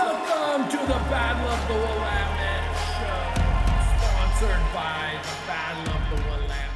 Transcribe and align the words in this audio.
Welcome 0.00 0.70
to 0.70 0.78
the 0.78 0.98
Battle 1.10 1.46
of 1.46 1.68
the 1.68 1.74
Willamette 1.74 2.74
show, 2.96 3.98
sponsored 3.98 4.72
by 4.72 5.20
the 5.22 5.46
Battle 5.46 5.94
of 5.94 6.08
the 6.08 6.24
Willamette 6.24 6.70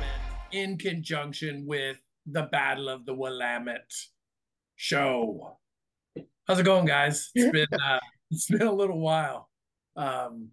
in 0.53 0.77
conjunction 0.77 1.65
with 1.67 1.97
the 2.27 2.43
Battle 2.43 2.91
of 2.91 3.07
the 3.07 3.15
Willamette 3.15 3.91
show. 4.77 5.57
How's 6.47 6.59
it 6.59 6.65
going, 6.65 6.85
guys? 6.85 7.31
It's 7.35 7.51
been 7.51 7.67
uh, 7.83 7.99
it's 8.31 8.51
been 8.51 8.61
a 8.61 8.73
little 8.73 9.01
while. 9.01 9.49
Um, 9.97 10.51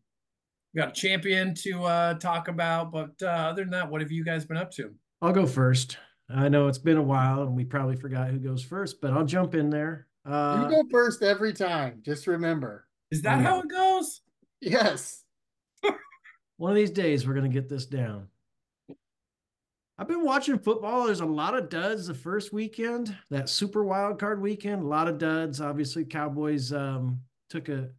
we 0.74 0.80
got 0.80 0.92
a 0.92 0.94
champion 0.94 1.54
to 1.64 1.84
uh, 1.84 2.14
talk 2.20 2.48
about, 2.48 2.94
but 2.94 3.12
uh, 3.22 3.26
other 3.26 3.64
than 3.64 3.72
that, 3.72 3.92
what 3.92 4.00
have 4.00 4.14
you 4.14 4.24
guys 4.24 4.46
been 4.46 4.56
up 4.56 4.72
to? 4.76 4.92
I'll 5.22 5.34
go 5.34 5.46
first. 5.46 5.98
I 6.30 6.48
know 6.48 6.70
it's 6.70 6.78
been 6.78 6.96
a 6.96 7.04
while 7.04 7.42
and 7.42 7.54
we 7.54 7.66
probably 7.66 7.98
forgot 7.98 8.30
who 8.30 8.40
goes 8.40 8.64
first, 8.64 9.02
but 9.02 9.12
I'll 9.12 9.26
jump 9.26 9.56
in 9.56 9.70
there. 9.70 10.08
Uh, 10.26 10.68
you 10.70 10.76
go 10.76 10.84
first 10.90 11.24
every 11.24 11.54
time. 11.54 12.02
Just 12.04 12.28
remember. 12.28 12.88
Is 13.10 13.22
that 13.24 13.42
how 13.42 13.62
it 13.62 13.70
goes? 13.70 14.22
Yes. 14.62 15.24
one 16.58 16.72
of 16.72 16.76
these 16.76 16.92
days 16.92 17.28
we're 17.28 17.34
going 17.34 17.50
to 17.50 17.54
get 17.54 17.70
this 17.70 17.86
down. 17.86 18.28
I've 19.98 20.08
been 20.08 20.24
watching 20.24 20.58
football. 20.58 21.06
There's 21.06 21.20
a 21.20 21.26
lot 21.26 21.56
of 21.56 21.70
duds 21.70 22.08
the 22.08 22.14
first 22.14 22.52
weekend, 22.52 23.16
that 23.30 23.50
super 23.50 23.84
wild 23.84 24.20
card 24.20 24.42
weekend. 24.42 24.82
A 24.82 24.88
lot 24.88 25.08
of 25.08 25.20
duds. 25.20 25.62
Obviously, 25.62 26.06
Cowboys 26.06 26.74
um, 26.74 27.22
took 27.50 27.70
a 27.70 27.90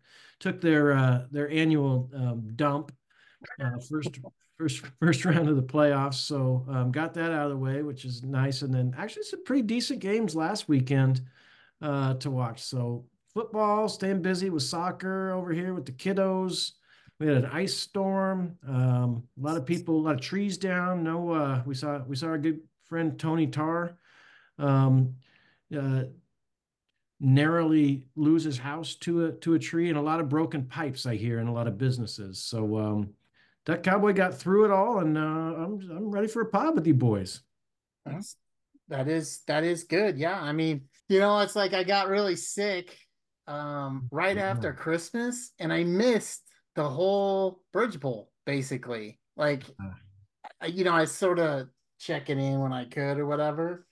took 0.40 0.60
their 0.60 0.92
uh, 0.92 1.26
their 1.30 1.48
annual 1.50 2.10
um, 2.14 2.50
dump 2.56 2.92
uh, 3.62 3.78
first 3.88 4.18
first 4.58 4.82
first 5.00 5.24
round 5.24 5.48
of 5.48 5.54
the 5.54 5.62
playoffs. 5.62 6.14
So 6.14 6.66
um, 6.68 6.90
got 6.90 7.14
that 7.14 7.30
out 7.30 7.44
of 7.44 7.50
the 7.50 7.56
way, 7.56 7.82
which 7.82 8.04
is 8.04 8.24
nice. 8.24 8.62
And 8.62 8.74
then 8.74 8.94
actually 8.98 9.24
some 9.24 9.44
pretty 9.44 9.62
decent 9.62 10.00
games 10.00 10.34
last 10.34 10.68
weekend 10.68 11.20
uh, 11.82 12.14
to 12.14 12.30
watch. 12.30 12.62
So 12.62 13.04
football, 13.34 13.88
staying 13.88 14.22
busy 14.22 14.50
with 14.50 14.62
soccer 14.62 15.32
over 15.32 15.52
here 15.52 15.74
with 15.74 15.84
the 15.84 15.92
kiddos. 15.92 16.72
We 17.18 17.26
had 17.26 17.36
an 17.36 17.46
ice 17.46 17.74
storm. 17.74 18.56
Um, 18.66 19.24
a 19.38 19.46
lot 19.46 19.56
of 19.56 19.66
people, 19.66 19.96
a 19.96 20.02
lot 20.02 20.14
of 20.14 20.20
trees 20.20 20.58
down. 20.58 21.04
No, 21.04 21.32
uh, 21.32 21.62
we 21.66 21.74
saw 21.74 21.98
we 22.06 22.16
saw 22.16 22.28
our 22.28 22.38
good 22.38 22.60
friend 22.84 23.18
Tony 23.18 23.46
Tar 23.46 23.96
um, 24.58 25.14
uh, 25.76 26.04
narrowly 27.20 28.06
lose 28.16 28.42
his 28.42 28.58
house 28.58 28.96
to 28.96 29.26
a 29.26 29.32
to 29.32 29.54
a 29.54 29.58
tree, 29.58 29.88
and 29.88 29.98
a 29.98 30.02
lot 30.02 30.20
of 30.20 30.28
broken 30.28 30.64
pipes 30.64 31.06
I 31.06 31.14
hear 31.14 31.38
in 31.38 31.46
a 31.46 31.52
lot 31.52 31.68
of 31.68 31.78
businesses. 31.78 32.42
So 32.42 32.76
um, 32.78 33.10
that 33.66 33.82
cowboy 33.82 34.12
got 34.12 34.34
through 34.34 34.64
it 34.64 34.70
all, 34.70 34.98
and 34.98 35.16
uh, 35.16 35.20
I'm 35.20 35.80
I'm 35.90 36.10
ready 36.10 36.26
for 36.26 36.42
a 36.42 36.46
pod 36.46 36.74
with 36.74 36.86
you 36.86 36.94
boys. 36.94 37.40
That's, 38.04 38.36
that 38.88 39.06
is 39.06 39.42
that 39.46 39.62
is 39.62 39.84
good. 39.84 40.18
Yeah, 40.18 40.40
I 40.40 40.52
mean, 40.52 40.88
you 41.12 41.20
know, 41.20 41.40
it's 41.40 41.54
like 41.54 41.74
I 41.74 41.84
got 41.84 42.08
really 42.08 42.36
sick 42.36 42.96
um, 43.46 44.08
right 44.10 44.38
after 44.38 44.72
Christmas, 44.72 45.52
and 45.58 45.70
I 45.70 45.84
missed 45.84 46.40
the 46.74 46.88
whole 46.88 47.60
Bridge 47.70 48.00
Bowl 48.00 48.30
basically. 48.46 49.20
Like, 49.36 49.62
you 50.66 50.84
know, 50.84 50.94
I 50.94 51.04
sort 51.04 51.38
of 51.38 51.68
checking 51.98 52.40
in 52.40 52.60
when 52.60 52.72
I 52.72 52.86
could 52.86 53.18
or 53.18 53.26
whatever. 53.26 53.86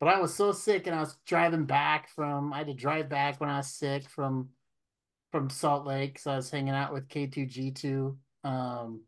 But 0.00 0.08
I 0.08 0.20
was 0.20 0.34
so 0.34 0.50
sick, 0.50 0.88
and 0.88 0.96
I 0.96 1.00
was 1.00 1.16
driving 1.24 1.66
back 1.66 2.08
from. 2.08 2.52
I 2.52 2.58
had 2.58 2.66
to 2.66 2.74
drive 2.74 3.08
back 3.08 3.40
when 3.40 3.48
I 3.48 3.58
was 3.58 3.68
sick 3.68 4.08
from 4.08 4.48
from 5.30 5.50
Salt 5.50 5.86
Lake, 5.86 6.18
so 6.18 6.32
I 6.32 6.36
was 6.36 6.50
hanging 6.50 6.74
out 6.74 6.92
with 6.92 7.08
K2G2. 7.08 8.16
Um, 8.42 9.02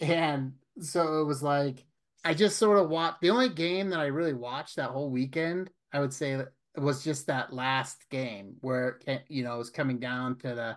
and 0.00 0.54
so 0.80 1.20
it 1.20 1.24
was 1.24 1.40
like 1.40 1.84
I 2.24 2.34
just 2.34 2.58
sort 2.58 2.78
of 2.78 2.88
watched 2.88 3.20
the 3.20 3.30
only 3.30 3.50
game 3.50 3.90
that 3.90 4.00
I 4.00 4.06
really 4.06 4.32
watched 4.32 4.76
that 4.76 4.90
whole 4.90 5.10
weekend. 5.10 5.70
I 5.92 6.00
would 6.00 6.12
say 6.12 6.34
that 6.36 6.48
was 6.76 7.04
just 7.04 7.26
that 7.26 7.52
last 7.52 8.08
game 8.10 8.56
where 8.60 9.00
you 9.28 9.44
know 9.44 9.54
it 9.54 9.58
was 9.58 9.70
coming 9.70 9.98
down 9.98 10.36
to 10.38 10.48
the 10.48 10.76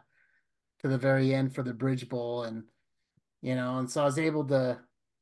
to 0.81 0.87
the 0.87 0.97
very 0.97 1.33
end 1.33 1.55
for 1.55 1.63
the 1.63 1.73
Bridge 1.73 2.07
Bowl, 2.07 2.43
and 2.43 2.63
you 3.41 3.55
know, 3.55 3.79
and 3.79 3.89
so 3.89 4.01
I 4.01 4.05
was 4.05 4.19
able 4.19 4.45
to 4.45 4.79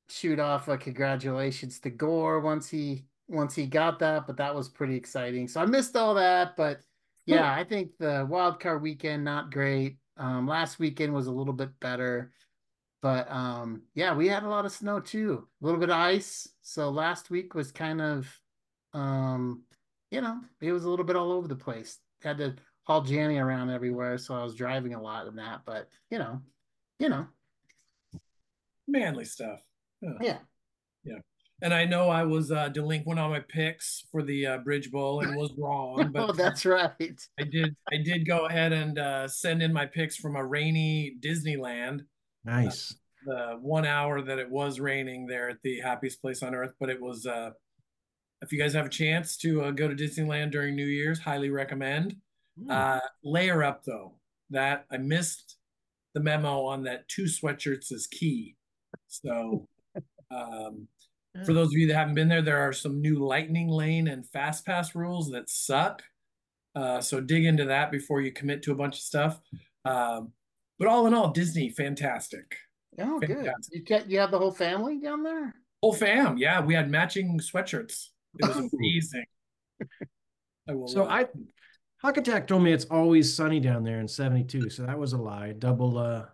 shoot 0.10 0.40
off 0.40 0.68
a 0.68 0.78
congratulations 0.78 1.80
to 1.80 1.90
Gore 1.90 2.42
once 2.42 2.70
he 2.70 3.06
once 3.28 3.56
he 3.56 3.66
got 3.66 4.00
that, 4.00 4.28
but 4.28 4.38
that 4.38 4.54
was 4.54 4.70
pretty 4.70 4.96
exciting. 4.96 5.48
So 5.48 5.62
I 5.62 5.66
missed 5.66 5.96
all 5.96 6.14
that, 6.16 6.56
but 6.56 6.80
yeah, 7.26 7.52
I 7.52 7.64
think 7.64 7.98
the 7.98 8.26
wild 8.30 8.60
card 8.60 8.82
weekend 8.82 9.24
not 9.24 9.52
great. 9.52 9.98
Um, 10.18 10.48
last 10.48 10.80
weekend 10.80 11.14
was 11.14 11.28
a 11.28 11.32
little 11.32 11.54
bit 11.54 11.72
better, 11.80 12.32
but 13.02 13.30
um, 13.32 13.84
yeah, 13.96 14.14
we 14.14 14.28
had 14.28 14.44
a 14.44 14.50
lot 14.50 14.66
of 14.66 14.72
snow 14.72 15.00
too, 15.00 15.48
a 15.62 15.66
little 15.66 15.80
bit 15.80 15.90
of 15.90 15.98
ice. 15.98 16.48
So 16.62 16.90
last 16.90 17.30
week 17.30 17.56
was 17.56 17.72
kind 17.72 18.02
of, 18.02 18.28
um, 18.94 19.64
you 20.12 20.22
know, 20.22 20.40
it 20.62 20.72
was 20.72 20.86
a 20.86 20.90
little 20.90 21.06
bit 21.06 21.16
all 21.16 21.32
over 21.32 21.48
the 21.48 21.56
place. 21.56 22.00
Had 22.22 22.38
to 22.38 22.56
haul 22.84 23.04
Janny 23.04 23.42
around 23.42 23.70
everywhere, 23.70 24.18
so 24.18 24.36
I 24.36 24.44
was 24.44 24.56
driving 24.56 24.94
a 24.94 25.02
lot 25.02 25.28
in 25.28 25.36
that. 25.36 25.62
But 25.66 25.90
you 26.10 26.20
know, 26.20 26.42
you 27.00 27.10
know, 27.10 27.28
manly 28.88 29.26
stuff. 29.26 29.60
Yeah, 30.22 30.40
yeah. 31.04 31.20
And 31.62 31.74
I 31.74 31.86
know 31.86 32.10
I 32.10 32.24
was 32.24 32.52
uh, 32.52 32.70
delinquent 32.70 33.20
on 33.20 33.30
my 33.30 33.40
picks 33.40 34.04
for 34.12 34.22
the 34.22 34.46
uh, 34.46 34.58
Bridge 34.60 34.92
Bowl 34.92 35.22
and 35.22 35.36
was 35.38 35.54
wrong. 35.58 36.10
But 36.14 36.30
oh, 36.30 36.34
that's 36.34 36.66
right. 36.66 37.20
I 37.40 37.44
did. 37.44 37.76
I 37.92 37.98
did 37.98 38.28
go 38.28 38.46
ahead 38.46 38.74
and 38.74 39.00
uh, 39.00 39.28
send 39.28 39.64
in 39.64 39.72
my 39.72 39.86
picks 39.86 40.18
from 40.18 40.36
a 40.36 40.46
rainy 40.46 41.16
Disneyland. 41.20 42.02
Nice. 42.44 42.94
the 43.26 43.58
one 43.62 43.86
hour 43.86 44.22
that 44.22 44.38
it 44.38 44.50
was 44.50 44.80
raining 44.80 45.26
there 45.26 45.50
at 45.50 45.58
the 45.64 45.80
happiest 45.80 46.22
place 46.22 46.44
on 46.44 46.54
earth, 46.54 46.74
but 46.80 46.90
it 46.90 47.02
was. 47.02 47.26
If 48.46 48.52
you 48.52 48.60
guys 48.60 48.74
have 48.74 48.86
a 48.86 48.90
chance 48.90 49.38
to 49.38 49.64
uh, 49.64 49.72
go 49.72 49.88
to 49.88 49.96
Disneyland 49.96 50.52
during 50.52 50.76
New 50.76 50.86
Year's, 50.86 51.20
highly 51.20 51.50
recommend. 51.50 52.16
Mm. 52.62 52.72
Uh, 52.72 53.02
layer 53.24 53.64
up 53.64 53.84
though. 53.84 54.14
That 54.52 54.86
I 54.92 54.98
missed 54.98 55.58
the 56.14 56.20
memo 56.20 56.64
on 56.66 56.84
that 56.84 57.08
two 57.08 57.24
sweatshirts 57.24 57.92
is 57.92 58.06
key. 58.06 58.56
So, 59.08 59.68
um, 60.32 60.88
for 61.44 61.54
those 61.54 61.70
of 61.70 61.74
you 61.74 61.88
that 61.88 61.96
haven't 61.96 62.14
been 62.14 62.30
there, 62.30 62.44
there 62.44 62.60
are 62.60 62.72
some 62.72 63.02
new 63.02 63.18
lightning 63.18 63.68
lane 63.68 64.08
and 64.08 64.30
fast 64.30 64.64
pass 64.66 64.94
rules 64.94 65.32
that 65.32 65.50
suck. 65.50 66.04
Uh, 66.76 67.02
so 67.02 67.20
dig 67.20 67.46
into 67.46 67.66
that 67.66 67.92
before 67.92 68.22
you 68.22 68.32
commit 68.32 68.62
to 68.64 68.72
a 68.72 68.76
bunch 68.76 68.98
of 68.98 69.02
stuff. 69.02 69.42
Um, 69.84 70.34
but 70.78 70.88
all 70.88 71.08
in 71.08 71.14
all, 71.16 71.32
Disney, 71.32 71.70
fantastic. 71.70 72.56
Oh, 73.00 73.20
fantastic. 73.20 73.86
good. 73.88 74.04
You 74.06 74.14
you 74.14 74.20
have 74.20 74.32
the 74.32 74.38
whole 74.38 74.52
family 74.52 75.00
down 75.00 75.24
there. 75.24 75.56
Whole 75.82 75.94
fam, 75.94 76.38
yeah. 76.38 76.62
We 76.62 76.74
had 76.74 76.90
matching 76.90 77.40
sweatshirts. 77.40 78.10
It 78.40 78.48
was 78.48 78.74
amazing. 78.74 79.26
I 80.68 80.74
will 80.74 80.88
so 80.88 81.08
I 81.08 81.28
Hawk 82.02 82.18
Attack 82.18 82.48
told 82.48 82.64
me 82.64 82.72
it's 82.72 82.86
always 82.86 83.34
sunny 83.34 83.60
down 83.60 83.84
there 83.84 84.00
in 84.00 84.08
72. 84.08 84.70
So 84.70 84.86
that 84.86 84.98
was 84.98 85.14
a 85.14 85.18
lie. 85.18 85.54
Double 85.54 85.98
uh 85.98 86.26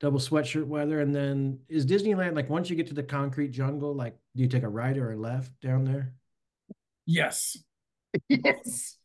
double 0.00 0.18
sweatshirt 0.18 0.66
weather. 0.66 1.00
And 1.00 1.14
then 1.14 1.60
is 1.68 1.86
Disneyland 1.86 2.34
like 2.34 2.50
once 2.50 2.68
you 2.68 2.76
get 2.76 2.86
to 2.88 2.94
the 2.94 3.02
concrete 3.02 3.48
jungle, 3.48 3.94
like 3.94 4.16
do 4.36 4.42
you 4.42 4.48
take 4.48 4.62
a 4.62 4.68
right 4.68 4.96
or 4.96 5.12
a 5.12 5.16
left 5.16 5.52
down 5.60 5.84
there? 5.84 6.12
Yes. 7.06 7.56
yes. 8.28 8.96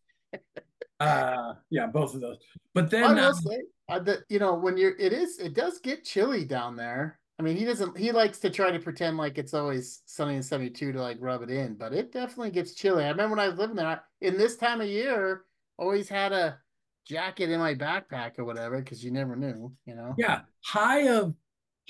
uh 1.00 1.54
yeah, 1.70 1.88
both 1.88 2.14
of 2.16 2.22
those. 2.22 2.38
But 2.74 2.90
then 2.90 3.04
I 3.04 3.14
will 3.14 3.20
uh, 3.30 3.34
say 3.34 3.62
uh, 3.90 4.00
the, 4.00 4.24
you 4.30 4.40
know, 4.40 4.56
when 4.56 4.78
you're 4.78 4.96
it 4.98 5.14
is 5.14 5.40
it 5.40 5.54
does 5.54 5.80
get 5.80 6.06
chilly 6.06 6.46
down 6.46 6.76
there. 6.76 7.19
I 7.40 7.42
mean, 7.42 7.56
he 7.56 7.64
doesn't. 7.64 7.98
He 7.98 8.12
likes 8.12 8.40
to 8.40 8.50
try 8.50 8.70
to 8.70 8.80
pretend 8.80 9.16
like 9.18 9.38
it's 9.38 9.54
always 9.54 10.02
sunny 10.06 10.36
and 10.36 10.46
seventy 10.46 10.70
two 10.70 10.92
to 10.92 11.02
like 11.02 11.18
rub 11.22 11.42
it 11.42 11.50
in, 11.50 11.76
but 11.76 11.94
it 11.94 12.12
definitely 12.12 12.52
gets 12.52 12.76
chilly. 12.76 13.06
I 13.06 13.10
remember 13.10 13.38
when 13.38 13.46
I 13.46 13.48
was 13.48 13.58
living 13.58 13.78
there. 13.78 14.02
In 14.20 14.38
this 14.38 14.58
time 14.58 14.82
of 14.82 14.88
year, 14.88 15.46
always 15.78 16.10
had 16.10 16.34
a 16.34 16.60
jacket 17.08 17.50
in 17.50 17.60
my 17.60 17.74
backpack 17.74 18.38
or 18.38 18.44
whatever 18.44 18.80
because 18.80 19.04
you 19.04 19.12
never 19.12 19.38
knew, 19.38 19.74
you 19.86 19.96
know. 19.96 20.16
Yeah, 20.18 20.42
high 20.66 21.08
of 21.08 21.34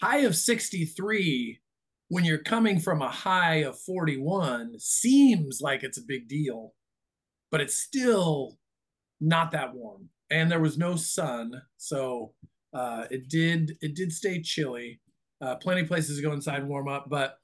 high 0.02 0.20
of 0.20 0.36
63 0.36 1.60
when 2.10 2.26
you're 2.26 2.38
coming 2.38 2.80
from 2.80 3.02
a 3.02 3.10
high 3.10 3.58
of 3.58 3.80
41 3.80 4.80
seems 4.80 5.62
like 5.62 5.84
it's 5.84 5.98
a 5.98 6.06
big 6.08 6.28
deal, 6.28 6.74
but 7.52 7.60
it's 7.60 7.76
still 7.76 8.58
not 9.20 9.52
that 9.52 9.74
warm. 9.74 10.10
And 10.30 10.52
there 10.52 10.60
was 10.60 10.78
no 10.78 10.96
sun, 10.96 11.60
so 11.78 12.34
uh, 12.72 13.06
it 13.10 13.30
did 13.30 13.78
it 13.82 13.96
did 13.96 14.12
stay 14.12 14.44
chilly. 14.44 15.02
Uh, 15.42 15.56
plenty 15.56 15.82
of 15.82 15.88
places 15.88 16.18
to 16.18 16.24
go 16.24 16.34
inside 16.34 16.60
and 16.60 16.70
warm 16.70 16.88
up, 16.88 17.10
but 17.10 17.38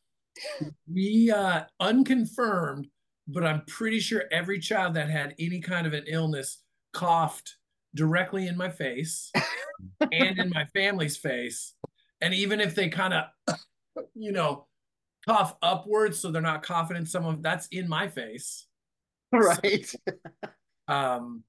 we 0.92 1.31
uh, 1.31 1.62
unconfirmed 1.80 2.88
but 3.27 3.44
I'm 3.44 3.63
pretty 3.65 4.00
sure 4.00 4.25
every 4.31 4.59
child 4.59 4.94
that 4.95 5.09
had 5.09 5.36
any 5.39 5.59
kind 5.59 5.88
of 5.88 5.94
an 5.94 6.03
illness 6.07 6.62
coughed 6.94 7.56
directly 7.95 8.47
in 8.47 8.57
my 8.57 8.69
face 8.69 9.31
and 10.12 10.38
in 10.38 10.50
my 10.50 10.65
family's 10.74 11.18
face. 11.18 11.74
And 12.21 12.33
even 12.33 12.59
if 12.59 12.75
they 12.75 12.89
kind 12.89 13.13
of, 13.13 13.56
you 14.13 14.31
know, 14.31 14.68
cough 15.27 15.56
upwards 15.62 16.19
so 16.19 16.31
they're 16.31 16.42
not 16.42 16.63
coughing 16.63 16.97
in 16.97 17.06
some 17.06 17.25
of 17.25 17.42
that's 17.42 17.68
in 17.68 17.89
my 17.89 18.07
face. 18.07 18.68
Right. 19.31 19.86
So, 19.86 19.97
um, 20.88 21.44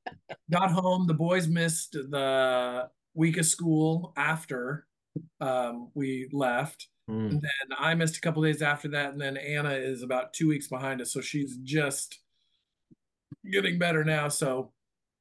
got 0.51 0.71
home. 0.71 1.07
The 1.07 1.15
boys 1.15 1.47
missed 1.47 1.93
the 1.93 2.89
week 3.15 3.37
of 3.37 3.47
school 3.47 4.13
after 4.17 4.87
um, 5.41 5.91
we 5.95 6.29
left. 6.33 6.89
Mm. 7.11 7.31
And 7.31 7.43
then 7.43 7.79
I 7.79 7.95
missed 7.95 8.17
a 8.17 8.21
couple 8.21 8.43
days 8.43 8.63
after 8.63 8.89
that, 8.89 9.13
and 9.13 9.21
then 9.21 9.37
Anna 9.37 9.71
is 9.71 10.03
about 10.03 10.33
two 10.33 10.49
weeks 10.49 10.67
behind 10.67 11.01
us, 11.01 11.13
so 11.13 11.21
she's 11.21 11.57
just 11.59 12.19
getting 13.51 13.79
better 13.79 14.05
now. 14.05 14.29
So 14.29 14.73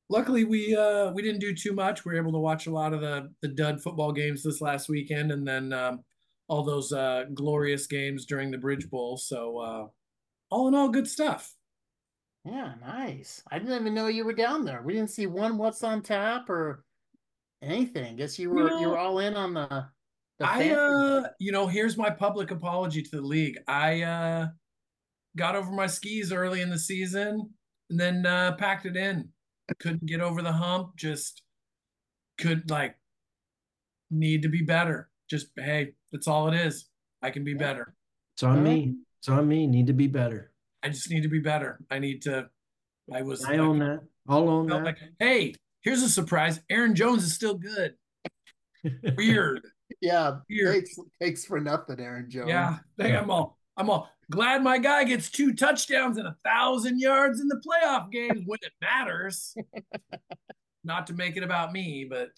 luckily 0.10 0.44
we 0.44 0.76
uh 0.76 1.12
we 1.12 1.22
didn't 1.22 1.42
do 1.42 1.54
too 1.54 1.74
much. 1.74 2.06
We 2.06 2.12
were 2.12 2.20
able 2.20 2.32
to 2.34 2.40
watch 2.40 2.68
a 2.68 2.72
lot 2.72 2.94
of 2.94 3.02
the 3.02 3.32
the 3.42 3.48
dud 3.48 3.82
football 3.82 4.12
games 4.12 4.44
this 4.44 4.62
last 4.62 4.90
weekend, 4.90 5.32
and 5.32 5.48
then 5.48 5.74
um, 5.74 6.04
all 6.48 6.64
those 6.64 6.92
uh 6.92 7.26
glorious 7.34 7.88
games 7.88 8.26
during 8.26 8.52
the 8.52 8.58
Bridge 8.58 8.90
Bowl. 8.90 9.18
So 9.18 9.58
uh, 9.60 9.88
all 10.50 10.68
in 10.68 10.76
all, 10.76 10.90
good 10.90 11.08
stuff. 11.08 11.54
Yeah, 12.46 12.74
nice. 12.80 13.42
I 13.52 13.58
didn't 13.58 13.82
even 13.82 13.96
know 13.96 14.08
you 14.08 14.24
were 14.24 14.34
down 14.34 14.66
there. 14.66 14.84
We 14.84 14.94
didn't 14.94 15.10
see 15.10 15.26
one 15.26 15.58
what's 15.58 15.84
on 15.84 16.04
tap 16.04 16.48
or 16.48 16.85
anything. 17.62 18.16
Guess 18.16 18.40
you 18.40 18.50
were 18.50 18.64
you, 18.64 18.70
know, 18.70 18.80
you 18.80 18.90
were 18.90 18.98
all 18.98 19.20
in 19.20 19.36
on 19.36 19.54
the. 19.54 19.88
the 20.40 20.48
I 20.48 20.70
uh, 20.70 21.28
you 21.40 21.52
know, 21.52 21.68
here's 21.68 21.98
my 21.98 22.10
public 22.10 22.52
apology 22.52 23.02
to 23.02 23.16
the 23.16 23.22
league. 23.22 23.58
I 23.68 24.02
uh 24.02 24.48
got 25.38 25.56
over 25.56 25.72
my 25.72 25.88
skis 25.88 26.32
early 26.32 26.62
in 26.62 26.70
the 26.70 26.80
season 26.80 27.50
and 27.90 28.00
then 28.00 28.26
uh 28.26 28.54
packed 28.54 28.86
it 28.86 28.96
in. 28.96 29.30
Couldn't 29.80 30.06
get 30.06 30.22
over 30.22 30.42
the 30.42 30.52
hump. 30.52 30.96
Just 30.96 31.42
could 32.38 32.70
like 32.70 32.96
need 34.12 34.44
to 34.44 34.50
be 34.50 34.62
better. 34.62 35.10
Just 35.30 35.48
hey, 35.58 35.94
that's 36.12 36.28
all 36.28 36.48
it 36.48 36.56
is. 36.56 36.88
I 37.22 37.32
can 37.32 37.44
be 37.44 37.52
yeah. 37.52 37.58
better. 37.58 37.96
It's 38.36 38.44
on 38.44 38.64
me. 38.64 38.96
It's 39.20 39.30
on 39.30 39.48
me. 39.48 39.66
Need 39.66 39.88
to 39.88 39.94
be 39.94 40.08
better. 40.08 40.52
I 40.84 40.90
just 40.90 41.10
need 41.10 41.24
to 41.24 41.30
be 41.30 41.40
better. 41.40 41.80
I 41.90 42.00
need 42.00 42.22
to. 42.24 42.48
I 43.14 43.22
was. 43.22 43.44
I 43.44 43.58
own 43.58 43.80
that. 43.80 44.02
I'll 44.28 44.50
own 44.50 44.68
that. 44.68 44.84
Like, 44.84 44.98
hey, 45.20 45.56
here's 45.86 46.02
a 46.02 46.10
surprise. 46.10 46.60
Aaron 46.70 46.96
Jones 46.96 47.24
is 47.24 47.34
still 47.34 47.56
good. 47.56 47.94
Weird. 49.16 49.62
yeah. 50.02 50.40
Weird. 50.50 50.76
Takes, 50.76 51.00
takes 51.22 51.46
for 51.46 51.62
nothing, 51.62 52.02
Aaron 52.02 52.30
Jones. 52.30 52.50
Yeah. 52.50 52.80
Hey, 52.98 53.16
I'm 53.16 53.32
all. 53.32 53.58
I'm 53.78 53.90
all 53.90 54.10
glad 54.30 54.64
my 54.64 54.78
guy 54.78 55.04
gets 55.04 55.30
two 55.30 55.54
touchdowns 55.54 56.18
and 56.18 56.28
a 56.28 56.36
thousand 56.44 57.00
yards 57.00 57.40
in 57.40 57.48
the 57.48 57.62
playoff 57.66 58.12
games 58.12 58.42
when 58.46 58.60
it 58.62 58.72
matters. 58.82 59.56
Not 60.84 61.08
to 61.08 61.14
make 61.14 61.38
it 61.38 61.44
about 61.44 61.72
me, 61.72 62.06
but 62.10 62.30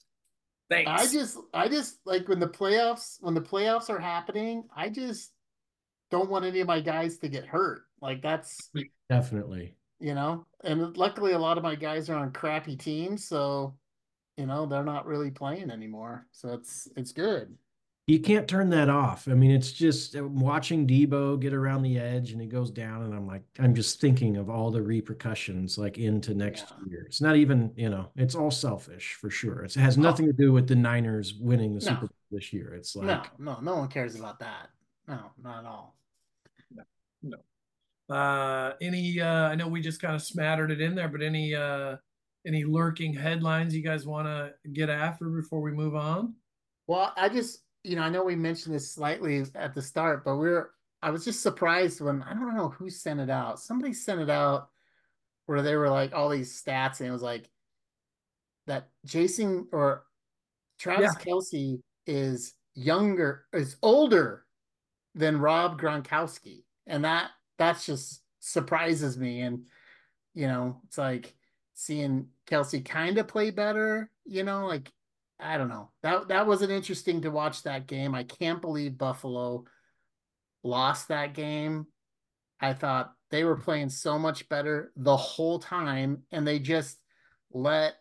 thanks. 0.69 0.89
I 0.89 1.11
just, 1.11 1.38
I 1.53 1.67
just 1.67 1.97
like 2.05 2.27
when 2.27 2.39
the 2.39 2.47
playoffs, 2.47 3.17
when 3.19 3.33
the 3.33 3.41
playoffs 3.41 3.89
are 3.89 3.99
happening, 3.99 4.63
I 4.75 4.89
just 4.89 5.31
don't 6.11 6.29
want 6.29 6.45
any 6.45 6.61
of 6.61 6.67
my 6.67 6.79
guys 6.79 7.17
to 7.19 7.27
get 7.27 7.45
hurt. 7.45 7.81
Like 8.01 8.21
that's 8.21 8.69
definitely, 9.09 9.75
you 9.99 10.13
know, 10.13 10.45
and 10.63 10.95
luckily 10.97 11.33
a 11.33 11.39
lot 11.39 11.57
of 11.57 11.63
my 11.63 11.75
guys 11.75 12.09
are 12.09 12.17
on 12.17 12.31
crappy 12.31 12.75
teams, 12.75 13.25
so 13.25 13.75
you 14.38 14.45
know 14.45 14.65
they're 14.65 14.83
not 14.83 15.05
really 15.05 15.31
playing 15.31 15.71
anymore. 15.71 16.27
So 16.31 16.53
it's 16.53 16.88
it's 16.95 17.11
good. 17.11 17.55
You 18.07 18.21
can't 18.21 18.47
turn 18.47 18.69
that 18.69 18.88
off. 18.88 19.27
I 19.27 19.33
mean, 19.33 19.51
it's 19.51 19.73
just 19.73 20.15
uh, 20.15 20.25
watching 20.25 20.88
Deebo 20.88 21.41
get 21.41 21.53
around 21.53 21.81
the 21.81 21.99
edge 21.99 22.31
and 22.31 22.39
he 22.39 22.47
goes 22.47 22.71
down, 22.71 23.03
and 23.03 23.13
I'm 23.13 23.27
like, 23.27 23.44
I'm 23.59 23.75
just 23.75 23.99
thinking 23.99 24.38
of 24.38 24.49
all 24.49 24.71
the 24.71 24.81
repercussions 24.81 25.77
like 25.77 25.97
into 25.97 26.33
next 26.33 26.67
yeah. 26.69 26.89
year. 26.89 27.03
It's 27.05 27.19
not 27.19 27.35
even, 27.35 27.73
you 27.75 27.89
know, 27.89 28.09
it's 28.15 28.33
all 28.33 28.49
selfish 28.49 29.17
for 29.19 29.29
sure. 29.29 29.65
It's, 29.65 29.75
it 29.75 29.81
has 29.81 29.97
nothing 29.97 30.25
to 30.25 30.31
do 30.31 30.53
with 30.53 30.69
the 30.69 30.75
Niners 30.75 31.33
winning 31.33 31.77
the 31.77 31.83
no. 31.83 31.91
Super 31.91 32.07
Bowl 32.07 32.09
this 32.31 32.53
year. 32.53 32.73
It's 32.75 32.95
like 32.95 33.07
no, 33.07 33.55
no, 33.55 33.59
no 33.59 33.75
one 33.75 33.89
cares 33.89 34.15
about 34.15 34.39
that. 34.39 34.69
No, 35.09 35.19
not 35.44 35.65
at 35.65 35.65
all. 35.65 35.97
No, 36.73 36.83
no. 37.23 37.38
Uh, 38.09 38.74
any? 38.81 39.19
Uh, 39.19 39.50
I 39.50 39.56
know 39.56 39.68
we 39.68 39.81
just 39.81 40.01
kind 40.01 40.15
of 40.15 40.21
smattered 40.21 40.71
it 40.71 40.81
in 40.81 40.95
there, 40.95 41.09
but 41.09 41.21
any 41.21 41.54
uh, 41.54 41.98
any 42.45 42.63
lurking 42.63 43.13
headlines 43.13 43.75
you 43.75 43.83
guys 43.83 44.06
want 44.06 44.27
to 44.27 44.54
get 44.71 44.89
after 44.89 45.25
before 45.25 45.62
we 45.62 45.71
move 45.71 45.95
on? 45.95 46.36
Well, 46.88 47.13
I 47.18 47.30
just 47.30 47.59
you 47.83 47.95
know 47.95 48.04
I 48.04 48.09
know 48.09 48.24
we 48.24 48.36
mentioned 48.36 48.74
this 48.74 48.94
slightly 48.94 49.44
at 49.56 49.75
the 49.75 49.81
start, 49.81 50.24
but 50.24 50.38
we're 50.38 50.69
I 51.01 51.09
was 51.09 51.25
just 51.25 51.42
surprised 51.42 52.01
when 52.01 52.24
I 52.24 52.33
don't 52.33 52.56
know 52.56 52.69
who 52.69 52.89
sent 52.89 53.19
it 53.19 53.30
out. 53.30 53.59
Somebody 53.59 53.94
sent 53.94 54.21
it 54.21 54.30
out 54.30 54.69
where 55.45 55.62
they 55.62 55.75
were 55.75 55.89
like 55.89 56.13
all 56.13 56.30
these 56.30 56.62
stats, 56.62 57.00
and 57.00 57.09
it 57.09 57.12
was 57.12 57.21
like 57.21 57.50
that 58.68 58.89
Jason 59.06 59.68
or 59.71 60.04
Travis 60.80 61.13
yeah. 61.19 61.24
Kelce 61.24 61.81
is 62.06 62.54
younger, 62.75 63.45
is 63.54 63.75
older 63.81 64.45
than 65.15 65.39
Rob 65.39 65.80
Gronkowski, 65.80 66.63
and 66.86 67.04
that 67.04 67.31
that's 67.57 67.86
just 67.86 68.21
surprises 68.39 69.18
me. 69.18 69.42
And, 69.42 69.68
you 70.33 70.48
know, 70.48 70.81
it's 70.86 70.98
like 70.98 71.36
seeing 71.74 72.27
Kelce 72.50 72.83
kind 72.83 73.18
of 73.18 73.27
play 73.27 73.51
better, 73.51 74.09
you 74.25 74.44
know, 74.44 74.65
like 74.68 74.92
I 75.39 75.57
don't 75.57 75.69
know. 75.69 75.92
That 76.01 76.30
that 76.30 76.48
wasn't 76.48 76.71
interesting 76.71 77.21
to 77.21 77.30
watch 77.30 77.63
that 77.63 77.88
game. 77.88 78.15
I 78.15 78.24
can't 78.24 78.62
believe 78.62 78.98
Buffalo 78.98 79.65
lost 80.63 81.09
that 81.09 81.33
game. 81.33 81.88
I 82.59 82.74
thought 82.74 83.13
they 83.30 83.44
were 83.44 83.57
playing 83.57 83.89
so 83.89 84.18
much 84.18 84.50
better 84.50 84.92
the 84.95 85.18
whole 85.18 85.59
time 85.59 86.24
and 86.31 86.48
they 86.48 86.59
just 86.59 86.98
let 87.51 87.95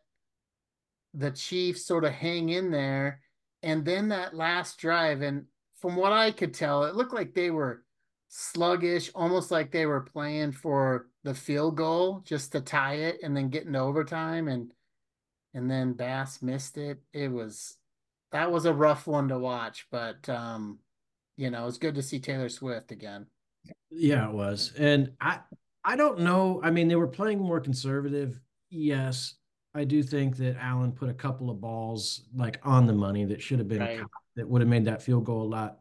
the 1.14 1.30
Chiefs 1.30 1.84
sort 1.84 2.04
of 2.04 2.12
hang 2.12 2.48
in 2.48 2.70
there. 2.70 3.20
And 3.62 3.84
then 3.84 4.08
that 4.08 4.34
last 4.34 4.78
drive, 4.78 5.22
and 5.22 5.46
from 5.80 5.96
what 5.96 6.12
I 6.12 6.30
could 6.30 6.54
tell, 6.54 6.84
it 6.84 6.94
looked 6.94 7.14
like 7.14 7.34
they 7.34 7.50
were 7.50 7.84
sluggish, 8.28 9.10
almost 9.14 9.50
like 9.50 9.70
they 9.70 9.86
were 9.86 10.00
playing 10.00 10.52
for 10.52 11.08
the 11.24 11.34
field 11.34 11.76
goal 11.76 12.22
just 12.24 12.52
to 12.52 12.60
tie 12.60 12.94
it 12.94 13.18
and 13.22 13.36
then 13.36 13.48
get 13.48 13.66
into 13.66 13.78
overtime 13.78 14.48
and 14.48 14.72
and 15.54 15.70
then 15.70 15.94
Bass 15.94 16.42
missed 16.42 16.76
it. 16.76 17.00
It 17.14 17.28
was 17.28 17.76
that 18.32 18.52
was 18.52 18.66
a 18.66 18.74
rough 18.74 19.06
one 19.06 19.28
to 19.28 19.38
watch, 19.38 19.86
but 19.90 20.28
um, 20.28 20.80
you 21.36 21.50
know, 21.50 21.66
it's 21.66 21.78
good 21.78 21.94
to 21.94 22.02
see 22.02 22.18
Taylor 22.18 22.48
Swift 22.48 22.92
again. 22.92 23.26
Yeah, 23.90 24.28
it 24.28 24.34
was. 24.34 24.72
And 24.78 25.12
I 25.20 25.40
I 25.84 25.96
don't 25.96 26.20
know. 26.20 26.60
I 26.62 26.70
mean, 26.70 26.88
they 26.88 26.96
were 26.96 27.06
playing 27.06 27.38
more 27.38 27.60
conservative. 27.60 28.40
Yes. 28.70 29.34
I 29.74 29.84
do 29.84 30.02
think 30.02 30.36
that 30.38 30.56
Allen 30.58 30.92
put 30.92 31.10
a 31.10 31.14
couple 31.14 31.50
of 31.50 31.60
balls 31.60 32.22
like 32.34 32.58
on 32.62 32.86
the 32.86 32.94
money 32.94 33.26
that 33.26 33.42
should 33.42 33.58
have 33.58 33.68
been 33.68 33.80
right. 33.80 34.00
that 34.34 34.48
would 34.48 34.62
have 34.62 34.70
made 34.70 34.86
that 34.86 35.02
field 35.02 35.24
goal 35.24 35.42
a 35.42 35.44
lot 35.44 35.80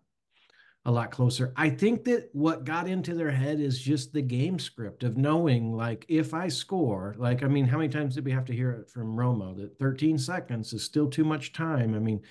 a 0.85 0.91
lot 0.91 1.09
closer. 1.09 1.51
I 1.55 1.69
think 1.69 2.03
that 2.05 2.29
what 2.33 2.63
got 2.63 2.87
into 2.87 3.15
their 3.15 3.31
head 3.31 3.59
is 3.59 3.79
just 3.79 4.13
the 4.13 4.21
game 4.21 4.59
script 4.59 5.03
of 5.03 5.17
knowing, 5.17 5.75
like, 5.75 6.05
if 6.07 6.33
I 6.33 6.47
score, 6.47 7.15
like, 7.17 7.43
I 7.43 7.47
mean, 7.47 7.65
how 7.65 7.77
many 7.77 7.89
times 7.89 8.15
did 8.15 8.25
we 8.25 8.31
have 8.31 8.45
to 8.45 8.53
hear 8.53 8.71
it 8.71 8.89
from 8.89 9.15
Romo 9.15 9.57
that 9.57 9.79
13 9.79 10.17
seconds 10.19 10.73
is 10.73 10.83
still 10.83 11.09
too 11.09 11.23
much 11.23 11.53
time? 11.53 11.95
I 11.95 11.99
mean, 11.99 12.21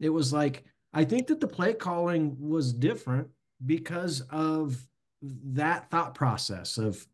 it 0.00 0.08
was 0.08 0.32
like, 0.32 0.64
I 0.94 1.04
think 1.04 1.26
that 1.26 1.40
the 1.40 1.46
play 1.46 1.74
calling 1.74 2.34
was 2.40 2.72
different 2.72 3.28
because 3.66 4.22
of 4.30 4.82
that 5.22 5.90
thought 5.90 6.14
process 6.14 6.78
of 6.78 7.06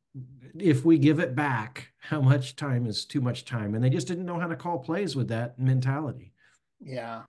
if 0.56 0.84
we 0.84 0.96
give 0.96 1.18
it 1.18 1.34
back, 1.34 1.88
how 1.98 2.20
much 2.20 2.54
time 2.54 2.86
is 2.86 3.04
too 3.04 3.20
much 3.20 3.44
time? 3.44 3.74
And 3.74 3.82
they 3.82 3.90
just 3.90 4.06
didn't 4.06 4.26
know 4.26 4.38
how 4.38 4.46
to 4.46 4.54
call 4.54 4.78
plays 4.78 5.16
with 5.16 5.26
that 5.28 5.58
mentality. 5.58 6.32
Yeah. 6.80 7.22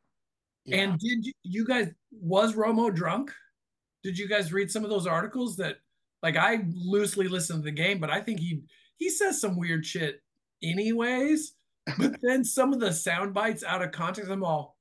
yeah. 0.66 0.78
And 0.78 1.00
did 1.00 1.26
you, 1.26 1.34
you 1.42 1.66
guys, 1.66 1.90
was 2.12 2.54
Romo 2.54 2.94
drunk? 2.94 3.32
Did 4.06 4.20
you 4.20 4.28
guys 4.28 4.54
read 4.54 4.70
some 4.70 4.84
of 4.84 4.92
those 4.92 5.08
articles 5.08 5.58
that 5.58 5.78
like 6.22 6.38
I 6.38 6.64
loosely 6.76 7.28
listen 7.28 7.58
to 7.58 7.64
the 7.64 7.72
game, 7.72 8.00
but 8.00 8.12
I 8.12 8.22
think 8.22 8.40
he 8.40 8.62
he 8.98 9.10
says 9.10 9.42
some 9.42 9.58
weird 9.58 9.84
shit 9.84 10.22
anyways. 10.64 11.54
But 11.98 12.18
then 12.22 12.46
some 12.46 12.72
of 12.72 12.80
the 12.80 12.94
sound 12.94 13.34
bites 13.34 13.64
out 13.64 13.82
of 13.82 13.92
context, 13.92 14.30
I'm 14.30 14.44
all, 14.44 14.78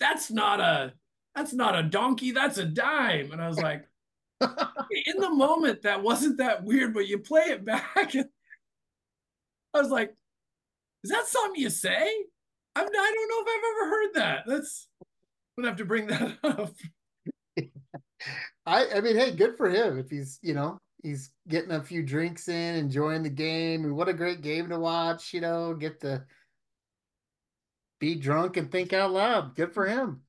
that's 0.00 0.30
not 0.30 0.60
a 0.60 0.94
that's 1.34 1.52
not 1.52 1.78
a 1.78 1.82
donkey, 1.82 2.30
that's 2.30 2.56
a 2.56 2.64
dime. 2.64 3.30
And 3.30 3.42
I 3.42 3.48
was 3.48 3.58
like, 3.58 3.84
in 4.40 5.18
the 5.18 5.30
moment, 5.30 5.82
that 5.82 6.02
wasn't 6.02 6.38
that 6.38 6.64
weird, 6.64 6.94
but 6.94 7.06
you 7.06 7.18
play 7.18 7.42
it 7.42 7.62
back. 7.62 8.14
And 8.14 8.30
I 9.74 9.80
was 9.80 9.90
like, 9.90 10.16
is 11.04 11.10
that 11.10 11.26
something 11.26 11.60
you 11.60 11.68
say? 11.68 12.10
I'm, 12.74 12.86
I 12.86 12.86
don't 12.86 13.28
know 13.28 13.42
if 13.42 13.48
I've 13.48 13.70
ever 13.70 13.90
heard 13.90 14.14
that. 14.14 14.44
That's 14.46 14.88
I'm 15.02 15.62
gonna 15.62 15.68
have 15.72 15.78
to 15.78 15.84
bring 15.84 16.06
that 16.06 16.38
up. 16.42 16.72
I 18.66 18.86
I 18.96 19.00
mean, 19.00 19.16
hey, 19.16 19.32
good 19.32 19.56
for 19.56 19.68
him 19.68 19.98
if 19.98 20.10
he's 20.10 20.38
you 20.42 20.54
know 20.54 20.78
he's 21.02 21.30
getting 21.48 21.72
a 21.72 21.82
few 21.82 22.02
drinks 22.02 22.48
in, 22.48 22.76
enjoying 22.76 23.22
the 23.22 23.30
game. 23.30 23.84
And 23.84 23.96
what 23.96 24.08
a 24.08 24.14
great 24.14 24.42
game 24.42 24.68
to 24.68 24.78
watch! 24.78 25.32
You 25.32 25.40
know, 25.40 25.74
get 25.74 26.00
to 26.00 26.24
be 28.00 28.14
drunk 28.14 28.56
and 28.56 28.70
think 28.70 28.92
out 28.92 29.12
loud. 29.12 29.54
Good 29.54 29.72
for 29.72 29.86
him. 29.86 30.22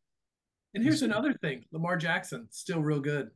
And 0.73 0.83
here's 0.83 1.01
another 1.01 1.33
thing: 1.33 1.65
Lamar 1.71 1.97
Jackson 1.97 2.47
still 2.51 2.81
real 2.81 2.99
good. 2.99 3.31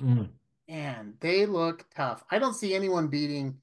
Mm. 0.00 0.30
Man, 0.68 1.14
they 1.20 1.44
look 1.46 1.84
tough. 1.94 2.24
I 2.30 2.38
don't 2.38 2.54
see 2.54 2.74
anyone 2.74 3.08
beating 3.08 3.58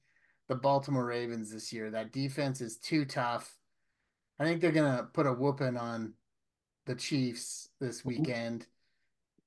the 0.48 0.54
Baltimore 0.54 1.06
Ravens 1.06 1.50
this 1.50 1.72
year. 1.72 1.90
That 1.90 2.12
defense 2.12 2.60
is 2.60 2.76
too 2.76 3.04
tough. 3.04 3.56
I 4.38 4.44
think 4.44 4.60
they're 4.60 4.72
gonna 4.72 5.08
put 5.12 5.26
a 5.26 5.32
whooping 5.32 5.76
on 5.76 6.14
the 6.86 6.94
Chiefs 6.94 7.68
this 7.80 8.04
weekend. 8.04 8.66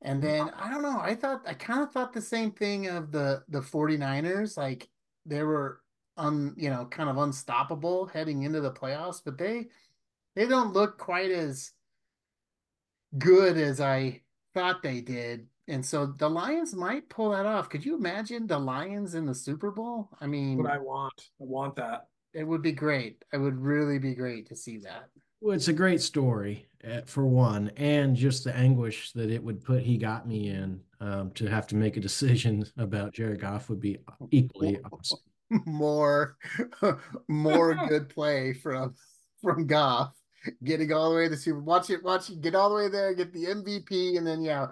And 0.01 0.21
then 0.21 0.49
I 0.55 0.69
don't 0.69 0.83
know, 0.83 0.99
I 0.99 1.15
thought 1.15 1.41
I 1.47 1.53
kind 1.53 1.81
of 1.81 1.91
thought 1.91 2.13
the 2.13 2.21
same 2.21 2.51
thing 2.51 2.87
of 2.87 3.11
the 3.11 3.43
the 3.49 3.61
49ers 3.61 4.57
like 4.57 4.87
they 5.25 5.43
were 5.43 5.81
un, 6.17 6.53
you 6.57 6.69
know, 6.69 6.85
kind 6.85 7.09
of 7.09 7.17
unstoppable 7.17 8.05
heading 8.07 8.43
into 8.43 8.61
the 8.61 8.71
playoffs, 8.71 9.21
but 9.23 9.37
they 9.37 9.67
they 10.35 10.47
don't 10.47 10.73
look 10.73 10.97
quite 10.97 11.31
as 11.31 11.71
good 13.17 13.57
as 13.57 13.79
I 13.79 14.21
thought 14.53 14.83
they 14.83 15.01
did. 15.01 15.47
And 15.67 15.83
so 15.83 16.05
the 16.05 16.29
Lions 16.29 16.75
might 16.75 17.09
pull 17.09 17.31
that 17.31 17.45
off. 17.45 17.69
Could 17.69 17.85
you 17.85 17.95
imagine 17.95 18.45
the 18.45 18.59
Lions 18.59 19.15
in 19.15 19.25
the 19.25 19.33
Super 19.33 19.71
Bowl? 19.71 20.09
I 20.21 20.27
mean, 20.27 20.57
what 20.57 20.71
I 20.71 20.77
want. 20.77 21.29
I 21.41 21.43
want 21.43 21.75
that. 21.77 22.07
It 22.33 22.43
would 22.43 22.61
be 22.61 22.73
great. 22.73 23.23
It 23.31 23.37
would 23.37 23.57
really 23.57 23.97
be 23.97 24.13
great 24.13 24.47
to 24.49 24.55
see 24.55 24.77
that. 24.79 25.09
Well, 25.41 25.55
it's 25.55 25.67
a 25.67 25.73
great 25.73 26.01
story 26.01 26.67
uh, 26.89 27.01
for 27.05 27.25
one, 27.25 27.71
and 27.77 28.15
just 28.15 28.43
the 28.43 28.55
anguish 28.55 29.11
that 29.13 29.29
it 29.29 29.43
would 29.43 29.63
put 29.63 29.83
he 29.83 29.97
got 29.97 30.27
me 30.27 30.49
in 30.49 30.81
um, 30.99 31.31
to 31.31 31.45
have 31.47 31.67
to 31.67 31.75
make 31.75 31.97
a 31.97 32.01
decision 32.01 32.65
about 32.77 33.13
Jared 33.13 33.41
Goff 33.41 33.69
would 33.69 33.79
be 33.79 33.97
equally 34.31 34.79
awesome. 34.91 35.19
More, 35.65 36.37
more 37.27 37.75
good 37.87 38.09
play 38.09 38.53
from 38.53 38.95
from 39.41 39.67
Goff, 39.67 40.13
getting 40.63 40.91
all 40.91 41.11
the 41.11 41.15
way 41.15 41.23
to 41.25 41.29
the 41.29 41.37
Super. 41.37 41.59
Watch 41.59 41.89
it, 41.91 42.03
watch 42.03 42.29
it, 42.29 42.41
get 42.41 42.55
all 42.55 42.69
the 42.69 42.75
way 42.75 42.89
there, 42.89 43.13
get 43.13 43.31
the 43.31 43.45
MVP, 43.45 44.17
and 44.17 44.25
then 44.25 44.41
yeah, 44.41 44.67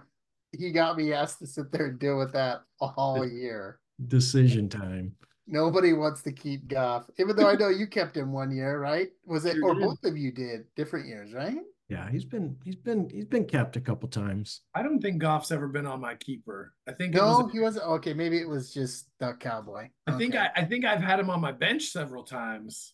he 0.51 0.71
got 0.71 0.97
me 0.97 1.13
asked 1.13 1.39
to 1.39 1.47
sit 1.47 1.71
there 1.71 1.87
and 1.87 1.99
deal 1.99 2.17
with 2.17 2.33
that 2.33 2.61
all 2.79 3.27
year. 3.27 3.79
Decision 4.07 4.69
time. 4.69 5.15
Nobody 5.45 5.91
wants 5.93 6.21
to 6.23 6.31
keep 6.31 6.67
Goff, 6.69 7.09
even 7.19 7.35
though 7.35 7.49
I 7.49 7.55
know 7.55 7.67
you 7.69 7.85
kept 7.87 8.15
him 8.15 8.31
one 8.31 8.49
year, 8.55 8.79
right? 8.79 9.09
Was 9.25 9.45
it, 9.45 9.55
Sure 9.55 9.69
or 9.71 9.73
did. 9.75 9.83
both 9.83 10.03
of 10.05 10.17
you 10.17 10.31
did 10.31 10.65
different 10.75 11.07
years, 11.07 11.33
right? 11.33 11.57
Yeah, 11.89 12.09
he's 12.09 12.23
been 12.23 12.55
he's 12.63 12.77
been 12.77 13.09
he's 13.09 13.25
been 13.25 13.43
kept 13.45 13.75
a 13.75 13.81
couple 13.81 14.07
times. 14.07 14.61
I 14.73 14.81
don't 14.81 14.99
think 15.01 15.21
Goff's 15.21 15.51
ever 15.51 15.67
been 15.67 15.85
on 15.85 15.99
my 15.99 16.15
keeper. 16.15 16.73
I 16.87 16.93
think 16.93 17.13
it 17.13 17.21
was 17.21 17.39
No, 17.41 17.47
he 17.47 17.59
wasn't. 17.59 17.85
Okay, 17.85 18.13
maybe 18.13 18.39
it 18.39 18.47
was 18.47 18.73
just 18.73 19.09
the 19.19 19.33
Cowboy. 19.33 19.89
I 20.07 20.17
think 20.17 20.33
I, 20.35 20.49
I 20.55 20.63
think 20.63 20.85
I've 20.85 21.01
had 21.01 21.19
him 21.19 21.29
on 21.29 21.41
my 21.41 21.51
bench 21.51 21.87
several 21.87 22.23
times. 22.23 22.93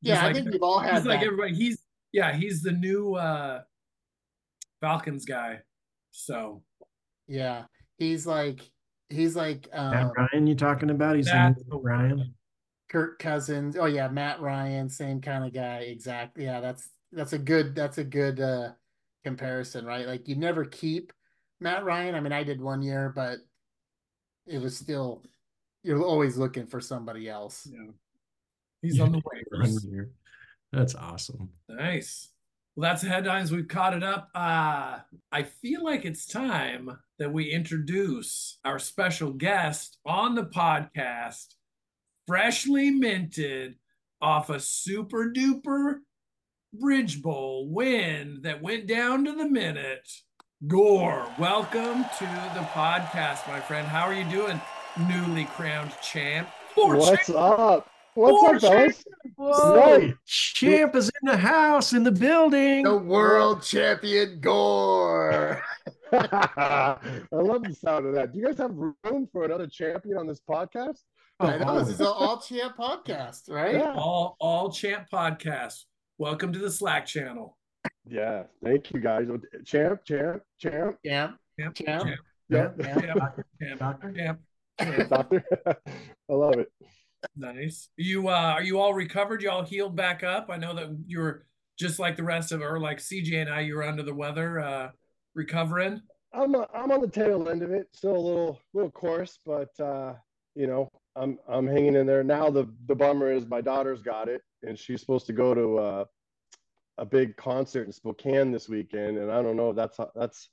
yeah, 0.00 0.14
Just 0.14 0.22
I 0.22 0.26
like- 0.28 0.34
think 0.36 0.50
we've 0.52 0.62
all 0.62 0.80
had 0.80 0.94
He's 0.96 1.06
like 1.06 1.22
everybody. 1.22 1.54
He's 1.54 1.78
yeah, 2.12 2.32
he's 2.32 2.62
the 2.62 2.72
new 2.72 3.14
uh 3.14 3.60
Falcons 4.80 5.24
guy. 5.26 5.60
So 6.10 6.62
Yeah, 7.28 7.64
he's 7.98 8.26
like 8.26 8.60
he's 9.08 9.36
like 9.36 9.68
Matt 9.72 10.06
um, 10.06 10.12
Ryan, 10.16 10.46
you 10.46 10.54
talking 10.54 10.90
about? 10.90 11.16
He's 11.16 11.26
the 11.26 11.32
that's 11.32 11.58
new 11.58 11.70
the 11.70 11.78
Ryan. 11.78 12.34
Kirk 12.88 13.18
Cousins. 13.18 13.76
Oh 13.76 13.86
yeah, 13.86 14.08
Matt 14.08 14.40
Ryan, 14.40 14.88
same 14.88 15.20
kind 15.20 15.44
of 15.44 15.52
guy. 15.52 15.78
Exactly. 15.78 16.44
Yeah, 16.44 16.60
that's 16.60 16.88
that's 17.12 17.32
a 17.32 17.38
good 17.38 17.74
that's 17.74 17.98
a 17.98 18.04
good 18.04 18.40
uh 18.40 18.70
comparison, 19.24 19.84
right? 19.84 20.06
Like 20.06 20.28
you 20.28 20.36
never 20.36 20.64
keep 20.64 21.12
Matt 21.60 21.84
Ryan. 21.84 22.14
I 22.14 22.20
mean, 22.20 22.32
I 22.32 22.44
did 22.44 22.60
one 22.60 22.82
year, 22.82 23.12
but 23.14 23.38
it 24.46 24.60
was 24.60 24.76
still 24.76 25.22
you're 25.82 26.02
always 26.02 26.36
looking 26.36 26.66
for 26.66 26.80
somebody 26.80 27.28
else. 27.28 27.68
Yeah. 27.70 27.92
He's 28.82 29.00
on 29.00 29.12
the 29.12 29.22
Run 29.50 29.66
waivers. 29.66 30.08
That's 30.72 30.94
awesome. 30.94 31.50
Nice. 31.68 32.28
Well, 32.74 32.90
that's 32.90 33.02
the 33.02 33.08
headlines. 33.08 33.52
We've 33.52 33.68
caught 33.68 33.94
it 33.94 34.02
up. 34.02 34.28
Uh, 34.34 34.98
I 35.30 35.44
feel 35.44 35.84
like 35.84 36.04
it's 36.04 36.26
time 36.26 36.98
that 37.18 37.32
we 37.32 37.50
introduce 37.50 38.58
our 38.64 38.78
special 38.78 39.30
guest 39.30 39.98
on 40.04 40.34
the 40.34 40.44
podcast, 40.44 41.54
freshly 42.26 42.90
minted 42.90 43.76
off 44.20 44.50
a 44.50 44.58
super 44.58 45.30
duper 45.30 45.96
Bridge 46.72 47.22
Bowl 47.22 47.68
win 47.68 48.40
that 48.42 48.62
went 48.62 48.86
down 48.86 49.24
to 49.26 49.32
the 49.32 49.48
minute. 49.48 50.08
Gore, 50.66 51.26
welcome 51.38 52.04
to 52.18 52.24
the 52.54 52.66
podcast, 52.72 53.46
my 53.46 53.60
friend. 53.60 53.86
How 53.86 54.02
are 54.02 54.14
you 54.14 54.24
doing, 54.30 54.60
newly 55.08 55.44
crowned 55.44 55.92
champ? 56.02 56.48
Four 56.74 56.96
What's 56.96 57.26
champ- 57.26 57.38
up? 57.38 57.90
What's 58.14 58.40
Four 58.40 58.54
up, 58.56 58.60
fellas? 58.60 59.04
Whoa, 59.36 59.98
Right. 59.98 60.14
champ 60.24 60.94
is 60.96 61.10
in 61.22 61.28
the 61.30 61.36
house 61.36 61.92
in 61.92 62.02
the 62.04 62.12
building. 62.12 62.84
The 62.84 62.96
world 62.96 63.62
champion 63.62 64.40
Gore. 64.40 65.62
I 66.18 66.96
love 67.32 67.64
the 67.64 67.74
sound 67.74 68.06
of 68.06 68.14
that. 68.14 68.32
Do 68.32 68.38
you 68.38 68.46
guys 68.46 68.58
have 68.58 68.70
room 68.72 69.28
for 69.32 69.44
another 69.44 69.66
champion 69.66 70.16
on 70.16 70.26
this 70.28 70.40
podcast? 70.48 70.98
I 71.40 71.58
know 71.58 71.64
Oh, 71.70 71.78
this 71.80 71.88
is 71.94 72.00
an 72.00 72.06
all 72.06 72.38
champ 72.40 72.76
podcast, 72.78 73.50
right? 73.50 73.74
Yeah. 73.74 73.94
all 73.96 74.36
all 74.38 74.70
champ 74.70 75.08
podcast. 75.12 75.84
Welcome 76.18 76.52
to 76.52 76.60
the 76.60 76.70
Slack 76.70 77.06
channel. 77.06 77.58
Yeah. 78.06 78.44
Thank 78.62 78.92
you 78.92 79.00
guys. 79.00 79.26
Champ, 79.64 80.04
champ, 80.04 80.42
champ. 80.60 80.96
Champ, 81.04 81.36
Champ, 81.58 81.74
champ. 81.74 81.76
champ, 82.04 82.20
Yeah. 82.48 82.68
Yeah. 82.78 82.94
champ, 82.94 83.40
champ, 83.60 84.14
champ, 84.16 84.40
champ. 84.78 85.08
Doctor. 85.08 85.44
I 85.66 86.32
love 86.32 86.54
it. 86.58 86.68
Nice. 87.36 87.88
You 87.96 88.28
uh 88.28 88.52
are 88.54 88.62
you 88.62 88.78
all 88.78 88.94
recovered? 88.94 89.42
You 89.42 89.50
all 89.50 89.64
healed 89.64 89.96
back 89.96 90.22
up? 90.22 90.46
I 90.50 90.58
know 90.58 90.74
that 90.74 90.96
you 91.06 91.18
were 91.18 91.46
just 91.76 91.98
like 91.98 92.16
the 92.16 92.22
rest 92.22 92.52
of 92.52 92.60
or 92.62 92.78
like 92.78 92.98
CJ 92.98 93.40
and 93.40 93.50
I, 93.50 93.60
you 93.62 93.74
were 93.74 93.82
under 93.82 94.04
the 94.04 94.14
weather, 94.14 94.60
uh 94.60 94.90
recovering. 95.34 96.00
I'm 96.32 96.54
uh, 96.54 96.66
I'm 96.74 96.90
on 96.90 97.00
the 97.00 97.08
tail 97.08 97.48
end 97.48 97.62
of 97.62 97.70
it. 97.70 97.88
Still 97.92 98.16
a 98.16 98.18
little 98.18 98.60
little 98.72 98.90
coarse, 98.90 99.38
but 99.44 99.78
uh, 99.80 100.14
you 100.54 100.66
know, 100.66 100.88
I'm 101.16 101.38
I'm 101.48 101.66
hanging 101.66 101.94
in 101.96 102.06
there. 102.06 102.24
Now 102.24 102.50
the 102.50 102.66
the 102.86 102.94
bummer 102.94 103.30
is 103.32 103.46
my 103.46 103.60
daughter's 103.60 104.02
got 104.02 104.28
it, 104.28 104.42
and 104.62 104.78
she's 104.78 105.00
supposed 105.00 105.26
to 105.26 105.32
go 105.32 105.54
to 105.54 105.78
uh, 105.78 106.04
a 106.98 107.04
big 107.04 107.36
concert 107.36 107.84
in 107.86 107.92
Spokane 107.92 108.50
this 108.50 108.68
weekend, 108.68 109.18
and 109.18 109.30
I 109.30 109.42
don't 109.42 109.56
know 109.56 109.70
if 109.70 109.76
that's 109.76 109.98
that's 110.14 110.48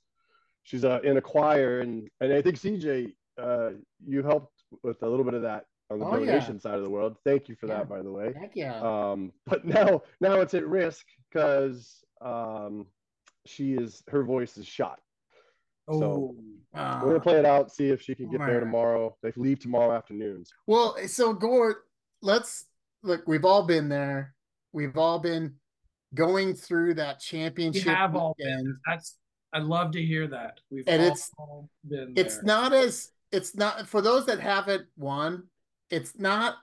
she's 0.62 0.84
uh, 0.84 1.00
in 1.02 1.16
a 1.16 1.20
choir, 1.22 1.80
and 1.80 2.08
and 2.20 2.32
I 2.32 2.40
think 2.42 2.56
CJ, 2.56 3.12
uh, 3.40 3.70
you 4.06 4.22
helped 4.22 4.62
with 4.84 5.02
a 5.02 5.08
little 5.08 5.24
bit 5.24 5.34
of 5.34 5.42
that 5.42 5.64
on 5.90 5.98
the 5.98 6.06
Oh, 6.06 6.18
yeah. 6.18 6.26
donation 6.32 6.60
side 6.60 6.76
of 6.76 6.84
the 6.84 6.90
world. 6.90 7.16
Thank 7.24 7.48
you 7.48 7.56
for 7.56 7.66
Yeah. 7.66 7.78
that, 7.78 7.88
by 7.88 8.02
the 8.02 8.10
way. 8.10 8.32
Heck 8.38 8.54
yeah. 8.54 8.80
Um, 8.80 9.32
but 9.46 9.64
now 9.64 10.02
now 10.20 10.40
it's 10.40 10.54
at 10.54 10.66
risk 10.66 11.06
because 11.28 12.04
um, 12.20 12.86
she 13.46 13.72
is 13.74 14.02
her 14.08 14.22
voice 14.22 14.56
is 14.56 14.66
shot. 14.66 15.00
Oh, 15.88 16.34
Uh, 16.74 17.00
We're 17.02 17.08
gonna 17.10 17.20
play 17.20 17.38
it 17.38 17.44
out, 17.44 17.70
see 17.70 17.88
if 17.90 18.00
she 18.00 18.14
can 18.14 18.30
get 18.30 18.38
there 18.40 18.60
tomorrow. 18.60 19.14
They 19.22 19.32
leave 19.36 19.58
tomorrow 19.58 19.92
afternoon. 19.94 20.44
Well, 20.66 20.96
so 21.06 21.34
Gore, 21.34 21.84
let's 22.22 22.66
look. 23.02 23.26
We've 23.26 23.44
all 23.44 23.64
been 23.64 23.88
there. 23.90 24.34
We've 24.72 24.96
all 24.96 25.18
been 25.18 25.56
going 26.14 26.54
through 26.54 26.94
that 26.94 27.16
we 27.16 27.20
championship 27.38 27.82
have 27.94 28.14
all 28.16 28.34
weekend. 28.38 28.64
been. 28.64 28.78
That's 28.86 29.18
I'd 29.52 29.64
love 29.64 29.90
to 29.92 30.02
hear 30.02 30.26
that. 30.28 30.60
We've 30.70 30.84
And 30.88 31.02
all, 31.02 31.08
it's- 31.08 31.30
all 31.36 31.70
been 31.86 32.14
It's 32.16 32.42
not 32.42 32.72
as 32.72 33.10
it's 33.32 33.54
not 33.54 33.86
for 33.86 34.00
those 34.00 34.24
that 34.26 34.40
haven't 34.40 34.86
won. 34.96 35.48
It's 35.90 36.18
not. 36.18 36.56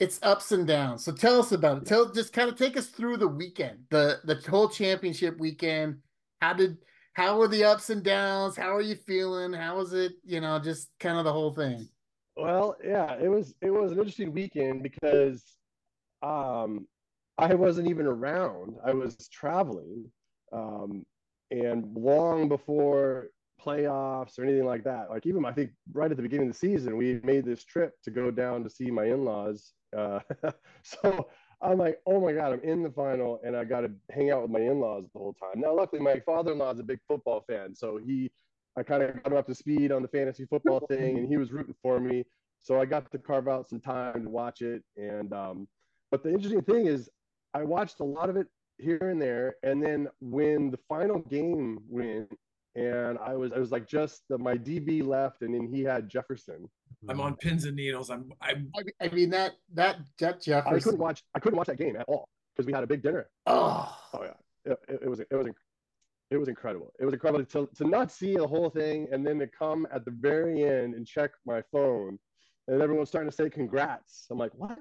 It's 0.00 0.18
ups 0.22 0.52
and 0.52 0.66
downs. 0.66 1.04
So 1.04 1.12
tell 1.12 1.38
us 1.38 1.52
about 1.52 1.78
it. 1.78 1.86
Tell 1.86 2.12
just 2.12 2.32
kind 2.32 2.50
of 2.50 2.56
take 2.56 2.76
us 2.76 2.88
through 2.88 3.18
the 3.18 3.28
weekend, 3.28 3.78
the 3.90 4.18
the 4.24 4.34
whole 4.50 4.68
championship 4.68 5.38
weekend. 5.38 5.98
How 6.40 6.52
did 6.52 6.78
how 7.14 7.38
were 7.38 7.48
the 7.48 7.64
ups 7.64 7.90
and 7.90 8.02
downs? 8.02 8.56
How 8.56 8.74
are 8.74 8.80
you 8.80 8.96
feeling? 8.96 9.52
How 9.52 9.76
was 9.76 9.92
it? 9.92 10.12
You 10.24 10.40
know, 10.40 10.58
just 10.58 10.88
kind 10.98 11.16
of 11.16 11.24
the 11.24 11.32
whole 11.32 11.54
thing. 11.54 11.88
Well, 12.36 12.76
yeah, 12.84 13.16
it 13.20 13.28
was 13.28 13.54
it 13.60 13.70
was 13.70 13.92
an 13.92 13.98
interesting 13.98 14.32
weekend 14.32 14.82
because 14.82 15.44
um 16.22 16.86
I 17.38 17.54
wasn't 17.54 17.88
even 17.88 18.06
around. 18.06 18.76
I 18.84 18.92
was 18.92 19.16
traveling. 19.28 20.10
Um 20.52 21.04
and 21.52 21.94
long 21.94 22.48
before 22.48 23.28
playoffs 23.64 24.38
or 24.38 24.44
anything 24.44 24.66
like 24.66 24.84
that. 24.84 25.10
Like 25.10 25.26
even 25.26 25.44
I 25.44 25.52
think 25.52 25.70
right 25.92 26.10
at 26.10 26.16
the 26.16 26.22
beginning 26.22 26.48
of 26.48 26.54
the 26.54 26.58
season, 26.58 26.96
we 26.96 27.20
made 27.22 27.44
this 27.44 27.64
trip 27.64 27.94
to 28.02 28.10
go 28.10 28.30
down 28.30 28.64
to 28.64 28.70
see 28.70 28.90
my 28.90 29.04
in-laws. 29.04 29.72
Uh, 29.94 30.20
so 30.82 31.28
I'm 31.60 31.78
like, 31.78 32.00
oh 32.06 32.20
my 32.20 32.32
god, 32.32 32.52
I'm 32.52 32.60
in 32.60 32.82
the 32.82 32.90
final, 32.90 33.40
and 33.44 33.56
I 33.56 33.64
got 33.64 33.80
to 33.82 33.90
hang 34.10 34.30
out 34.30 34.42
with 34.42 34.50
my 34.50 34.60
in-laws 34.60 35.04
the 35.12 35.18
whole 35.18 35.34
time. 35.34 35.60
Now, 35.60 35.74
luckily, 35.74 36.00
my 36.02 36.20
father-in-law 36.20 36.72
is 36.72 36.80
a 36.80 36.84
big 36.84 37.00
football 37.08 37.44
fan, 37.48 37.74
so 37.74 37.96
he, 37.96 38.30
I 38.76 38.82
kind 38.82 39.02
of 39.02 39.22
got 39.22 39.32
him 39.32 39.38
up 39.38 39.46
to 39.46 39.54
speed 39.54 39.92
on 39.92 40.02
the 40.02 40.08
fantasy 40.08 40.46
football 40.46 40.80
thing, 40.88 41.18
and 41.18 41.28
he 41.28 41.36
was 41.36 41.52
rooting 41.52 41.74
for 41.82 42.00
me. 42.00 42.24
So 42.60 42.80
I 42.80 42.86
got 42.86 43.10
to 43.12 43.18
carve 43.18 43.46
out 43.46 43.68
some 43.68 43.80
time 43.80 44.24
to 44.24 44.30
watch 44.30 44.62
it. 44.62 44.82
And 44.96 45.32
um, 45.32 45.68
but 46.10 46.22
the 46.22 46.30
interesting 46.30 46.62
thing 46.62 46.86
is, 46.86 47.10
I 47.52 47.62
watched 47.62 48.00
a 48.00 48.04
lot 48.04 48.30
of 48.30 48.36
it 48.36 48.46
here 48.78 49.10
and 49.10 49.20
there, 49.20 49.56
and 49.62 49.82
then 49.82 50.08
when 50.20 50.70
the 50.70 50.78
final 50.88 51.20
game 51.20 51.80
went, 51.88 52.32
and 52.76 53.18
I 53.18 53.34
was 53.34 53.52
I 53.52 53.58
was 53.58 53.70
like 53.70 53.86
just 53.86 54.22
the, 54.28 54.38
my 54.38 54.56
DB 54.56 55.06
left, 55.06 55.42
and 55.42 55.54
then 55.54 55.66
he 55.72 55.82
had 55.82 56.08
Jefferson. 56.08 56.68
I'm 57.08 57.20
on 57.20 57.36
pins 57.36 57.64
and 57.64 57.76
needles. 57.76 58.10
I'm 58.10 58.32
I'm 58.40 58.70
I, 58.76 59.04
I 59.04 59.08
mean 59.08 59.30
that 59.30 59.54
that 59.74 59.98
Jet 60.18 60.46
I 60.48 60.78
couldn't 60.78 60.98
watch 60.98 61.22
I 61.34 61.38
couldn't 61.38 61.56
watch 61.56 61.68
that 61.68 61.78
game 61.78 61.96
at 61.96 62.04
all 62.08 62.28
because 62.54 62.66
we 62.66 62.72
had 62.72 62.84
a 62.84 62.86
big 62.86 63.02
dinner. 63.02 63.28
Oh, 63.46 63.94
Oh 64.14 64.22
yeah, 64.22 64.72
it, 64.72 64.78
it, 64.88 65.00
it 65.02 65.08
was 65.08 65.20
it 65.20 65.32
was 65.32 65.46
it 66.30 66.36
was 66.36 66.48
incredible. 66.48 66.92
It 66.98 67.04
was 67.04 67.14
incredible 67.14 67.44
to 67.44 67.68
to 67.74 67.84
not 67.84 68.10
see 68.10 68.36
the 68.36 68.46
whole 68.46 68.70
thing 68.70 69.08
and 69.12 69.26
then 69.26 69.38
to 69.38 69.46
come 69.46 69.86
at 69.92 70.04
the 70.04 70.10
very 70.10 70.64
end 70.64 70.94
and 70.94 71.06
check 71.06 71.30
my 71.46 71.62
phone, 71.72 72.18
and 72.68 72.80
everyone's 72.82 73.08
starting 73.08 73.30
to 73.30 73.36
say 73.36 73.50
congrats. 73.50 74.26
I'm 74.30 74.38
like 74.38 74.52
what? 74.54 74.78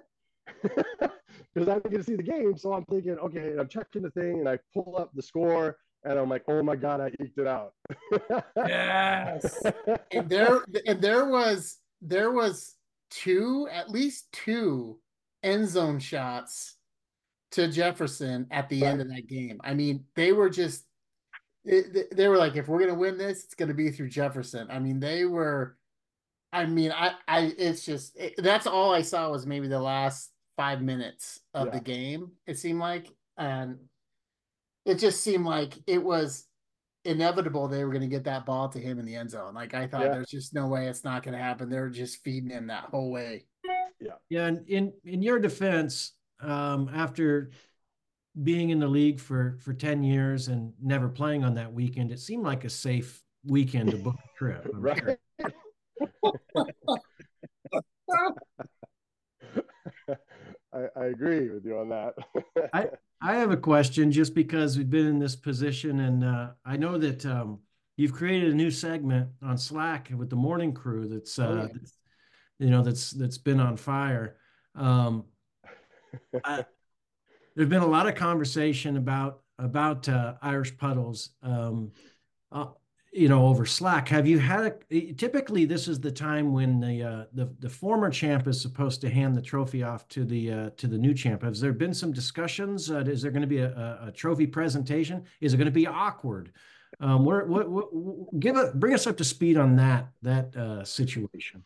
Because 1.54 1.70
I 1.70 1.76
didn't 1.76 1.92
get 1.92 1.98
to 1.98 2.04
see 2.04 2.16
the 2.16 2.24
game, 2.24 2.58
so 2.58 2.74
I'm 2.74 2.86
thinking, 2.86 3.18
okay, 3.20 3.54
I'm 3.60 3.68
checking 3.68 4.02
the 4.02 4.12
thing, 4.12 4.40
and 4.40 4.50
I 4.50 4.58
pull 4.74 4.96
up 4.98 5.12
the 5.14 5.22
score, 5.22 5.78
and 6.06 6.20
I'm 6.20 6.30
like, 6.30 6.44
oh 6.48 6.62
my 6.64 6.76
god, 6.76 7.02
I 7.02 7.08
eked 7.24 7.38
it 7.38 7.48
out. 7.48 7.74
yes. 8.56 9.64
and 10.12 10.30
there 10.30 10.64
and 10.86 11.02
there 11.02 11.26
was 11.26 11.78
there 12.02 12.32
was 12.32 12.76
two 13.10 13.68
at 13.72 13.90
least 13.90 14.32
two 14.32 15.00
end 15.44 15.68
zone 15.68 16.00
shots 16.00 16.78
to 17.52 17.68
Jefferson 17.68 18.48
at 18.52 18.70
the 18.70 18.84
end 18.86 19.02
of 19.02 19.08
that 19.10 19.28
game. 19.28 19.60
I 19.64 19.74
mean, 19.74 20.06
they 20.16 20.32
were 20.32 20.50
just 20.50 20.86
it, 21.66 22.16
they 22.16 22.28
were 22.28 22.38
like, 22.38 22.56
if 22.56 22.68
we're 22.68 22.80
gonna 22.80 22.94
win 22.94 23.18
this, 23.18 23.44
it's 23.46 23.56
gonna 23.56 23.74
be 23.74 23.90
through 23.92 24.10
Jefferson. 24.10 24.68
I 24.70 24.80
mean, 24.80 25.00
they 25.00 25.26
were. 25.26 25.78
I 26.52 26.66
mean, 26.66 26.92
I 26.92 27.14
I 27.28 27.54
it's 27.58 27.86
just 27.86 28.16
it, 28.18 28.34
that's 28.38 28.68
all 28.68 28.94
I 28.94 29.02
saw 29.02 29.32
was 29.32 29.46
maybe 29.46 29.68
the 29.68 29.80
last 29.80 30.32
five 30.58 30.82
minutes 30.82 31.40
of 31.54 31.68
Yeah. 31.68 31.74
the 31.74 31.80
game. 31.80 32.32
It 32.46 32.60
seemed 32.60 32.80
like, 32.80 33.08
and 33.38 33.78
it 34.86 34.96
just 35.00 35.22
seemed 35.22 35.46
like 35.46 35.74
it 35.88 36.04
was 36.04 36.46
inevitable 37.06 37.68
they 37.68 37.84
were 37.84 37.92
going 37.92 38.02
to 38.02 38.08
get 38.08 38.24
that 38.24 38.46
ball 38.46 38.70
to 38.70 38.80
him 38.80 38.98
in 39.00 39.06
the 39.06 39.16
end 39.16 39.30
zone. 39.30 39.54
Like 39.54 39.74
I 39.74 39.88
thought, 39.88 40.02
Yeah. 40.04 40.14
there's 40.14 40.30
just 40.30 40.54
no 40.54 40.68
way 40.68 40.88
it's 40.88 41.04
not 41.04 41.24
going 41.24 41.34
to 41.38 41.44
happen. 41.44 41.70
They're 41.70 41.90
just 41.90 42.24
feeding 42.24 42.50
him 42.50 42.68
that 42.68 42.86
whole 42.86 43.12
way. 43.12 43.46
Yeah, 44.00 44.14
Yeah, 44.30 44.46
and 44.48 44.68
in 44.70 44.94
in 45.06 45.22
your 45.22 45.40
defense, 45.40 46.14
um, 46.42 46.90
after 46.94 47.52
being 48.42 48.70
in 48.72 48.80
the 48.80 48.88
league 48.88 49.20
for 49.20 49.58
for 49.62 49.74
ten 49.74 50.04
years 50.04 50.48
and 50.48 50.74
never 50.82 51.08
playing 51.08 51.44
on 51.44 51.54
that 51.56 51.72
weekend, 51.72 52.12
it 52.12 52.20
seemed 52.20 52.44
like 52.44 52.64
a 52.66 52.70
safe 52.70 53.22
weekend 53.46 53.92
to 53.92 53.98
book 53.98 54.16
a 54.16 54.38
trip. 54.38 54.66
I'm 54.74 54.82
right. 54.82 54.98
sure. 55.00 55.18
I, 60.74 60.88
I 60.96 61.06
agree 61.06 61.50
with 61.50 61.66
you 61.66 61.78
on 61.78 61.90
that. 61.90 62.16
I 62.74 62.90
have 63.32 63.52
a 63.52 63.58
question 63.58 64.12
just 64.12 64.36
because 64.36 64.78
we've 64.78 64.90
been 64.90 65.08
in 65.08 65.18
this 65.20 65.36
position, 65.36 66.02
and 66.02 66.24
uh, 66.24 66.50
I 66.66 66.76
know 66.78 66.98
that 66.98 67.26
um, 67.26 67.60
you've 67.96 68.14
created 68.14 68.52
a 68.52 68.56
new 68.56 68.70
segment 68.70 69.30
on 69.42 69.58
Slack 69.58 70.12
with 70.16 70.30
the 70.30 70.36
morning 70.36 70.74
crew. 70.74 71.08
That's, 71.08 71.40
uh, 71.40 71.48
Oh, 71.48 71.56
yeah. 71.56 71.68
that's 71.74 71.94
you 72.60 72.70
know 72.70 72.84
that's 72.84 73.12
that's 73.12 73.38
been 73.38 73.60
on 73.60 73.78
fire. 73.78 74.36
Um, 74.76 75.24
I, 76.44 76.66
there's 77.56 77.70
been 77.70 77.82
a 77.82 77.88
lot 77.88 78.08
of 78.08 78.16
conversation 78.16 78.98
about 78.98 79.42
about 79.58 80.10
uh, 80.10 80.36
Irish 80.42 80.78
puddles. 80.78 81.30
Um, 81.42 81.92
uh, 82.52 82.68
you 83.14 83.30
know, 83.30 83.46
over 83.46 83.66
Slack. 83.66 84.08
Have 84.10 84.26
you 84.26 84.40
had 84.40 84.76
a, 84.90 85.14
typically 85.14 85.66
this 85.66 85.88
is 85.88 86.00
the 86.00 86.12
time 86.12 86.52
when 86.52 86.80
the 86.80 87.04
uh, 87.04 87.26
the 87.34 87.54
the 87.60 87.70
former 87.70 88.10
champ 88.10 88.48
is 88.48 88.60
supposed 88.60 89.02
to 89.02 89.10
hand 89.10 89.36
the 89.36 89.42
trophy 89.42 89.84
off 89.84 90.08
to 90.10 90.26
the 90.26 90.52
uh, 90.52 90.70
to 90.78 90.88
the 90.88 90.98
new 90.98 91.14
champ. 91.14 91.44
Has 91.44 91.60
there 91.60 91.74
been 91.74 91.94
some 91.94 92.12
discussions? 92.12 92.90
Uh, 92.90 93.00
is 93.00 93.22
there 93.22 93.32
going 93.32 93.42
to 93.42 93.48
be 93.48 93.60
a, 93.60 93.72
a, 93.72 94.08
a 94.08 94.12
trophy 94.12 94.48
presentation? 94.48 95.24
Is 95.42 95.54
it 95.54 95.58
going 95.58 95.66
to 95.66 95.72
be 95.72 95.88
awkward? 95.88 96.52
Um, 97.00 97.26
where, 97.26 97.46
what, 97.46 97.70
what, 97.70 98.40
give 98.40 98.56
a 98.56 98.72
bring 98.74 98.94
us 98.94 99.08
up 99.08 99.18
to 99.18 99.24
speed 99.24 99.58
on 99.58 99.76
that 99.78 100.10
that 100.22 100.56
uh, 100.56 100.84
situation. 100.84 101.64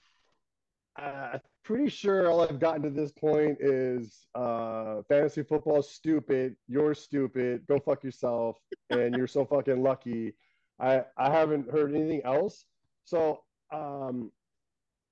uh, 0.97 1.37
pretty 1.63 1.89
sure 1.89 2.29
all 2.29 2.41
I've 2.41 2.59
gotten 2.59 2.81
to 2.83 2.89
this 2.89 3.11
point 3.11 3.57
is 3.59 4.25
uh, 4.35 5.01
fantasy 5.09 5.43
football 5.43 5.79
is 5.79 5.89
stupid. 5.91 6.55
You're 6.67 6.95
stupid. 6.95 7.67
Go 7.67 7.77
fuck 7.77 8.03
yourself. 8.03 8.57
And 8.89 9.13
you're 9.13 9.27
so 9.27 9.45
fucking 9.45 9.83
lucky. 9.83 10.33
I 10.79 11.03
I 11.17 11.31
haven't 11.31 11.71
heard 11.71 11.93
anything 11.93 12.21
else. 12.23 12.65
So 13.05 13.41
um, 13.71 14.31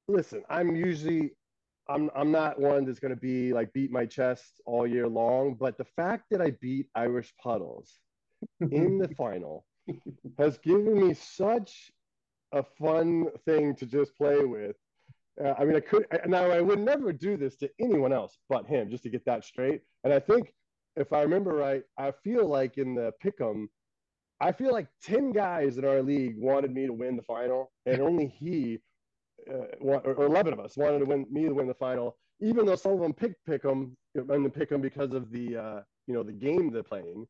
listen, 0.08 0.44
I'm 0.50 0.76
usually 0.76 1.32
I'm 1.90 2.10
I'm 2.16 2.32
not 2.32 2.60
one 2.60 2.86
that's 2.86 3.00
gonna 3.00 3.16
be 3.16 3.54
like 3.54 3.74
beat 3.74 3.92
my 3.92 4.06
chest 4.06 4.62
all 4.66 4.88
year 4.88 5.08
long. 5.08 5.56
But 5.56 5.78
the 5.78 5.86
fact 5.86 6.26
that 6.32 6.42
I 6.42 6.52
beat 6.62 6.88
Irish 6.96 7.34
Puddles 7.42 8.00
in 8.72 8.98
the 8.98 9.08
final 9.18 9.66
has 10.38 10.58
given 10.58 11.08
me 11.08 11.14
such 11.14 11.92
a 12.52 12.64
fun 12.64 13.28
thing 13.46 13.76
to 13.76 13.86
just 13.86 14.16
play 14.16 14.46
with. 14.46 14.76
Uh, 15.44 15.54
I 15.58 15.66
mean, 15.66 15.76
I 15.76 15.82
could 15.82 16.06
now 16.28 16.50
I 16.50 16.62
would 16.62 16.80
never 16.80 17.12
do 17.12 17.36
this 17.38 17.58
to 17.58 17.70
anyone 17.80 18.14
else 18.14 18.38
but 18.50 18.66
him, 18.66 18.90
just 18.90 19.04
to 19.04 19.10
get 19.10 19.26
that 19.26 19.44
straight. 19.44 19.82
And 20.04 20.14
I 20.14 20.20
think 20.20 20.54
if 20.96 21.12
I 21.12 21.22
remember 21.22 21.54
right, 21.54 21.84
I 21.98 22.12
feel 22.24 22.48
like 22.48 22.78
in 22.78 22.96
the 22.96 23.12
pick'em, 23.24 23.68
I 24.40 24.52
feel 24.52 24.72
like 24.72 24.88
ten 25.02 25.32
guys 25.32 25.78
in 25.78 25.86
our 25.86 26.02
league 26.02 26.38
wanted 26.38 26.72
me 26.72 26.86
to 26.88 26.94
win 26.94 27.16
the 27.16 27.24
final, 27.24 27.72
and 27.86 28.02
only 28.02 28.28
he, 28.28 28.80
uh, 29.50 29.68
wa- 29.80 30.02
or 30.04 30.26
eleven 30.26 30.54
of 30.54 30.60
us 30.60 30.76
wanted 30.78 31.00
to 31.00 31.06
win 31.06 31.26
me 31.32 31.44
to 31.44 31.54
win 31.54 31.68
the 31.68 31.74
final. 31.74 32.18
Even 32.42 32.66
though 32.66 32.76
some 32.76 32.92
of 32.94 33.00
them 33.00 33.14
picked 33.14 33.46
pick'em 33.48 33.96
and 34.16 34.46
the 34.46 34.50
pick'em 34.50 34.82
because 34.82 35.14
of 35.14 35.32
the 35.32 35.56
uh, 35.58 35.82
you 36.08 36.14
know 36.14 36.24
the 36.24 36.34
game 36.34 36.72
they're 36.72 36.84
playing. 36.84 37.28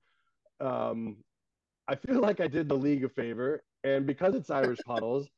Um, 0.59 1.23
I 1.87 1.95
feel 1.95 2.19
like 2.19 2.39
I 2.39 2.47
did 2.47 2.67
the 2.67 2.75
league 2.75 3.03
a 3.03 3.09
favor, 3.09 3.63
and 3.83 4.07
because 4.07 4.33
it's 4.33 4.49
Irish 4.49 4.79
puddles, 4.85 5.29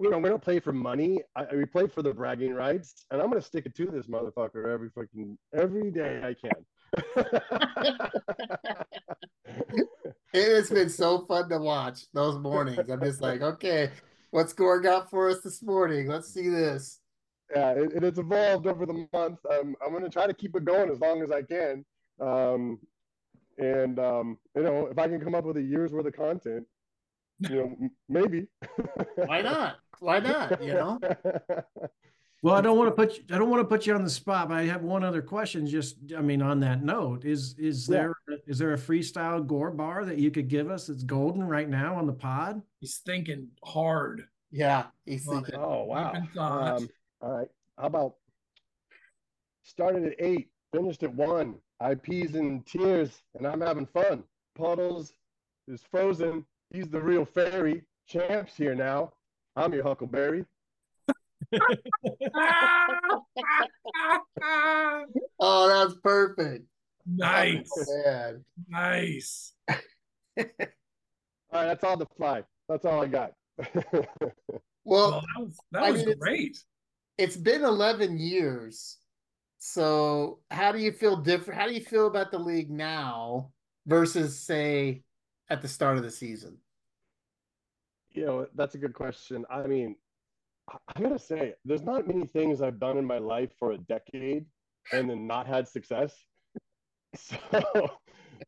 you 0.00 0.10
know, 0.10 0.18
we 0.18 0.28
don't 0.28 0.42
play 0.42 0.60
for 0.60 0.72
money. 0.72 1.22
I, 1.34 1.54
we 1.54 1.66
play 1.66 1.86
for 1.88 2.02
the 2.02 2.14
bragging 2.14 2.54
rights, 2.54 3.04
and 3.10 3.20
I'm 3.20 3.28
gonna 3.28 3.42
stick 3.42 3.66
it 3.66 3.74
to 3.76 3.86
this 3.86 4.06
motherfucker 4.06 4.66
every 4.72 4.90
fucking 4.90 5.38
every 5.54 5.90
day 5.90 6.22
I 6.22 6.34
can. 6.34 6.64
It 10.32 10.54
has 10.54 10.68
been 10.68 10.90
so 10.90 11.24
fun 11.26 11.48
to 11.48 11.58
watch 11.58 12.00
those 12.12 12.38
mornings. 12.38 12.90
I'm 12.90 13.00
just 13.00 13.22
like, 13.22 13.40
okay, 13.40 13.90
what's 14.32 14.52
Gore 14.52 14.80
got 14.80 15.08
for 15.08 15.30
us 15.30 15.40
this 15.40 15.62
morning? 15.62 16.08
Let's 16.08 16.32
see 16.32 16.50
this. 16.50 17.00
yeah, 17.54 17.70
it, 17.70 17.92
it 17.94 18.02
has 18.02 18.18
evolved 18.18 18.66
over 18.66 18.84
the 18.84 19.06
month. 19.14 19.38
Um, 19.50 19.74
I'm 19.84 19.94
gonna 19.94 20.10
try 20.10 20.26
to 20.26 20.34
keep 20.34 20.54
it 20.54 20.66
going 20.66 20.90
as 20.90 21.00
long 21.00 21.22
as 21.22 21.30
I 21.30 21.40
can. 21.40 21.84
Um, 22.20 22.78
and 23.56 23.98
um, 23.98 24.38
you 24.54 24.62
know, 24.62 24.88
if 24.88 24.98
I 24.98 25.08
can 25.08 25.20
come 25.20 25.34
up 25.34 25.44
with 25.44 25.56
a 25.56 25.62
year's 25.62 25.92
worth 25.92 26.06
of 26.06 26.14
content, 26.14 26.66
you 27.48 27.56
know, 27.56 27.76
maybe. 28.08 28.46
Why 29.14 29.40
not? 29.40 29.76
Why 30.00 30.18
not? 30.20 30.62
You 30.62 30.74
know? 30.74 30.98
Well, 32.42 32.54
I 32.54 32.60
don't 32.60 32.76
want 32.78 32.88
to 32.88 32.94
put 32.94 33.16
you, 33.16 33.24
I 33.34 33.38
don't 33.38 33.50
want 33.50 33.60
to 33.62 33.66
put 33.66 33.86
you 33.86 33.94
on 33.94 34.04
the 34.04 34.10
spot, 34.10 34.48
but 34.48 34.58
I 34.58 34.64
have 34.64 34.82
one 34.82 35.02
other 35.02 35.22
question. 35.22 35.66
Just, 35.66 35.96
I 36.16 36.20
mean, 36.20 36.42
on 36.42 36.60
that 36.60 36.82
note, 36.82 37.24
is 37.24 37.54
is 37.58 37.88
Yeah. 37.88 38.08
there 38.28 38.40
is 38.46 38.58
there 38.58 38.72
a 38.74 38.78
freestyle 38.78 39.44
gore 39.46 39.70
bar 39.70 40.04
that 40.04 40.18
you 40.18 40.30
could 40.30 40.48
give 40.48 40.70
us 40.70 40.86
that's 40.86 41.02
golden 41.02 41.42
right 41.44 41.68
now 41.68 41.96
on 41.96 42.06
the 42.06 42.12
pod? 42.12 42.62
He's 42.80 42.98
thinking 42.98 43.48
hard. 43.64 44.28
Yeah, 44.52 44.86
he's 45.06 45.26
thinking. 45.26 45.54
it. 45.54 45.60
Oh 45.60 45.84
wow! 45.84 46.12
Deep 46.12 46.22
in 46.22 46.28
thought. 46.28 46.76
Um, 46.82 46.88
all 47.22 47.32
right. 47.38 47.48
How 47.78 47.86
about 47.86 48.14
started 49.62 50.04
at 50.04 50.14
eight, 50.18 50.48
finished 50.72 51.02
at 51.02 51.14
one. 51.14 51.56
IPs 51.86 52.34
and 52.34 52.64
tears, 52.64 53.20
and 53.34 53.46
I'm 53.46 53.60
having 53.60 53.84
fun. 53.86 54.22
Puddles 54.54 55.12
is 55.68 55.82
frozen. 55.90 56.44
He's 56.70 56.88
the 56.88 57.00
real 57.00 57.24
fairy. 57.26 57.82
Champs 58.08 58.56
here 58.56 58.74
now. 58.74 59.12
I'm 59.56 59.74
your 59.74 59.82
Huckleberry. 59.82 60.46
Oh, 65.38 65.68
that's 65.68 65.94
perfect. 66.02 66.64
nice, 67.06 67.70
man. 68.04 68.44
nice. 68.68 69.52
All 69.68 69.74
right, 70.38 71.66
that's 71.66 71.84
all 71.84 71.96
the 71.96 72.06
fly. 72.16 72.42
That's 72.68 72.84
all 72.84 73.02
I 73.02 73.06
got. 73.06 73.32
Well, 74.88 75.10
Well, 75.10 75.20
that 75.20 75.42
was, 75.42 75.56
that 75.72 75.82
I 75.82 75.90
was 75.90 76.00
mean, 76.02 76.08
it's- 76.10 76.18
great. 76.20 76.58
it's 77.18 77.36
been 77.36 77.64
11 77.64 78.18
years. 78.18 78.98
So, 79.58 80.38
how 80.48 80.70
do 80.70 80.78
you 80.78 80.92
feel 80.92 81.16
different? 81.16 81.58
How 81.60 81.66
do 81.66 81.74
you 81.74 81.80
feel 81.80 82.06
about 82.06 82.30
the 82.30 82.38
league 82.38 82.70
now 82.70 83.50
versus, 83.84 84.38
say, 84.38 85.02
at 85.50 85.60
the 85.60 85.66
start 85.66 85.96
of 85.96 86.04
the 86.04 86.10
season? 86.12 86.58
you 88.12 88.24
know, 88.24 88.46
that's 88.54 88.76
a 88.76 88.78
good 88.78 88.94
question. 88.94 89.44
I 89.50 89.66
mean, 89.66 89.96
I- 90.68 90.78
I 90.88 91.00
gotta 91.00 91.18
say, 91.18 91.54
there's 91.64 91.82
not 91.82 92.06
many 92.06 92.26
things 92.26 92.62
I've 92.62 92.78
done 92.80 92.98
in 92.98 93.04
my 93.04 93.18
life 93.18 93.52
for 93.58 93.72
a 93.72 93.78
decade 93.78 94.46
and 94.92 95.08
then 95.10 95.26
not 95.26 95.46
had 95.46 95.68
success. 95.68 96.24
So, 97.14 97.36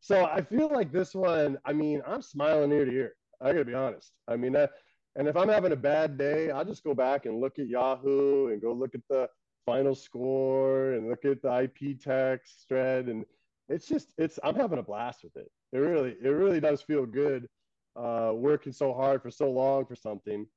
so 0.01 0.25
I 0.25 0.41
feel 0.41 0.69
like 0.69 0.91
this 0.91 1.15
one. 1.15 1.57
I 1.65 1.73
mean, 1.73 2.01
I'm 2.05 2.21
smiling 2.21 2.71
ear 2.71 2.85
to 2.85 2.91
ear. 2.91 3.15
I 3.41 3.51
gotta 3.53 3.65
be 3.65 3.73
honest. 3.73 4.13
I 4.27 4.35
mean, 4.35 4.53
that, 4.53 4.71
and 5.15 5.27
if 5.27 5.35
I'm 5.35 5.49
having 5.49 5.71
a 5.71 5.75
bad 5.77 6.17
day, 6.17 6.51
I'll 6.51 6.65
just 6.65 6.83
go 6.83 6.93
back 6.93 7.25
and 7.25 7.39
look 7.39 7.57
at 7.59 7.67
Yahoo 7.67 8.47
and 8.47 8.61
go 8.61 8.73
look 8.73 8.95
at 8.95 9.01
the 9.09 9.29
final 9.65 9.95
score 9.95 10.93
and 10.93 11.09
look 11.09 11.25
at 11.25 11.41
the 11.41 11.63
IP 11.63 11.99
text 11.99 12.65
thread, 12.67 13.07
and 13.07 13.25
it's 13.69 13.87
just, 13.87 14.13
it's. 14.17 14.39
I'm 14.43 14.55
having 14.55 14.79
a 14.79 14.83
blast 14.83 15.23
with 15.23 15.35
it. 15.37 15.49
It 15.71 15.77
really, 15.77 16.15
it 16.21 16.29
really 16.29 16.59
does 16.59 16.81
feel 16.81 17.05
good 17.05 17.47
uh, 17.95 18.31
working 18.35 18.73
so 18.73 18.93
hard 18.93 19.21
for 19.21 19.31
so 19.31 19.51
long 19.51 19.85
for 19.85 19.95
something. 19.95 20.47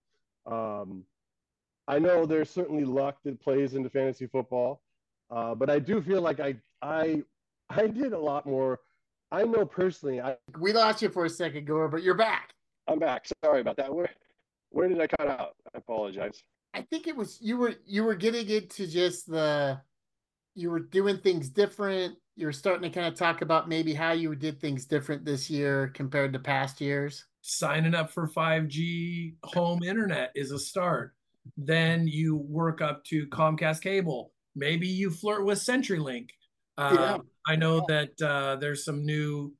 Um, 0.50 1.04
I 1.88 1.98
know 1.98 2.26
there's 2.26 2.50
certainly 2.50 2.84
luck 2.84 3.18
that 3.24 3.40
plays 3.40 3.74
into 3.74 3.90
fantasy 3.90 4.26
football, 4.26 4.82
uh, 5.30 5.54
but 5.54 5.68
I 5.68 5.78
do 5.78 6.00
feel 6.00 6.22
like 6.22 6.40
I 6.40 6.56
I 6.80 7.22
I 7.70 7.86
did 7.86 8.12
a 8.12 8.18
lot 8.18 8.46
more. 8.46 8.80
I 9.30 9.44
know 9.44 9.64
personally. 9.64 10.20
I 10.20 10.36
We 10.58 10.72
lost 10.72 11.02
you 11.02 11.08
for 11.08 11.24
a 11.24 11.30
second, 11.30 11.66
Gore, 11.66 11.88
but 11.88 12.02
you're 12.02 12.14
back. 12.14 12.54
I'm 12.86 12.98
back. 12.98 13.26
Sorry 13.44 13.60
about 13.60 13.76
that. 13.78 13.92
Where 13.92 14.10
where 14.70 14.88
did 14.88 15.00
I 15.00 15.06
cut 15.06 15.28
out? 15.28 15.56
I 15.74 15.78
apologize. 15.78 16.42
I 16.74 16.82
think 16.82 17.06
it 17.06 17.16
was 17.16 17.38
you 17.40 17.56
were 17.56 17.74
you 17.84 18.04
were 18.04 18.14
getting 18.14 18.48
into 18.48 18.86
just 18.86 19.30
the 19.30 19.80
you 20.54 20.70
were 20.70 20.80
doing 20.80 21.18
things 21.18 21.48
different. 21.48 22.16
You 22.36 22.46
were 22.46 22.52
starting 22.52 22.90
to 22.90 22.94
kind 22.94 23.06
of 23.06 23.18
talk 23.18 23.42
about 23.42 23.68
maybe 23.68 23.92
how 23.92 24.12
you 24.12 24.34
did 24.34 24.60
things 24.60 24.86
different 24.86 25.24
this 25.24 25.50
year 25.50 25.90
compared 25.94 26.32
to 26.32 26.38
past 26.38 26.80
years. 26.80 27.26
Signing 27.42 27.94
up 27.94 28.10
for 28.10 28.28
5G 28.28 29.34
home 29.44 29.82
internet 29.82 30.30
is 30.34 30.50
a 30.52 30.58
start. 30.58 31.14
Then 31.56 32.06
you 32.06 32.36
work 32.36 32.80
up 32.80 33.04
to 33.06 33.26
Comcast 33.28 33.82
cable. 33.82 34.32
Maybe 34.54 34.86
you 34.86 35.10
flirt 35.10 35.44
with 35.44 35.58
CenturyLink. 35.58 36.28
Uh, 36.78 36.96
Yeah. 36.98 37.18
I 37.46 37.56
know 37.56 37.84
that 37.88 38.20
uh, 38.22 38.56
there's 38.56 38.84
some 38.84 39.04
new 39.04 39.52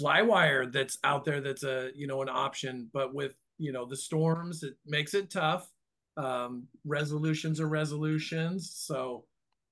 Flywire 0.00 0.72
that's 0.72 0.98
out 1.04 1.24
there 1.24 1.40
that's 1.40 1.64
a 1.64 1.90
you 1.94 2.06
know 2.06 2.22
an 2.22 2.28
option, 2.28 2.88
but 2.92 3.14
with 3.14 3.32
you 3.58 3.72
know 3.72 3.84
the 3.86 3.96
storms, 3.96 4.62
it 4.62 4.74
makes 4.86 5.14
it 5.14 5.30
tough. 5.30 5.68
Um, 6.16 6.66
resolutions 6.84 7.60
are 7.60 7.68
resolutions, 7.68 8.72
so 8.74 9.24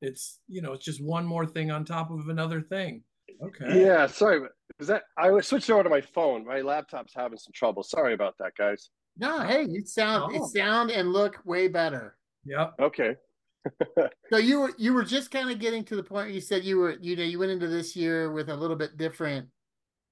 It's 0.03 0.41
you 0.49 0.63
know, 0.63 0.73
it's 0.73 0.85
just 0.85 1.03
one 1.03 1.27
more 1.27 1.47
thing 1.47 1.71
on 1.71 1.85
top 1.85 2.11
of 2.11 2.29
another 2.29 2.61
thing. 2.63 3.03
Okay. 3.43 3.83
Yeah, 3.85 4.07
sorry. 4.07 4.49
Is 4.79 4.89
that 4.89 5.03
I 5.19 5.39
switched 5.41 5.71
over 5.71 5.83
to 5.83 5.91
my 5.91 6.01
phone. 6.01 6.47
My 6.47 6.61
laptop's 6.63 7.13
having 7.15 7.39
some 7.39 7.53
trouble. 7.55 7.83
Sorry 7.83 8.15
about 8.15 8.35
that, 8.39 8.53
guys. 8.57 8.91
No, 9.21 9.41
hey, 9.41 9.67
you 9.69 9.85
sound 9.85 10.25
Oh. 10.25 10.35
you 10.35 10.49
sound 10.49 10.91
and 10.91 11.13
look 11.13 11.41
way 11.45 11.69
better. 11.69 12.17
Yep. 12.45 12.75
Okay. 12.81 13.17
So 14.33 14.39
you 14.39 14.61
were 14.61 14.73
you 14.79 14.95
were 14.95 15.03
just 15.05 15.31
kind 15.31 15.51
of 15.51 15.59
getting 15.59 15.85
to 15.85 15.97
the 15.97 16.03
point 16.03 16.27
where 16.29 16.35
you 16.35 16.41
said 16.41 16.65
you 16.65 16.79
were 16.79 16.97
you 17.01 17.15
know 17.17 17.23
you 17.25 17.39
went 17.39 17.51
into 17.53 17.67
this 17.69 17.95
year 17.97 18.33
with 18.33 18.49
a 18.49 18.57
little 18.57 18.77
bit 18.77 18.97
different. 18.97 19.49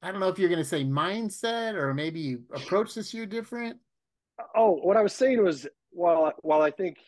I 0.03 0.11
don't 0.11 0.21
know 0.21 0.29
if 0.29 0.38
you're 0.38 0.51
going 0.51 0.62
to 0.62 0.68
say 0.68 0.85
mindset 0.85 1.75
or 1.75 1.94
maybe 1.94 2.21
you 2.21 2.42
approach 2.53 2.94
this 2.94 3.14
year 3.14 3.25
different. 3.27 3.79
Oh, 4.55 4.73
what 4.73 4.97
I 4.97 5.03
was 5.03 5.14
saying 5.14 5.42
was, 5.42 5.66
while 5.90 6.33
while 6.42 6.61
I 6.62 6.71
think 6.71 6.99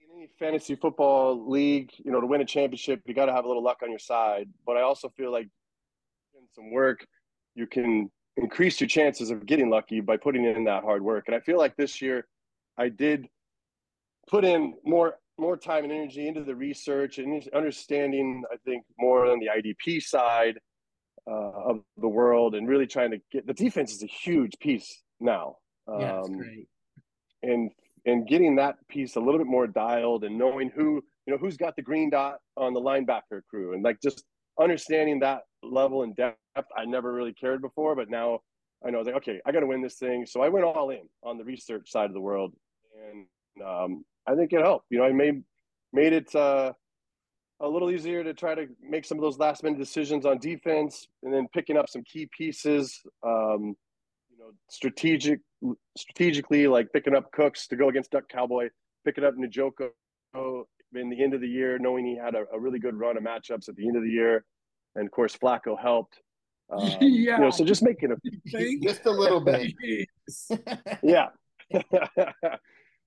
in 0.00 0.16
any 0.18 0.28
fantasy 0.38 0.74
football 0.76 1.48
league, 1.48 1.90
you 2.04 2.10
know, 2.12 2.20
to 2.20 2.26
win 2.26 2.40
a 2.42 2.44
championship, 2.44 3.00
you 3.06 3.14
got 3.14 3.26
to 3.26 3.32
have 3.32 3.44
a 3.44 3.48
little 3.48 3.62
luck 3.62 3.78
on 3.82 3.88
your 3.90 3.98
side. 3.98 4.48
But 4.66 4.76
I 4.76 4.82
also 4.82 5.08
feel 5.16 5.32
like 5.32 5.48
in 6.34 6.42
some 6.54 6.70
work, 6.70 7.06
you 7.54 7.66
can 7.66 8.10
increase 8.36 8.80
your 8.80 8.88
chances 8.88 9.30
of 9.30 9.46
getting 9.46 9.70
lucky 9.70 10.00
by 10.00 10.16
putting 10.16 10.44
in 10.44 10.64
that 10.64 10.82
hard 10.82 11.02
work. 11.02 11.24
And 11.26 11.34
I 11.34 11.40
feel 11.40 11.58
like 11.58 11.76
this 11.76 12.00
year, 12.02 12.26
I 12.78 12.88
did 12.88 13.28
put 14.28 14.44
in 14.44 14.74
more 14.84 15.14
more 15.38 15.56
time 15.56 15.84
and 15.84 15.92
energy 15.92 16.28
into 16.28 16.42
the 16.44 16.54
research 16.54 17.18
and 17.18 17.46
understanding. 17.54 18.42
I 18.52 18.56
think 18.64 18.84
more 18.98 19.26
on 19.26 19.38
the 19.38 19.48
IDP 19.48 20.02
side 20.02 20.58
uh, 21.30 21.50
of 21.70 21.80
the 21.98 22.08
world, 22.08 22.54
and 22.54 22.68
really 22.68 22.86
trying 22.86 23.10
to 23.10 23.18
get 23.32 23.46
the 23.46 23.54
defense 23.54 23.92
is 23.92 24.02
a 24.02 24.06
huge 24.06 24.52
piece 24.60 25.02
now. 25.20 25.56
Yeah, 25.88 26.20
Um, 26.20 26.38
great. 26.38 26.68
and 27.42 27.70
and 28.06 28.26
getting 28.28 28.56
that 28.56 28.76
piece 28.88 29.16
a 29.16 29.20
little 29.20 29.38
bit 29.38 29.46
more 29.46 29.66
dialed 29.66 30.24
and 30.24 30.36
knowing 30.38 30.70
who 30.70 31.02
you 31.26 31.32
know 31.32 31.38
who's 31.38 31.56
got 31.56 31.76
the 31.76 31.82
green 31.82 32.10
dot 32.10 32.38
on 32.56 32.72
the 32.72 32.80
linebacker 32.80 33.40
crew 33.50 33.72
and 33.74 33.82
like 33.82 34.00
just 34.00 34.24
understanding 34.60 35.20
that 35.20 35.42
level 35.62 36.02
and 36.02 36.14
depth 36.16 36.38
i 36.76 36.84
never 36.84 37.12
really 37.12 37.32
cared 37.32 37.60
before 37.60 37.94
but 37.94 38.08
now 38.08 38.38
i 38.84 38.90
know 38.90 38.98
I 38.98 39.00
was 39.00 39.06
like 39.06 39.16
okay 39.16 39.40
i 39.46 39.52
got 39.52 39.60
to 39.60 39.66
win 39.66 39.82
this 39.82 39.96
thing. 39.96 40.26
So 40.26 40.42
i 40.42 40.48
went 40.48 40.64
all 40.64 40.90
in 40.90 41.08
on 41.22 41.38
the 41.38 41.44
research 41.44 41.90
side 41.90 42.06
of 42.06 42.14
the 42.14 42.20
world 42.20 42.52
and 43.10 43.26
um, 43.66 44.04
i 44.26 44.34
think 44.34 44.52
it 44.52 44.60
helped. 44.60 44.86
You 44.90 44.98
know 44.98 45.04
i 45.04 45.12
made 45.12 45.42
made 45.92 46.12
it 46.12 46.34
uh, 46.34 46.72
a 47.60 47.68
little 47.68 47.90
easier 47.90 48.22
to 48.22 48.34
try 48.34 48.54
to 48.54 48.66
make 48.82 49.04
some 49.04 49.18
of 49.18 49.22
those 49.22 49.38
last 49.38 49.62
minute 49.62 49.78
decisions 49.78 50.26
on 50.26 50.38
defense 50.38 51.06
and 51.22 51.32
then 51.32 51.46
picking 51.54 51.76
up 51.76 51.88
some 51.88 52.02
key 52.04 52.28
pieces 52.36 53.00
um, 53.24 53.74
you 54.30 54.38
know 54.38 54.50
strategic 54.68 55.40
strategically, 55.96 56.66
like 56.66 56.92
picking 56.92 57.14
up 57.14 57.30
Cooks 57.32 57.66
to 57.68 57.76
go 57.76 57.88
against 57.88 58.10
Duck 58.10 58.28
Cowboy, 58.28 58.68
picking 59.04 59.24
up 59.24 59.34
Njoku 59.34 59.90
in 60.96 61.08
the 61.10 61.22
end 61.22 61.34
of 61.34 61.40
the 61.40 61.48
year, 61.48 61.78
knowing 61.78 62.04
he 62.06 62.16
had 62.16 62.34
a, 62.34 62.44
a 62.52 62.58
really 62.58 62.78
good 62.78 62.94
run 62.94 63.16
of 63.16 63.22
matchups 63.22 63.68
at 63.68 63.76
the 63.76 63.86
end 63.86 63.96
of 63.96 64.02
the 64.02 64.10
year, 64.10 64.44
and 64.94 65.06
of 65.06 65.10
course 65.12 65.36
Flacco 65.36 65.78
helped. 65.80 66.20
Um, 66.70 66.88
Yeah. 67.00 67.36
You 67.36 67.38
know, 67.38 67.50
so 67.50 67.64
just 67.64 67.82
making 67.82 68.12
a 68.12 68.16
Think? 68.50 68.82
Just 68.82 69.06
a 69.06 69.10
little 69.10 69.40
bit. 69.40 69.74
yeah. 71.02 71.28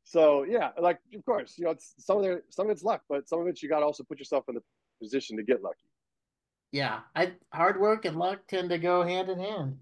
so 0.04 0.44
yeah, 0.44 0.70
like 0.80 1.00
of 1.16 1.26
course, 1.26 1.56
you 1.58 1.66
know, 1.66 1.72
it's 1.72 1.94
some 2.00 2.20
of 2.20 2.26
it, 2.26 2.44
some 2.50 2.68
of 2.68 2.72
it's 2.72 2.84
luck, 2.84 3.02
but 3.10 3.28
some 3.28 3.42
of 3.42 3.48
it 3.48 3.62
you 3.62 3.70
got 3.70 3.80
to 3.80 3.86
also 3.86 4.04
put 4.04 4.20
yourself 4.20 4.46
in 4.50 4.56
the 4.56 4.62
position 5.02 5.38
to 5.38 5.44
get 5.44 5.62
lucky. 5.64 5.88
yeah, 6.72 7.00
I 7.16 7.34
hard 7.54 7.80
work 7.80 8.06
and 8.06 8.18
luck 8.18 8.40
tend 8.48 8.70
to 8.70 8.78
go 8.78 9.04
hand 9.04 9.30
in 9.30 9.40
hand. 9.40 9.78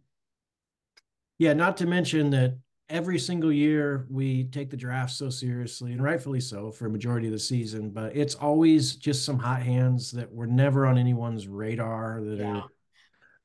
Yeah, 1.40 1.54
not 1.54 1.78
to 1.78 1.86
mention 1.86 2.32
that 2.32 2.58
every 2.90 3.20
single 3.20 3.52
year 3.52 4.06
we 4.10 4.46
take 4.46 4.70
the 4.70 4.78
draft 4.78 5.12
so 5.12 5.30
seriously, 5.30 5.92
and 5.92 6.02
rightfully 6.02 6.40
so 6.40 6.72
for 6.72 6.86
a 6.86 6.90
majority 6.90 7.28
of 7.28 7.34
the 7.34 7.40
season, 7.40 7.90
but 7.90 8.16
it's 8.16 8.36
always 8.36 8.96
just 8.96 9.26
some 9.26 9.38
hot 9.38 9.62
hands 9.62 10.12
that 10.12 10.32
were 10.32 10.48
never 10.48 10.86
on 10.86 10.98
anyone's 10.98 11.48
radar 11.48 12.22
that 12.24 12.40
Yeah. 12.40 12.46
are 12.46 12.64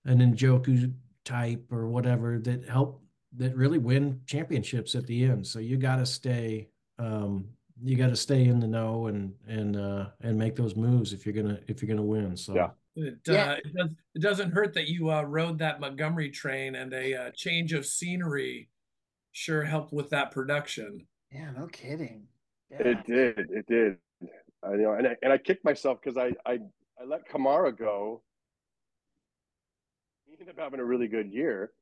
an 0.04 0.18
Njoku 0.18 0.92
type 1.24 1.64
or 1.70 1.88
whatever 1.88 2.38
that 2.40 2.68
help 2.68 3.02
that 3.36 3.56
really 3.56 3.78
win 3.78 4.20
championships 4.26 4.94
at 4.94 5.06
the 5.06 5.24
end. 5.24 5.46
So 5.46 5.58
you 5.58 5.76
got 5.76 5.96
to 5.96 6.06
stay 6.06 6.68
um 6.98 7.46
you 7.82 7.96
got 7.96 8.08
to 8.08 8.16
stay 8.16 8.44
in 8.44 8.60
the 8.60 8.66
know 8.66 9.06
and 9.06 9.32
and 9.48 9.76
uh 9.76 10.06
and 10.20 10.38
make 10.38 10.54
those 10.56 10.76
moves 10.76 11.12
if 11.12 11.24
you're 11.24 11.32
going 11.32 11.48
to 11.48 11.60
if 11.68 11.80
you're 11.80 11.86
going 11.88 11.96
to 11.96 12.02
win. 12.02 12.36
So 12.36 12.54
Yeah. 12.54 12.70
It, 12.94 13.18
Yeah. 13.26 13.52
uh, 13.52 13.56
it, 13.64 13.74
does, 13.74 13.88
it 14.14 14.22
doesn't 14.22 14.50
hurt 14.50 14.74
that 14.74 14.88
you 14.88 15.10
uh, 15.10 15.22
rode 15.22 15.58
that 15.60 15.80
Montgomery 15.80 16.28
train, 16.30 16.74
and 16.74 16.92
a 16.92 17.14
uh, 17.14 17.30
change 17.30 17.72
of 17.72 17.86
scenery 17.86 18.68
sure 19.32 19.62
helped 19.62 19.92
with 19.92 20.10
that 20.10 20.30
production. 20.30 21.06
Yeah, 21.30 21.50
no 21.56 21.66
kidding. 21.66 22.28
Yeah. 22.70 22.88
It 22.88 23.06
did. 23.06 23.38
It 23.50 23.66
did. 23.66 23.96
I 24.62 24.72
you 24.72 24.82
know, 24.82 24.92
and 24.92 25.08
I, 25.08 25.16
and 25.22 25.32
I 25.32 25.38
kicked 25.38 25.64
myself 25.64 25.98
because 26.02 26.16
I, 26.16 26.32
I 26.50 26.58
I 27.00 27.04
let 27.06 27.28
Kamara 27.28 27.76
go. 27.76 28.22
He 30.24 30.32
ended 30.32 30.48
up 30.48 30.58
having 30.58 30.80
a 30.80 30.84
really 30.84 31.08
good 31.08 31.32
year. 31.32 31.72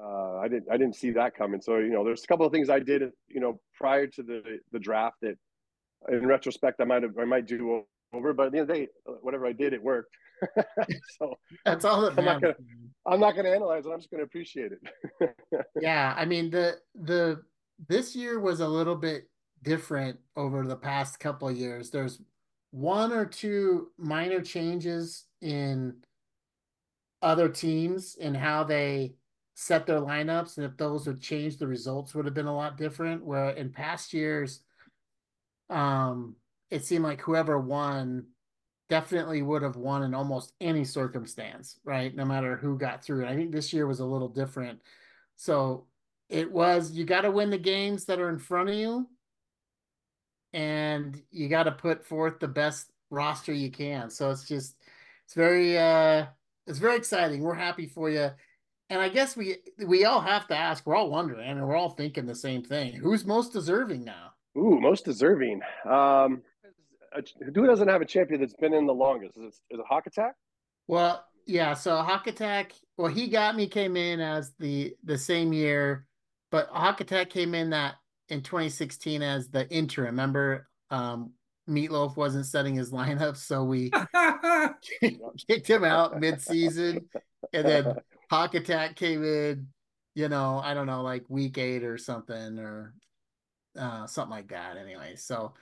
Uh, 0.00 0.36
I 0.36 0.48
didn't 0.48 0.66
I 0.70 0.76
didn't 0.76 0.96
see 0.96 1.10
that 1.12 1.34
coming. 1.34 1.60
So 1.60 1.78
you 1.78 1.90
know, 1.90 2.04
there's 2.04 2.24
a 2.24 2.26
couple 2.26 2.46
of 2.46 2.52
things 2.52 2.68
I 2.68 2.78
did 2.78 3.02
you 3.28 3.40
know 3.40 3.60
prior 3.74 4.06
to 4.06 4.22
the 4.22 4.58
the 4.72 4.78
draft 4.78 5.16
that, 5.22 5.36
in 6.10 6.26
retrospect, 6.26 6.80
I 6.80 6.84
might 6.84 7.02
have 7.02 7.18
I 7.18 7.24
might 7.24 7.46
do 7.46 7.84
over. 8.12 8.32
But 8.32 8.46
at 8.46 8.52
the 8.52 8.58
end 8.58 8.70
of 8.70 8.76
the 8.76 8.82
day, 8.82 8.88
whatever 9.22 9.46
I 9.46 9.52
did, 9.52 9.72
it 9.72 9.82
worked. 9.82 10.14
so 11.18 11.38
That's 11.64 11.84
all 11.84 12.02
that 12.02 12.18
I'm 12.18 12.24
not 12.24 12.42
matters. 12.42 12.56
I'm 13.10 13.20
not 13.20 13.34
going 13.34 13.44
to 13.44 13.54
analyze 13.54 13.86
it. 13.86 13.90
I'm 13.90 13.98
just 13.98 14.10
going 14.10 14.20
to 14.20 14.24
appreciate 14.24 14.72
it. 14.72 15.34
yeah, 15.80 16.14
I 16.16 16.24
mean 16.24 16.50
the 16.50 16.78
the 16.94 17.42
this 17.88 18.14
year 18.14 18.38
was 18.38 18.60
a 18.60 18.68
little 18.68 18.94
bit 18.94 19.28
different 19.62 20.18
over 20.36 20.64
the 20.66 20.76
past 20.76 21.18
couple 21.18 21.50
years. 21.50 21.90
There's 21.90 22.20
one 22.70 23.12
or 23.12 23.26
two 23.26 23.88
minor 23.98 24.40
changes 24.40 25.24
in 25.42 25.96
other 27.20 27.48
teams 27.48 28.16
and 28.20 28.36
how 28.36 28.62
they 28.62 29.14
set 29.54 29.86
their 29.86 30.00
lineups, 30.00 30.56
and 30.56 30.64
if 30.64 30.76
those 30.76 31.06
would 31.06 31.20
change, 31.20 31.56
the 31.56 31.66
results 31.66 32.14
would 32.14 32.24
have 32.26 32.34
been 32.34 32.46
a 32.46 32.54
lot 32.54 32.78
different. 32.78 33.24
Where 33.24 33.50
in 33.50 33.70
past 33.70 34.12
years, 34.12 34.60
um, 35.68 36.36
it 36.70 36.84
seemed 36.84 37.04
like 37.04 37.20
whoever 37.20 37.58
won 37.58 38.26
definitely 38.90 39.40
would 39.40 39.62
have 39.62 39.76
won 39.76 40.02
in 40.02 40.14
almost 40.14 40.52
any 40.60 40.84
circumstance, 40.84 41.78
right? 41.84 42.14
No 42.14 42.24
matter 42.24 42.56
who 42.56 42.76
got 42.76 43.02
through. 43.02 43.20
And 43.20 43.30
I 43.30 43.36
think 43.36 43.52
this 43.52 43.72
year 43.72 43.86
was 43.86 44.00
a 44.00 44.04
little 44.04 44.28
different. 44.28 44.80
So 45.36 45.86
it 46.28 46.52
was 46.52 46.90
you 46.92 47.04
got 47.04 47.22
to 47.22 47.30
win 47.30 47.50
the 47.50 47.58
games 47.58 48.04
that 48.06 48.20
are 48.20 48.28
in 48.28 48.38
front 48.38 48.68
of 48.68 48.74
you, 48.74 49.08
and 50.52 51.20
you 51.30 51.48
got 51.48 51.62
to 51.62 51.72
put 51.72 52.04
forth 52.04 52.40
the 52.40 52.48
best 52.48 52.90
roster 53.10 53.52
you 53.52 53.70
can. 53.70 54.10
So 54.10 54.30
it's 54.30 54.46
just 54.46 54.76
it's 55.24 55.34
very 55.34 55.78
uh 55.78 56.26
it's 56.66 56.78
very 56.78 56.96
exciting. 56.96 57.40
We're 57.40 57.54
happy 57.54 57.86
for 57.86 58.10
you. 58.10 58.30
And 58.90 59.00
I 59.00 59.08
guess 59.08 59.36
we 59.36 59.58
we 59.86 60.04
all 60.04 60.20
have 60.20 60.48
to 60.48 60.56
ask. 60.56 60.84
We're 60.84 60.96
all 60.96 61.10
wondering, 61.10 61.48
and 61.48 61.66
we're 61.66 61.76
all 61.76 61.90
thinking 61.90 62.26
the 62.26 62.34
same 62.34 62.62
thing. 62.64 62.94
Who's 62.94 63.24
most 63.24 63.52
deserving 63.52 64.04
now? 64.04 64.32
Ooh, 64.58 64.80
most 64.80 65.04
deserving. 65.04 65.60
Um, 65.88 66.42
who 67.54 67.66
doesn't 67.66 67.88
have 67.88 68.02
a 68.02 68.06
champion 68.06 68.40
that's 68.40 68.54
been 68.54 68.74
in 68.74 68.86
the 68.86 68.94
longest? 68.94 69.36
Is 69.36 69.42
it, 69.42 69.74
is 69.74 69.80
it 69.80 69.86
Hawk 69.88 70.06
Attack? 70.06 70.34
Well, 70.86 71.24
yeah. 71.46 71.74
So 71.74 71.96
Hawk 71.96 72.26
Attack. 72.26 72.72
Well, 72.96 73.10
he 73.10 73.28
got 73.28 73.56
me 73.56 73.66
came 73.66 73.96
in 73.96 74.20
as 74.20 74.52
the 74.58 74.94
the 75.04 75.18
same 75.18 75.52
year, 75.52 76.06
but 76.50 76.68
Hawk 76.68 77.00
Attack 77.00 77.30
came 77.30 77.54
in 77.54 77.70
that 77.70 77.94
in 78.28 78.42
2016 78.42 79.22
as 79.22 79.48
the 79.48 79.68
interim. 79.68 80.06
Remember, 80.06 80.68
um, 80.90 81.32
Meatloaf 81.68 82.16
wasn't 82.16 82.46
setting 82.46 82.74
his 82.74 82.90
lineup, 82.92 83.36
so 83.36 83.64
we 83.64 83.90
kicked 85.48 85.68
him 85.68 85.84
out 85.84 86.20
mid 86.20 86.40
season, 86.40 87.08
and 87.52 87.66
then 87.66 87.94
Hawk 88.30 88.54
Attack 88.54 88.96
came 88.96 89.24
in. 89.24 89.68
You 90.14 90.28
know, 90.28 90.60
I 90.62 90.74
don't 90.74 90.86
know, 90.86 91.02
like 91.02 91.24
week 91.28 91.56
eight 91.56 91.84
or 91.84 91.96
something, 91.96 92.58
or 92.58 92.94
uh, 93.78 94.06
something 94.06 94.30
like 94.30 94.48
that. 94.48 94.76
Anyway, 94.76 95.14
so 95.16 95.54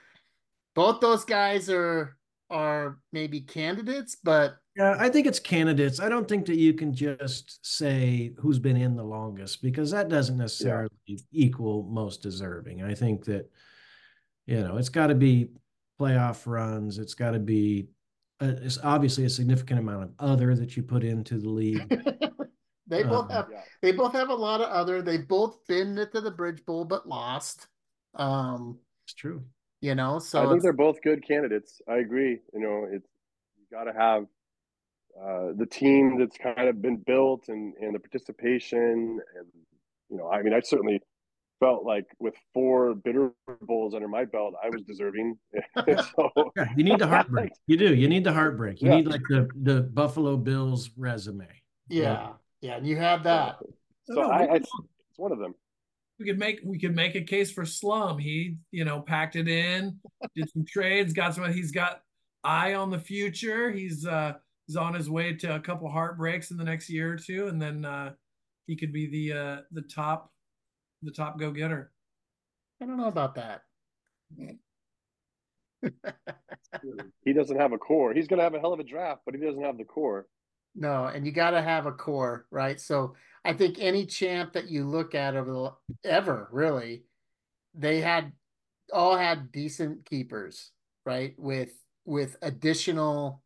both 0.79 1.01
those 1.01 1.25
guys 1.25 1.69
are 1.69 2.15
are 2.49 2.99
maybe 3.11 3.41
candidates, 3.41 4.15
but 4.23 4.55
Yeah, 4.77 4.95
I 4.97 5.09
think 5.09 5.27
it's 5.27 5.37
candidates. 5.37 5.99
I 5.99 6.07
don't 6.07 6.25
think 6.25 6.45
that 6.45 6.55
you 6.55 6.73
can 6.73 6.93
just 6.93 7.59
say 7.65 8.31
who's 8.39 8.59
been 8.59 8.77
in 8.77 8.95
the 8.95 9.03
longest 9.03 9.61
because 9.61 9.91
that 9.91 10.07
doesn't 10.07 10.37
necessarily 10.37 10.89
equal 11.33 11.83
most 11.83 12.23
deserving. 12.23 12.81
I 12.81 12.95
think 12.95 13.25
that, 13.25 13.51
you 14.47 14.61
know, 14.61 14.77
it's 14.77 14.87
got 14.87 15.07
to 15.07 15.15
be 15.15 15.49
playoff 15.99 16.47
runs. 16.47 16.97
It's 16.97 17.13
got 17.13 17.31
to 17.31 17.39
be, 17.39 17.89
uh, 18.41 18.53
it's 18.61 18.79
obviously 18.81 19.25
a 19.25 19.29
significant 19.29 19.81
amount 19.81 20.03
of 20.03 20.11
other 20.17 20.55
that 20.55 20.77
you 20.77 20.81
put 20.81 21.03
into 21.03 21.39
the 21.39 21.49
league. 21.49 21.89
they 22.87 23.03
both 23.03 23.25
Um, 23.25 23.31
have 23.31 23.47
Yeah. 23.51 23.63
they 23.81 23.91
both 23.91 24.13
have 24.13 24.29
a 24.29 24.33
lot 24.47 24.61
of 24.61 24.69
other. 24.69 25.01
They've 25.01 25.27
both 25.27 25.59
been 25.67 25.97
to 25.97 26.21
the 26.21 26.31
Bridge 26.31 26.63
Bowl 26.65 26.85
but 26.85 27.05
lost. 27.05 27.67
Um, 28.15 28.79
It's 29.03 29.13
true. 29.13 29.43
You 29.81 29.95
know, 29.95 30.19
so 30.19 30.43
I 30.45 30.49
think 30.49 30.61
they're 30.61 30.73
both 30.73 31.01
good 31.01 31.25
candidates. 31.25 31.81
I 31.87 31.97
agree. 31.97 32.39
You 32.53 32.59
know, 32.59 32.87
it's 32.89 33.07
you 33.57 33.65
got 33.71 33.85
to 33.85 33.93
have 33.93 34.23
uh, 35.21 35.53
the 35.57 35.65
team 35.65 36.19
that's 36.19 36.37
kind 36.37 36.67
of 36.67 36.81
been 36.81 36.97
built 36.97 37.45
and 37.49 37.73
and 37.81 37.95
the 37.95 37.99
participation 37.99 39.19
and 39.35 39.47
you 40.09 40.17
know, 40.17 40.29
I 40.29 40.41
mean, 40.41 40.53
I 40.53 40.59
certainly 40.61 41.01
felt 41.59 41.83
like 41.85 42.05
with 42.19 42.33
four 42.53 42.95
bitter 42.95 43.31
bowls 43.61 43.93
under 43.93 44.07
my 44.07 44.25
belt, 44.25 44.55
I 44.63 44.69
was 44.69 44.81
deserving. 44.83 45.37
so, 46.15 46.31
yeah, 46.55 46.67
you 46.75 46.83
need 46.83 46.99
the 46.99 47.07
heartbreak. 47.07 47.51
You 47.67 47.77
do. 47.77 47.93
You 47.93 48.07
need 48.07 48.23
the 48.23 48.33
heartbreak. 48.33 48.81
You 48.81 48.89
Yeah. 48.89 48.95
need 48.97 49.07
like 49.07 49.21
the 49.29 49.47
the 49.63 49.81
Buffalo 49.81 50.37
Bills 50.37 50.89
resume. 50.97 51.47
Yeah, 51.89 52.33
yeah, 52.61 52.77
and 52.77 52.87
you 52.87 52.97
have 52.97 53.23
that. 53.23 53.57
so 54.05 54.21
No, 54.21 54.29
I, 54.29 54.43
I, 54.43 54.55
it's 54.55 54.71
one 55.17 55.31
of 55.31 55.39
them. 55.39 55.53
We 56.19 56.25
could 56.25 56.37
make 56.37 56.59
we 56.63 56.77
could 56.77 56.95
make 56.95 57.15
a 57.15 57.21
case 57.21 57.51
for 57.51 57.65
Slum. 57.65 58.17
He, 58.17 58.57
you 58.71 58.83
know, 58.83 58.99
packed 58.99 59.35
it 59.35 59.47
in, 59.47 59.99
did 60.35 60.49
some 60.51 60.65
trades, 60.67 61.13
got 61.13 61.33
some. 61.33 61.51
He's 61.51 61.71
got 61.71 62.01
eye 62.43 62.73
on 62.73 62.89
the 62.89 62.99
future. 62.99 63.71
He's 63.71 64.05
uh 64.05 64.33
he's 64.67 64.75
on 64.75 64.93
his 64.93 65.09
way 65.09 65.33
to 65.33 65.55
a 65.55 65.59
couple 65.59 65.89
heartbreaks 65.89 66.51
in 66.51 66.57
the 66.57 66.63
next 66.63 66.89
year 66.89 67.13
or 67.13 67.17
two, 67.17 67.47
and 67.47 67.61
then 67.61 67.85
uh 67.85 68.11
he 68.67 68.75
could 68.75 68.91
be 68.91 69.07
the 69.07 69.37
uh 69.37 69.57
the 69.71 69.81
top 69.81 70.31
the 71.01 71.11
top 71.11 71.39
go 71.39 71.51
getter. 71.51 71.91
I 72.81 72.85
don't 72.85 72.97
know 72.97 73.07
about 73.07 73.35
that. 73.35 73.63
He 77.23 77.33
doesn't 77.33 77.57
have 77.57 77.71
a 77.71 77.77
core. 77.77 78.13
He's 78.13 78.27
going 78.27 78.39
to 78.39 78.43
have 78.43 78.53
a 78.53 78.59
hell 78.59 78.73
of 78.73 78.79
a 78.79 78.83
draft, 78.83 79.21
but 79.25 79.33
he 79.33 79.41
doesn't 79.41 79.63
have 79.63 79.77
the 79.77 79.85
core. 79.85 80.27
No, 80.75 81.05
and 81.05 81.25
you 81.25 81.31
got 81.31 81.51
to 81.51 81.61
have 81.61 81.85
a 81.85 81.91
core, 81.91 82.45
right? 82.51 82.79
So 82.79 83.15
I 83.45 83.53
think 83.53 83.77
any 83.79 84.05
champ 84.05 84.53
that 84.53 84.69
you 84.69 84.85
look 84.85 85.15
at 85.15 85.35
over 85.35 85.51
the 85.51 86.09
ever 86.09 86.49
really, 86.51 87.03
they 87.73 88.01
had 88.01 88.31
all 88.91 89.17
had 89.17 89.51
decent 89.51 90.05
keepers, 90.05 90.71
right? 91.05 91.33
With 91.37 91.71
with 92.05 92.37
additional, 92.41 93.41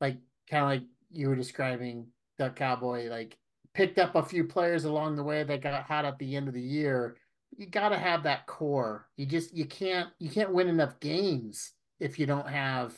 like 0.00 0.18
kind 0.48 0.62
of 0.62 0.68
like 0.68 0.82
you 1.10 1.28
were 1.28 1.36
describing, 1.36 2.08
the 2.38 2.50
Cowboy, 2.50 3.08
like 3.08 3.36
picked 3.74 3.98
up 3.98 4.14
a 4.14 4.22
few 4.22 4.44
players 4.44 4.84
along 4.84 5.16
the 5.16 5.24
way 5.24 5.42
that 5.42 5.62
got 5.62 5.84
hot 5.84 6.04
at 6.04 6.18
the 6.18 6.36
end 6.36 6.48
of 6.48 6.54
the 6.54 6.60
year. 6.60 7.16
You 7.56 7.66
got 7.66 7.88
to 7.90 7.98
have 7.98 8.22
that 8.24 8.46
core. 8.46 9.08
You 9.16 9.26
just 9.26 9.54
you 9.54 9.64
can't 9.64 10.10
you 10.18 10.30
can't 10.30 10.52
win 10.52 10.68
enough 10.68 11.00
games 11.00 11.72
if 11.98 12.18
you 12.18 12.26
don't 12.26 12.48
have 12.48 12.94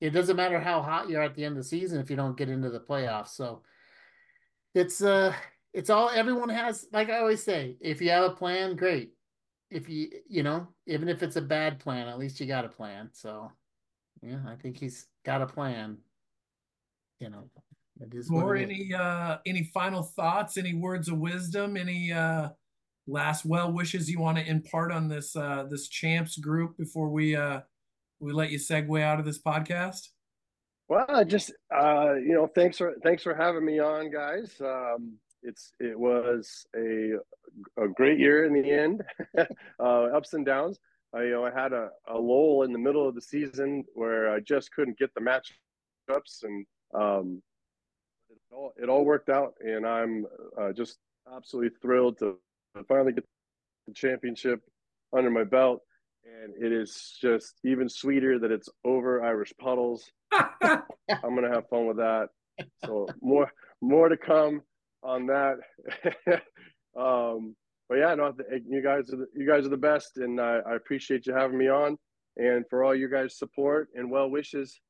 it 0.00 0.10
doesn't 0.10 0.36
matter 0.36 0.60
how 0.60 0.82
hot 0.82 1.08
you're 1.08 1.22
at 1.22 1.34
the 1.34 1.44
end 1.44 1.56
of 1.56 1.62
the 1.62 1.68
season 1.68 2.00
if 2.00 2.10
you 2.10 2.16
don't 2.16 2.36
get 2.36 2.50
into 2.50 2.70
the 2.70 2.80
playoffs. 2.80 3.28
So 3.28 3.62
it's 4.76 5.02
uh 5.02 5.34
it's 5.72 5.90
all 5.90 6.10
everyone 6.10 6.48
has 6.48 6.86
like 6.92 7.10
I 7.10 7.18
always 7.18 7.42
say, 7.42 7.76
if 7.80 8.00
you 8.00 8.10
have 8.10 8.24
a 8.24 8.34
plan, 8.34 8.76
great. 8.76 9.12
If 9.70 9.88
you 9.88 10.08
you 10.28 10.42
know, 10.42 10.68
even 10.86 11.08
if 11.08 11.22
it's 11.22 11.36
a 11.36 11.42
bad 11.42 11.80
plan, 11.80 12.08
at 12.08 12.18
least 12.18 12.40
you 12.40 12.46
got 12.46 12.64
a 12.64 12.68
plan. 12.68 13.10
So 13.12 13.50
yeah, 14.22 14.40
I 14.46 14.54
think 14.56 14.78
he's 14.78 15.06
got 15.24 15.42
a 15.42 15.46
plan. 15.46 15.98
You 17.20 17.30
know, 17.30 17.50
it 18.00 18.14
is 18.14 18.30
Or 18.30 18.56
it 18.56 18.62
is. 18.62 18.70
any 18.70 18.94
uh 18.94 19.38
any 19.46 19.64
final 19.74 20.02
thoughts, 20.02 20.56
any 20.56 20.74
words 20.74 21.08
of 21.08 21.18
wisdom, 21.18 21.76
any 21.76 22.12
uh 22.12 22.50
last 23.06 23.44
well 23.44 23.72
wishes 23.72 24.10
you 24.10 24.20
want 24.20 24.36
to 24.38 24.46
impart 24.46 24.92
on 24.92 25.08
this 25.08 25.34
uh 25.36 25.64
this 25.70 25.88
champs 25.88 26.36
group 26.36 26.76
before 26.76 27.08
we 27.08 27.36
uh 27.36 27.60
we 28.20 28.32
let 28.32 28.50
you 28.50 28.58
segue 28.58 29.02
out 29.02 29.18
of 29.18 29.24
this 29.24 29.40
podcast? 29.42 30.08
Well, 30.88 31.24
just 31.24 31.52
uh, 31.74 32.14
you 32.14 32.34
know, 32.34 32.46
thanks 32.46 32.78
for 32.78 32.94
thanks 33.02 33.22
for 33.22 33.34
having 33.34 33.64
me 33.64 33.80
on, 33.80 34.10
guys. 34.10 34.52
Um, 34.60 35.14
it's 35.42 35.72
it 35.80 35.98
was 35.98 36.66
a 36.76 37.14
a 37.82 37.88
great 37.88 38.18
year 38.18 38.44
in 38.44 38.52
the 38.52 38.70
end, 38.70 39.02
uh, 39.80 39.82
ups 39.82 40.32
and 40.34 40.46
downs. 40.46 40.78
I 41.12 41.24
you 41.24 41.30
know 41.30 41.44
I 41.44 41.50
had 41.50 41.72
a, 41.72 41.90
a 42.08 42.16
lull 42.16 42.62
in 42.62 42.72
the 42.72 42.78
middle 42.78 43.08
of 43.08 43.14
the 43.14 43.20
season 43.20 43.84
where 43.94 44.32
I 44.32 44.40
just 44.40 44.70
couldn't 44.72 44.98
get 44.98 45.12
the 45.14 45.20
matchups, 45.20 46.44
and 46.44 46.64
um, 46.94 47.42
it 48.30 48.38
all 48.52 48.72
it 48.80 48.88
all 48.88 49.04
worked 49.04 49.28
out, 49.28 49.54
and 49.60 49.84
I'm 49.84 50.26
uh, 50.60 50.72
just 50.72 50.98
absolutely 51.34 51.76
thrilled 51.82 52.18
to 52.20 52.36
finally 52.86 53.12
get 53.12 53.24
the 53.88 53.94
championship 53.94 54.60
under 55.12 55.30
my 55.30 55.44
belt. 55.44 55.80
And 56.26 56.54
it 56.60 56.72
is 56.72 57.16
just 57.20 57.54
even 57.64 57.88
sweeter 57.88 58.38
that 58.38 58.50
it's 58.50 58.68
over 58.84 59.22
Irish 59.22 59.52
puddles. 59.60 60.10
I'm 60.32 60.82
gonna 61.22 61.52
have 61.52 61.68
fun 61.68 61.86
with 61.86 61.98
that. 61.98 62.28
So 62.84 63.06
more 63.20 63.50
more 63.80 64.08
to 64.08 64.16
come 64.16 64.62
on 65.02 65.26
that. 65.26 65.56
um, 66.98 67.54
but 67.88 67.98
yeah, 67.98 68.14
no, 68.14 68.34
you 68.68 68.82
guys 68.82 69.12
are 69.12 69.16
the, 69.16 69.26
you 69.34 69.46
guys 69.46 69.64
are 69.64 69.70
the 69.70 69.76
best, 69.76 70.16
and 70.16 70.40
I, 70.40 70.58
I 70.66 70.74
appreciate 70.74 71.26
you 71.26 71.34
having 71.34 71.58
me 71.58 71.68
on, 71.68 71.96
and 72.36 72.64
for 72.68 72.82
all 72.82 72.94
you 72.94 73.08
guys' 73.08 73.38
support 73.38 73.88
and 73.94 74.10
well 74.10 74.28
wishes. 74.28 74.80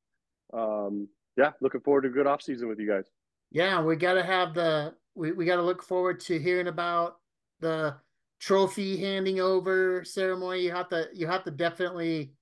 Um, 0.54 1.08
yeah, 1.36 1.50
looking 1.60 1.82
forward 1.82 2.02
to 2.02 2.08
a 2.08 2.12
good 2.12 2.26
off 2.26 2.40
season 2.40 2.68
with 2.68 2.78
you 2.78 2.88
guys. 2.88 3.04
Yeah, 3.50 3.82
we 3.82 3.96
got 3.96 4.14
to 4.14 4.22
have 4.22 4.54
the 4.54 4.94
we, 5.14 5.32
we 5.32 5.44
got 5.44 5.56
to 5.56 5.62
look 5.62 5.82
forward 5.82 6.20
to 6.20 6.38
hearing 6.38 6.68
about 6.68 7.16
the 7.60 7.96
trophy 8.38 8.96
handing 8.98 9.40
over 9.40 10.04
ceremony. 10.04 10.60
You 10.60 10.72
have 10.72 10.88
to 10.90 11.08
you 11.12 11.26
have 11.26 11.44
to 11.44 11.50
definitely 11.50 12.32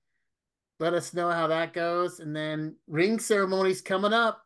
let 0.79 0.93
us 0.93 1.13
know 1.13 1.29
how 1.29 1.47
that 1.47 1.73
goes, 1.73 2.19
and 2.19 2.35
then 2.35 2.75
ring 2.87 3.19
ceremony's 3.19 3.81
coming 3.81 4.13
up. 4.13 4.41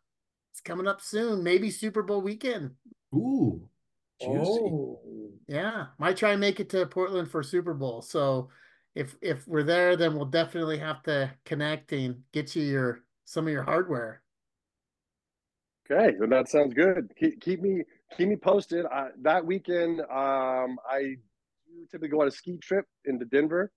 It's 0.51 0.61
coming 0.61 0.87
up 0.87 1.01
soon, 1.01 1.43
maybe 1.43 1.71
Super 1.71 2.03
Bowl 2.03 2.21
weekend. 2.21 2.71
Ooh, 3.13 3.67
juicy. 4.21 4.37
Oh. 4.37 4.99
Yeah, 5.47 5.87
might 5.97 6.17
try 6.17 6.31
and 6.31 6.41
make 6.41 6.59
it 6.59 6.69
to 6.69 6.85
Portland 6.85 7.29
for 7.29 7.41
Super 7.41 7.73
Bowl. 7.73 8.01
So 8.01 8.49
if 8.95 9.15
if 9.21 9.47
we're 9.47 9.63
there, 9.63 9.95
then 9.95 10.15
we'll 10.15 10.25
definitely 10.25 10.77
have 10.77 11.01
to 11.03 11.31
connect 11.45 11.91
and 11.91 12.21
get 12.31 12.55
you 12.55 12.63
your 12.63 13.03
some 13.25 13.47
of 13.47 13.53
your 13.53 13.63
hardware. 13.63 14.21
Okay, 15.91 16.15
well, 16.19 16.29
that 16.29 16.47
sounds 16.47 16.75
good. 16.75 17.11
Keep, 17.19 17.41
keep 17.41 17.61
me 17.61 17.83
keep 18.15 18.29
me 18.29 18.35
posted. 18.35 18.85
I, 18.85 19.09
that 19.21 19.43
weekend, 19.43 20.01
um, 20.01 20.77
I 20.87 21.17
do 21.79 21.87
typically 21.89 22.09
go 22.09 22.21
on 22.21 22.27
a 22.27 22.31
ski 22.31 22.57
trip 22.57 22.85
into 23.05 23.25
Denver, 23.25 23.71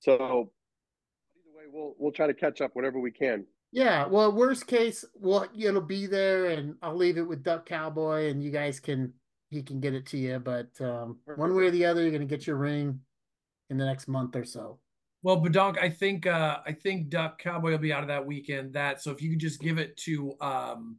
so 0.00 0.14
either 0.14 1.56
way, 1.56 1.64
we'll 1.72 1.94
we'll 1.98 2.12
try 2.12 2.26
to 2.26 2.34
catch 2.34 2.60
up 2.60 2.70
whenever 2.74 2.98
we 2.98 3.10
can. 3.10 3.46
Yeah, 3.72 4.06
well, 4.06 4.32
worst 4.32 4.66
case, 4.66 5.04
well, 5.14 5.46
it'll 5.56 5.80
be 5.80 6.06
there, 6.06 6.46
and 6.46 6.76
I'll 6.82 6.94
leave 6.94 7.18
it 7.18 7.28
with 7.28 7.42
Duck 7.42 7.66
Cowboy, 7.66 8.30
and 8.30 8.42
you 8.42 8.50
guys 8.50 8.80
can 8.80 9.12
he 9.50 9.62
can 9.62 9.80
get 9.80 9.94
it 9.94 10.06
to 10.06 10.18
you. 10.18 10.38
But 10.38 10.68
um, 10.80 11.18
one 11.36 11.54
way 11.54 11.64
or 11.64 11.70
the 11.70 11.84
other, 11.84 12.02
you're 12.02 12.12
gonna 12.12 12.24
get 12.24 12.46
your 12.46 12.56
ring 12.56 13.00
in 13.70 13.76
the 13.76 13.84
next 13.84 14.08
month 14.08 14.36
or 14.36 14.44
so. 14.44 14.78
Well, 15.22 15.42
Badonk, 15.42 15.78
I 15.78 15.90
think 15.90 16.26
uh 16.26 16.58
I 16.64 16.72
think 16.72 17.08
Duck 17.08 17.38
Cowboy 17.38 17.72
will 17.72 17.78
be 17.78 17.92
out 17.92 18.02
of 18.02 18.08
that 18.08 18.24
weekend. 18.24 18.74
That 18.74 19.02
so 19.02 19.10
if 19.10 19.20
you 19.20 19.30
could 19.30 19.40
just 19.40 19.60
give 19.60 19.78
it 19.78 19.96
to 19.98 20.36
um 20.40 20.98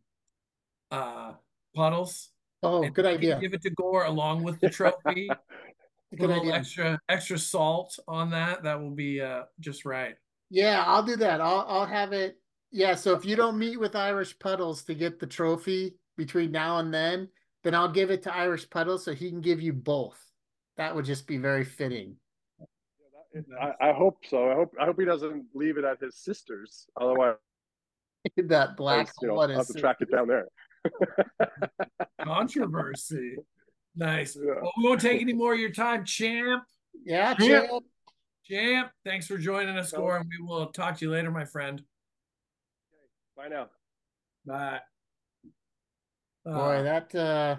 uh 0.92 1.34
Puddles. 1.76 2.30
Oh, 2.64 2.90
good 2.90 3.06
idea. 3.06 3.40
Give 3.40 3.54
it 3.54 3.62
to 3.62 3.70
Gore 3.70 4.06
along 4.06 4.44
with 4.44 4.60
the 4.60 4.70
trophy. 4.70 5.30
Put 6.12 6.20
Good 6.20 6.26
a 6.26 6.34
little 6.34 6.44
idea. 6.44 6.56
extra 6.56 7.00
extra 7.10 7.38
salt 7.38 7.98
on 8.08 8.30
that. 8.32 8.64
That 8.64 8.80
will 8.82 8.92
be 8.92 9.22
uh 9.22 9.44
just 9.60 9.86
right. 9.86 10.16
Yeah, 10.50 10.84
I'll 10.86 11.04
do 11.04 11.18
that. 11.18 11.42
I'll 11.42 11.66
I'll 11.68 11.86
have 11.86 12.14
it. 12.14 12.38
Yeah, 12.72 12.96
so 12.96 13.14
if 13.14 13.26
you 13.26 13.36
don't 13.36 13.58
meet 13.58 13.80
with 13.80 13.96
Irish 13.96 14.38
Puddles 14.40 14.84
to 14.84 14.94
get 14.94 15.20
the 15.20 15.28
trophy 15.28 15.96
between 16.18 16.52
now 16.52 16.80
and 16.80 16.94
then, 16.94 17.30
then 17.64 17.76
I'll 17.76 17.92
give 17.92 18.12
it 18.12 18.24
to 18.24 18.36
Irish 18.36 18.70
Puddles 18.70 19.06
so 19.06 19.14
he 19.14 19.30
can 19.30 19.42
give 19.42 19.62
you 19.62 19.74
both. 19.74 20.20
That 20.78 20.96
would 20.96 21.06
just 21.06 21.28
be 21.28 21.38
very 21.38 21.64
fitting. 21.66 22.18
I, 23.60 23.90
I 23.90 23.94
hope 23.94 24.20
so. 24.26 24.50
I 24.50 24.56
hope 24.56 24.74
I 24.80 24.86
hope 24.86 25.00
he 25.00 25.06
doesn't 25.06 25.46
leave 25.54 25.78
it 25.78 25.84
at 25.84 26.00
his 26.00 26.16
sister's. 26.16 26.88
Otherwise, 27.00 27.36
that 28.38 28.78
black 28.78 29.10
you 29.22 29.28
know. 29.28 29.40
I'll 29.40 29.50
have 29.50 29.68
to 29.68 29.74
track 29.74 29.98
it 30.00 30.12
down 30.12 30.28
there. 30.28 30.48
Controversy. 32.24 33.36
Nice. 33.98 34.36
Yeah. 34.36 34.54
Well, 34.62 34.72
we 34.78 34.84
won't 34.84 35.02
take 35.02 35.22
any 35.22 35.34
more 35.34 35.54
of 35.54 35.60
your 35.60 35.72
time, 35.72 36.06
champ. 36.06 36.64
Yeah, 37.04 37.36
Yeah. 37.40 37.68
champ. 37.68 37.84
Champ, 38.46 38.92
thanks 39.04 39.28
for 39.28 39.38
joining 39.38 39.78
us, 39.78 39.92
Gore, 39.92 40.18
and 40.18 40.30
we 40.30 40.46
will 40.46 40.68
talk 40.68 40.98
to 40.98 41.06
you 41.06 41.12
later, 41.12 41.30
my 41.32 41.44
friend. 41.44 41.84
Bye 43.36 43.50
now. 43.50 43.70
Bye. 44.46 44.80
Boy, 46.46 46.52
Uh, 46.52 46.84
that 46.84 47.14
uh 47.16 47.58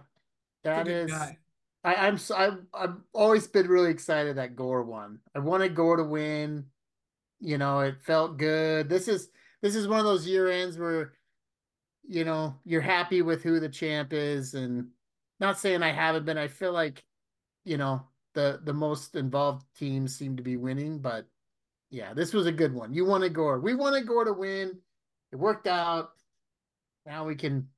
that 0.65 0.87
good 0.87 1.05
is 1.05 1.11
guy. 1.11 1.39
I, 1.85 1.95
I'm 1.95 2.19
I've 2.35 2.65
I've 2.73 2.97
always 3.13 3.47
been 3.47 3.69
really 3.69 3.91
excited 3.91 4.37
that 4.37 4.57
Gore 4.57 4.83
won. 4.83 5.21
I 5.35 5.41
wanted 5.41 5.75
Gore 5.75 5.97
to 5.99 6.05
win. 6.05 6.65
You 7.39 7.59
know, 7.59 7.81
it 7.81 8.03
felt 8.03 8.39
good. 8.39 8.89
This 8.89 9.09
is 9.09 9.29
this 9.61 9.77
is 9.77 9.87
one 9.87 9.99
of 9.99 10.07
those 10.07 10.27
year 10.27 10.49
ends 10.49 10.79
where, 10.79 11.13
you 12.09 12.25
know, 12.25 12.59
you're 12.65 12.81
happy 12.81 13.21
with 13.21 13.43
who 13.43 13.61
the 13.61 13.69
champ 13.69 14.15
is, 14.15 14.55
and 14.55 14.89
not 15.41 15.59
saying 15.59 15.83
I 15.83 15.93
haven't 15.93 16.25
been. 16.25 16.39
I 16.39 16.49
feel 16.49 16.73
like, 16.73 17.05
you 17.65 17.77
know, 17.77 18.03
the 18.35 18.61
the 18.63 18.73
most 18.73 19.17
involved 19.17 19.65
teams 19.77 20.17
seem 20.17 20.37
to 20.37 20.43
be 20.43 20.57
winning, 20.57 20.99
but 20.99 21.27
yeah, 21.91 22.15
this 22.15 22.33
was 22.33 22.47
a 22.47 22.53
good 22.53 22.75
one. 22.75 22.93
You 22.93 23.05
wanted 23.05 23.33
Gore. 23.33 23.61
We 23.61 23.75
wanted 23.75 24.07
Gore 24.07 24.25
to 24.25 24.33
win. 24.33 24.79
It 25.33 25.37
worked 25.37 25.67
out. 25.67 26.11
Now 27.07 27.25
we 27.25 27.35
can. 27.35 27.69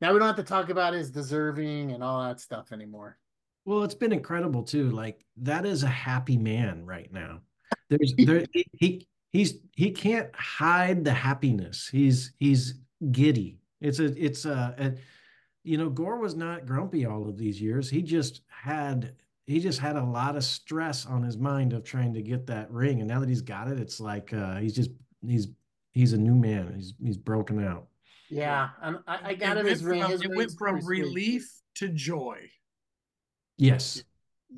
Now 0.00 0.12
we 0.12 0.18
don't 0.18 0.26
have 0.26 0.36
to 0.36 0.42
talk 0.42 0.70
about 0.70 0.94
his 0.94 1.10
deserving 1.10 1.92
and 1.92 2.02
all 2.02 2.24
that 2.24 2.40
stuff 2.40 2.72
anymore. 2.72 3.18
Well, 3.64 3.84
it's 3.84 3.94
been 3.94 4.12
incredible 4.12 4.62
too. 4.62 4.90
Like 4.90 5.24
that 5.36 5.64
is 5.66 5.82
a 5.82 5.88
happy 5.88 6.36
man 6.36 6.84
right 6.84 7.12
now. 7.12 7.40
There's 7.88 8.14
there 8.18 8.44
he, 8.52 8.66
he 8.72 9.08
he's 9.32 9.58
he 9.76 9.90
can't 9.90 10.34
hide 10.34 11.04
the 11.04 11.12
happiness. 11.12 11.88
He's 11.90 12.32
he's 12.38 12.80
giddy. 13.10 13.58
It's 13.80 13.98
a 13.98 14.06
it's 14.24 14.44
a, 14.44 14.74
a 14.78 14.92
you 15.64 15.78
know 15.78 15.88
Gore 15.88 16.18
was 16.18 16.34
not 16.34 16.66
grumpy 16.66 17.06
all 17.06 17.28
of 17.28 17.36
these 17.38 17.60
years. 17.60 17.88
He 17.90 18.02
just 18.02 18.42
had 18.48 19.14
he 19.46 19.58
just 19.60 19.78
had 19.80 19.96
a 19.96 20.04
lot 20.04 20.36
of 20.36 20.44
stress 20.44 21.04
on 21.06 21.22
his 21.22 21.36
mind 21.36 21.72
of 21.72 21.82
trying 21.84 22.14
to 22.14 22.22
get 22.22 22.46
that 22.46 22.70
ring. 22.70 23.00
And 23.00 23.08
now 23.08 23.20
that 23.20 23.28
he's 23.28 23.42
got 23.42 23.68
it, 23.68 23.78
it's 23.78 24.00
like 24.00 24.32
uh, 24.32 24.56
he's 24.56 24.74
just 24.74 24.90
he's 25.26 25.48
he's 25.92 26.12
a 26.12 26.18
new 26.18 26.34
man. 26.34 26.72
He's 26.76 26.94
he's 27.02 27.16
broken 27.18 27.64
out. 27.64 27.86
Yeah, 28.30 28.70
and 28.82 28.98
I, 29.06 29.18
I 29.30 29.34
got 29.34 29.56
it 29.56 29.60
him 29.60 29.66
his 29.66 29.84
ring. 29.84 30.02
from, 30.02 30.10
His 30.12 30.22
it 30.22 30.30
went 30.34 30.52
from 30.58 30.80
pretty 30.80 31.02
sweet. 31.02 31.08
relief 31.08 31.52
to 31.76 31.88
joy. 31.88 32.38
Yes. 33.58 34.02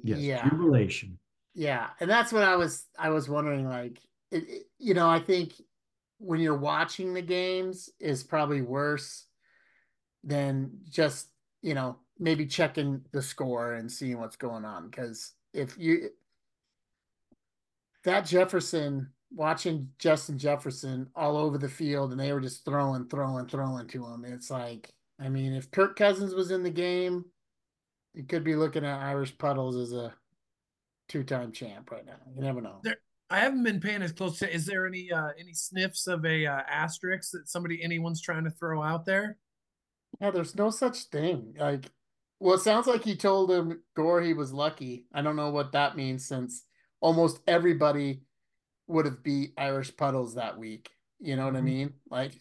Yes. 0.02 0.18
Yeah. 0.18 0.48
Jubilation. 0.48 1.18
Yeah, 1.54 1.88
and 2.00 2.10
that's 2.10 2.32
what 2.32 2.42
I 2.44 2.56
was 2.56 2.86
I 2.98 3.10
was 3.10 3.28
wondering. 3.28 3.68
Like, 3.68 3.98
it, 4.30 4.48
it- 4.48 4.62
you 4.78 4.94
know, 4.94 5.08
I 5.08 5.18
think 5.20 5.52
when 6.18 6.40
you're 6.40 6.56
watching 6.56 7.14
the 7.14 7.22
games 7.22 7.90
is 8.00 8.22
probably 8.22 8.62
worse 8.62 9.26
than 10.24 10.70
just 10.88 11.28
you 11.62 11.74
know 11.74 11.96
maybe 12.18 12.46
checking 12.46 13.02
the 13.12 13.22
score 13.22 13.74
and 13.74 13.90
seeing 13.90 14.18
what's 14.18 14.36
going 14.36 14.64
on. 14.64 14.88
Because 14.88 15.32
if 15.52 15.76
you 15.78 16.10
that 18.04 18.26
Jefferson 18.26 19.10
watching 19.30 19.88
Justin 19.98 20.38
Jefferson 20.38 21.08
all 21.16 21.36
over 21.36 21.58
the 21.58 21.68
field 21.68 22.12
and 22.12 22.20
they 22.20 22.32
were 22.32 22.40
just 22.40 22.64
throwing, 22.64 23.08
throwing, 23.08 23.46
throwing 23.46 23.86
to 23.88 24.04
him, 24.06 24.24
it's 24.24 24.50
like 24.50 24.92
I 25.20 25.28
mean, 25.28 25.52
if 25.52 25.70
Kirk 25.70 25.96
Cousins 25.96 26.34
was 26.34 26.50
in 26.50 26.62
the 26.62 26.70
game, 26.70 27.24
you 28.14 28.24
could 28.24 28.44
be 28.44 28.56
looking 28.56 28.84
at 28.84 29.00
Irish 29.00 29.36
Puddles 29.38 29.76
as 29.76 29.92
a 29.92 30.12
two-time 31.08 31.52
champ 31.52 31.90
right 31.90 32.04
now. 32.04 32.16
You 32.34 32.42
never 32.42 32.60
know. 32.60 32.80
There- 32.82 32.98
I 33.30 33.40
haven't 33.40 33.64
been 33.64 33.80
paying 33.80 34.02
as 34.02 34.12
close 34.12 34.38
to. 34.40 34.54
Is 34.54 34.66
there 34.66 34.86
any 34.86 35.10
uh, 35.10 35.30
any 35.38 35.54
sniffs 35.54 36.06
of 36.06 36.24
a 36.26 36.46
uh, 36.46 36.60
asterisk 36.68 37.32
that 37.32 37.48
somebody 37.48 37.82
anyone's 37.82 38.20
trying 38.20 38.44
to 38.44 38.50
throw 38.50 38.82
out 38.82 39.06
there? 39.06 39.38
Yeah, 40.20 40.30
there's 40.30 40.54
no 40.54 40.70
such 40.70 41.04
thing. 41.04 41.54
Like, 41.58 41.90
well, 42.40 42.54
it 42.54 42.60
sounds 42.60 42.86
like 42.86 43.04
he 43.04 43.16
told 43.16 43.50
him 43.50 43.82
Gore 43.94 44.22
he 44.22 44.34
was 44.34 44.52
lucky. 44.52 45.06
I 45.12 45.22
don't 45.22 45.36
know 45.36 45.50
what 45.50 45.72
that 45.72 45.96
means 45.96 46.26
since 46.26 46.64
almost 47.00 47.40
everybody 47.46 48.22
would 48.86 49.06
have 49.06 49.22
beat 49.22 49.54
Irish 49.56 49.96
Puddles 49.96 50.34
that 50.34 50.58
week. 50.58 50.90
You 51.20 51.36
know 51.36 51.46
what 51.46 51.56
I 51.56 51.60
Mhm. 51.60 51.64
mean? 51.64 51.94
Like, 52.10 52.32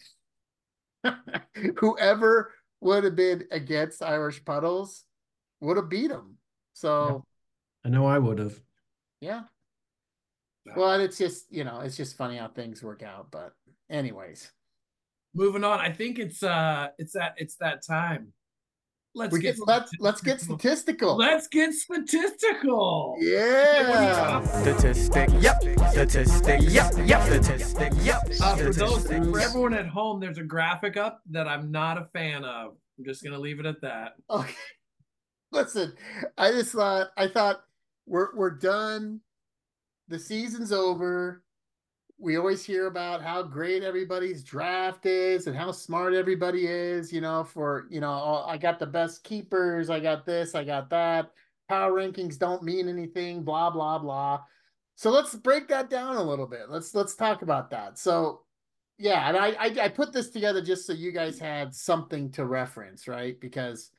whoever 1.78 2.52
would 2.80 3.04
have 3.04 3.16
been 3.16 3.46
against 3.50 4.02
Irish 4.02 4.44
Puddles 4.44 5.04
would 5.60 5.76
have 5.76 5.88
beat 5.88 6.10
him. 6.10 6.38
So, 6.74 7.24
I 7.84 7.88
know 7.88 8.06
I 8.06 8.18
would 8.18 8.38
have. 8.38 8.60
yeah. 9.20 9.44
Well, 10.76 10.98
it's 11.00 11.18
just, 11.18 11.52
you 11.52 11.64
know, 11.64 11.80
it's 11.80 11.96
just 11.96 12.16
funny 12.16 12.36
how 12.36 12.48
things 12.48 12.82
work 12.82 13.02
out. 13.02 13.30
But, 13.30 13.54
anyways, 13.90 14.50
Moving 15.34 15.64
on, 15.64 15.80
I 15.80 15.90
think 15.90 16.18
it's 16.18 16.42
uh 16.42 16.88
it's 16.98 17.12
that 17.14 17.34
it's 17.36 17.56
that 17.56 17.84
time. 17.84 18.32
Let's 19.16 19.32
we 19.32 19.40
get 19.40 19.56
let's 19.66 19.92
let's 20.00 20.20
get 20.20 20.40
statistical. 20.40 21.16
Let's 21.16 21.46
get 21.46 21.72
statistical. 21.72 23.16
Yeah. 23.20 24.44
Statistic, 24.62 25.30
yep. 25.38 25.62
Statistic, 25.90 26.60
yep, 26.62 26.92
yep. 27.04 27.22
Statistic, 27.22 27.92
yep. 28.02 28.22
Uh, 28.40 28.56
for 28.56 28.72
those 28.72 29.06
for 29.06 29.40
everyone 29.40 29.74
at 29.74 29.86
home, 29.86 30.18
there's 30.18 30.38
a 30.38 30.42
graphic 30.42 30.96
up 30.96 31.20
that 31.30 31.46
I'm 31.46 31.70
not 31.70 31.96
a 31.96 32.08
fan 32.12 32.44
of. 32.44 32.72
I'm 32.98 33.04
just 33.04 33.22
gonna 33.22 33.38
leave 33.38 33.60
it 33.60 33.66
at 33.66 33.80
that. 33.82 34.14
Okay. 34.28 34.54
Listen, 35.52 35.92
I 36.36 36.50
just 36.50 36.72
thought 36.72 37.10
I 37.16 37.28
thought 37.28 37.62
we're 38.06 38.34
we're 38.34 38.58
done. 38.58 39.20
The 40.08 40.18
season's 40.18 40.72
over. 40.72 41.43
We 42.24 42.38
always 42.38 42.64
hear 42.64 42.86
about 42.86 43.20
how 43.20 43.42
great 43.42 43.82
everybody's 43.82 44.42
draft 44.42 45.04
is 45.04 45.46
and 45.46 45.54
how 45.54 45.72
smart 45.72 46.14
everybody 46.14 46.66
is, 46.66 47.12
you 47.12 47.20
know, 47.20 47.44
for, 47.44 47.86
you 47.90 48.00
know, 48.00 48.10
oh, 48.10 48.44
I 48.48 48.56
got 48.56 48.78
the 48.78 48.86
best 48.86 49.22
keepers, 49.24 49.90
I 49.90 50.00
got 50.00 50.24
this, 50.24 50.54
I 50.54 50.64
got 50.64 50.88
that. 50.88 51.32
Power 51.68 51.92
rankings 51.92 52.38
don't 52.38 52.62
mean 52.62 52.88
anything, 52.88 53.44
blah 53.44 53.68
blah 53.68 53.98
blah. 53.98 54.40
So 54.94 55.10
let's 55.10 55.34
break 55.34 55.68
that 55.68 55.90
down 55.90 56.16
a 56.16 56.22
little 56.22 56.46
bit. 56.46 56.70
Let's 56.70 56.94
let's 56.94 57.14
talk 57.14 57.42
about 57.42 57.70
that. 57.72 57.98
So 57.98 58.40
yeah, 58.96 59.28
and 59.28 59.36
I, 59.36 59.48
I 59.50 59.84
I 59.84 59.88
put 59.88 60.14
this 60.14 60.30
together 60.30 60.62
just 60.62 60.86
so 60.86 60.94
you 60.94 61.12
guys 61.12 61.38
had 61.38 61.74
something 61.74 62.30
to 62.32 62.46
reference, 62.46 63.06
right? 63.06 63.38
Because 63.38 63.90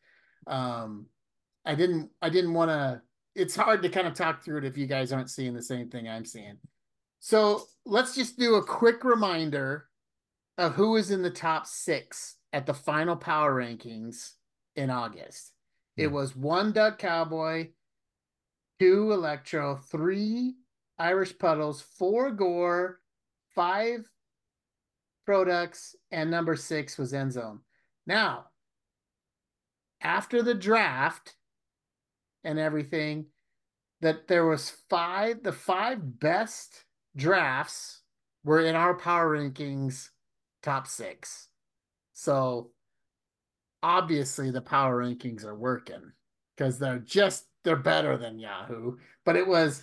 um 0.48 1.06
I 1.64 1.76
didn't 1.76 2.10
I 2.24 2.30
didn't 2.30 2.54
want 2.54 2.72
to 2.72 3.04
it's 3.36 3.56
hard 3.56 3.84
to 3.84 3.90
kind 3.90 4.08
of 4.08 4.16
talk 4.16 4.44
through 4.44 4.60
it 4.60 4.66
if 4.66 4.78
you 4.78 4.88
guys 4.88 5.12
aren't 5.14 5.30
seeing 5.30 5.54
the 5.54 5.62
same 5.62 5.90
thing 5.92 6.10
I'm 6.10 6.26
seeing. 6.26 6.58
So 7.26 7.64
let's 7.88 8.14
just 8.14 8.38
do 8.38 8.54
a 8.54 8.64
quick 8.64 9.04
reminder 9.04 9.88
of 10.60 10.76
who 10.76 10.96
is 10.96 11.10
in 11.10 11.24
the 11.24 11.32
top 11.32 11.66
six 11.66 12.36
at 12.54 12.68
the 12.68 12.74
final 12.76 13.16
power 13.16 13.52
rankings 13.52 14.34
in 14.76 14.92
August. 14.92 15.52
It 15.98 16.10
Hmm. 16.10 16.14
was 16.14 16.36
one 16.36 16.72
Duck 16.72 17.00
Cowboy, 17.00 17.74
two 18.78 19.12
Electro, 19.12 19.78
three 19.78 20.60
Irish 21.00 21.36
Puddles, 21.40 21.82
four 21.82 22.30
Gore, 22.30 23.02
five 23.56 24.08
Products, 25.26 25.96
and 26.12 26.30
number 26.30 26.56
six 26.56 26.96
was 26.96 27.12
End 27.12 27.34
Zone. 27.34 27.62
Now, 28.06 28.52
after 30.00 30.44
the 30.44 30.54
draft 30.54 31.36
and 32.44 32.60
everything, 32.60 33.32
that 34.02 34.28
there 34.28 34.46
was 34.46 34.70
five, 34.70 35.42
the 35.42 35.54
five 35.54 36.20
best 36.20 36.85
drafts 37.16 38.02
were 38.44 38.62
in 38.62 38.76
our 38.76 38.94
power 38.94 39.38
rankings 39.38 40.10
top 40.62 40.88
six. 40.88 41.48
So 42.14 42.72
obviously 43.84 44.52
the 44.52 44.62
power 44.62 45.04
rankings 45.04 45.46
are 45.46 45.56
working 45.56 46.12
because 46.56 46.80
they're 46.80 47.00
just 47.00 47.46
they're 47.64 47.76
better 47.76 48.18
than 48.18 48.40
Yahoo. 48.40 48.98
But 49.26 49.36
it 49.36 49.48
was 49.48 49.82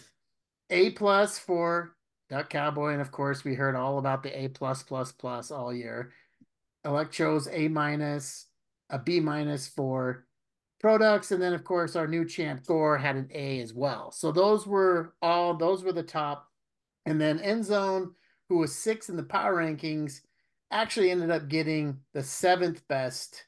A 0.70 0.90
plus 0.90 1.38
for 1.38 1.96
Duck 2.30 2.48
Cowboy, 2.50 2.92
and 2.92 3.02
of 3.02 3.12
course 3.12 3.44
we 3.44 3.54
heard 3.54 3.76
all 3.76 3.98
about 3.98 4.22
the 4.22 4.36
A 4.36 4.48
plus 4.48 4.82
plus 4.82 5.12
plus 5.12 5.50
all 5.50 5.74
year. 5.74 6.12
Electro's 6.84 7.48
A 7.50 7.68
minus, 7.68 8.46
a 8.90 8.98
B 8.98 9.20
minus 9.20 9.68
for 9.68 10.26
products, 10.80 11.30
and 11.30 11.40
then 11.40 11.52
of 11.52 11.64
course 11.64 11.94
our 11.94 12.06
new 12.06 12.24
champ 12.24 12.64
Gore 12.66 12.98
had 12.98 13.16
an 13.16 13.28
A 13.32 13.60
as 13.60 13.72
well. 13.72 14.10
So 14.10 14.32
those 14.32 14.66
were 14.66 15.14
all 15.22 15.56
those 15.56 15.84
were 15.84 15.92
the 15.92 16.02
top. 16.02 16.48
And 17.06 17.20
then 17.20 17.40
End 17.40 17.64
Zone, 17.64 18.14
who 18.48 18.58
was 18.58 18.74
sixth 18.74 19.08
in 19.08 19.16
the 19.16 19.22
power 19.22 19.56
rankings, 19.56 20.20
actually 20.70 21.10
ended 21.10 21.30
up 21.30 21.48
getting 21.48 21.98
the 22.14 22.22
seventh 22.22 22.86
best 22.88 23.44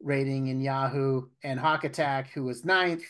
rating 0.00 0.48
in 0.48 0.60
Yahoo, 0.60 1.22
and 1.42 1.60
Hawk 1.60 1.84
Attack, 1.84 2.30
who 2.32 2.44
was 2.44 2.64
ninth, 2.64 3.04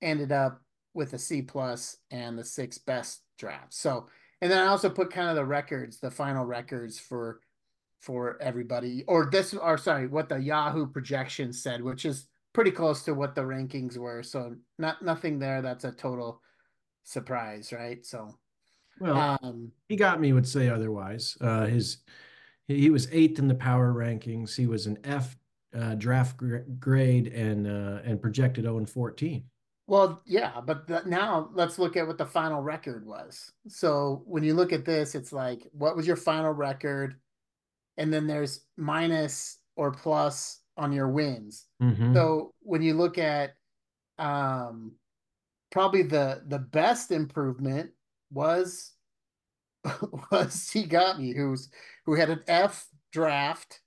ended 0.00 0.32
up 0.32 0.62
with 0.94 1.12
a 1.12 1.18
C 1.18 1.42
plus 1.42 1.96
and 2.10 2.38
the 2.38 2.44
sixth 2.44 2.84
best 2.86 3.22
draft. 3.38 3.72
So, 3.74 4.06
and 4.40 4.50
then 4.50 4.58
I 4.58 4.66
also 4.66 4.90
put 4.90 5.12
kind 5.12 5.28
of 5.28 5.36
the 5.36 5.44
records, 5.44 5.98
the 5.98 6.10
final 6.10 6.44
records 6.44 6.98
for 6.98 7.40
for 7.98 8.36
everybody, 8.42 9.04
or 9.06 9.28
this, 9.30 9.54
or 9.54 9.78
sorry, 9.78 10.08
what 10.08 10.28
the 10.28 10.36
Yahoo 10.36 10.88
projection 10.88 11.52
said, 11.52 11.80
which 11.80 12.04
is 12.04 12.26
pretty 12.52 12.72
close 12.72 13.04
to 13.04 13.14
what 13.14 13.36
the 13.36 13.42
rankings 13.42 13.96
were. 13.96 14.24
So, 14.24 14.56
not 14.78 15.02
nothing 15.02 15.38
there. 15.38 15.62
That's 15.62 15.84
a 15.84 15.92
total 15.92 16.40
surprise, 17.04 17.72
right? 17.72 18.04
So, 18.04 18.34
Well, 19.02 19.38
um, 19.42 19.72
he 19.88 19.96
got 19.96 20.20
me 20.20 20.32
would 20.32 20.46
say 20.46 20.68
otherwise. 20.68 21.36
Uh, 21.40 21.66
his 21.66 21.98
he, 22.68 22.88
was 22.88 23.08
eighth 23.10 23.38
in 23.40 23.48
the 23.48 23.54
power 23.54 23.92
rankings. 23.92 24.54
He 24.54 24.66
was 24.66 24.86
an 24.86 24.98
F 25.02 25.36
uh, 25.76 25.96
draft 25.96 26.36
gr- 26.36 26.58
grade 26.78 27.28
and 27.28 27.66
uh, 27.66 28.00
and 28.04 28.22
projected 28.22 28.64
0 28.64 28.78
and 28.78 28.88
14. 28.88 29.42
Well, 29.88 30.22
yeah, 30.24 30.60
but 30.64 30.86
the, 30.86 31.02
now 31.04 31.50
let's 31.52 31.78
look 31.78 31.96
at 31.96 32.06
what 32.06 32.16
the 32.16 32.26
final 32.26 32.62
record 32.62 33.04
was. 33.04 33.50
So 33.66 34.22
when 34.24 34.44
you 34.44 34.54
look 34.54 34.72
at 34.72 34.84
this, 34.84 35.16
it's 35.16 35.32
like, 35.32 35.66
what 35.72 35.96
was 35.96 36.06
your 36.06 36.16
final 36.16 36.52
record? 36.52 37.16
And 37.96 38.12
then 38.12 38.28
there's 38.28 38.60
minus 38.76 39.58
or 39.76 39.90
plus 39.90 40.60
on 40.76 40.92
your 40.92 41.08
wins. 41.08 41.66
Mhm. 41.82 42.14
So 42.14 42.54
when 42.60 42.82
you 42.82 42.94
look 42.94 43.18
at 43.18 43.54
um 44.18 44.92
probably 45.72 46.02
the 46.02 46.42
the 46.46 46.58
best 46.58 47.10
improvement 47.10 47.90
was 48.32 48.92
was 50.30 50.70
he 50.70 50.84
got 50.84 51.18
me 51.18 51.34
who's 51.34 51.68
who 52.06 52.14
had 52.14 52.30
an 52.30 52.40
F 52.48 52.86
draft. 53.12 53.80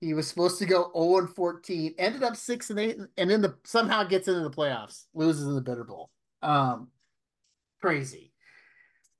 He 0.00 0.14
was 0.14 0.28
supposed 0.28 0.60
to 0.60 0.64
go 0.66 0.92
0 0.96 1.18
and 1.18 1.34
14, 1.34 1.94
ended 1.98 2.22
up 2.22 2.36
6 2.36 2.70
and 2.70 2.78
8 2.78 2.98
and 3.16 3.30
in 3.32 3.40
the 3.42 3.56
somehow 3.64 4.04
gets 4.04 4.28
into 4.28 4.40
the 4.40 4.50
playoffs, 4.50 5.04
loses 5.12 5.46
in 5.46 5.54
the 5.54 5.60
bitter 5.60 5.84
bowl. 5.84 6.10
Um 6.42 6.88
crazy. 7.80 8.32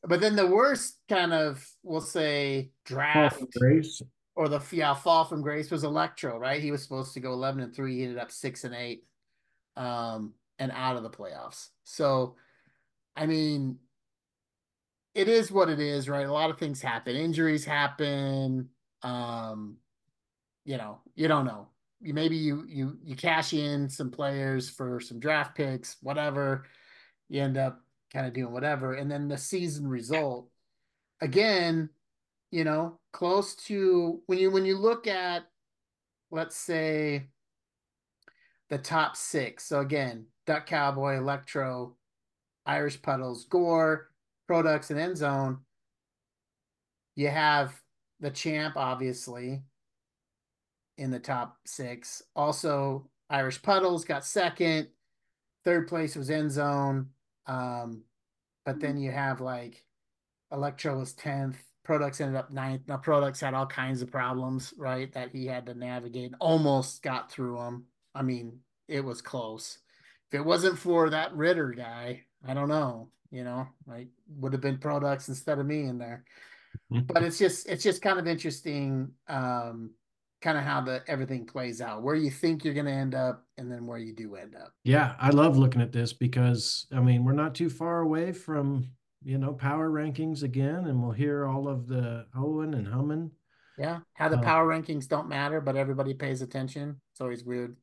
But 0.04 0.20
then 0.20 0.36
the 0.36 0.46
worst 0.46 0.98
kind 1.08 1.32
of 1.32 1.68
we'll 1.82 2.00
say 2.00 2.70
draft 2.84 3.42
Grace. 3.58 4.02
or 4.36 4.48
the 4.48 4.60
yeah, 4.70 4.94
fall 4.94 5.24
from 5.24 5.42
grace 5.42 5.70
was 5.70 5.82
Electro, 5.82 6.38
right? 6.38 6.62
He 6.62 6.70
was 6.70 6.82
supposed 6.82 7.12
to 7.14 7.20
go 7.20 7.32
11 7.32 7.60
and 7.60 7.74
3, 7.74 7.96
he 7.96 8.02
ended 8.04 8.18
up 8.18 8.30
6 8.30 8.64
and 8.64 8.74
8 8.74 9.04
um 9.76 10.34
and 10.60 10.72
out 10.72 10.96
of 10.96 11.02
the 11.02 11.10
playoffs. 11.10 11.68
So 11.84 12.36
I 13.16 13.26
mean 13.26 13.78
it 15.18 15.28
is 15.28 15.50
what 15.50 15.68
it 15.68 15.80
is, 15.80 16.08
right? 16.08 16.26
A 16.26 16.32
lot 16.32 16.48
of 16.50 16.58
things 16.58 16.80
happen. 16.80 17.16
Injuries 17.16 17.64
happen. 17.64 18.68
Um 19.02 19.78
you 20.64 20.76
know, 20.76 21.00
you 21.14 21.28
don't 21.28 21.46
know. 21.46 21.68
You 22.00 22.14
maybe 22.14 22.36
you 22.36 22.64
you 22.68 22.98
you 23.02 23.16
cash 23.16 23.52
in 23.52 23.88
some 23.88 24.10
players 24.10 24.70
for 24.70 25.00
some 25.00 25.18
draft 25.18 25.56
picks, 25.56 25.96
whatever. 26.02 26.66
you 27.28 27.42
end 27.42 27.58
up 27.58 27.82
kind 28.12 28.26
of 28.26 28.32
doing 28.32 28.52
whatever. 28.52 28.94
And 28.94 29.10
then 29.10 29.28
the 29.28 29.38
season 29.38 29.86
result, 29.88 30.48
again, 31.20 31.90
you 32.50 32.64
know, 32.64 33.00
close 33.12 33.54
to 33.66 34.22
when 34.26 34.38
you 34.38 34.50
when 34.50 34.64
you 34.64 34.78
look 34.78 35.06
at 35.08 35.44
let's 36.30 36.56
say 36.56 37.28
the 38.68 38.78
top 38.78 39.16
six. 39.16 39.64
So 39.64 39.80
again, 39.80 40.26
Duck 40.46 40.66
Cowboy, 40.66 41.16
Electro, 41.16 41.96
Irish 42.66 43.00
Puddles, 43.02 43.46
Gore, 43.46 44.07
Products, 44.48 44.90
and 44.90 44.98
End 44.98 45.16
Zone. 45.16 45.58
You 47.14 47.28
have 47.28 47.80
the 48.18 48.30
champ, 48.30 48.76
obviously, 48.76 49.62
in 50.96 51.12
the 51.12 51.20
top 51.20 51.56
six. 51.64 52.22
Also, 52.34 53.08
Irish 53.30 53.62
Puddles 53.62 54.04
got 54.04 54.24
second. 54.24 54.88
Third 55.64 55.86
place 55.86 56.16
was 56.16 56.30
End 56.30 56.50
Zone. 56.50 57.10
Um, 57.46 58.02
but 58.64 58.80
then 58.80 58.96
you 58.96 59.10
have 59.10 59.40
like 59.40 59.84
Electro 60.50 60.98
was 60.98 61.14
10th. 61.14 61.56
Products 61.84 62.20
ended 62.20 62.36
up 62.36 62.50
ninth. 62.50 62.82
Now, 62.86 62.98
Products 62.98 63.40
had 63.40 63.54
all 63.54 63.66
kinds 63.66 64.02
of 64.02 64.10
problems, 64.10 64.74
right? 64.76 65.12
That 65.12 65.30
he 65.30 65.46
had 65.46 65.66
to 65.66 65.74
navigate. 65.74 66.32
Almost 66.40 67.02
got 67.02 67.30
through 67.30 67.56
them. 67.56 67.84
I 68.14 68.22
mean, 68.22 68.60
it 68.88 69.04
was 69.04 69.22
close. 69.22 69.78
If 70.30 70.38
it 70.38 70.44
wasn't 70.44 70.78
for 70.78 71.10
that 71.10 71.34
Ritter 71.34 71.70
guy, 71.70 72.24
I 72.46 72.54
don't 72.54 72.68
know. 72.68 73.08
You 73.30 73.44
know, 73.44 73.66
like 73.86 74.08
would 74.38 74.52
have 74.52 74.62
been 74.62 74.78
Products 74.78 75.28
instead 75.28 75.58
of 75.58 75.66
me 75.66 75.84
in 75.84 75.98
there. 75.98 76.24
but 76.90 77.22
it's 77.22 77.38
just 77.38 77.68
it's 77.68 77.82
just 77.82 78.00
kind 78.02 78.18
of 78.18 78.26
interesting 78.26 79.10
um 79.28 79.90
kind 80.40 80.56
of 80.56 80.64
how 80.64 80.80
the 80.80 81.02
everything 81.08 81.44
plays 81.44 81.80
out 81.80 82.02
where 82.02 82.14
you 82.14 82.30
think 82.30 82.64
you're 82.64 82.74
going 82.74 82.86
to 82.86 82.92
end 82.92 83.14
up 83.14 83.44
and 83.58 83.70
then 83.70 83.86
where 83.86 83.98
you 83.98 84.14
do 84.14 84.36
end 84.36 84.54
up 84.54 84.72
Yeah, 84.84 85.14
I 85.20 85.30
love 85.30 85.58
looking 85.58 85.82
at 85.82 85.92
this 85.92 86.12
because 86.12 86.86
I 86.92 87.00
mean 87.00 87.24
we're 87.24 87.32
not 87.32 87.54
too 87.54 87.68
far 87.68 88.00
away 88.00 88.32
from 88.32 88.86
you 89.22 89.36
know 89.36 89.52
power 89.52 89.90
rankings 89.90 90.42
again, 90.44 90.86
and 90.86 91.02
we'll 91.02 91.12
hear 91.12 91.44
all 91.46 91.68
of 91.68 91.88
the 91.88 92.26
hoeing 92.34 92.74
and 92.74 92.86
humming. 92.86 93.30
yeah 93.76 93.98
how 94.14 94.28
the 94.28 94.38
Uh, 94.38 94.42
power 94.42 94.66
rankings 94.66 95.08
don't 95.08 95.28
matter 95.28 95.60
but 95.60 95.76
everybody 95.76 96.14
pays 96.14 96.40
attention 96.40 97.00
it's 97.12 97.20
always 97.20 97.44
weird 97.44 97.76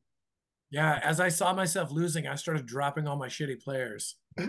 Yeah, 0.70 0.98
as 1.04 1.20
I 1.20 1.28
saw 1.28 1.52
myself 1.52 1.92
losing, 1.92 2.26
I 2.26 2.34
started 2.34 2.66
dropping 2.66 3.06
all 3.06 3.16
my 3.16 3.28
shitty 3.28 3.62
players. 3.62 4.16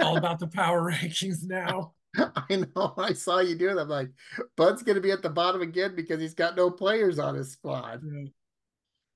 All 0.00 0.16
about 0.16 0.38
the 0.38 0.46
power 0.46 0.82
rankings 0.92 1.44
now. 1.44 1.94
i 2.16 2.64
know 2.76 2.94
i 2.96 3.12
saw 3.12 3.40
you 3.40 3.56
do 3.56 3.68
it 3.70 3.76
i'm 3.76 3.88
like 3.88 4.08
bud's 4.56 4.84
going 4.84 4.94
to 4.94 5.00
be 5.00 5.10
at 5.10 5.20
the 5.20 5.28
bottom 5.28 5.62
again 5.62 5.96
because 5.96 6.20
he's 6.20 6.32
got 6.32 6.54
no 6.54 6.70
players 6.70 7.18
on 7.18 7.34
his 7.34 7.50
squad 7.50 8.00
Yeah. 8.04 8.28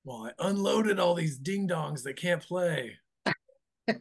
Well, 0.08 0.32
I 0.40 0.48
unloaded 0.48 0.98
all 0.98 1.14
these 1.14 1.36
ding 1.36 1.68
dongs 1.68 2.02
that 2.04 2.16
can't 2.16 2.42
play. 2.42 2.96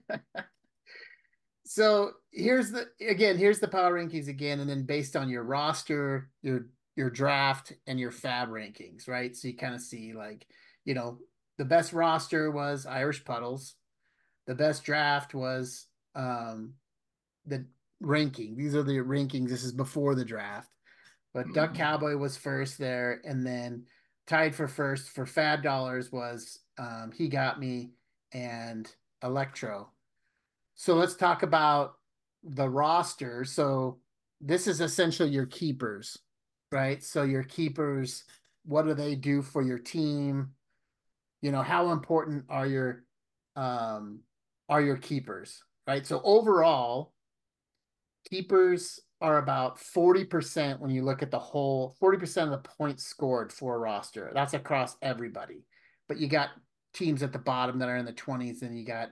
so 1.66 2.12
here's 2.32 2.72
the 2.72 2.88
again 3.06 3.38
here's 3.38 3.60
the 3.60 3.68
power 3.68 3.94
rankings 3.94 4.30
again 4.30 4.62
and 4.62 4.70
then 4.70 4.86
based 4.86 5.18
on 5.18 5.28
your 5.28 5.44
roster 5.44 6.30
your 6.42 6.68
your 6.96 7.10
draft 7.10 7.74
and 7.88 8.00
your 8.00 8.12
fab 8.12 8.48
rankings 8.48 9.10
right 9.10 9.36
so 9.36 9.50
you 9.50 9.58
kind 9.58 9.76
of 9.76 9.82
see 9.82 10.14
like 10.14 10.48
you 10.86 10.94
know 10.94 11.20
the 11.58 11.66
best 11.66 11.92
roster 11.92 12.52
was 12.52 12.86
irish 12.86 13.26
puddles 13.26 13.76
the 14.46 14.56
best 14.56 14.86
draft 14.86 15.34
was 15.34 15.87
um 16.18 16.74
the 17.46 17.66
ranking 18.02 18.58
these 18.58 18.76
are 18.76 18.84
the 18.84 18.98
rankings 18.98 19.50
this 19.50 19.64
is 19.64 19.72
before 19.72 20.14
the 20.14 20.26
draft 20.26 20.70
but 21.34 21.46
duck 21.54 21.74
cowboy 21.74 22.16
was 22.18 22.36
first 22.36 22.78
there 22.78 23.22
and 23.24 23.46
then 23.46 23.86
tied 24.28 24.54
for 24.54 24.68
first 24.68 25.10
for 25.10 25.26
fab 25.26 25.64
dollars 25.64 26.12
was 26.12 26.60
um 26.78 27.12
he 27.16 27.30
got 27.30 27.60
me 27.60 27.92
and 28.34 28.94
electro 29.24 29.90
so 30.76 30.94
let's 30.94 31.16
talk 31.16 31.42
about 31.42 31.96
the 32.44 32.70
roster. 32.70 33.44
So 33.44 33.98
this 34.40 34.68
is 34.68 34.80
essentially 34.80 35.30
your 35.30 35.48
keepers, 35.48 36.18
right? 36.72 37.04
So 37.04 37.24
your 37.24 37.44
keepers, 37.44 38.24
what 38.64 38.86
do 38.86 38.94
they 38.94 39.16
do 39.16 39.42
for 39.42 39.64
your 39.64 39.80
team? 39.80 40.52
You 41.42 41.52
know, 41.52 41.64
how 41.64 41.92
important 41.92 42.46
are 42.50 42.68
your 42.68 43.04
um 43.56 44.20
are 44.70 44.82
your 44.82 44.98
keepers, 44.98 45.64
right? 45.88 46.06
So 46.06 46.22
overall, 46.24 47.14
keepers 48.30 49.00
are 49.22 49.38
about 49.38 49.80
40% 49.80 50.80
when 50.80 50.92
you 50.92 51.04
look 51.04 51.24
at 51.24 51.32
the 51.32 51.40
whole 51.40 51.96
40% 52.02 52.44
of 52.44 52.52
the 52.52 52.70
points 52.78 53.06
scored 53.06 53.52
for 53.52 53.76
a 53.76 53.80
roster. 53.80 54.32
That's 54.34 54.54
across 54.54 54.96
everybody. 55.02 55.64
But 56.08 56.18
you 56.18 56.28
got 56.28 56.50
teams 56.94 57.24
at 57.24 57.34
the 57.34 57.40
bottom 57.40 57.80
that 57.80 57.90
are 57.90 57.98
in 57.98 58.06
the 58.06 58.14
20s 58.14 58.62
and 58.62 58.78
you 58.78 58.86
got 58.86 59.10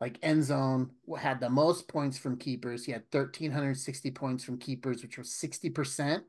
like 0.00 0.18
end 0.22 0.44
zone 0.44 0.90
had 1.18 1.40
the 1.40 1.48
most 1.48 1.88
points 1.88 2.18
from 2.18 2.36
keepers. 2.36 2.84
He 2.84 2.92
had 2.92 3.04
1,360 3.10 4.10
points 4.10 4.44
from 4.44 4.58
keepers, 4.58 5.02
which 5.02 5.16
was 5.16 5.30
60%. 5.30 6.20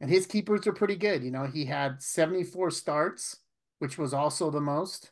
And 0.00 0.10
his 0.10 0.26
keepers 0.26 0.64
were 0.64 0.72
pretty 0.72 0.96
good. 0.96 1.22
You 1.22 1.30
know, 1.30 1.44
he 1.44 1.66
had 1.66 2.02
74 2.02 2.70
starts, 2.70 3.36
which 3.78 3.98
was 3.98 4.14
also 4.14 4.50
the 4.50 4.60
most. 4.60 5.10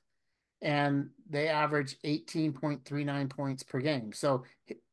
And 0.62 1.10
they 1.28 1.48
average 1.48 1.96
18.39 2.04 3.30
points 3.30 3.62
per 3.62 3.80
game. 3.80 4.12
So 4.12 4.44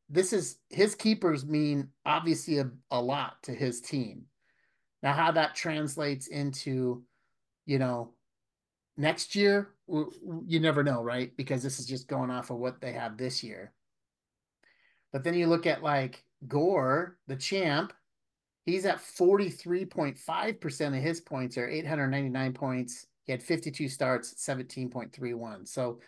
this 0.10 0.34
is 0.34 0.58
his 0.70 0.96
keepers 0.96 1.46
mean 1.46 1.90
obviously 2.06 2.60
a, 2.60 2.70
a 2.92 3.02
lot 3.02 3.42
to 3.44 3.54
his 3.54 3.82
team. 3.82 4.24
Now, 5.02 5.14
how 5.14 5.32
that 5.32 5.56
translates 5.56 6.28
into, 6.28 7.04
you 7.66 7.80
know, 7.80 8.14
next 8.98 9.36
year 9.36 9.70
you 9.88 10.60
never 10.60 10.84
know 10.84 11.02
right 11.02 11.36
because 11.36 11.64
this 11.64 11.80
is 11.80 11.86
just 11.86 12.08
going 12.08 12.30
off 12.30 12.52
of 12.52 12.58
what 12.58 12.80
they 12.80 12.94
have 12.94 13.18
this 13.18 13.44
year 13.44 13.74
but 15.12 15.24
then 15.24 15.34
you 15.34 15.48
look 15.48 15.66
at 15.66 15.84
like 15.84 16.24
gore 16.48 17.18
the 17.28 17.36
champ 17.36 17.92
he's 18.66 18.86
at 18.86 19.00
43.5% 19.00 20.88
of 20.88 20.94
his 20.94 21.22
points 21.22 21.58
or 21.58 21.68
899 21.68 22.54
points 22.54 23.08
he 23.26 23.32
had 23.32 23.42
52 23.44 23.88
starts 23.90 24.34
17.31 24.36 25.68
so 25.68 26.00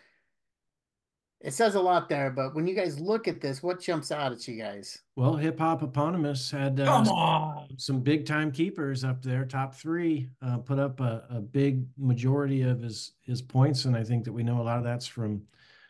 it 1.40 1.52
says 1.52 1.74
a 1.74 1.80
lot 1.80 2.08
there 2.08 2.30
but 2.30 2.54
when 2.54 2.66
you 2.66 2.74
guys 2.74 2.98
look 2.98 3.28
at 3.28 3.40
this 3.40 3.62
what 3.62 3.80
jumps 3.80 4.10
out 4.10 4.32
at 4.32 4.48
you 4.48 4.56
guys 4.56 4.98
Well, 5.16 5.36
Hip 5.36 5.58
Hop 5.58 5.82
Eponymous 5.82 6.50
had 6.50 6.80
uh, 6.80 6.86
Come 6.86 7.08
on. 7.08 7.68
some 7.78 8.00
big 8.00 8.24
time 8.26 8.50
keepers 8.50 9.04
up 9.04 9.22
there, 9.22 9.44
top 9.44 9.74
three, 9.74 10.28
uh, 10.42 10.58
put 10.58 10.78
up 10.78 11.00
a, 11.00 11.24
a 11.30 11.40
big 11.40 11.84
majority 11.98 12.62
of 12.62 12.80
his 12.80 13.12
his 13.20 13.42
points, 13.42 13.84
and 13.84 13.94
I 13.96 14.02
think 14.02 14.24
that 14.24 14.32
we 14.32 14.42
know 14.42 14.60
a 14.60 14.64
lot 14.64 14.78
of 14.78 14.84
that's 14.84 15.06
from 15.06 15.42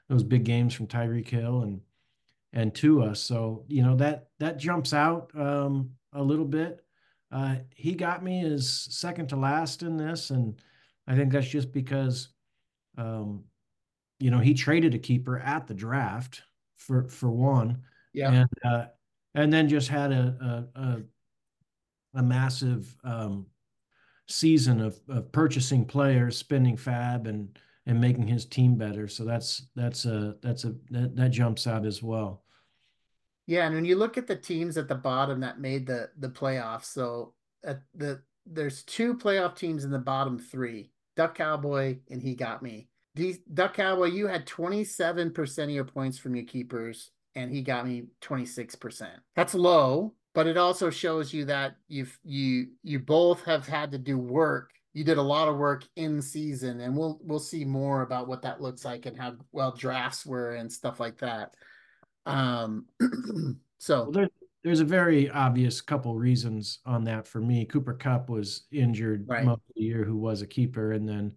those 0.08 0.22
big 0.24 0.44
games 0.44 0.74
from 0.74 0.86
Tyreek 0.88 1.28
Hill 1.28 1.62
and 1.62 1.80
and 2.52 2.74
Tua. 2.74 3.14
So 3.14 3.64
you 3.68 3.82
know 3.82 3.94
that 3.96 4.28
that 4.40 4.58
jumps 4.58 4.92
out 4.92 5.30
um, 5.38 5.90
a 6.12 6.22
little 6.22 6.44
bit. 6.44 6.84
Uh, 7.30 7.56
he 7.74 7.94
got 7.94 8.22
me 8.24 8.44
as 8.44 8.68
second 8.90 9.28
to 9.28 9.36
last 9.36 9.82
in 9.82 9.96
this, 9.96 10.30
and 10.30 10.60
I 11.06 11.14
think 11.14 11.32
that's 11.32 11.48
just 11.48 11.72
because, 11.72 12.28
um, 12.98 13.44
you 14.18 14.30
know, 14.30 14.38
he 14.38 14.54
traded 14.54 14.94
a 14.94 14.98
keeper 14.98 15.38
at 15.38 15.66
the 15.66 15.74
draft 15.74 16.42
for 16.76 17.08
for 17.08 17.30
one 17.30 17.82
yeah 18.12 18.30
and 18.32 18.48
uh, 18.64 18.84
and 19.34 19.52
then 19.52 19.68
just 19.68 19.88
had 19.88 20.12
a 20.12 20.66
a, 20.74 20.80
a, 20.80 21.02
a 22.14 22.22
massive 22.22 22.96
um, 23.04 23.46
season 24.26 24.80
of, 24.80 24.98
of 25.08 25.30
purchasing 25.32 25.84
players, 25.84 26.36
spending 26.36 26.76
fab, 26.76 27.26
and 27.26 27.58
and 27.86 28.00
making 28.00 28.26
his 28.26 28.46
team 28.46 28.76
better. 28.76 29.06
So 29.06 29.24
that's 29.24 29.68
that's 29.76 30.06
a 30.06 30.36
that's 30.42 30.64
a 30.64 30.74
that, 30.90 31.14
that 31.14 31.30
jumps 31.30 31.66
out 31.66 31.86
as 31.86 32.02
well. 32.02 32.42
Yeah, 33.46 33.66
and 33.66 33.74
when 33.74 33.84
you 33.84 33.96
look 33.96 34.18
at 34.18 34.26
the 34.26 34.34
teams 34.34 34.76
at 34.76 34.88
the 34.88 34.96
bottom 34.96 35.40
that 35.40 35.60
made 35.60 35.86
the 35.86 36.10
the 36.18 36.30
playoffs, 36.30 36.86
so 36.86 37.34
at 37.62 37.82
the 37.94 38.22
there's 38.46 38.82
two 38.82 39.14
playoff 39.14 39.56
teams 39.56 39.84
in 39.84 39.90
the 39.90 39.98
bottom 39.98 40.38
three: 40.38 40.90
Duck 41.16 41.34
Cowboy 41.34 41.98
and 42.10 42.22
He 42.22 42.34
Got 42.34 42.62
Me. 42.62 42.88
These 43.14 43.38
Duck 43.52 43.74
Cowboy, 43.74 44.06
you 44.06 44.26
had 44.26 44.46
27% 44.46 45.64
of 45.64 45.70
your 45.70 45.84
points 45.84 46.18
from 46.18 46.36
your 46.36 46.44
keepers, 46.44 47.10
and 47.34 47.50
He 47.50 47.62
Got 47.62 47.86
Me 47.86 48.04
26%. 48.20 49.08
That's 49.34 49.54
low, 49.54 50.14
but 50.34 50.46
it 50.46 50.58
also 50.58 50.90
shows 50.90 51.32
you 51.32 51.46
that 51.46 51.76
you've 51.88 52.18
you 52.22 52.68
you 52.82 52.98
both 52.98 53.42
have 53.44 53.66
had 53.66 53.90
to 53.92 53.98
do 53.98 54.18
work. 54.18 54.70
You 54.92 55.02
did 55.04 55.18
a 55.18 55.22
lot 55.22 55.48
of 55.48 55.56
work 55.56 55.84
in 55.96 56.20
season, 56.20 56.80
and 56.80 56.96
we'll 56.96 57.18
we'll 57.22 57.38
see 57.38 57.64
more 57.64 58.02
about 58.02 58.28
what 58.28 58.42
that 58.42 58.60
looks 58.60 58.84
like 58.84 59.06
and 59.06 59.16
how 59.16 59.36
well 59.52 59.72
drafts 59.72 60.26
were 60.26 60.54
and 60.54 60.70
stuff 60.70 61.00
like 61.00 61.18
that. 61.18 61.54
Um, 62.26 62.86
so 63.78 64.02
Well, 64.02 64.12
there, 64.12 64.28
there's 64.66 64.80
a 64.80 64.84
very 64.84 65.30
obvious 65.30 65.80
couple 65.80 66.16
reasons 66.16 66.80
on 66.84 67.04
that 67.04 67.24
for 67.24 67.40
me. 67.40 67.64
Cooper 67.64 67.94
Kupp 67.94 68.28
was 68.28 68.62
injured 68.72 69.24
Right. 69.28 69.44
most 69.44 69.60
of 69.68 69.74
the 69.76 69.82
year, 69.82 70.02
who 70.02 70.16
was 70.16 70.42
a 70.42 70.46
keeper, 70.46 70.90
and 70.90 71.08
then 71.08 71.32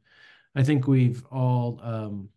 I 0.56 0.64
think 0.64 0.88
we've 0.88 1.24
all 1.28 1.80
um, 1.84 2.30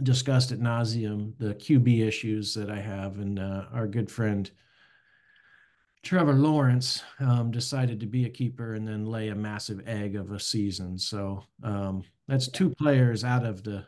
discussed 0.00 0.52
at 0.52 0.60
nauseum 0.60 1.36
the 1.38 1.56
QB 1.56 2.06
issues 2.06 2.54
that 2.54 2.70
I 2.70 2.78
have, 2.78 3.18
and 3.18 3.40
uh, 3.40 3.64
our 3.72 3.88
good 3.88 4.08
friend 4.08 4.48
Trevor 6.04 6.34
Lawrence 6.34 7.02
um, 7.18 7.50
decided 7.50 7.98
to 7.98 8.06
be 8.06 8.26
a 8.26 8.30
keeper 8.30 8.74
and 8.74 8.86
then 8.86 9.06
lay 9.06 9.30
a 9.30 9.34
massive 9.34 9.82
egg 9.88 10.14
of 10.14 10.30
a 10.30 10.38
season. 10.38 10.96
So 10.96 11.42
um, 11.64 12.04
that's 12.28 12.46
two 12.46 12.70
players 12.70 13.24
out 13.24 13.44
of 13.44 13.64
the 13.64 13.84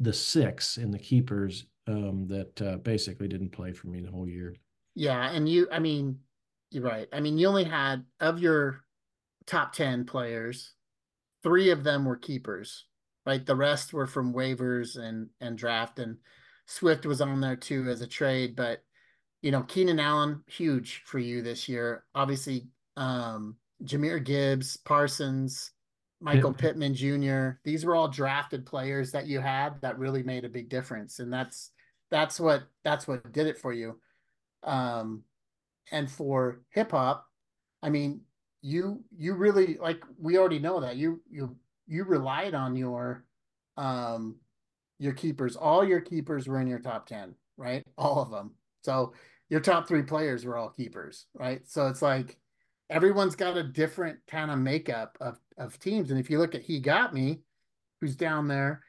the 0.00 0.12
six 0.12 0.76
in 0.76 0.90
the 0.90 0.98
keepers 0.98 1.64
um, 1.86 2.26
that 2.28 2.60
uh, 2.60 2.76
basically 2.76 3.28
didn't 3.28 3.52
play 3.52 3.72
for 3.72 3.86
me 3.86 4.02
the 4.02 4.10
whole 4.10 4.28
year. 4.28 4.54
Yeah, 4.94 5.30
and 5.30 5.48
you, 5.48 5.68
I 5.70 5.78
mean, 5.78 6.18
you're 6.70 6.84
right. 6.84 7.08
I 7.12 7.20
mean, 7.20 7.38
you 7.38 7.48
only 7.48 7.64
had 7.64 8.04
of 8.20 8.40
your 8.40 8.80
top 9.46 9.72
10 9.72 10.04
players, 10.04 10.74
three 11.42 11.70
of 11.70 11.84
them 11.84 12.04
were 12.04 12.16
keepers, 12.16 12.86
right? 13.26 13.44
The 13.44 13.56
rest 13.56 13.92
were 13.92 14.06
from 14.06 14.34
waivers 14.34 14.96
and 14.96 15.28
and 15.40 15.56
draft 15.58 15.98
and 15.98 16.18
Swift 16.66 17.04
was 17.06 17.20
on 17.20 17.40
there 17.40 17.56
too 17.56 17.88
as 17.88 18.00
a 18.00 18.06
trade, 18.06 18.56
but 18.56 18.82
you 19.42 19.50
know, 19.50 19.62
Keenan 19.62 19.98
Allen 19.98 20.44
huge 20.46 21.02
for 21.04 21.18
you 21.18 21.42
this 21.42 21.68
year. 21.68 22.04
Obviously, 22.14 22.68
um 22.96 23.56
Jahmyr 23.84 24.24
Gibbs, 24.24 24.76
Parsons, 24.76 25.72
Michael 26.20 26.52
Pittman 26.52 26.94
Jr. 26.94 27.58
These 27.64 27.84
were 27.84 27.96
all 27.96 28.06
drafted 28.06 28.64
players 28.64 29.10
that 29.10 29.26
you 29.26 29.40
had 29.40 29.80
that 29.80 29.98
really 29.98 30.22
made 30.22 30.44
a 30.44 30.48
big 30.48 30.68
difference, 30.68 31.18
and 31.18 31.32
that's 31.32 31.72
that's 32.10 32.38
what 32.38 32.62
that's 32.84 33.08
what 33.08 33.32
did 33.32 33.48
it 33.48 33.58
for 33.58 33.72
you. 33.72 33.98
Um, 34.64 35.22
and 35.90 36.10
for 36.10 36.60
hip 36.70 36.92
hop, 36.92 37.26
I 37.82 37.90
mean, 37.90 38.22
you 38.62 39.02
you 39.16 39.34
really 39.34 39.76
like 39.80 40.02
we 40.18 40.38
already 40.38 40.60
know 40.60 40.80
that 40.80 40.96
you 40.96 41.20
you 41.28 41.56
you 41.86 42.04
relied 42.04 42.54
on 42.54 42.76
your 42.76 43.24
um 43.76 44.36
your 44.98 45.12
keepers. 45.12 45.56
All 45.56 45.84
your 45.84 46.00
keepers 46.00 46.46
were 46.46 46.60
in 46.60 46.68
your 46.68 46.78
top 46.78 47.06
ten, 47.06 47.34
right? 47.56 47.84
All 47.98 48.22
of 48.22 48.30
them. 48.30 48.52
So 48.82 49.14
your 49.48 49.60
top 49.60 49.86
three 49.86 50.02
players 50.02 50.44
were 50.44 50.56
all 50.56 50.70
keepers, 50.70 51.26
right? 51.34 51.60
So 51.66 51.88
it's 51.88 52.02
like 52.02 52.38
everyone's 52.88 53.36
got 53.36 53.56
a 53.56 53.62
different 53.62 54.18
kind 54.26 54.50
of 54.50 54.58
makeup 54.58 55.16
of, 55.20 55.38
of 55.58 55.78
teams. 55.78 56.10
And 56.10 56.20
if 56.20 56.30
you 56.30 56.38
look 56.38 56.54
at 56.54 56.62
He 56.62 56.80
Got 56.80 57.14
Me, 57.14 57.40
who's 58.00 58.16
down 58.16 58.48
there, 58.48 58.82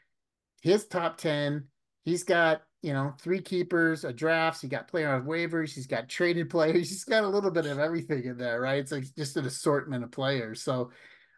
his 0.61 0.85
top 0.85 1.17
10, 1.17 1.65
he's 2.03 2.23
got, 2.23 2.61
you 2.83 2.91
know, 2.91 3.13
three 3.19 3.41
keepers, 3.41 4.03
a 4.03 4.11
drafts, 4.11 4.61
he 4.61 4.67
got 4.67 4.89
player 4.89 5.15
on 5.15 5.25
waivers, 5.25 5.73
he's 5.73 5.87
got 5.87 6.09
traded 6.09 6.49
players, 6.51 6.89
he's 6.89 7.05
got 7.05 7.23
a 7.23 7.27
little 7.27 7.49
bit 7.49 7.65
of 7.65 7.79
everything 7.79 8.25
in 8.25 8.37
there, 8.37 8.61
right? 8.61 8.77
It's 8.77 8.91
like 8.91 9.05
just 9.15 9.37
an 9.37 9.45
assortment 9.45 10.03
of 10.03 10.11
players. 10.11 10.61
So 10.61 10.91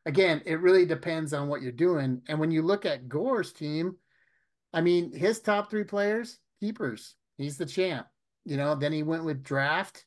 again, 0.06 0.42
it 0.46 0.60
really 0.60 0.86
depends 0.86 1.34
on 1.34 1.48
what 1.48 1.62
you're 1.62 1.72
doing. 1.72 2.24
And 2.28 2.40
when 2.40 2.52
you 2.52 2.64
look 2.64 2.86
at 2.86 3.08
Gore's 3.08 3.54
team, 3.54 3.96
I 4.74 4.82
mean, 4.82 5.14
his 5.14 5.40
top 5.40 5.70
three 5.70 5.84
players, 5.84 6.40
keepers. 6.60 7.16
He's 7.38 7.58
the 7.58 7.66
champ. 7.66 8.08
You 8.44 8.58
know, 8.58 8.76
then 8.76 8.92
he 8.92 9.04
went 9.04 9.24
with 9.24 9.44
draft 9.44 10.06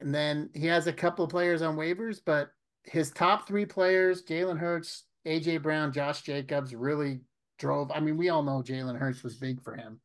and 0.00 0.12
then 0.12 0.50
he 0.54 0.66
has 0.66 0.86
a 0.88 0.92
couple 0.92 1.24
of 1.24 1.30
players 1.30 1.62
on 1.62 1.76
waivers, 1.76 2.20
but 2.24 2.50
his 2.82 3.10
top 3.10 3.46
three 3.46 3.64
players, 3.64 4.24
Jalen 4.24 4.58
Hurts, 4.58 5.04
AJ 5.26 5.62
Brown, 5.62 5.92
Josh 5.92 6.22
Jacobs, 6.22 6.74
really 6.74 7.20
drove. 7.58 7.90
I 7.92 8.00
mean, 8.00 8.16
we 8.16 8.28
all 8.28 8.42
know 8.42 8.62
Jalen 8.62 8.98
Hurts 8.98 9.22
was 9.22 9.36
big 9.36 9.62
for 9.62 9.74
him. 9.74 10.00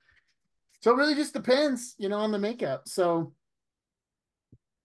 So 0.81 0.91
it 0.91 0.97
really 0.97 1.15
just 1.15 1.33
depends, 1.33 1.95
you 1.97 2.09
know, 2.09 2.19
on 2.19 2.31
the 2.31 2.39
makeup. 2.39 2.87
So 2.87 3.33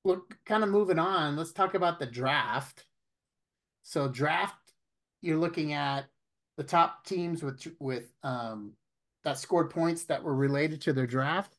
look, 0.04 0.36
kind 0.44 0.64
of 0.64 0.70
moving 0.70 0.98
on, 0.98 1.36
let's 1.36 1.52
talk 1.52 1.74
about 1.74 1.98
the 1.98 2.06
draft. 2.06 2.84
So 3.82 4.08
draft, 4.08 4.72
you're 5.20 5.38
looking 5.38 5.72
at 5.72 6.06
the 6.56 6.64
top 6.64 7.04
teams 7.04 7.42
with 7.42 7.66
with 7.80 8.12
um 8.22 8.72
that 9.24 9.38
scored 9.38 9.70
points 9.70 10.04
that 10.04 10.22
were 10.22 10.34
related 10.34 10.80
to 10.82 10.92
their 10.92 11.06
draft. 11.06 11.56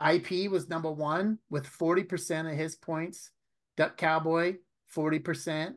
IP 0.00 0.50
was 0.50 0.68
number 0.68 0.90
one 0.90 1.38
with 1.50 1.66
40% 1.66 2.50
of 2.50 2.56
his 2.56 2.76
points. 2.76 3.30
Duck 3.76 3.96
Cowboy, 3.96 4.56
40% 4.94 5.74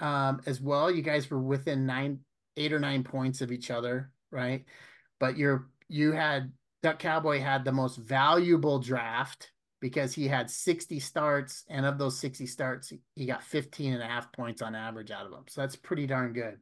um, 0.00 0.40
as 0.46 0.60
well. 0.60 0.90
You 0.90 1.02
guys 1.02 1.30
were 1.30 1.40
within 1.40 1.86
nine, 1.86 2.20
eight 2.56 2.72
or 2.72 2.80
nine 2.80 3.04
points 3.04 3.40
of 3.40 3.52
each 3.52 3.70
other, 3.70 4.10
right? 4.30 4.64
But 5.20 5.36
you're 5.36 5.68
you 5.88 6.12
had 6.12 6.50
Duck 6.84 6.98
Cowboy 6.98 7.40
had 7.40 7.64
the 7.64 7.72
most 7.72 7.96
valuable 7.96 8.78
draft 8.78 9.50
because 9.80 10.12
he 10.12 10.28
had 10.28 10.50
60 10.50 11.00
starts, 11.00 11.64
and 11.70 11.86
of 11.86 11.96
those 11.96 12.18
60 12.18 12.44
starts, 12.44 12.92
he 13.14 13.24
got 13.24 13.42
15 13.42 13.94
and 13.94 14.02
a 14.02 14.06
half 14.06 14.30
points 14.32 14.60
on 14.60 14.74
average 14.74 15.10
out 15.10 15.24
of 15.24 15.32
them. 15.32 15.44
So 15.48 15.62
that's 15.62 15.76
pretty 15.76 16.06
darn 16.06 16.34
good. 16.34 16.58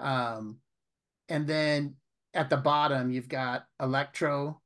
Um, 0.00 0.56
and 1.28 1.46
then 1.46 1.94
at 2.34 2.50
the 2.50 2.56
bottom, 2.56 3.12
you've 3.12 3.28
got 3.28 3.66
Electro 3.80 4.60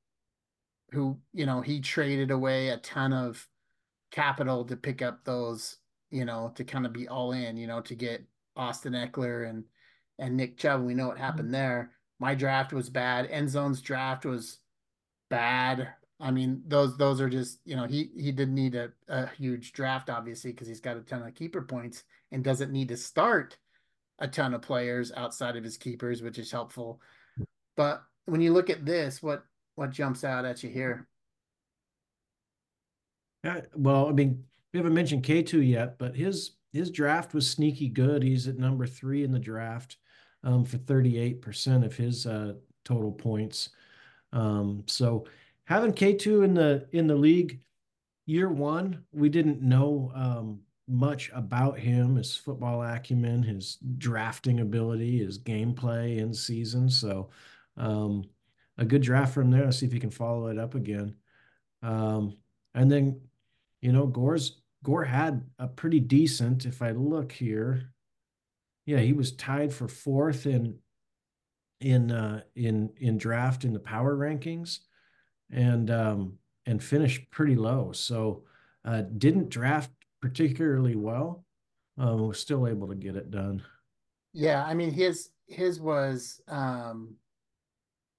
who 0.93 1.19
you 1.35 1.45
know 1.45 1.61
he 1.61 1.81
traded 1.81 2.31
away 2.31 2.69
a 2.71 2.79
ton 2.79 3.13
of 3.13 3.47
capital 4.11 4.65
to 4.65 4.77
pick 4.77 5.03
up 5.03 5.25
those 5.25 5.77
you 6.11 6.25
know 6.25 6.53
to 6.55 6.65
kind 6.65 6.87
of 6.87 6.93
be 6.93 7.07
all 7.07 7.33
in 7.33 7.59
you 7.59 7.67
know 7.67 7.83
to 7.83 7.95
get 7.95 8.25
Austin 8.57 8.95
Ekeler 8.95 9.49
and 9.49 9.65
and 10.19 10.39
Nick 10.39 10.57
Chubb. 10.57 10.83
We 10.83 10.95
know 10.95 11.09
what 11.09 11.19
happened 11.19 11.49
mm-hmm. 11.49 11.53
there. 11.53 11.91
My 12.19 12.35
draft 12.35 12.73
was 12.73 12.89
bad. 12.89 13.27
End 13.27 13.51
zone's 13.51 13.83
draft 13.83 14.25
was 14.25 14.60
bad. 15.31 15.89
I 16.21 16.31
mean, 16.31 16.63
those 16.67 16.97
those 16.99 17.21
are 17.21 17.31
just 17.31 17.61
you 17.65 17.77
know 17.77 17.87
he 17.87 18.11
he 18.17 18.31
didn't 18.31 18.55
need 18.55 18.75
a, 18.75 18.93
a 19.09 19.27
huge 19.29 19.73
draft 19.73 20.11
obviously 20.11 20.53
because 20.53 20.69
he's 20.69 20.81
got 20.81 20.99
a 20.99 21.01
ton 21.01 21.23
of 21.23 21.35
keeper 21.35 21.63
points 21.63 22.05
and 22.31 22.45
doesn't 22.45 22.73
need 22.73 22.89
to 22.89 22.97
start 22.97 23.57
a 24.19 24.29
ton 24.29 24.53
of 24.53 24.61
players 24.61 25.13
outside 25.17 25.57
of 25.57 25.65
his 25.65 25.79
keepers, 25.79 26.21
which 26.21 26.39
is 26.39 26.53
helpful. 26.53 27.01
But 27.77 28.03
when 28.27 28.43
you 28.43 28.53
look 28.53 28.69
at 28.69 28.85
this, 28.85 29.23
what 29.23 29.45
what 29.77 29.91
jumps 29.91 30.25
out 30.25 30.45
at 30.45 30.63
you 30.63 30.69
here? 30.69 31.09
Yeah, 33.43 33.63
well, 33.75 34.09
I 34.09 34.13
mean, 34.13 34.45
we 34.73 34.79
haven't 34.79 34.93
mentioned 34.93 35.23
K2 35.23 35.67
yet, 35.67 35.99
but 35.99 36.15
his 36.15 36.57
his 36.73 36.91
draft 36.91 37.35
was 37.35 37.51
sneaky 37.51 37.89
good. 37.89 38.23
He's 38.23 38.47
at 38.47 38.59
number 38.59 38.87
three 38.87 39.25
in 39.25 39.33
the 39.33 39.39
draft 39.39 39.97
um, 40.45 40.65
for 40.65 40.79
38% 40.79 41.85
of 41.85 41.97
his 41.97 42.27
uh, 42.27 42.55
total 42.85 43.11
points. 43.11 43.71
Um, 44.33 44.85
so 44.87 45.27
having 45.65 45.93
K2 45.93 46.45
in 46.45 46.55
the 46.55 46.89
in 46.93 47.07
the 47.07 47.15
league 47.15 47.61
year 48.27 48.49
one, 48.49 49.05
we 49.13 49.29
didn't 49.29 49.63
know 49.63 50.13
um, 50.15 50.61
much 50.89 51.31
about 51.35 51.79
him, 51.79 52.17
his 52.17 52.37
football 52.37 52.83
acumen, 52.83 53.43
his 53.43 53.79
drafting 53.99 54.61
ability, 54.61 55.19
his 55.19 55.39
gameplay 55.39 56.19
in 56.19 56.35
season. 56.35 56.91
So 56.91 57.31
um, 57.77 58.25
a 58.79 58.85
good 58.85 59.03
draft 59.03 59.35
from 59.35 59.51
there. 59.51 59.71
See 59.73 59.87
if 59.87 59.93
he 59.93 60.01
can 60.01 60.11
follow 60.11 60.49
it 60.49 60.59
up 60.59 60.75
again. 60.75 61.15
Um, 61.83 62.37
and 62.75 62.91
then, 62.91 63.21
you 63.81 63.93
know, 63.93 64.07
Gore's 64.07 64.61
Gore 64.83 65.05
had 65.05 65.45
a 65.59 65.69
pretty 65.69 66.01
decent. 66.01 66.67
If 66.67 66.83
I 66.83 66.93
look 66.93 67.33
here, 67.33 67.93
yeah, 68.87 68.99
he 68.99 69.13
was 69.13 69.33
tied 69.33 69.73
for 69.73 69.89
fourth 69.89 70.47
in 70.47 70.79
in 71.81 72.11
uh, 72.11 72.43
in 72.55 72.91
in 72.99 73.19
draft 73.19 73.65
in 73.65 73.73
the 73.73 73.81
power 73.81 74.17
rankings, 74.17 74.81
and 75.51 75.91
um, 75.91 76.39
and 76.67 76.83
finished 76.83 77.31
pretty 77.31 77.57
low. 77.57 77.93
So 77.93 78.45
uh, 78.85 79.03
didn't 79.19 79.51
draft 79.51 79.91
particularly 80.21 80.97
well. 80.97 81.45
Um, 81.99 82.29
was 82.29 82.39
still 82.39 82.67
able 82.67 82.89
to 82.89 82.95
get 82.95 83.17
it 83.17 83.31
done. 83.31 83.63
Yeah, 84.33 84.65
I 84.65 84.75
mean 84.75 84.93
his 84.93 85.31
his 85.47 85.81
was 85.81 86.41
um 86.49 87.17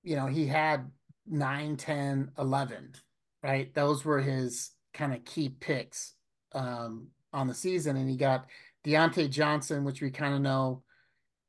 you 0.03 0.15
know, 0.15 0.27
he 0.27 0.47
had 0.47 0.89
9, 1.27 1.77
10, 1.77 2.31
11, 2.37 2.93
right? 3.43 3.73
Those 3.73 4.03
were 4.03 4.19
his 4.19 4.71
kind 4.93 5.13
of 5.13 5.23
key 5.25 5.49
picks 5.49 6.13
um, 6.53 7.07
on 7.33 7.47
the 7.47 7.53
season. 7.53 7.97
And 7.97 8.09
he 8.09 8.17
got 8.17 8.47
Diontae 8.83 9.29
Johnson, 9.29 9.83
which 9.83 10.01
we 10.01 10.09
kind 10.09 10.33
of 10.33 10.41
know, 10.41 10.81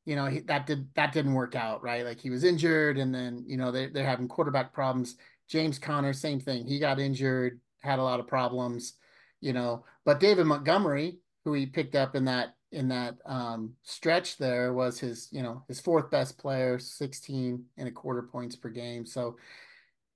you 0.04 0.16
know, 0.16 0.26
he, 0.26 0.40
that 0.40 0.66
did 0.66 0.88
that 0.94 1.12
didn't 1.12 1.34
work 1.34 1.54
out, 1.54 1.82
right? 1.82 2.04
Like 2.04 2.20
he 2.20 2.30
was 2.30 2.44
injured, 2.44 2.98
and 2.98 3.14
then 3.14 3.44
you 3.46 3.56
know 3.56 3.70
they 3.70 3.86
they're 3.88 4.06
having 4.06 4.28
quarterback 4.28 4.72
problems. 4.72 5.16
James 5.48 5.78
Conner, 5.78 6.12
same 6.12 6.40
thing. 6.40 6.66
He 6.66 6.78
got 6.78 6.98
injured, 6.98 7.60
had 7.80 7.98
a 7.98 8.02
lot 8.02 8.20
of 8.20 8.26
problems, 8.26 8.94
you 9.40 9.52
know. 9.52 9.84
But 10.04 10.20
David 10.20 10.46
Montgomery, 10.46 11.18
who 11.44 11.52
he 11.52 11.66
picked 11.66 11.94
up 11.94 12.16
in 12.16 12.24
that 12.24 12.54
in 12.72 12.88
that 12.88 13.16
um, 13.26 13.74
stretch 13.82 14.38
there 14.38 14.72
was 14.72 14.98
his, 14.98 15.28
you 15.30 15.42
know, 15.42 15.62
his 15.68 15.78
fourth 15.78 16.10
best 16.10 16.38
player, 16.38 16.78
16 16.78 17.64
and 17.76 17.88
a 17.88 17.90
quarter 17.90 18.22
points 18.22 18.56
per 18.56 18.70
game. 18.70 19.04
So, 19.04 19.36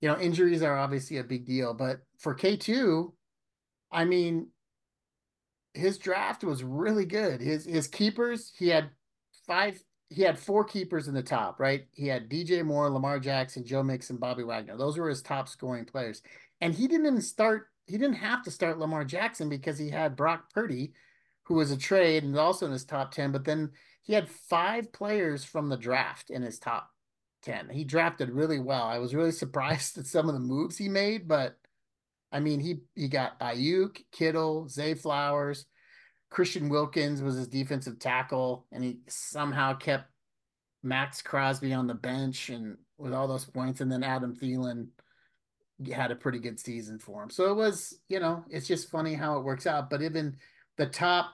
you 0.01 0.09
know, 0.09 0.18
injuries 0.18 0.62
are 0.62 0.76
obviously 0.76 1.18
a 1.18 1.24
big 1.24 1.45
deal. 1.45 1.74
But 1.74 2.01
for 2.18 2.34
K2, 2.34 3.12
I 3.93 4.05
mean, 4.07 4.49
his 5.74 5.99
draft 5.99 6.45
was 6.45 6.64
really 6.64 7.05
good. 7.05 7.41
His 7.41 7.66
his 7.66 7.87
keepers, 7.87 8.53
he 8.59 8.68
had 8.68 8.91
five, 9.47 9.82
he 10.11 10.22
had 10.22 10.38
four 10.38 10.64
keepers 10.64 11.09
in 11.09 11.14
the 11.14 11.22
top, 11.22 11.59
right? 11.59 11.86
He 11.92 12.07
had 12.07 12.28
DJ 12.28 12.64
Moore, 12.64 12.90
Lamar 12.90 13.18
Jackson, 13.18 13.64
Joe 13.64 13.82
Mixon, 13.82 14.16
Bobby 14.16 14.44
Wagner. 14.44 14.76
Those 14.76 14.99
were 14.99 15.09
his 15.09 15.22
top 15.22 15.49
scoring 15.49 15.84
players. 15.84 16.22
And 16.61 16.74
he 16.74 16.86
didn't 16.88 17.07
even 17.07 17.20
start, 17.20 17.68
he 17.86 17.99
didn't 17.99 18.16
have 18.16 18.42
to 18.44 18.51
start 18.51 18.78
Lamar 18.78 19.05
Jackson 19.05 19.49
because 19.49 19.78
he 19.78 19.90
had 19.90 20.16
Brock 20.16 20.53
Purdy 20.53 20.92
who 21.47 21.55
was 21.55 21.70
a 21.70 21.76
trade 21.76 22.24
and 22.24 22.36
also 22.36 22.66
in 22.66 22.72
his 22.72 22.84
top 22.84 23.12
10, 23.12 23.30
but 23.32 23.44
then 23.44 23.70
he 24.03 24.12
had 24.12 24.28
five 24.28 24.92
players 24.92 25.44
from 25.44 25.68
the 25.68 25.76
draft 25.76 26.30
in 26.30 26.42
his 26.42 26.59
top 26.59 26.90
10. 27.42 27.70
He 27.70 27.84
drafted 27.84 28.30
really 28.30 28.59
well. 28.59 28.82
I 28.82 28.99
was 28.99 29.14
really 29.14 29.32
surprised 29.32 29.97
at 29.99 30.07
some 30.07 30.28
of 30.28 30.34
the 30.34 30.40
moves 30.40 30.76
he 30.76 30.88
made, 30.88 31.28
but 31.28 31.57
I 32.32 32.40
mean, 32.40 32.59
he 32.59 32.80
he 32.97 33.09
got 33.09 33.38
Aiyuk, 33.38 33.99
Kittle, 34.11 34.68
Zay 34.68 34.94
Flowers, 34.94 35.66
Christian 36.31 36.68
Wilkins 36.68 37.22
was 37.22 37.37
his 37.37 37.49
defensive 37.49 37.99
tackle, 37.99 38.66
and 38.72 38.83
he 38.83 38.99
somehow 39.09 39.74
kept 39.74 40.11
Maxx 40.83 41.22
Crosby 41.22 41.72
on 41.72 41.87
the 41.87 41.95
bench 41.95 42.49
and 42.51 42.77
with 42.99 43.12
all 43.12 43.29
those 43.29 43.45
points, 43.45 43.81
and 43.81 43.91
then 43.91 44.03
Adam 44.03 44.35
Thielen 44.35 44.89
had 45.93 46.11
a 46.11 46.16
pretty 46.16 46.39
good 46.39 46.59
season 46.59 46.99
for 46.99 47.22
him. 47.22 47.31
So 47.31 47.51
it 47.51 47.55
was, 47.55 47.99
you 48.09 48.20
know, 48.20 48.45
it's 48.49 48.66
just 48.66 48.91
funny 48.91 49.14
how 49.14 49.39
it 49.39 49.45
works 49.45 49.66
out. 49.66 49.91
But 49.91 50.03
even 50.03 50.37
the 50.77 50.87
top 50.87 51.33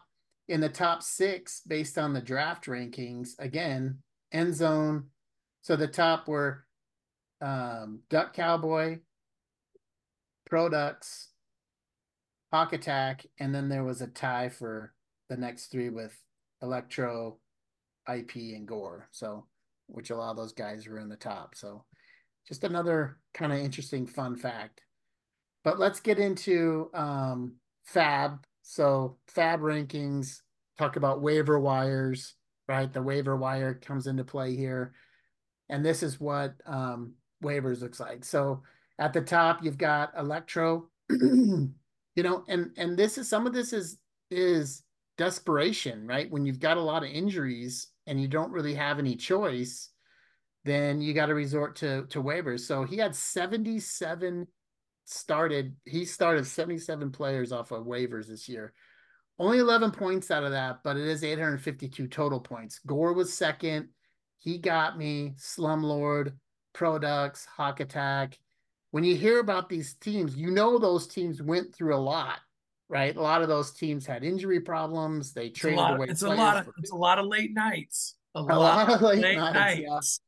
in 0.49 0.61
the 0.61 0.69
top 0.69 1.03
six 1.03 1.63
based 1.67 1.99
on 1.99 2.13
the 2.13 2.21
draft 2.21 2.67
rankings, 2.67 3.31
again, 3.39 3.99
end 4.33 4.55
zone. 4.55 5.05
So 5.63 5.77
the 5.77 5.87
top 5.87 6.27
were 6.27 6.65
um, 7.41 8.01
Duck 8.11 8.35
Cowboy, 8.35 8.99
Products, 10.47 11.29
Hawk 12.53 12.75
Attack, 12.75 13.27
and 13.39 13.55
then 13.55 13.69
there 13.69 13.85
was 13.85 14.03
a 14.03 14.07
tie 14.07 14.51
for 14.51 14.93
the 15.31 15.37
next 15.37 15.69
three 15.69 15.89
with 15.89 16.15
Electro, 16.63 17.39
IP, 18.13 18.37
and 18.37 18.69
Gore. 18.69 19.09
So, 19.11 19.47
which 19.87 20.11
a 20.11 20.17
lot 20.17 20.31
of 20.33 20.37
those 20.37 20.53
guys 20.53 20.87
were 20.87 20.99
in 20.99 21.09
the 21.09 21.17
top. 21.17 21.55
So, 21.55 21.85
just 22.47 22.65
another 22.65 23.19
kind 23.33 23.53
of 23.53 23.59
interesting 23.59 24.07
fun 24.07 24.37
fact. 24.37 24.83
But 25.65 25.79
let's 25.79 26.01
get 26.01 26.19
into 26.19 26.91
um, 26.93 27.55
Fab. 27.85 28.45
So, 28.63 29.17
Fab 29.29 29.61
rankings 29.61 30.41
talk 30.79 30.97
about 30.97 31.23
waiver 31.23 31.59
wires, 31.59 32.35
right? 32.69 32.93
The 32.93 33.03
waiver 33.03 33.37
wire 33.37 33.75
comes 33.75 34.07
into 34.07 34.25
play 34.25 34.55
here. 34.55 34.93
And 35.71 35.83
this 35.83 36.03
is 36.03 36.21
what 36.21 36.55
um, 36.67 37.15
waivers 37.43 37.81
looks 37.81 37.99
like. 37.99 38.27
So, 38.27 38.63
at 38.99 39.15
the 39.15 39.23
top, 39.23 39.65
you've 39.65 39.79
got 39.79 40.13
Electro. 40.19 40.91
you 42.15 42.23
know, 42.23 42.45
and 42.49 42.71
and 42.77 42.97
this 42.97 43.19
is 43.19 43.29
some 43.29 43.47
of 43.47 43.53
this 43.53 43.73
is 43.73 43.99
is 44.31 44.83
desperation, 45.19 46.07
right? 46.07 46.31
When 46.31 46.45
you've 46.45 46.61
got 46.61 46.77
a 46.77 46.83
lot 46.83 47.05
of 47.05 47.11
injuries 47.11 47.89
and 48.07 48.21
you 48.21 48.29
don't 48.29 48.53
really 48.53 48.75
have 48.75 48.99
any 48.99 49.17
choice, 49.17 49.91
then 50.65 51.01
you 51.01 51.15
got 51.15 51.27
to 51.27 51.35
resort 51.35 51.77
to 51.77 52.07
to 52.07 52.23
waivers. 52.23 52.61
So 52.61 52.85
he 52.85 52.97
had 52.97 53.15
77 53.15 54.47
started, 55.05 55.77
he 55.85 56.05
started 56.05 56.47
77 56.47 57.11
players 57.11 57.53
off 57.53 57.71
of 57.73 57.85
waivers 57.85 58.29
this 58.29 58.49
year. 58.49 58.73
Only 59.39 59.59
11 59.59 59.93
points 59.93 60.31
out 60.31 60.45
of 60.45 60.53
that, 60.53 60.81
but 60.85 60.97
it 60.97 61.07
is 61.07 61.25
852 61.25 62.07
total 62.09 62.41
points. 62.41 62.79
Gore 62.87 63.13
was 63.13 63.33
second. 63.33 63.89
He 64.39 64.59
got 64.59 64.99
me, 64.99 65.35
Slumlord, 65.39 66.33
Products, 66.75 67.47
Hawk 67.47 67.81
Attack. 67.81 68.39
When 68.93 69.05
you 69.05 69.17
hear 69.17 69.41
about 69.41 69.69
these 69.69 69.95
teams, 69.95 70.37
you 70.37 70.51
know 70.51 70.79
those 70.79 71.07
teams 71.07 71.43
went 71.43 71.75
through 71.75 71.95
a 71.95 71.99
lot 71.99 72.39
right? 72.93 73.17
A 73.17 73.23
lot 73.23 73.41
of 73.41 73.49
those 73.49 73.71
teams 73.71 74.05
had 74.05 74.23
injury 74.23 74.61
problems. 74.61 75.33
They 75.33 75.49
traded 75.49 75.81
it's 75.81 75.91
away. 75.91 76.07
It's 76.11 76.23
a 76.23 76.29
lot 76.29 76.59
of 76.59 76.69
it's 76.77 76.93
a 76.93 76.97
lot 76.97 77.19
of 77.19 77.27
late 77.27 77.53
nights. 77.53 78.17
A, 78.35 78.41
a 78.41 78.43
lot, 78.43 78.59
lot, 78.59 78.91
of 78.91 79.01
late, 79.03 79.23
late 79.23 79.37
nights. 79.39 79.81
nights. 79.81 80.21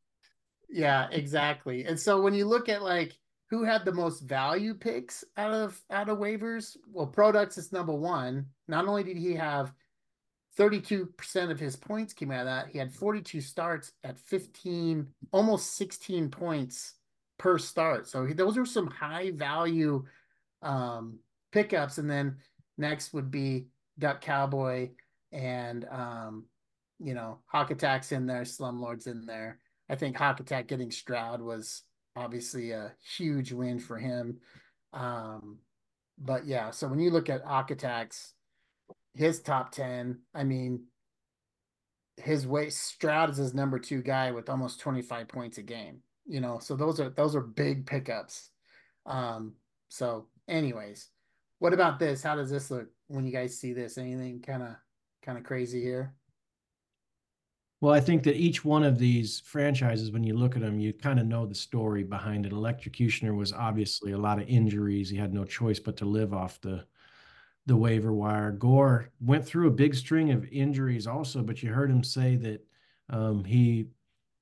Yeah. 0.71 1.09
yeah, 1.11 1.17
exactly. 1.17 1.85
And 1.85 2.01
so 2.01 2.21
when 2.23 2.33
you 2.33 2.47
look 2.47 2.71
at 2.71 2.83
like 2.83 3.13
who 3.51 3.65
had 3.65 3.85
the 3.85 3.93
most 3.93 4.21
value 4.21 4.75
picks 4.75 5.25
out 5.37 5.53
of 5.53 5.81
out 5.91 6.09
of 6.09 6.19
waivers, 6.19 6.77
well, 6.91 7.07
Products 7.07 7.59
is 7.59 7.71
number 7.71 7.93
one. 7.93 8.47
Not 8.67 8.89
only 8.89 9.05
did 9.05 9.19
he 9.19 9.35
have 9.35 9.71
32% 10.59 11.51
of 11.51 11.61
his 11.61 11.77
points 11.77 12.15
came 12.15 12.31
out 12.31 12.41
of 12.41 12.47
that, 12.47 12.69
he 12.69 12.79
had 12.79 12.93
42 12.93 13.41
starts 13.43 13.93
at 14.05 14.19
15, 14.19 15.07
almost 15.33 15.75
16 15.75 16.31
points 16.31 16.95
per 17.39 17.59
start. 17.59 18.09
So 18.09 18.27
those 18.27 18.57
are 18.57 18.67
some 18.67 18.87
high 18.87 19.31
value 19.33 20.05
um, 20.63 21.19
pickups. 21.53 21.99
And 21.99 22.11
then 22.11 22.37
Next 22.77 23.13
would 23.13 23.31
be 23.31 23.67
Duck 23.99 24.21
Cowboy 24.21 24.91
and 25.33 25.87
um, 25.91 26.47
you 26.99 27.15
know, 27.15 27.39
Hawk 27.47 27.71
Attack's 27.71 28.13
in 28.13 28.27
there, 28.27 28.43
Slumlord's 28.43 29.07
in 29.07 29.27
there. 29.27 29.59
I 29.89 29.97
think 29.97 30.17
Hawk 30.17 30.41
Attack 30.41 30.69
getting 30.69 30.91
Stroud 30.91 31.41
was 31.41 31.83
obviously 32.17 32.71
a 32.71 32.93
huge 33.17 33.53
win 33.53 33.79
for 33.79 33.99
him. 33.99 34.39
Um, 34.93 35.59
but 36.19 36.47
yeah, 36.47 36.71
so 36.71 36.89
when 36.89 37.01
you 37.01 37.11
look 37.11 37.29
at 37.29 37.45
Hawk 37.45 37.71
Attack's 37.71 38.35
his 39.15 39.41
top 39.41 39.73
10, 39.73 40.19
I 40.35 40.45
mean, 40.45 40.85
his 42.17 42.47
way 42.47 42.71
Stroud 42.71 43.31
is 43.31 43.37
his 43.37 43.55
number 43.55 43.79
two 43.79 44.03
guy 44.03 44.31
with 44.31 44.49
almost 44.49 44.81
25 44.81 45.29
points 45.29 45.59
a 45.59 45.63
game, 45.63 45.99
you 46.27 46.41
know, 46.41 46.59
so 46.59 46.77
those 46.77 47.01
are 47.01 47.11
those 47.11 47.35
are 47.35 47.41
big 47.41 47.87
pickups. 47.87 48.51
Um, 49.07 49.55
so 49.89 50.27
anyways, 50.49 51.09
what 51.59 51.73
about 51.73 51.99
this? 51.99 52.23
How 52.23 52.37
does 52.37 52.51
this 52.51 52.71
look 52.71 52.89
when 53.09 53.27
you 53.27 53.33
guys 53.33 53.59
see 53.59 53.73
this? 53.73 53.99
Anything 53.99 54.41
kind 54.41 54.63
of 54.63 54.77
kind 55.23 55.39
of 55.39 55.45
crazy 55.45 55.83
here? 55.83 56.15
Well, 57.81 57.93
I 57.93 58.01
think 58.01 58.23
that 58.23 58.37
each 58.37 58.65
one 58.65 58.83
of 58.83 58.99
these 58.99 59.41
franchises, 59.41 60.11
when 60.11 60.25
you 60.25 60.35
look 60.35 60.57
at 60.57 60.63
them, 60.63 60.81
you 60.81 60.95
kind 60.95 61.21
of 61.21 61.27
know 61.27 61.45
the 61.45 61.55
story 61.55 62.03
behind 62.03 62.47
it. 62.47 62.53
Electrocutioner 62.53 63.37
was 63.37 63.53
obviously 63.53 64.13
a 64.13 64.19
lot 64.19 64.41
of 64.41 64.49
injuries. 64.49 65.11
He 65.11 65.19
had 65.19 65.35
no 65.35 65.45
choice 65.45 65.79
but 65.79 65.97
to 65.99 66.07
live 66.07 66.33
off 66.33 66.61
the 66.61 66.87
the 67.67 67.77
waiver 67.77 68.13
wire. 68.13 68.53
Gore 68.53 69.11
went 69.21 69.45
through 69.45 69.69
a 69.69 69.73
big 69.73 69.95
string 69.95 70.31
of 70.31 70.47
injuries 70.51 71.07
also, 71.07 71.43
but 71.43 71.63
you 71.63 71.73
heard 71.73 71.91
him 71.91 72.05
say 72.05 72.37
that 72.37 72.67
um, 73.11 73.45
he 73.45 73.87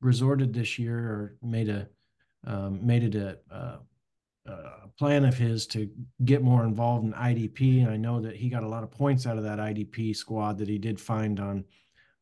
resorted 0.02 0.52
this 0.52 0.78
year 0.78 0.98
or 0.98 1.36
made 1.42 1.68
a 1.68 1.88
um, 2.44 2.84
made 2.84 3.04
it 3.04 3.14
a, 3.14 3.38
a 3.50 3.78
a 4.46 4.88
plan 4.98 5.24
of 5.24 5.36
his 5.36 5.66
to 5.68 5.88
get 6.24 6.42
more 6.42 6.64
involved 6.64 7.04
in 7.04 7.12
IDP, 7.12 7.82
and 7.82 7.90
I 7.90 7.96
know 7.96 8.20
that 8.20 8.36
he 8.36 8.48
got 8.48 8.64
a 8.64 8.68
lot 8.68 8.82
of 8.82 8.90
points 8.90 9.26
out 9.26 9.38
of 9.38 9.44
that 9.44 9.58
IDP 9.58 10.16
squad 10.16 10.58
that 10.58 10.68
he 10.68 10.78
did 10.78 11.00
find 11.00 11.38
on 11.38 11.64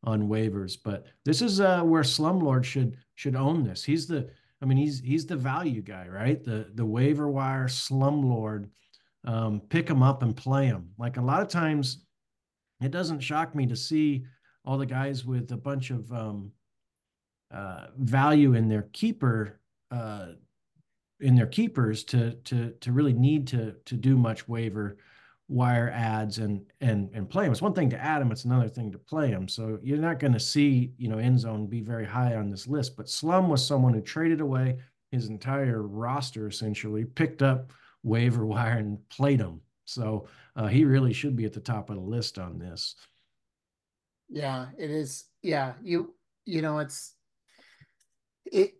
on 0.05 0.29
waivers. 0.29 0.77
But 0.83 1.07
this 1.25 1.43
is 1.43 1.61
uh, 1.61 1.83
where 1.83 2.03
Slumlord 2.03 2.65
should 2.65 2.99
should 3.15 3.37
own 3.37 3.65
this. 3.65 3.85
He's 3.85 4.07
the, 4.07 4.31
I 4.61 4.67
mean, 4.67 4.79
he's 4.79 5.01
he's 5.01 5.27
the 5.27 5.37
value 5.37 5.83
guy, 5.83 6.09
right? 6.09 6.43
The 6.43 6.71
the 6.75 6.85
waiver 6.85 7.29
wire 7.29 7.67
Slumlord. 7.67 8.69
Um, 9.25 9.61
pick 9.69 9.89
him 9.89 10.03
up 10.03 10.23
and 10.23 10.35
play 10.35 10.67
him. 10.67 10.91
Like 10.99 11.19
a 11.19 11.23
lot 11.23 11.43
of 11.43 11.49
times, 11.49 12.07
it 12.81 12.91
doesn't 12.91 13.21
shock 13.21 13.55
me 13.55 13.67
to 13.67 13.77
see 13.77 14.25
all 14.65 14.79
the 14.79 14.87
guys 14.87 15.27
with 15.27 15.53
a 15.53 15.59
bunch 15.59 15.91
of 15.91 16.11
um, 16.11 16.53
uh, 17.51 17.87
value 17.99 18.55
in 18.55 18.69
their 18.69 18.89
keeper 18.93 19.61
uh, 19.91 20.29
in 21.21 21.35
their 21.35 21.47
keepers 21.47 22.05
to 22.05 22.33
to 22.45 22.71
to 22.81 22.93
really 22.93 23.13
need 23.13 23.47
to 23.49 23.75
to 23.85 23.97
do 23.97 24.17
much 24.17 24.49
waiver 24.49 24.97
wire 25.49 25.91
ads 25.91 26.39
and 26.39 26.63
and 26.81 27.11
and 27.13 27.29
play 27.29 27.45
them. 27.45 27.53
It's 27.53 27.61
one 27.61 27.75
thing 27.75 27.91
to 27.91 28.01
add 28.01 28.21
them; 28.21 28.33
it's 28.33 28.45
another 28.45 28.69
thing 28.69 28.93
to 28.93 28.99
play 28.99 29.31
them. 29.31 29.49
So 29.49 29.79
you're 29.83 29.99
not 29.99 30.19
going 30.19 30.33
to 30.33 30.41
see 30.41 30.93
you 30.97 31.09
know 31.09 31.19
end 31.19 31.41
zone 31.41 31.67
be 31.67 31.81
very 31.81 32.07
high 32.07 32.37
on 32.37 32.51
this 32.51 32.67
list. 32.67 32.97
But 32.97 33.09
Slum 33.09 33.49
was 33.49 33.67
someone 33.67 33.93
who 33.93 34.01
traded 34.01 34.41
away 34.41 34.79
his 35.11 35.29
entire 35.29 35.83
roster 35.83 36.47
essentially, 36.47 37.05
picked 37.05 37.43
up 37.43 37.73
waiver 38.03 38.47
wire 38.55 38.79
and 38.79 38.99
played 39.11 39.41
them. 39.41 39.61
So 39.85 40.29
uh, 40.55 40.69
he 40.69 40.85
really 40.85 41.13
should 41.13 41.35
be 41.35 41.45
at 41.45 41.53
the 41.53 41.61
top 41.61 41.91
of 41.91 41.97
the 41.97 42.03
list 42.03 42.39
on 42.39 42.59
this. 42.59 42.95
Yeah, 44.29 44.67
it 44.79 44.91
is. 44.91 45.25
Yeah, 45.43 45.73
you 45.83 46.15
you 46.47 46.63
know 46.63 46.79
it's 46.79 47.15
it 48.45 48.75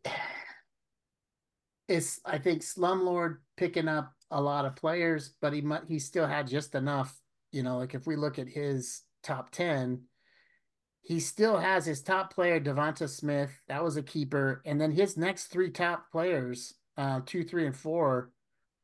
is 1.89 2.21
I 2.25 2.39
think 2.39 2.63
Slumlord 2.63 3.39
picking 3.57 3.89
up 3.89 4.15
a 4.31 4.41
lot 4.41 4.65
of 4.65 4.77
players, 4.77 5.35
but 5.41 5.53
he 5.53 5.63
he 5.89 5.99
still 5.99 6.27
had 6.27 6.47
just 6.47 6.75
enough. 6.75 7.17
You 7.53 7.63
know, 7.63 7.79
like 7.79 7.95
if 7.95 8.07
we 8.07 8.17
look 8.17 8.39
at 8.39 8.49
his 8.49 9.03
top 9.23 9.51
ten, 9.51 10.03
he 11.03 11.19
still 11.19 11.59
has 11.59 11.85
his 11.85 12.03
top 12.03 12.33
player 12.33 12.61
DeVonta 12.61 13.09
Smith. 13.09 13.51
That 13.69 13.83
was 13.83 13.97
a 13.97 14.03
keeper, 14.03 14.63
and 14.65 14.81
then 14.81 14.93
his 14.93 15.17
next 15.17 15.47
three 15.47 15.71
top 15.71 16.11
players, 16.13 16.75
uh, 16.97 17.21
two, 17.27 17.45
three, 17.45 17.67
and 17.67 17.77
four. 17.77 18.31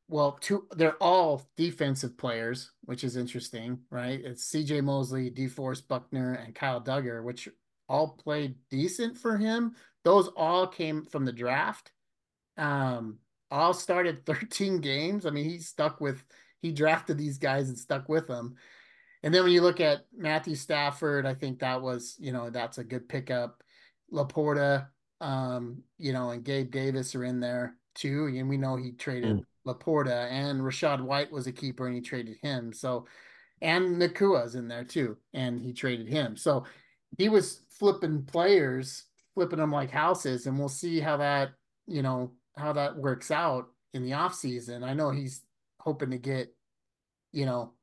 Well, 0.09 0.37
two 0.39 0.67
they're 0.75 1.01
all 1.01 1.49
defensive 1.55 2.17
players, 2.17 2.71
which 2.83 3.03
is 3.03 3.17
interesting, 3.17 3.79
right? 3.89 4.19
It's 4.23 4.43
C.J. 4.45 4.81
Mosley, 4.81 5.31
DeForest 5.31 5.87
Buckner, 5.87 6.33
and 6.33 6.55
Kyle 6.55 6.81
Dugger, 6.81 7.23
which 7.23 7.49
all 7.89 8.09
played 8.09 8.55
decent 8.69 9.17
for 9.17 9.37
him. 9.37 9.75
Those 10.07 10.29
all 10.29 10.67
came 10.67 11.03
from 11.03 11.25
the 11.25 11.33
draft 11.33 11.91
um, 12.57 13.17
all 13.51 13.73
started 13.73 14.25
13 14.25 14.79
games. 14.79 15.25
I 15.25 15.29
mean, 15.29 15.45
he 15.45 15.59
stuck 15.59 16.01
with 16.01 16.23
he 16.61 16.71
drafted 16.71 17.17
these 17.17 17.37
guys 17.37 17.69
and 17.69 17.77
stuck 17.77 18.09
with 18.09 18.27
them. 18.27 18.55
And 19.21 19.33
then 19.33 19.43
when 19.43 19.51
you 19.51 19.61
look 19.61 19.79
at 19.79 20.05
Matthew 20.15 20.55
Stafford, 20.55 21.25
I 21.25 21.33
think 21.33 21.59
that 21.59 21.81
was, 21.81 22.15
you 22.19 22.31
know, 22.31 22.49
that's 22.49 22.77
a 22.77 22.83
good 22.83 23.07
pickup. 23.07 23.63
LaPorta, 24.11 24.87
um, 25.21 25.83
you 25.97 26.13
know, 26.13 26.31
and 26.31 26.43
Gabe 26.43 26.71
Davis 26.71 27.13
are 27.13 27.23
in 27.23 27.39
there 27.39 27.75
too. 27.93 28.31
And 28.35 28.49
we 28.49 28.57
know 28.57 28.75
he 28.75 28.91
traded 28.91 29.37
mm. 29.37 29.43
LaPorta 29.67 30.31
and 30.31 30.61
Rachaad 30.61 31.01
White 31.01 31.31
was 31.31 31.45
a 31.45 31.51
keeper 31.51 31.85
and 31.85 31.95
he 31.95 32.01
traded 32.01 32.37
him. 32.41 32.73
So, 32.73 33.05
and 33.61 33.99
Nacua's 33.99 34.55
in 34.55 34.67
there 34.67 34.83
too, 34.83 35.17
and 35.33 35.59
he 35.59 35.73
traded 35.73 36.07
him. 36.07 36.37
So 36.37 36.63
he 37.17 37.27
was 37.29 37.61
flipping 37.69 38.23
players, 38.23 39.06
flipping 39.37 39.59
them 39.59 39.71
like 39.71 39.91
houses, 39.91 40.47
and 40.47 40.57
we'll 40.57 40.67
see 40.67 40.99
how 40.99 41.15
that, 41.15 41.51
you 41.85 42.01
know, 42.01 42.31
how 42.57 42.73
that 42.73 42.97
works 42.97 43.29
out 43.29 43.67
in 43.93 44.01
the 44.01 44.13
off 44.13 44.33
season. 44.33 44.83
I 44.83 44.95
know 44.95 45.11
he's 45.11 45.43
hoping 45.79 46.09
to 46.09 46.17
get, 46.17 46.51
you 47.31 47.45
know, 47.45 47.73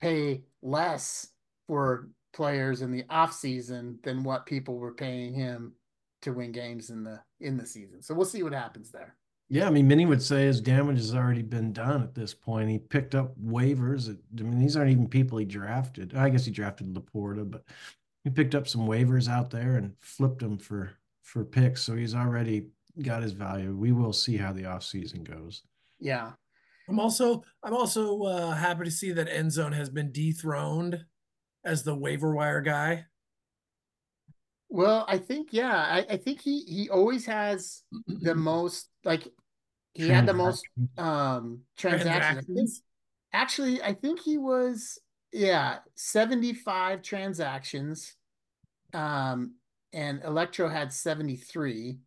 pay 0.00 0.42
less 0.62 1.28
for 1.68 2.08
players 2.34 2.82
in 2.82 2.90
the 2.90 3.04
off 3.08 3.32
season 3.32 4.00
than 4.02 4.24
what 4.24 4.44
people 4.44 4.76
were 4.76 4.92
paying 4.92 5.32
him 5.32 5.72
to 6.22 6.32
win 6.32 6.50
games 6.50 6.90
in 6.90 7.04
the 7.04 7.20
in 7.38 7.56
the 7.56 7.64
season. 7.64 8.02
So 8.02 8.12
we'll 8.12 8.26
see 8.26 8.42
what 8.42 8.52
happens 8.52 8.90
there. 8.90 9.14
Yeah, 9.48 9.68
I 9.68 9.70
mean, 9.70 9.86
many 9.86 10.04
would 10.04 10.20
say 10.20 10.46
his 10.46 10.60
damage 10.60 10.96
has 10.96 11.14
already 11.14 11.42
been 11.42 11.72
done 11.72 12.02
at 12.02 12.16
this 12.16 12.34
point. 12.34 12.70
He 12.70 12.80
picked 12.80 13.14
up 13.14 13.38
waivers. 13.40 14.08
I 14.08 14.42
mean, 14.42 14.58
these 14.58 14.76
aren't 14.76 14.90
even 14.90 15.06
people 15.06 15.38
he 15.38 15.44
drafted. 15.44 16.16
I 16.16 16.28
guess 16.28 16.44
he 16.44 16.50
drafted 16.50 16.92
LaPorta, 16.92 17.48
but 17.48 17.62
he 18.26 18.30
picked 18.30 18.56
up 18.56 18.66
some 18.66 18.88
waivers 18.88 19.28
out 19.28 19.50
there 19.50 19.76
and 19.76 19.92
flipped 20.00 20.40
them 20.40 20.58
for 20.58 20.90
for 21.22 21.44
picks. 21.44 21.80
So 21.82 21.94
he's 21.94 22.12
already 22.12 22.66
got 23.00 23.22
his 23.22 23.30
value. 23.30 23.72
We 23.76 23.92
will 23.92 24.12
see 24.12 24.36
how 24.36 24.52
the 24.52 24.64
offseason 24.64 25.22
goes. 25.22 25.62
Yeah. 26.00 26.32
I'm 26.88 26.98
also 26.98 27.44
I'm 27.62 27.72
also 27.72 28.20
uh, 28.24 28.50
happy 28.50 28.82
to 28.82 28.90
see 28.90 29.12
that 29.12 29.28
Endzone 29.28 29.74
has 29.74 29.88
been 29.88 30.10
dethroned 30.10 31.04
as 31.64 31.84
the 31.84 31.94
waiver 31.94 32.34
wire 32.34 32.60
guy. 32.60 33.04
Well, 34.70 35.04
I 35.06 35.18
think 35.18 35.50
yeah, 35.52 35.76
I, 35.76 36.14
I 36.14 36.16
think 36.16 36.40
he 36.40 36.62
he 36.62 36.90
always 36.90 37.26
has 37.26 37.84
the 38.08 38.34
most 38.50 38.88
like 39.04 39.28
he 39.94 40.08
had 40.08 40.26
the 40.26 40.34
most 40.34 40.66
um 40.98 41.60
transactions. 41.78 42.08
I 42.16 42.32
think- 42.34 42.46
Transactions. 42.46 42.82
actually, 43.32 43.82
I 43.82 43.92
think 43.92 44.18
he 44.20 44.36
was 44.36 44.98
yeah, 45.38 45.78
75 45.94 47.02
transactions. 47.02 48.14
Um 48.92 49.54
and 49.92 50.22
Electro 50.24 50.68
had 50.68 50.92
73. 50.92 51.98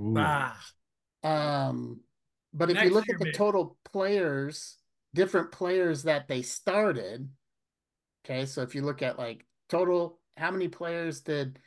Ooh. 0.00 0.14
Ah, 0.16 0.58
Um 1.22 2.00
but 2.52 2.70
if 2.70 2.82
you 2.82 2.90
look 2.90 3.08
at 3.08 3.18
the 3.18 3.26
maybe. 3.26 3.36
total 3.36 3.78
players, 3.84 4.78
different 5.14 5.52
players 5.52 6.04
that 6.04 6.28
they 6.28 6.42
started, 6.42 7.28
okay, 8.24 8.46
so 8.46 8.62
if 8.62 8.74
you 8.74 8.82
look 8.82 9.02
at 9.02 9.18
like 9.18 9.46
total 9.68 10.18
how 10.36 10.50
many 10.50 10.68
players 10.68 11.20
did 11.20 11.58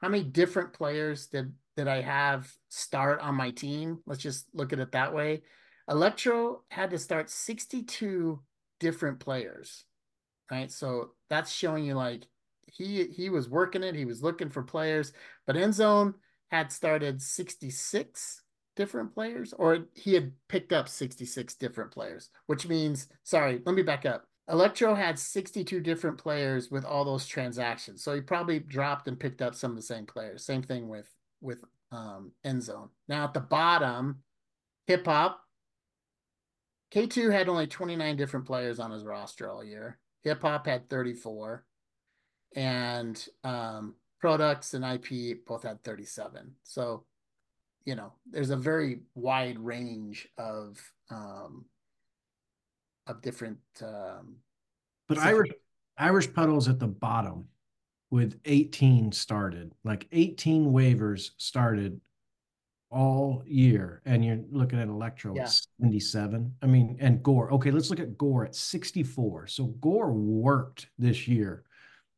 how 0.00 0.08
many 0.08 0.24
different 0.24 0.72
players 0.72 1.26
did 1.28 1.52
did 1.76 1.88
I 1.88 2.02
have 2.02 2.52
start 2.68 3.20
on 3.20 3.34
my 3.34 3.50
team? 3.50 4.00
Let's 4.06 4.22
just 4.22 4.46
look 4.54 4.72
at 4.72 4.78
it 4.78 4.92
that 4.92 5.14
way. 5.14 5.42
Electro 5.88 6.62
had 6.70 6.90
to 6.90 6.98
start 6.98 7.30
62 7.30 8.40
different 8.80 9.20
players. 9.20 9.84
Right? 10.50 10.70
So 10.70 11.10
that's 11.30 11.50
showing 11.50 11.84
you 11.84 11.94
like 11.94 12.26
he 12.66 13.04
he 13.04 13.30
was 13.30 13.48
working 13.48 13.82
it, 13.82 13.94
he 13.94 14.04
was 14.04 14.22
looking 14.22 14.50
for 14.50 14.62
players, 14.62 15.12
but 15.46 15.56
Endzone 15.56 16.14
had 16.50 16.72
started 16.72 17.20
66 17.20 18.42
different 18.76 19.14
players 19.14 19.52
or 19.52 19.86
he 19.94 20.14
had 20.14 20.32
picked 20.48 20.72
up 20.72 20.88
66 20.88 21.54
different 21.54 21.90
players, 21.90 22.30
which 22.46 22.66
means 22.66 23.08
sorry, 23.22 23.60
let 23.64 23.74
me 23.74 23.82
back 23.82 24.04
up. 24.04 24.24
Electro 24.48 24.94
had 24.94 25.18
62 25.18 25.80
different 25.80 26.18
players 26.18 26.70
with 26.70 26.84
all 26.84 27.04
those 27.04 27.26
transactions. 27.26 28.02
So 28.02 28.14
he 28.14 28.20
probably 28.20 28.58
dropped 28.58 29.08
and 29.08 29.18
picked 29.18 29.40
up 29.40 29.54
some 29.54 29.70
of 29.70 29.76
the 29.76 29.82
same 29.82 30.04
players. 30.04 30.44
Same 30.44 30.62
thing 30.62 30.88
with 30.88 31.08
with 31.40 31.64
um 31.92 32.32
Endzone. 32.44 32.90
Now 33.08 33.24
at 33.24 33.34
the 33.34 33.40
bottom, 33.40 34.22
hip 34.86 35.06
hop. 35.06 35.40
K2 36.92 37.32
had 37.32 37.48
only 37.48 37.66
29 37.66 38.16
different 38.16 38.46
players 38.46 38.78
on 38.78 38.92
his 38.92 39.04
roster 39.04 39.50
all 39.50 39.64
year. 39.64 39.98
Hip 40.24 40.42
hop 40.42 40.66
had 40.66 40.88
34. 40.88 41.64
And 42.56 43.24
um 43.42 43.94
products 44.20 44.74
and 44.74 44.84
IP 44.84 45.44
both 45.46 45.64
had 45.64 45.82
37. 45.84 46.52
So, 46.62 47.04
you 47.84 47.94
know, 47.94 48.12
there's 48.30 48.50
a 48.50 48.56
very 48.56 49.00
wide 49.14 49.58
range 49.58 50.28
of 50.38 50.80
um 51.10 51.66
of 53.06 53.20
different 53.20 53.58
um 53.82 54.36
But 55.08 55.18
Irish 55.18 55.50
Irish 55.98 56.32
Puddles 56.32 56.68
at 56.68 56.78
the 56.80 56.88
bottom 56.88 57.48
with 58.10 58.38
18 58.44 59.12
started, 59.12 59.72
like 59.84 60.06
18 60.12 60.72
waivers 60.72 61.30
started 61.36 62.00
all 62.94 63.42
year. 63.46 64.00
And 64.04 64.24
you're 64.24 64.40
looking 64.50 64.78
at 64.78 64.88
Electro 64.88 65.34
Yeah. 65.34 65.42
at 65.42 65.50
77. 65.80 66.54
I 66.62 66.66
mean, 66.66 66.96
and 67.00 67.22
Gore. 67.22 67.52
Okay, 67.54 67.70
let's 67.70 67.90
look 67.90 68.00
at 68.00 68.16
Gore 68.16 68.44
at 68.44 68.54
64. 68.54 69.48
So 69.48 69.66
Gore 69.66 70.12
worked 70.12 70.88
this 70.98 71.26
year 71.26 71.64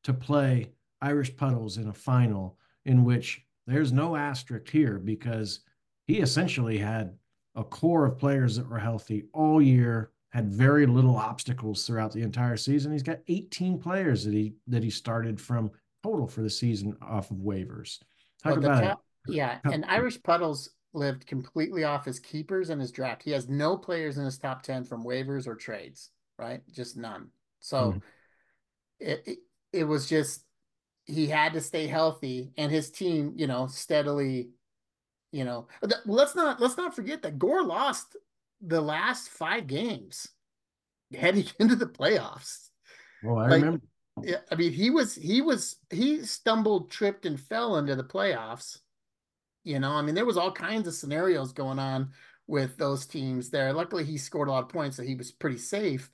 to 0.04 0.12
play 0.12 0.72
Irish 1.00 1.34
Puddles 1.36 1.78
in 1.78 1.88
a 1.88 1.92
final 1.92 2.58
in 2.84 3.04
which 3.04 3.44
there's 3.66 3.92
no 3.92 4.14
asterisk 4.16 4.68
here 4.68 4.98
because 4.98 5.60
he 6.06 6.18
essentially 6.20 6.78
had 6.78 7.16
a 7.54 7.64
core 7.64 8.04
of 8.06 8.18
players 8.18 8.56
that 8.56 8.68
were 8.68 8.78
healthy 8.78 9.24
all 9.32 9.60
year, 9.62 10.10
had 10.30 10.52
very 10.52 10.86
little 10.86 11.16
obstacles 11.16 11.86
throughout 11.86 12.12
the 12.12 12.20
entire 12.22 12.56
season. 12.56 12.92
He's 12.92 13.02
got 13.02 13.20
18 13.28 13.78
players 13.78 14.24
that 14.24 14.34
he 14.34 14.54
that 14.68 14.84
he 14.84 14.90
started 14.90 15.40
from 15.40 15.70
total 16.02 16.26
for 16.28 16.42
the 16.42 16.50
season 16.50 16.96
off 17.00 17.30
of 17.30 17.38
waivers. 17.38 17.98
Talk 18.42 18.52
Well, 18.52 18.60
the 18.60 18.66
about 18.68 18.82
top- 18.82 19.04
Yeah, 19.28 19.58
and 19.64 19.84
Irish 19.86 20.22
Puddles 20.22 20.70
lived 20.92 21.26
completely 21.26 21.84
off 21.84 22.04
his 22.04 22.18
keepers 22.18 22.70
and 22.70 22.80
his 22.80 22.90
draft. 22.92 23.22
He 23.22 23.30
has 23.32 23.48
no 23.48 23.76
players 23.76 24.18
in 24.18 24.24
his 24.24 24.38
top 24.38 24.62
10 24.62 24.84
from 24.84 25.04
waivers 25.04 25.46
or 25.46 25.54
trades, 25.54 26.10
right? 26.38 26.62
Just 26.72 26.96
none. 26.96 27.30
So 27.60 27.92
Mhm. 27.92 28.02
it, 29.00 29.22
it 29.26 29.38
it 29.72 29.84
was 29.84 30.08
just 30.08 30.44
he 31.04 31.26
had 31.26 31.52
to 31.52 31.60
stay 31.60 31.86
healthy 31.86 32.52
and 32.56 32.72
his 32.72 32.90
team, 32.90 33.32
you 33.36 33.46
know, 33.46 33.66
steadily, 33.66 34.50
you 35.32 35.44
know. 35.44 35.68
Let's 36.06 36.34
not 36.34 36.60
let's 36.60 36.76
not 36.76 36.94
forget 36.94 37.22
that 37.22 37.38
Gore 37.38 37.62
lost 37.64 38.16
the 38.60 38.80
last 38.80 39.28
5 39.28 39.66
games 39.66 40.28
heading 41.14 41.44
into 41.60 41.76
the 41.76 41.86
playoffs. 41.86 42.70
Well, 43.22 43.38
I 43.38 43.48
like- 43.48 43.62
remember 43.62 43.80
Yeah, 44.22 44.40
I 44.50 44.54
mean, 44.54 44.72
he 44.72 44.88
was 44.88 45.14
he 45.14 45.42
was 45.42 45.76
he 45.90 46.24
stumbled, 46.24 46.90
tripped, 46.90 47.26
and 47.26 47.38
fell 47.38 47.76
into 47.76 47.94
the 47.94 48.04
playoffs. 48.04 48.78
You 49.66 49.80
know, 49.80 49.90
I 49.90 50.02
mean, 50.02 50.14
there 50.14 50.24
was 50.24 50.36
all 50.36 50.52
kinds 50.52 50.86
of 50.86 50.94
scenarios 50.94 51.52
going 51.52 51.80
on 51.80 52.12
with 52.46 52.76
those 52.76 53.04
teams 53.04 53.50
there. 53.50 53.72
Luckily, 53.72 54.04
he 54.04 54.16
scored 54.16 54.46
a 54.46 54.52
lot 54.52 54.62
of 54.62 54.68
points, 54.68 54.96
so 54.96 55.02
he 55.02 55.16
was 55.16 55.32
pretty 55.32 55.58
safe. 55.58 56.08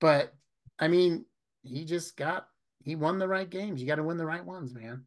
But 0.00 0.32
I 0.78 0.86
mean, 0.86 1.24
he 1.64 1.84
just 1.84 2.16
got 2.16 2.46
he 2.84 2.94
won 2.94 3.18
the 3.18 3.26
right 3.26 3.50
games. 3.50 3.80
You 3.80 3.88
got 3.88 3.96
to 3.96 4.04
win 4.04 4.18
the 4.18 4.24
right 4.24 4.44
ones, 4.44 4.72
man. 4.72 5.02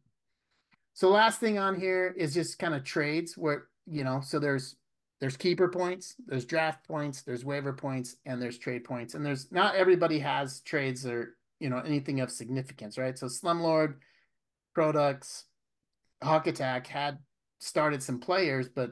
So 0.92 1.08
last 1.08 1.40
thing 1.40 1.58
on 1.58 1.80
here 1.80 2.14
is 2.18 2.34
just 2.34 2.58
kind 2.58 2.74
of 2.74 2.84
trades 2.84 3.38
where 3.38 3.68
you 3.86 4.04
know, 4.04 4.20
so 4.22 4.38
there's 4.38 4.76
there's 5.18 5.38
keeper 5.38 5.68
points, 5.68 6.16
there's 6.26 6.44
draft 6.44 6.86
points, 6.86 7.22
there's 7.22 7.46
waiver 7.46 7.72
points, 7.72 8.16
and 8.26 8.42
there's 8.42 8.58
trade 8.58 8.84
points. 8.84 9.14
And 9.14 9.24
there's 9.24 9.50
not 9.50 9.74
everybody 9.74 10.18
has 10.18 10.60
trades 10.60 11.06
or 11.06 11.38
you 11.60 11.70
know 11.70 11.78
anything 11.78 12.20
of 12.20 12.30
significance, 12.30 12.98
right? 12.98 13.18
So 13.18 13.24
Slumlord, 13.24 13.94
Products, 14.74 15.46
Hawk 16.22 16.46
Attack 16.46 16.86
had 16.86 17.20
started 17.60 18.02
some 18.02 18.18
players, 18.18 18.68
but 18.68 18.90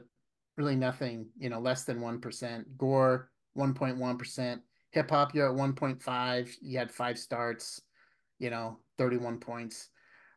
really 0.57 0.75
nothing, 0.75 1.27
you 1.37 1.49
know, 1.49 1.59
less 1.59 1.83
than 1.83 1.99
one 1.99 2.21
percent. 2.21 2.77
Gore, 2.77 3.29
one 3.53 3.73
point 3.73 3.97
one 3.97 4.17
percent. 4.17 4.61
Hip 4.91 5.09
Hop, 5.09 5.35
you're 5.35 5.49
at 5.49 5.55
one 5.55 5.73
point 5.73 6.01
five. 6.01 6.55
You 6.61 6.77
had 6.77 6.91
five 6.91 7.19
starts, 7.19 7.81
you 8.39 8.49
know, 8.49 8.79
thirty-one 8.97 9.39
points. 9.39 9.89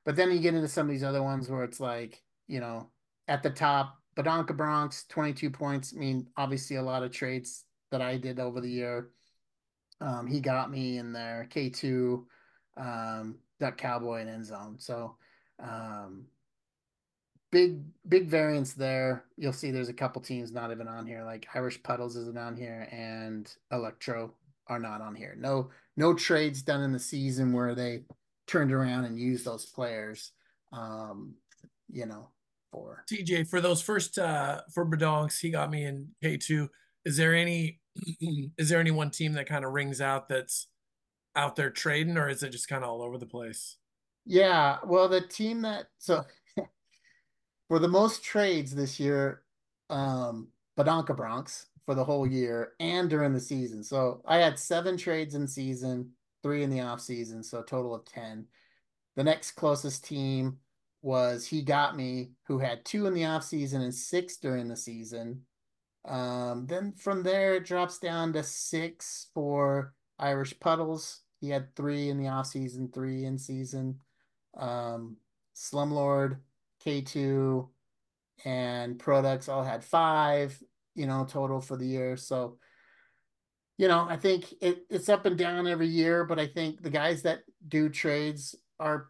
But 0.05 0.17
then 0.17 0.33
you 0.33 0.41
get 0.41 0.55
into 0.55 0.69
some 0.69 0.89
of 0.89 0.93
these 0.93 1.05
other 1.05 1.23
ones 1.23 1.49
where 1.49 1.63
it's 1.63 1.79
like, 1.79 2.21
you 2.49 2.61
know, 2.61 2.91
at 3.29 3.43
the 3.43 3.51
top, 3.51 3.99
Badonka 4.17 4.57
Bronx, 4.57 5.05
22 5.09 5.51
points. 5.51 5.95
I 5.97 5.99
mean, 6.01 6.27
obviously 6.37 6.77
a 6.77 6.83
lot 6.83 7.03
of 7.03 7.13
trades 7.13 7.65
that 7.93 8.03
I 8.03 8.17
did 8.17 8.41
over 8.41 8.61
the 8.61 8.69
year. 8.69 9.11
Um, 10.01 10.27
he 10.27 10.41
got 10.41 10.71
me 10.71 10.99
in 10.99 11.13
there. 11.13 11.49
K2, 11.55 12.25
um, 12.77 13.37
Duck 13.61 13.79
Cowboy 13.79 14.23
and 14.23 14.31
End 14.31 14.47
Zone. 14.47 14.77
So 14.79 15.17
um, 15.63 16.27
big, 17.53 17.83
big 18.09 18.27
variance 18.27 18.73
there. 18.73 19.25
You'll 19.37 19.53
see 19.53 19.71
there's 19.71 19.89
a 19.89 19.95
couple 19.95 20.21
teams 20.21 20.51
not 20.51 20.73
even 20.73 20.89
on 20.89 21.07
here, 21.07 21.23
like 21.23 21.47
Irish 21.55 21.81
Puddles 21.83 22.17
isn't 22.17 22.39
on 22.39 22.57
here 22.57 22.89
and 22.91 23.55
Electro 23.71 24.35
are 24.67 24.81
not 24.81 25.01
on 25.01 25.15
here. 25.15 25.37
No, 25.39 25.71
no 25.97 26.15
trades 26.15 26.63
done 26.63 26.83
in 26.83 26.93
the 26.93 26.99
season 26.99 27.53
where 27.53 27.75
they 27.75 28.03
turned 28.49 28.73
around 28.73 29.05
and 29.05 29.21
used 29.21 29.45
those 29.45 29.67
players. 29.67 30.33
Um, 30.73 31.35
you 31.91 32.07
know, 32.07 32.31
for 32.73 33.05
TJ, 33.11 33.49
for 33.49 33.61
those 33.61 33.83
first 33.83 34.19
uh 34.19 34.63
for 34.73 34.87
Badonks, 34.87 35.39
he 35.39 35.51
got 35.51 35.71
me 35.71 35.85
in 35.85 36.09
K2. 36.25 36.69
Is 37.05 37.17
there 37.19 37.35
any 37.35 37.81
is 38.57 38.71
there 38.71 38.81
any 38.81 38.91
one 38.91 39.11
team 39.11 39.35
that 39.35 39.47
kind 39.47 39.65
of 39.65 39.73
rings 39.73 40.01
out 40.01 40.29
that's 40.29 40.69
out 41.37 41.55
there 41.55 41.71
trading, 41.71 42.17
or 42.17 42.29
is 42.29 42.43
it 42.43 42.51
just 42.51 42.69
kind 42.69 42.83
of 42.83 42.91
all 42.91 43.03
over 43.03 43.19
the 43.19 43.27
place? 43.27 43.77
Yeah, 44.25 44.79
well, 44.87 45.09
the 45.09 45.21
team 45.21 45.63
that 45.63 45.87
so 45.99 46.25
for 47.73 47.79
the 47.79 47.89
most 47.89 48.23
trades 48.23 48.75
this 48.75 49.01
year, 49.01 49.41
um, 49.89 50.49
Badonka 50.79 51.17
Bronx 51.17 51.69
for 51.87 51.95
the 51.95 52.05
whole 52.05 52.27
year 52.27 52.73
and 52.81 53.09
during 53.09 53.33
the 53.33 53.41
season. 53.41 53.83
So 53.83 54.21
I 54.27 54.37
had 54.37 54.59
seven 54.59 54.99
trades 54.99 55.35
in 55.35 55.49
season, 55.49 56.11
three 56.43 56.65
in 56.65 56.69
the 56.69 56.83
off 56.83 57.01
season, 57.01 57.43
so 57.43 57.63
total 57.63 57.95
of 57.95 58.05
ten. 58.05 58.45
The 59.17 59.25
next 59.25 59.53
closest 59.53 60.05
team 60.05 60.59
was 61.01 61.47
He 61.47 61.63
Got 61.63 61.97
Me, 61.97 62.33
who 62.47 62.59
had 62.59 62.85
two 62.85 63.07
in 63.07 63.15
the 63.15 63.25
off 63.25 63.43
season 63.43 63.81
and 63.81 63.95
six 63.95 64.37
during 64.37 64.69
the 64.69 64.77
season. 64.77 65.41
Um, 66.05 66.67
then 66.67 66.93
from 66.93 67.23
there 67.23 67.55
it 67.55 67.65
drops 67.65 67.99
down 67.99 68.35
to 68.35 68.43
six 68.43 69.29
for 69.33 69.95
Irish 70.19 70.61
Puddles. 70.61 71.23
He 71.41 71.49
had 71.49 71.75
three 71.75 72.11
in 72.11 72.19
the 72.19 72.29
off 72.29 72.49
season, 72.49 72.91
three 72.93 73.25
in 73.25 73.39
season. 73.39 73.99
Um, 74.59 75.17
Slumlord, 75.57 76.37
K2, 76.85 77.69
and 78.45 78.99
Products 78.99 79.49
all 79.49 79.63
had 79.65 79.85
five. 79.85 80.59
you 80.95 81.07
know, 81.07 81.25
total 81.25 81.61
for 81.61 81.77
the 81.79 81.87
year. 81.87 82.17
So, 82.19 82.59
you 83.79 83.89
know, 83.89 84.07
I 84.09 84.17
think 84.17 84.53
it, 84.61 84.85
it's 84.91 85.09
up 85.09 85.25
and 85.25 85.39
down 85.39 85.67
every 85.67 85.87
year, 85.89 86.25
but 86.25 86.39
I 86.39 86.47
think 86.47 86.83
the 86.83 86.91
guys 86.91 87.23
that 87.23 87.41
do 87.67 87.89
trades 87.89 88.55
are 88.79 89.09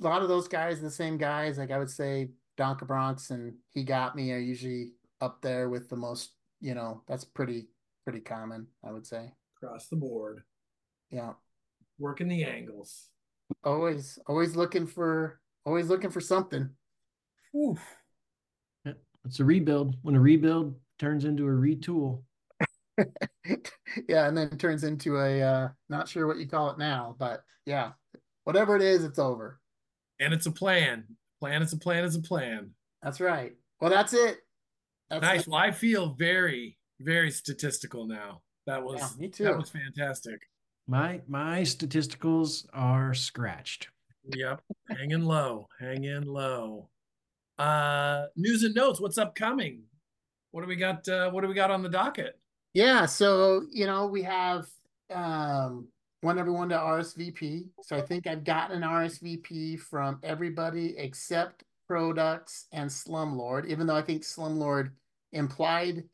a 0.00 0.04
lot 0.04 0.22
of 0.22 0.28
those 0.28 0.48
guys, 0.48 0.80
the 0.80 0.90
same 0.90 1.18
guys. 1.18 1.58
Like 1.58 1.70
I 1.70 1.78
would 1.78 1.90
say, 1.90 2.30
Donka 2.58 2.86
Bronx 2.86 3.30
and 3.30 3.54
he 3.74 3.84
got 3.84 4.16
me 4.16 4.32
are 4.32 4.38
usually 4.38 4.92
up 5.20 5.42
there 5.42 5.68
with 5.68 5.88
the 5.90 5.96
most. 5.96 6.30
You 6.60 6.74
know, 6.74 7.02
that's 7.06 7.24
pretty 7.24 7.68
pretty 8.04 8.20
common. 8.20 8.68
I 8.82 8.90
would 8.90 9.06
say. 9.06 9.32
Across 9.62 9.88
the 9.88 9.96
board, 9.96 10.42
Yeah, 11.10 11.34
working 11.98 12.28
the 12.28 12.44
angles. 12.44 13.08
always 13.64 14.18
always 14.26 14.56
looking 14.56 14.86
for 14.86 15.40
always 15.66 15.88
looking 15.88 16.10
for 16.10 16.20
something. 16.20 16.70
Oof. 17.56 17.80
It's 19.24 19.38
a 19.38 19.44
rebuild. 19.44 19.94
When 20.02 20.16
a 20.16 20.20
rebuild 20.20 20.74
turns 20.98 21.24
into 21.24 21.44
a 21.44 21.50
retool. 21.50 22.22
yeah, 24.08 24.26
and 24.26 24.36
then 24.36 24.48
it 24.52 24.58
turns 24.58 24.84
into 24.84 25.16
a 25.18 25.40
uh 25.40 25.68
not 25.88 26.08
sure 26.08 26.26
what 26.26 26.38
you 26.38 26.46
call 26.48 26.70
it 26.70 26.78
now, 26.78 27.14
but 27.18 27.44
yeah, 27.64 27.92
whatever 28.44 28.74
it 28.76 28.82
is, 28.82 29.04
it's 29.04 29.18
over. 29.18 29.60
And 30.20 30.34
it's 30.34 30.46
a 30.46 30.50
plan. 30.50 31.04
Plan 31.40 31.62
is 31.62 31.72
a 31.72 31.78
plan 31.78 32.04
is 32.04 32.16
a 32.16 32.20
plan. 32.22 32.70
That's 33.02 33.20
right. 33.20 33.52
Well, 33.80 33.90
that's 33.90 34.12
it. 34.12 34.38
That's 35.08 35.22
nice. 35.22 35.40
it. 35.42 35.48
Well, 35.48 35.60
I 35.60 35.70
feel 35.70 36.14
very, 36.18 36.78
very 37.00 37.30
statistical 37.30 38.06
now. 38.06 38.42
That 38.66 38.82
was 38.82 39.00
Yeah, 39.00 39.08
me 39.18 39.28
too. 39.28 39.44
that 39.44 39.56
was 39.56 39.70
fantastic. 39.70 40.40
My 40.86 41.20
my 41.28 41.60
statisticals 41.60 42.66
are 42.72 43.14
scratched. 43.14 43.88
Yep. 44.36 44.60
hanging 44.88 45.22
low. 45.22 45.66
Hanging 45.80 46.22
low. 46.26 46.88
Uh 47.62 48.26
news 48.34 48.64
and 48.64 48.74
notes. 48.74 49.00
What's 49.00 49.18
upcoming? 49.18 49.82
What 50.50 50.62
do 50.62 50.66
we 50.66 50.76
got? 50.76 51.06
Uh, 51.08 51.30
what 51.30 51.42
do 51.42 51.48
we 51.48 51.54
got 51.54 51.70
on 51.70 51.82
the 51.82 51.88
docket? 51.88 52.38
Yeah, 52.74 53.06
so 53.06 53.62
you 53.70 53.86
know, 53.86 54.06
we 54.06 54.22
have 54.22 54.66
um 55.14 55.86
want 56.22 56.38
everyone 56.38 56.68
to 56.70 56.76
RSVP. 56.76 57.68
So 57.82 57.96
I 57.96 58.00
think 58.00 58.26
I've 58.26 58.44
gotten 58.44 58.82
an 58.82 58.88
RSVP 58.88 59.78
from 59.78 60.18
everybody 60.22 60.96
except 60.98 61.64
Products 61.86 62.66
and 62.72 62.90
Slumlord, 62.90 63.66
even 63.66 63.86
though 63.86 63.96
I 63.96 64.02
think 64.02 64.22
Slumlord 64.22 64.90
implied 65.32 66.04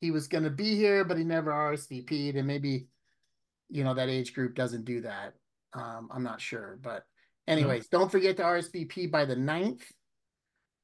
he 0.00 0.10
was 0.10 0.28
going 0.28 0.44
to 0.44 0.50
be 0.50 0.76
here, 0.76 1.04
but 1.04 1.16
he 1.18 1.24
never 1.24 1.50
RSVP'd, 1.50 2.36
and 2.36 2.46
maybe 2.46 2.86
you 3.68 3.84
know 3.84 3.94
that 3.94 4.08
age 4.08 4.32
group 4.32 4.54
doesn't 4.54 4.84
do 4.86 5.02
that. 5.02 5.34
Um, 5.74 6.08
I'm 6.10 6.22
not 6.22 6.40
sure, 6.40 6.78
but 6.80 7.04
anyways, 7.46 7.88
don't 7.88 8.10
forget 8.10 8.36
to 8.38 8.44
RSVP 8.44 9.10
by 9.10 9.26
the 9.26 9.36
9th. 9.36 9.82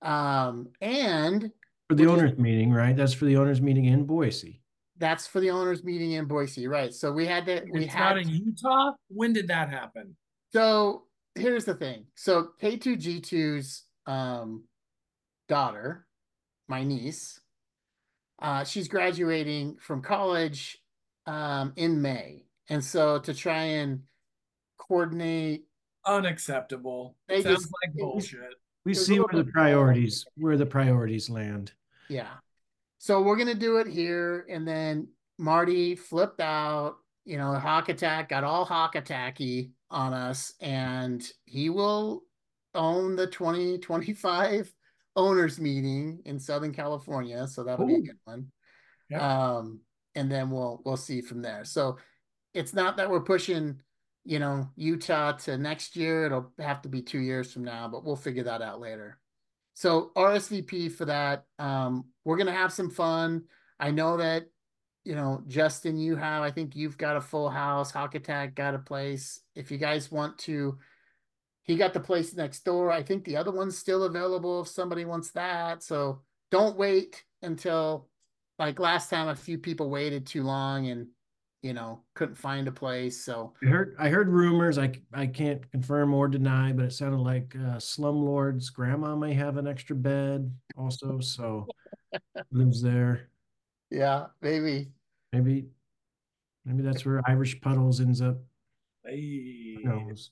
Um, 0.02 0.68
and 0.80 1.50
For 1.88 1.94
the 1.94 2.06
What 2.06 2.14
do 2.16 2.20
you- 2.22 2.26
owners 2.28 2.38
meeting, 2.38 2.72
right? 2.72 2.96
That's 2.96 3.12
for 3.14 3.24
the 3.26 3.36
owners 3.36 3.60
meeting 3.60 3.84
in 3.86 4.04
Boise. 4.04 4.60
that's 4.98 5.26
for 5.26 5.40
the 5.40 5.50
owners 5.50 5.82
meeting 5.82 6.12
in 6.12 6.26
Boise, 6.26 6.68
right? 6.68 6.92
So 6.94 7.10
we 7.12 7.26
had 7.26 7.44
to 7.46 7.64
we 7.72 7.84
it's 7.84 7.92
had 7.94 8.10
not 8.10 8.18
in 8.18 8.28
Utah. 8.28 8.92
When 9.08 9.32
did 9.32 9.48
that 9.48 9.68
happen? 9.68 10.16
So 10.52 11.06
here's 11.34 11.64
the 11.64 11.74
thing. 11.74 12.06
So 12.14 12.50
K2G2's 12.60 13.84
um, 14.06 14.64
daughter, 15.48 16.06
my 16.68 16.84
niece, 16.84 17.40
uh, 18.40 18.62
she's 18.64 18.86
graduating 18.88 19.76
from 19.80 20.02
college 20.02 20.78
um, 21.26 21.72
in 21.76 22.00
May. 22.02 22.44
And 22.68 22.84
so 22.84 23.18
to 23.20 23.34
try 23.34 23.62
and 23.62 24.02
coordinate, 24.78 25.64
Unacceptable. 26.04 27.16
They 27.28 27.42
Sounds 27.42 27.60
just- 27.60 27.72
like 27.82 27.94
it 27.94 28.00
bullshit. 28.00 28.54
We 28.84 28.94
see 28.94 29.18
where 29.18 29.44
the 29.44 29.50
priorities 29.50 30.24
where 30.36 30.56
the 30.56 30.66
priorities 30.66 31.30
land. 31.30 31.72
yeah. 32.08 32.34
So 32.98 33.20
we're 33.20 33.36
gonna 33.36 33.54
do 33.54 33.78
it 33.78 33.86
here, 33.88 34.46
and 34.48 34.66
then 34.66 35.08
Marty 35.38 35.96
flipped 35.96 36.40
out. 36.40 36.96
You 37.24 37.36
know, 37.36 37.54
Hawk 37.54 37.88
Attack 37.88 38.28
got 38.28 38.44
all 38.44 38.64
Hawk 38.64 38.94
Attacky 38.94 39.70
on 39.90 40.12
us, 40.12 40.54
and 40.60 41.24
he 41.44 41.68
will 41.68 42.22
own 42.74 43.16
the 43.16 43.26
2025 43.26 44.72
owners 45.16 45.60
meeting 45.60 46.20
in 46.24 46.38
Southern 46.38 46.72
California. 46.72 47.46
So 47.46 47.64
that'll 47.64 47.86
be 47.86 47.96
a 47.96 48.00
good 48.00 48.18
one. 48.24 48.50
Yeah. 49.10 49.56
Um, 49.56 49.80
and 50.14 50.30
then 50.30 50.50
we'll 50.50 50.80
we'll 50.84 50.96
see 50.96 51.20
from 51.20 51.42
there. 51.42 51.64
So 51.64 51.98
it's 52.54 52.74
not 52.74 52.96
that 52.96 53.10
we're 53.10 53.20
pushing, 53.20 53.80
you 54.24 54.38
know, 54.38 54.68
Utah 54.76 55.32
to 55.32 55.58
next 55.58 55.96
year. 55.96 56.26
It'll 56.26 56.52
have 56.58 56.82
to 56.82 56.88
be 56.88 57.02
two 57.02 57.18
years 57.18 57.52
from 57.52 57.64
now, 57.64 57.88
but 57.88 58.04
we'll 58.04 58.16
figure 58.16 58.44
that 58.44 58.62
out 58.62 58.80
later. 58.80 59.18
So 59.74 60.12
RSVP 60.16 60.92
for 60.92 61.06
that. 61.06 61.46
Um, 61.58 62.06
we're 62.24 62.36
gonna 62.36 62.52
have 62.52 62.72
some 62.72 62.90
fun. 62.90 63.44
I 63.80 63.90
know 63.90 64.18
that, 64.18 64.46
you 65.04 65.14
know, 65.14 65.42
Justin, 65.48 65.98
you 65.98 66.14
have. 66.16 66.42
I 66.42 66.50
think 66.50 66.76
you've 66.76 66.98
got 66.98 67.16
a 67.16 67.20
full 67.20 67.50
house. 67.50 67.90
Hawk 67.90 68.14
Attack 68.14 68.54
got 68.54 68.74
a 68.74 68.78
place. 68.78 69.40
If 69.56 69.70
you 69.70 69.78
guys 69.78 70.12
want 70.12 70.38
to, 70.40 70.78
he 71.64 71.76
got 71.76 71.92
the 71.92 72.00
place 72.00 72.34
next 72.34 72.64
door. 72.64 72.92
I 72.92 73.02
think 73.02 73.24
the 73.24 73.36
other 73.36 73.50
one's 73.50 73.78
still 73.78 74.04
available 74.04 74.62
if 74.62 74.68
somebody 74.68 75.04
wants 75.04 75.30
that. 75.32 75.82
So 75.82 76.22
don't 76.50 76.76
wait 76.76 77.24
until 77.40 78.08
like 78.58 78.78
last 78.78 79.10
time. 79.10 79.28
A 79.28 79.34
few 79.34 79.58
people 79.58 79.90
waited 79.90 80.26
too 80.26 80.44
long 80.44 80.86
and 80.86 81.08
you 81.62 81.72
know 81.72 82.00
couldn't 82.14 82.34
find 82.34 82.68
a 82.68 82.72
place. 82.72 83.24
So 83.24 83.54
I 83.62 83.66
heard 83.66 83.96
I 83.98 84.08
heard 84.08 84.28
rumors. 84.28 84.78
i 84.78 84.92
i 85.14 85.26
can't 85.26 85.68
confirm 85.70 86.12
or 86.12 86.28
deny, 86.28 86.72
but 86.72 86.86
it 86.86 86.92
sounded 86.92 87.18
like 87.18 87.54
uh, 87.56 87.78
Slumlord's 87.78 88.68
grandma 88.70 89.14
may 89.16 89.32
have 89.34 89.56
an 89.56 89.66
extra 89.66 89.96
bed 89.96 90.52
also. 90.76 91.20
So 91.20 91.66
lives 92.50 92.82
there. 92.82 93.28
yeah, 93.90 94.26
maybe. 94.42 94.90
Maybe 95.32 95.66
maybe 96.64 96.82
that's 96.82 97.06
where 97.06 97.22
Irish 97.26 97.60
Puddles 97.60 98.00
ends 98.00 98.20
up. 98.20 98.36
Hey. 99.06 99.76
Who 99.76 99.84
knows? 99.84 100.30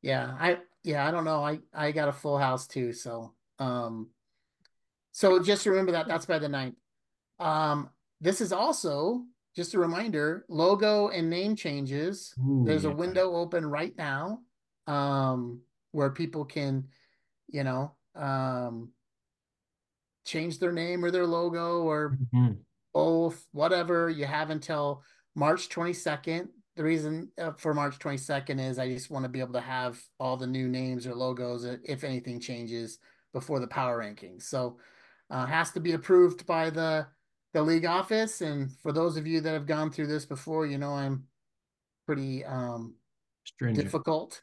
Yeah, 0.00 0.36
I 0.38 0.58
yeah, 0.84 1.06
I 1.06 1.10
don't 1.10 1.24
know. 1.24 1.44
I 1.44 1.58
I 1.74 1.90
got 1.90 2.08
a 2.08 2.12
full 2.12 2.38
house 2.38 2.66
too, 2.68 2.92
so 2.92 3.32
um 3.58 4.10
so 5.12 5.42
just 5.42 5.66
remember 5.66 5.92
that 5.92 6.06
that's 6.06 6.26
by 6.26 6.38
the 6.38 6.48
ninth. 6.48 6.76
Um 7.40 7.90
this 8.20 8.40
is 8.40 8.52
also 8.52 9.24
just 9.56 9.74
a 9.74 9.78
reminder, 9.78 10.44
logo 10.48 11.08
and 11.08 11.30
name 11.30 11.56
changes. 11.56 12.34
Ooh, 12.38 12.62
There's 12.66 12.84
a 12.84 12.90
window 12.90 13.34
open 13.34 13.66
right 13.66 13.96
now 13.96 14.40
um 14.86 15.62
where 15.90 16.10
people 16.10 16.44
can, 16.44 16.86
you 17.48 17.64
know, 17.64 17.96
um 18.14 18.92
change 20.24 20.58
their 20.58 20.72
name 20.72 21.04
or 21.04 21.10
their 21.10 21.26
logo 21.26 21.82
or 21.82 22.18
Mhm. 22.32 22.58
both, 22.92 23.48
whatever. 23.52 24.10
You 24.10 24.26
have 24.26 24.50
until 24.50 25.02
March 25.34 25.68
22nd. 25.68 26.50
The 26.76 26.84
reason 26.84 27.32
uh, 27.38 27.52
for 27.52 27.72
March 27.72 27.98
22nd 27.98 28.60
is 28.60 28.78
I 28.78 28.88
just 28.92 29.10
want 29.10 29.24
to 29.24 29.30
be 29.30 29.40
able 29.40 29.54
to 29.54 29.60
have 29.60 30.02
all 30.20 30.36
the 30.36 30.46
new 30.46 30.68
names 30.68 31.06
or 31.06 31.14
logos, 31.14 31.64
uh, 31.64 31.78
if 31.84 32.04
anything 32.04 32.38
changes, 32.40 32.98
before 33.32 33.60
the 33.60 33.66
power 33.68 33.98
rankings. 33.98 34.42
So, 34.42 34.78
uh, 35.30 35.46
has 35.46 35.72
to 35.72 35.80
be 35.80 35.92
approved 35.92 36.46
by 36.46 36.70
the 36.70 37.06
the 37.56 37.62
league 37.62 37.86
office. 37.86 38.42
And 38.42 38.70
for 38.70 38.92
those 38.92 39.16
of 39.16 39.26
you 39.26 39.40
that 39.40 39.52
have 39.52 39.66
gone 39.66 39.90
through 39.90 40.08
this 40.08 40.26
before, 40.26 40.66
you 40.66 40.76
know 40.76 40.92
I'm 40.92 41.24
pretty 42.06 42.44
um, 42.44 42.94
Stringent. 43.44 43.86
difficult. 43.86 44.42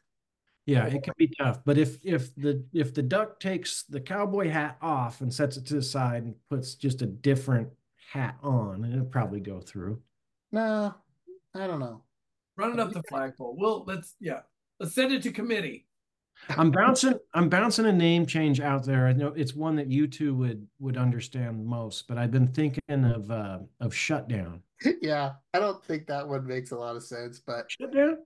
Yeah, 0.66 0.86
it 0.86 1.02
can 1.02 1.14
be 1.16 1.30
tough. 1.38 1.60
But 1.64 1.78
if 1.78 2.04
if 2.04 2.34
the 2.34 2.64
if 2.72 2.92
the 2.92 3.02
duck 3.02 3.38
takes 3.38 3.84
the 3.84 4.00
cowboy 4.00 4.48
hat 4.48 4.78
off 4.80 5.20
and 5.20 5.32
sets 5.32 5.56
it 5.56 5.66
to 5.66 5.74
the 5.74 5.82
side 5.82 6.24
and 6.24 6.34
puts 6.50 6.74
just 6.74 7.02
a 7.02 7.06
different 7.06 7.68
hat 8.12 8.36
on, 8.42 8.84
it'll 8.84 9.04
probably 9.04 9.40
go 9.40 9.60
through. 9.60 10.00
No, 10.50 10.94
I 11.54 11.66
don't 11.66 11.80
know. 11.80 12.02
Run 12.56 12.72
it 12.72 12.80
up 12.80 12.92
the 12.92 13.02
flagpole. 13.08 13.56
Well, 13.58 13.84
let's 13.86 14.16
yeah. 14.20 14.40
Let's 14.80 14.94
send 14.94 15.12
it 15.12 15.22
to 15.22 15.32
committee. 15.32 15.86
I'm 16.50 16.70
bouncing 16.70 17.18
I'm 17.32 17.48
bouncing 17.48 17.86
a 17.86 17.92
name 17.92 18.26
change 18.26 18.60
out 18.60 18.84
there. 18.84 19.06
I 19.06 19.12
know 19.12 19.28
it's 19.28 19.54
one 19.54 19.76
that 19.76 19.90
you 19.90 20.06
two 20.06 20.34
would 20.34 20.66
would 20.78 20.96
understand 20.96 21.64
most, 21.64 22.06
but 22.06 22.18
I've 22.18 22.30
been 22.30 22.48
thinking 22.48 23.04
of 23.04 23.30
uh 23.30 23.60
of 23.80 23.94
shutdown. 23.94 24.62
yeah, 25.02 25.32
I 25.52 25.58
don't 25.58 25.82
think 25.84 26.06
that 26.06 26.28
one 26.28 26.46
makes 26.46 26.70
a 26.70 26.76
lot 26.76 26.96
of 26.96 27.02
sense, 27.02 27.40
but 27.40 27.70
Shutdown? 27.70 28.18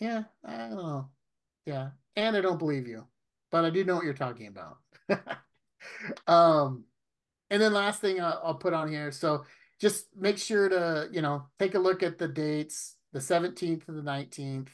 Yeah, 0.00 0.24
I 0.44 0.56
don't 0.56 0.76
know. 0.76 1.10
Yeah, 1.66 1.90
and 2.16 2.36
I 2.36 2.40
don't 2.40 2.58
believe 2.58 2.86
you, 2.86 3.04
but 3.50 3.64
I 3.64 3.70
do 3.70 3.84
know 3.84 3.96
what 3.96 4.04
you're 4.04 4.14
talking 4.14 4.46
about. 4.46 4.78
um, 6.26 6.84
and 7.50 7.60
then 7.60 7.72
last 7.72 8.00
thing 8.00 8.20
I'll, 8.20 8.40
I'll 8.44 8.54
put 8.54 8.74
on 8.74 8.90
here. 8.90 9.10
So 9.12 9.44
just 9.80 10.06
make 10.16 10.38
sure 10.38 10.68
to 10.68 11.08
you 11.12 11.22
know 11.22 11.46
take 11.58 11.74
a 11.74 11.78
look 11.78 12.02
at 12.02 12.18
the 12.18 12.28
dates, 12.28 12.96
the 13.12 13.18
17th 13.18 13.86
to 13.86 13.92
the 13.92 14.02
19th. 14.02 14.68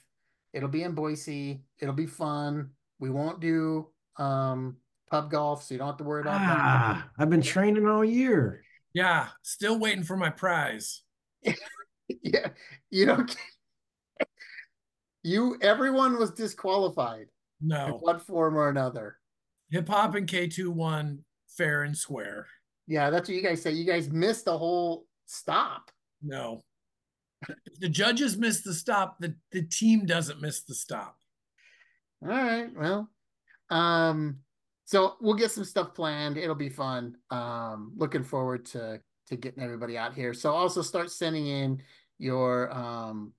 It'll 0.54 0.68
be 0.70 0.84
in 0.84 0.92
Boise. 0.92 1.60
It'll 1.80 1.94
be 1.94 2.06
fun. 2.06 2.70
We 3.00 3.10
won't 3.10 3.40
do 3.40 3.88
um 4.16 4.76
pub 5.10 5.30
golf, 5.30 5.64
so 5.64 5.74
you 5.74 5.78
don't 5.78 5.88
have 5.88 5.96
to 5.98 6.04
worry 6.04 6.22
about 6.22 6.38
that. 6.38 6.56
Ah, 6.58 7.08
I've 7.18 7.28
been 7.28 7.42
training 7.42 7.86
all 7.86 8.04
year. 8.04 8.62
Yeah, 8.94 9.26
still 9.42 9.78
waiting 9.78 10.04
for 10.04 10.16
my 10.16 10.30
prize. 10.30 11.02
Yeah, 12.22 12.48
you 12.90 13.06
don't. 13.06 13.34
You 15.22 15.56
everyone 15.62 16.18
was 16.18 16.32
disqualified 16.32 17.28
in 17.62 17.68
No. 17.68 17.98
one 18.02 18.18
form 18.20 18.56
or 18.56 18.68
another. 18.68 19.16
Hip 19.70 19.88
hop 19.88 20.14
and 20.14 20.28
K2 20.28 20.68
1 20.68 21.24
fair 21.48 21.82
and 21.84 21.96
square. 21.96 22.46
Yeah, 22.86 23.08
that's 23.08 23.28
what 23.28 23.34
you 23.36 23.42
guys 23.42 23.62
say. 23.62 23.70
You 23.72 23.86
guys 23.86 24.10
missed 24.10 24.44
the 24.44 24.56
whole 24.58 25.06
stop. 25.24 25.90
No. 26.22 26.62
If 27.66 27.80
the 27.80 27.88
judges 27.88 28.36
miss 28.36 28.62
the 28.62 28.74
stop, 28.74 29.18
the, 29.20 29.34
the 29.52 29.62
team 29.62 30.06
doesn't 30.06 30.40
miss 30.40 30.62
the 30.62 30.74
stop. 30.74 31.18
All 32.22 32.28
right. 32.28 32.68
Well, 32.74 33.10
um, 33.70 34.38
so 34.84 35.16
we'll 35.20 35.34
get 35.34 35.50
some 35.50 35.64
stuff 35.64 35.94
planned. 35.94 36.36
It'll 36.36 36.54
be 36.54 36.68
fun. 36.68 37.16
Um, 37.30 37.92
looking 37.96 38.24
forward 38.24 38.66
to 38.66 39.00
to 39.28 39.36
getting 39.36 39.62
everybody 39.62 39.96
out 39.96 40.14
here. 40.14 40.34
So 40.34 40.52
also 40.52 40.82
start 40.82 41.10
sending 41.10 41.46
in 41.46 41.82
your 42.18 42.72
um 42.72 43.32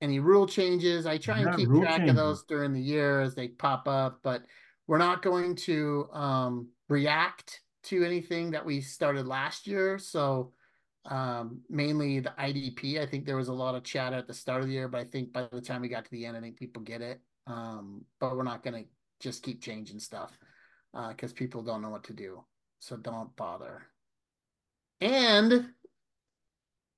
any 0.00 0.20
rule 0.20 0.46
changes. 0.46 1.06
I 1.06 1.18
try 1.18 1.40
and 1.40 1.56
keep 1.56 1.68
track 1.68 1.98
changes. 1.98 2.10
of 2.10 2.16
those 2.16 2.44
during 2.44 2.72
the 2.72 2.80
year 2.80 3.20
as 3.20 3.34
they 3.34 3.48
pop 3.48 3.88
up, 3.88 4.20
but 4.22 4.42
we're 4.86 4.98
not 4.98 5.22
going 5.22 5.56
to 5.56 6.08
um 6.12 6.68
react 6.88 7.60
to 7.84 8.04
anything 8.04 8.50
that 8.52 8.64
we 8.64 8.80
started 8.80 9.26
last 9.26 9.66
year. 9.66 9.98
So 9.98 10.52
um 11.06 11.60
mainly 11.68 12.20
the 12.20 12.34
IDP. 12.38 13.00
I 13.00 13.06
think 13.06 13.24
there 13.24 13.36
was 13.36 13.48
a 13.48 13.52
lot 13.52 13.74
of 13.74 13.84
chatter 13.84 14.16
at 14.16 14.26
the 14.26 14.34
start 14.34 14.62
of 14.62 14.68
the 14.68 14.72
year, 14.74 14.88
but 14.88 15.00
I 15.00 15.04
think 15.04 15.32
by 15.32 15.48
the 15.50 15.60
time 15.60 15.82
we 15.82 15.88
got 15.88 16.04
to 16.04 16.10
the 16.10 16.26
end, 16.26 16.36
I 16.36 16.40
think 16.40 16.58
people 16.58 16.82
get 16.82 17.00
it. 17.00 17.20
Um, 17.46 18.04
but 18.20 18.36
we're 18.36 18.42
not 18.42 18.62
gonna 18.64 18.84
just 19.20 19.42
keep 19.42 19.62
changing 19.62 19.98
stuff 19.98 20.38
uh 20.94 21.08
because 21.08 21.32
people 21.32 21.62
don't 21.62 21.82
know 21.82 21.90
what 21.90 22.04
to 22.04 22.12
do. 22.12 22.44
So 22.80 22.96
don't 22.96 23.34
bother. 23.36 23.82
And 25.00 25.70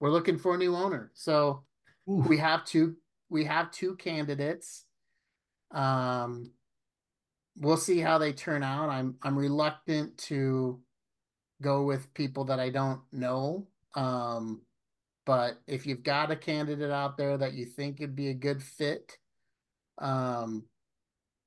we're 0.00 0.11
looking 0.11 0.38
for 0.38 0.54
a 0.54 0.59
new 0.59 0.74
owner. 0.74 1.11
So 1.14 1.64
Ooh, 2.09 2.24
we 2.26 2.38
have 2.38 2.64
two 2.64 2.96
we 3.28 3.44
have 3.44 3.70
two 3.70 3.96
candidates. 3.96 4.84
Um 5.70 6.52
we'll 7.61 7.76
see 7.76 7.98
how 7.98 8.18
they 8.18 8.32
turn 8.32 8.62
out. 8.62 8.88
I'm 8.88 9.16
I'm 9.22 9.36
reluctant 9.36 10.16
to 10.18 10.80
go 11.61 11.82
with 11.82 12.12
people 12.14 12.44
that 12.46 12.61
I 12.61 12.70
don't 12.70 13.00
know. 13.12 13.66
Um 13.95 14.62
but 15.26 15.61
if 15.66 15.86
you've 15.86 16.03
got 16.03 16.30
a 16.30 16.36
candidate 16.36 16.91
out 16.91 17.18
there 17.18 17.36
that 17.36 17.53
you 17.53 17.66
think 17.66 18.01
would 18.01 18.16
be 18.16 18.28
a 18.28 18.34
good 18.34 18.62
fit, 18.62 19.18
um 19.99 20.64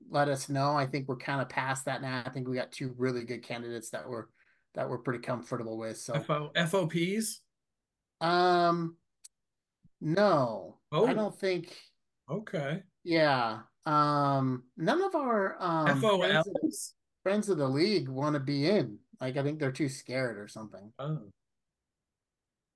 let 0.09 0.27
us 0.27 0.49
know. 0.49 0.75
I 0.75 0.85
think 0.87 1.07
we're 1.07 1.15
kind 1.17 1.41
of 1.41 1.49
past 1.49 1.85
that 1.85 2.01
now. 2.01 2.23
I 2.25 2.29
think 2.29 2.47
we 2.47 2.55
got 2.55 2.71
two 2.71 2.93
really 2.97 3.23
good 3.23 3.43
candidates 3.43 3.89
that 3.91 4.07
we're 4.07 4.25
that 4.73 4.89
we're 4.89 4.99
pretty 4.99 5.19
comfortable 5.19 5.77
with. 5.77 5.97
So 5.97 6.19
FO, 6.21 6.51
FOPs? 6.55 7.41
um 8.19 8.95
no. 9.99 10.77
Oh. 10.91 11.07
I 11.07 11.13
don't 11.13 11.37
think 11.37 11.75
Okay. 12.29 12.83
yeah. 13.03 13.59
Um 13.85 14.63
none 14.77 15.01
of 15.01 15.15
our 15.15 15.57
um 15.59 15.99
friends, 15.99 16.47
of, 16.47 16.71
friends 17.23 17.49
of 17.49 17.57
the 17.57 17.67
league 17.67 18.09
want 18.09 18.35
to 18.35 18.39
be 18.39 18.67
in. 18.69 18.99
Like 19.19 19.37
I 19.37 19.43
think 19.43 19.59
they're 19.59 19.71
too 19.71 19.89
scared 19.89 20.37
or 20.37 20.47
something. 20.47 20.91
Oh. 20.99 21.19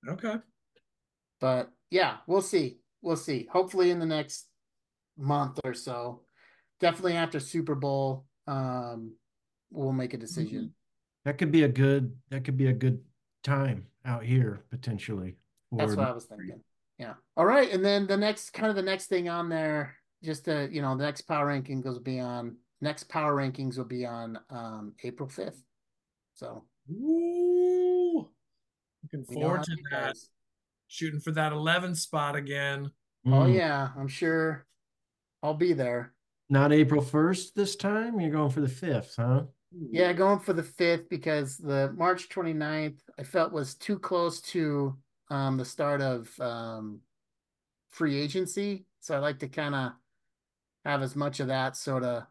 Okay. 0.08 0.36
But 1.40 1.70
yeah, 1.90 2.18
we'll 2.26 2.42
see. 2.42 2.78
We'll 3.02 3.16
see. 3.16 3.48
Hopefully 3.52 3.90
in 3.90 3.98
the 3.98 4.06
next 4.06 4.46
month 5.18 5.60
or 5.64 5.74
so. 5.74 6.22
Definitely 6.80 7.14
after 7.14 7.40
Super 7.40 7.74
Bowl, 7.74 8.26
um 8.46 9.14
we'll 9.70 9.92
make 9.92 10.14
a 10.14 10.18
decision. 10.18 10.72
that 11.24 11.38
could 11.38 11.50
be 11.50 11.64
a 11.64 11.68
good 11.68 12.14
that 12.30 12.44
could 12.44 12.56
be 12.56 12.68
a 12.68 12.72
good 12.72 13.00
time 13.42 13.86
out 14.04 14.22
here 14.24 14.64
potentially. 14.70 15.36
That's 15.72 15.96
what 15.96 16.08
I 16.08 16.12
was 16.12 16.26
thinking. 16.26 16.60
Yeah. 16.98 17.14
All 17.36 17.44
right. 17.44 17.70
And 17.70 17.84
then 17.84 18.06
the 18.06 18.16
next 18.16 18.50
kind 18.50 18.70
of 18.70 18.76
the 18.76 18.82
next 18.82 19.06
thing 19.06 19.28
on 19.28 19.48
there, 19.48 19.96
just 20.22 20.44
to, 20.46 20.68
you 20.70 20.80
know, 20.80 20.96
the 20.96 21.04
next 21.04 21.22
power 21.22 21.46
ranking 21.46 21.82
will 21.82 22.00
be 22.00 22.20
on 22.20 22.56
next 22.80 23.04
power 23.04 23.34
rankings 23.34 23.76
will 23.76 23.84
be 23.84 24.06
on 24.06 24.38
um 24.50 24.94
April 25.02 25.28
5th. 25.28 25.62
So 26.34 26.64
Ooh. 26.90 27.55
Looking 29.12 29.24
forward 29.34 29.62
to 29.64 29.76
that. 29.90 30.06
goes. 30.14 30.28
Shooting 30.88 31.20
for 31.20 31.32
that 31.32 31.52
11 31.52 31.94
spot 31.94 32.36
again. 32.36 32.90
Oh 33.26 33.30
Mm. 33.30 33.54
yeah, 33.54 33.90
I'm 33.96 34.08
sure 34.08 34.66
I'll 35.42 35.54
be 35.54 35.72
there. 35.72 36.14
Not 36.48 36.72
April 36.72 37.02
1st 37.02 37.54
this 37.56 37.74
time. 37.74 38.20
You're 38.20 38.30
going 38.30 38.50
for 38.50 38.60
the 38.60 38.68
5th, 38.68 39.16
huh? 39.16 39.44
Yeah, 39.72 40.12
going 40.12 40.38
for 40.38 40.52
the 40.52 40.62
fifth 40.62 41.08
because 41.08 41.56
the 41.58 41.92
March 41.96 42.28
29th 42.28 43.00
I 43.18 43.24
felt 43.24 43.52
was 43.52 43.74
too 43.74 43.98
close 43.98 44.40
to 44.52 44.96
um 45.28 45.56
the 45.56 45.64
start 45.64 46.00
of 46.00 46.38
um 46.40 47.00
free 47.90 48.16
agency. 48.16 48.86
So 49.00 49.16
I 49.16 49.18
like 49.18 49.40
to 49.40 49.48
kind 49.48 49.74
of 49.74 49.92
have 50.84 51.02
as 51.02 51.16
much 51.16 51.40
of 51.40 51.48
that 51.48 51.76
sort 51.76 52.04
of 52.04 52.24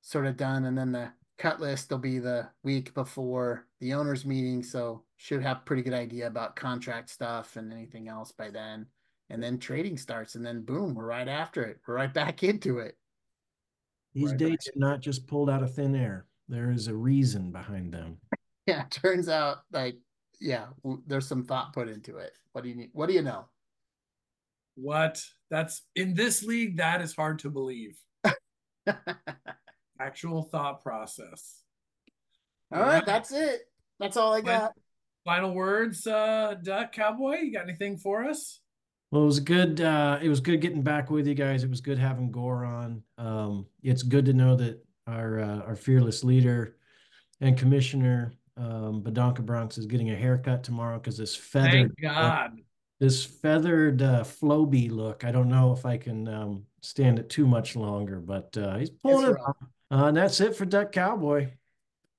sort 0.00 0.26
of 0.26 0.36
done 0.38 0.64
and 0.64 0.76
then 0.76 0.92
the 0.92 1.12
cut 1.38 1.60
list 1.60 1.90
will 1.90 1.98
be 1.98 2.18
the 2.18 2.48
week 2.64 2.94
before 2.94 3.66
the 3.80 3.92
owners 3.92 4.24
meeting 4.24 4.62
so 4.62 5.04
should 5.22 5.40
have 5.40 5.64
pretty 5.64 5.82
good 5.82 5.92
idea 5.94 6.26
about 6.26 6.56
contract 6.56 7.08
stuff 7.08 7.54
and 7.54 7.72
anything 7.72 8.08
else 8.08 8.32
by 8.32 8.50
then 8.50 8.84
and 9.30 9.40
then 9.40 9.56
trading 9.56 9.96
starts 9.96 10.34
and 10.34 10.44
then 10.44 10.62
boom 10.62 10.94
we're 10.94 11.06
right 11.06 11.28
after 11.28 11.62
it 11.62 11.78
we're 11.86 11.94
right 11.94 12.12
back 12.12 12.42
into 12.42 12.78
it 12.80 12.96
These 14.14 14.30
Right, 14.30 14.38
dates 14.38 14.66
are 14.66 14.72
not 14.80 15.00
just 15.00 15.28
pulled 15.28 15.48
out 15.48 15.62
of 15.62 15.72
thin 15.74 15.94
air. 15.94 16.26
There 16.48 16.72
is 16.72 16.88
a 16.88 16.94
reason 16.94 17.52
behind 17.52 17.94
them. 17.94 18.18
yeah 18.66 18.84
turns 18.90 19.28
out 19.28 19.58
like 19.72 19.96
yeah 20.40 20.66
there's 21.06 21.28
some 21.28 21.44
thought 21.44 21.72
put 21.72 21.88
into 21.88 22.16
it 22.16 22.32
what 22.52 22.62
do 22.64 22.68
you 22.70 22.74
need 22.76 22.90
what 22.92 23.06
do 23.08 23.14
you 23.14 23.22
know 23.22 23.46
What? 24.74 25.22
That's 25.50 25.82
in 25.94 26.14
this 26.14 26.42
league, 26.42 26.78
that 26.78 27.00
is 27.00 27.14
hard 27.14 27.38
to 27.40 27.50
believe. 27.50 27.96
Actual 30.00 30.42
thought 30.42 30.82
process. 30.82 31.62
all 32.74 32.80
right 32.82 33.06
that's 33.06 33.30
it 33.32 33.60
that's 34.00 34.16
all 34.16 34.32
i 34.32 34.40
got 34.40 34.72
Final 35.24 35.54
words, 35.54 36.06
uh, 36.06 36.56
Duck 36.62 36.92
Cowboy. 36.92 37.38
You 37.42 37.52
got 37.52 37.68
anything 37.68 37.96
for 37.96 38.24
us? 38.24 38.60
Well, 39.10 39.22
it 39.22 39.26
was 39.26 39.40
good. 39.40 39.80
Uh, 39.80 40.18
it 40.22 40.28
was 40.28 40.40
good 40.40 40.60
getting 40.60 40.82
back 40.82 41.10
with 41.10 41.26
you 41.26 41.34
guys. 41.34 41.62
It 41.62 41.70
was 41.70 41.80
good 41.80 41.98
having 41.98 42.32
Gore 42.32 42.64
on. 42.64 43.02
Um, 43.18 43.66
it's 43.82 44.02
good 44.02 44.24
to 44.24 44.32
know 44.32 44.56
that 44.56 44.84
our 45.06 45.38
uh, 45.38 45.60
our 45.60 45.76
fearless 45.76 46.24
leader 46.24 46.76
and 47.40 47.56
commissioner 47.56 48.32
um, 48.56 49.02
Badonka 49.02 49.44
Bronx 49.44 49.78
is 49.78 49.86
getting 49.86 50.10
a 50.10 50.16
haircut 50.16 50.62
tomorrow 50.64 50.98
because 50.98 51.18
this 51.18 51.36
feathered 51.36 51.94
Thank 51.98 52.00
God. 52.00 52.60
this 53.00 53.24
feathered 53.24 54.02
uh, 54.02 54.24
Floby 54.24 54.90
look. 54.90 55.24
I 55.24 55.30
don't 55.30 55.48
know 55.48 55.72
if 55.72 55.86
I 55.86 55.98
can 55.98 56.28
um, 56.28 56.64
stand 56.80 57.18
it 57.18 57.28
too 57.28 57.46
much 57.46 57.76
longer, 57.76 58.18
but 58.18 58.56
uh, 58.56 58.76
he's 58.78 58.90
pulling 58.90 59.30
it 59.30 59.36
off. 59.40 59.56
Uh, 59.90 60.06
and 60.06 60.16
that's 60.16 60.40
it 60.40 60.56
for 60.56 60.64
Duck 60.64 60.92
Cowboy. 60.92 61.50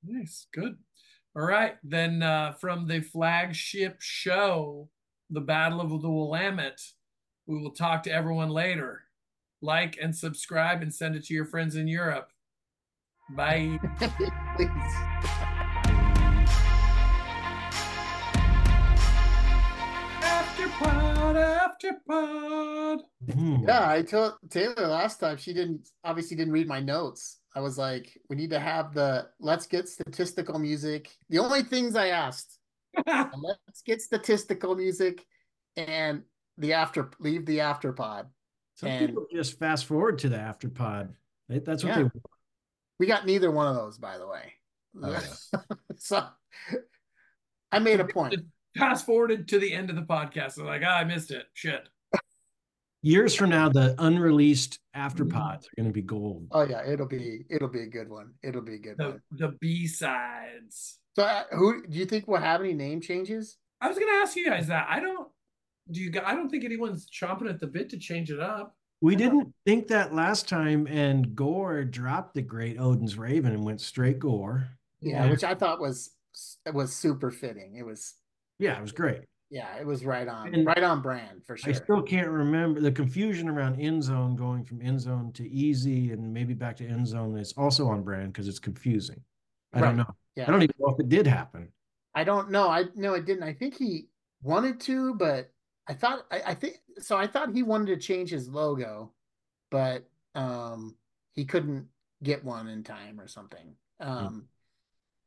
Nice, 0.05 0.47
good. 0.53 0.77
All 1.35 1.41
right, 1.41 1.77
then 1.83 2.21
uh, 2.21 2.53
from 2.53 2.87
the 2.87 3.01
flagship 3.01 3.97
show, 3.99 4.89
the 5.31 5.41
Battle 5.41 5.81
of 5.81 5.89
the 5.89 6.09
Willamette, 6.09 6.81
we 7.47 7.59
will 7.59 7.71
talk 7.71 8.03
to 8.03 8.11
everyone 8.11 8.49
later. 8.49 9.01
Like 9.59 9.97
and 9.99 10.15
subscribe 10.15 10.83
and 10.83 10.93
send 10.93 11.15
it 11.15 11.25
to 11.25 11.33
your 11.33 11.45
friends 11.45 11.75
in 11.75 11.87
Europe. 11.87 12.29
Bye. 13.35 13.79
please 14.55 14.69
after 20.21 20.67
pod, 20.83 21.35
after 21.35 21.91
pod. 22.07 22.99
Hmm. 23.33 23.63
Yeah, 23.67 23.89
I 23.89 24.03
told 24.03 24.33
Taylor 24.49 24.87
last 24.87 25.19
time 25.19 25.37
she 25.37 25.53
didn't 25.53 25.89
obviously 26.03 26.37
didn't 26.37 26.53
read 26.53 26.67
my 26.67 26.79
notes. 26.79 27.39
I 27.55 27.59
was 27.61 27.77
like, 27.77 28.17
we 28.29 28.35
need 28.35 28.49
to 28.49 28.59
have 28.59 28.93
the 28.93 29.27
let's 29.39 29.67
get 29.67 29.87
statistical 29.87 30.57
music. 30.59 31.09
The 31.29 31.39
only 31.39 31.61
things 31.63 31.95
I 31.95 32.07
asked, 32.07 32.57
let's 33.07 33.81
get 33.85 34.01
statistical 34.01 34.75
music 34.75 35.25
and 35.77 36.23
the 36.57 36.73
after 36.73 37.11
leave 37.19 37.45
the 37.45 37.59
after 37.61 37.93
pod. 37.93 38.27
Some 38.75 38.89
And- 38.89 39.07
people 39.09 39.27
just 39.31 39.59
fast 39.59 39.85
forward 39.85 40.19
to 40.19 40.29
the 40.29 40.39
after 40.39 40.69
pod. 40.69 41.13
They- 41.49 41.59
That's 41.59 41.83
what 41.83 41.95
Yeah. 41.97 42.03
they 42.03 42.19
We 42.99 43.05
got 43.05 43.25
neither 43.25 43.51
one 43.51 43.67
of 43.67 43.75
those, 43.75 43.97
by 43.97 44.17
the 44.17 44.27
way. 44.27 44.53
Oh, 45.01 45.19
so 45.97 46.27
I 47.71 47.79
made 47.79 47.99
a 47.99 48.05
point. 48.05 48.35
Fast 48.77 49.05
forwarded 49.05 49.47
to 49.49 49.59
the 49.59 49.71
end 49.71 49.89
of 49.91 49.95
the 49.95 50.01
podcast. 50.03 50.57
I'm 50.59 50.65
like, 50.65 50.81
ah, 50.85 50.97
I 50.97 51.03
missed 51.03 51.29
it. 51.31 51.45
Shit. 51.53 51.87
Years 53.03 53.35
from 53.35 53.51
now, 53.51 53.69
the 53.69 53.93
unreleased 53.99 54.79
after 54.95 55.23
Mm-hmm. 55.23 55.37
pods 55.37 55.67
are 55.67 55.75
going 55.77 55.87
to 55.89 55.93
be 55.93 56.01
gold. 56.01 56.47
Oh 56.51 56.63
yeah, 56.65 56.83
it'll 56.85 57.05
be 57.07 57.45
it'll 57.49 57.67
be 57.69 57.81
a 57.81 57.87
good 57.87 58.09
one. 58.09 58.33
It'll 58.41 58.61
be 58.63 58.75
a 58.75 58.79
good 58.79 58.97
The 58.97 59.09
one. 59.09 59.21
the 59.31 59.49
B 59.61 59.85
sides. 59.87 60.97
So 61.15 61.23
uh, 61.23 61.43
who 61.51 61.85
do 61.85 61.97
you 61.99 62.05
think 62.05 62.27
will 62.27 62.37
have 62.39 62.61
any 62.61 62.73
name 62.73 62.99
changes? 63.01 63.57
I 63.79 63.87
was 63.87 63.99
gonna 63.99 64.11
ask 64.13 64.35
you 64.35 64.45
guys 64.49 64.67
that. 64.67 64.87
I 64.89 64.99
don't. 64.99 65.27
Do 65.91 66.01
you? 66.01 66.11
I 66.25 66.33
don't 66.33 66.49
think 66.49 66.63
anyone's 66.63 67.07
chomping 67.09 67.49
at 67.49 67.59
the 67.59 67.67
bit 67.67 67.89
to 67.91 67.97
change 67.97 68.31
it 68.31 68.39
up. 68.39 68.75
We 69.01 69.15
didn't 69.17 69.53
think 69.65 69.89
that 69.89 70.15
last 70.15 70.47
time, 70.47 70.87
and 70.87 71.35
Gore 71.35 71.83
dropped 71.83 72.35
the 72.35 72.41
great 72.41 72.79
Odin's 72.79 73.17
Raven 73.17 73.51
and 73.53 73.65
went 73.65 73.81
straight 73.81 74.17
Gore. 74.19 74.69
Yeah, 75.01 75.25
Yeah. 75.25 75.31
which 75.31 75.43
I 75.43 75.53
thought 75.55 75.81
was 75.81 76.11
was 76.73 76.93
super 76.93 77.29
fitting. 77.31 77.75
It 77.75 77.85
was 77.85 78.13
Yeah, 78.59 78.77
it 78.77 78.81
was 78.81 78.93
great. 78.93 79.21
Yeah, 79.53 79.77
it 79.79 79.85
was 79.85 80.03
right 80.03 80.27
on 80.27 80.51
And 80.51 80.65
right 80.65 80.81
on 80.81 81.03
brand 81.03 81.45
for 81.45 81.55
sure. 81.55 81.69
I 81.69 81.73
still 81.73 82.01
can't 82.01 82.27
remember 82.27 82.81
the 82.81 82.91
confusion 82.91 83.47
around 83.47 83.79
end 83.79 84.01
zone 84.01 84.35
going 84.35 84.65
from 84.65 84.81
end 84.81 84.99
zone 84.99 85.31
to 85.33 85.47
easy 85.47 86.11
and 86.11 86.33
maybe 86.33 86.55
back 86.55 86.75
to 86.77 86.87
end 86.87 87.05
zone 87.05 87.37
is 87.37 87.53
also 87.55 87.87
on 87.87 88.01
brand 88.01 88.33
because 88.33 88.47
it's 88.47 88.57
confusing. 88.57 89.21
I 89.71 89.81
don't 89.81 89.95
know. 89.95 90.07
Yeah. 90.35 90.45
I 90.47 90.51
don't 90.51 90.63
even 90.63 90.73
know 90.79 90.89
if 90.89 90.99
it 90.99 91.07
did 91.07 91.27
happen. 91.27 91.67
I 92.15 92.23
don't 92.23 92.49
know. 92.49 92.67
I 92.67 92.85
no, 92.95 93.13
it 93.13 93.25
didn't. 93.25 93.43
I 93.43 93.53
think 93.53 93.77
he 93.77 94.07
wanted 94.41 94.79
to, 94.81 95.13
but 95.13 95.51
I 95.87 95.93
thought 95.93 96.25
I, 96.31 96.41
I 96.47 96.53
think 96.55 96.77
so. 96.97 97.15
I 97.15 97.27
thought 97.27 97.53
he 97.53 97.61
wanted 97.61 97.87
to 97.87 97.97
change 97.97 98.31
his 98.31 98.49
logo, 98.49 99.11
but 99.69 100.09
um, 100.33 100.95
he 101.33 101.45
couldn't 101.45 101.89
get 102.23 102.43
one 102.43 102.67
in 102.69 102.83
time 102.83 103.19
or 103.19 103.27
something, 103.27 103.75
um, 103.99 104.45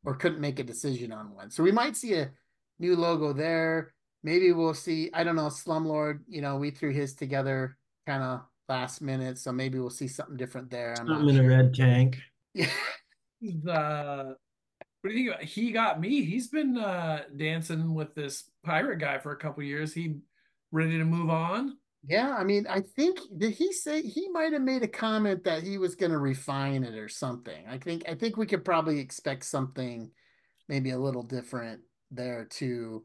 or 0.05 0.16
couldn't 0.16 0.41
make 0.41 0.59
a 0.59 0.64
decision 0.64 1.12
on 1.12 1.33
one. 1.33 1.53
So 1.53 1.62
we 1.62 1.70
might 1.70 1.97
see 1.97 2.14
a 2.14 2.33
new 2.81 2.97
logo 2.97 3.33
there. 3.33 3.93
Maybe 4.27 4.51
we'll 4.51 4.74
see. 4.74 5.09
I 5.14 5.22
don't 5.22 5.37
know. 5.37 5.47
Slumlord, 5.47 6.18
you 6.27 6.43
know, 6.43 6.57
we 6.57 6.72
threw 6.72 6.91
his 6.91 7.14
together 7.14 7.79
kind 8.09 8.24
of 8.24 8.41
last 8.68 9.01
minute, 9.01 9.39
so 9.39 9.53
maybe 9.53 9.79
we'll 9.79 9.89
see 9.89 10.09
something 10.09 10.37
different 10.37 10.68
there. 10.68 10.97
I'm 10.99 11.07
Something 11.07 11.27
not 11.27 11.35
in 11.37 11.45
a 11.45 11.49
red 11.49 11.72
tank. 11.72 12.18
Yeah. 12.53 12.66
the 13.41 14.35
what 15.03 15.11
do 15.11 15.16
you 15.16 15.31
think 15.31 15.37
about 15.37 15.45
he 15.45 15.70
got 15.70 16.01
me 16.01 16.24
he's 16.24 16.49
been 16.49 16.77
uh 16.77 17.20
dancing 17.37 17.95
with 17.95 18.14
this 18.16 18.51
pirate 18.64 18.99
guy 18.99 19.18
for 19.18 19.31
a 19.31 19.37
couple 19.37 19.62
years 19.62 19.95
he 19.95 20.16
ready 20.72 20.99
to 20.99 21.05
move 21.05 21.31
on 21.31 21.77
Yeah, 22.09 22.35
I 22.37 22.43
mean, 22.43 22.66
I 22.68 22.81
think 22.81 23.20
did 23.37 23.53
he 23.53 23.72
say 23.72 24.03
he 24.03 24.29
might 24.31 24.53
have 24.55 24.62
made 24.62 24.83
a 24.83 24.89
comment 24.89 25.45
that 25.45 25.62
he 25.62 25.79
was 25.79 25.95
going 25.95 26.12
to 26.12 26.18
refine 26.18 26.83
it 26.83 26.95
or 26.95 27.09
something. 27.09 27.64
I 27.68 27.79
think 27.79 28.09
I 28.09 28.14
think 28.14 28.37
we 28.37 28.47
could 28.47 28.64
probably 28.64 28.99
expect 28.99 29.45
something 29.45 30.11
maybe 30.68 30.91
a 30.91 30.99
little 30.99 31.22
different 31.22 31.83
there 32.11 32.45
too. 32.45 33.05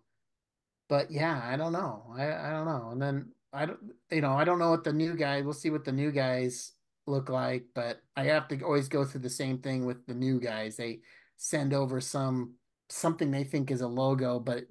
But 0.91 1.09
yeah, 1.09 1.39
I 1.41 1.55
don't 1.55 1.71
know. 1.71 2.03
I 2.19 2.25
I 2.33 2.49
don't 2.51 2.65
know. 2.67 2.89
And 2.91 3.01
then 3.01 3.31
I 3.53 3.65
don't 3.65 3.79
you 4.11 4.19
know, 4.19 4.33
I 4.33 4.43
don't 4.43 4.59
know 4.59 4.71
what 4.71 4.83
the 4.83 4.91
new 4.91 5.15
guy, 5.15 5.39
we'll 5.41 5.53
see 5.53 5.69
what 5.71 5.85
the 5.85 5.93
new 5.93 6.11
guys 6.11 6.73
look 7.07 7.29
like, 7.29 7.63
but 7.73 8.01
I 8.17 8.25
have 8.25 8.49
to 8.49 8.61
always 8.63 8.89
go 8.89 9.05
through 9.05 9.21
the 9.21 9.29
same 9.29 9.59
thing 9.59 9.85
with 9.85 10.05
the 10.05 10.13
new 10.13 10.39
guys. 10.41 10.75
They 10.75 10.99
send 11.37 11.73
over 11.73 12.01
some 12.01 12.55
something 12.89 13.31
they 13.31 13.45
think 13.45 13.71
is 13.71 13.79
a 13.79 13.87
logo, 13.87 14.37
but 14.39 14.65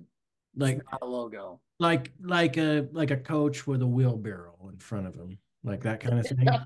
Like 0.55 0.83
not 0.93 1.01
a 1.03 1.07
logo. 1.07 1.61
like 1.79 2.13
like 2.21 2.59
a 2.59 2.87
like 2.93 3.11
a 3.11 3.17
coach 3.17 3.67
with 3.67 3.81
a 3.81 3.87
wheelbarrow 3.87 4.69
in 4.71 4.79
front 4.79 5.07
of 5.07 5.15
him, 5.15 5.39
like 5.65 5.83
that 5.85 6.01
kind 6.01 6.19
of 6.21 6.27
thing. 6.27 6.47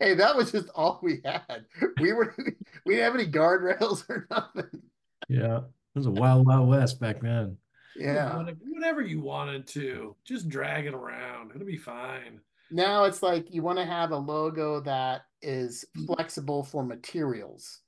Hey, 0.00 0.14
that 0.14 0.36
was 0.36 0.52
just 0.52 0.68
all 0.74 1.00
we 1.02 1.20
had. 1.24 1.64
We 2.00 2.12
were 2.12 2.34
we 2.84 2.94
didn't 2.94 3.04
have 3.04 3.14
any 3.14 3.26
guardrails 3.30 4.04
or 4.10 4.26
nothing. 4.30 4.82
Yeah, 5.28 5.58
it 5.58 5.94
was 5.94 6.06
a 6.06 6.10
wild 6.10 6.46
wild 6.46 6.68
west 6.68 7.00
back 7.00 7.20
then. 7.22 7.56
Yeah. 7.98 8.36
Whatever- 8.36 8.58
whatever 8.68 9.02
you 9.02 9.20
wanted 9.20 9.66
to 9.68 10.14
just 10.24 10.48
drag 10.48 10.86
it 10.86 10.94
around 10.94 11.50
it'll 11.54 11.66
be 11.66 11.76
fine 11.76 12.40
Now 12.70 13.04
it's 13.04 13.22
like 13.22 13.52
you 13.52 13.62
want 13.62 13.78
to 13.78 13.84
have 13.84 14.10
a 14.12 14.16
logo 14.16 14.80
that 14.80 15.22
is 15.42 15.84
mm. 15.96 16.06
flexible 16.06 16.62
for 16.62 16.84
materials 16.84 17.80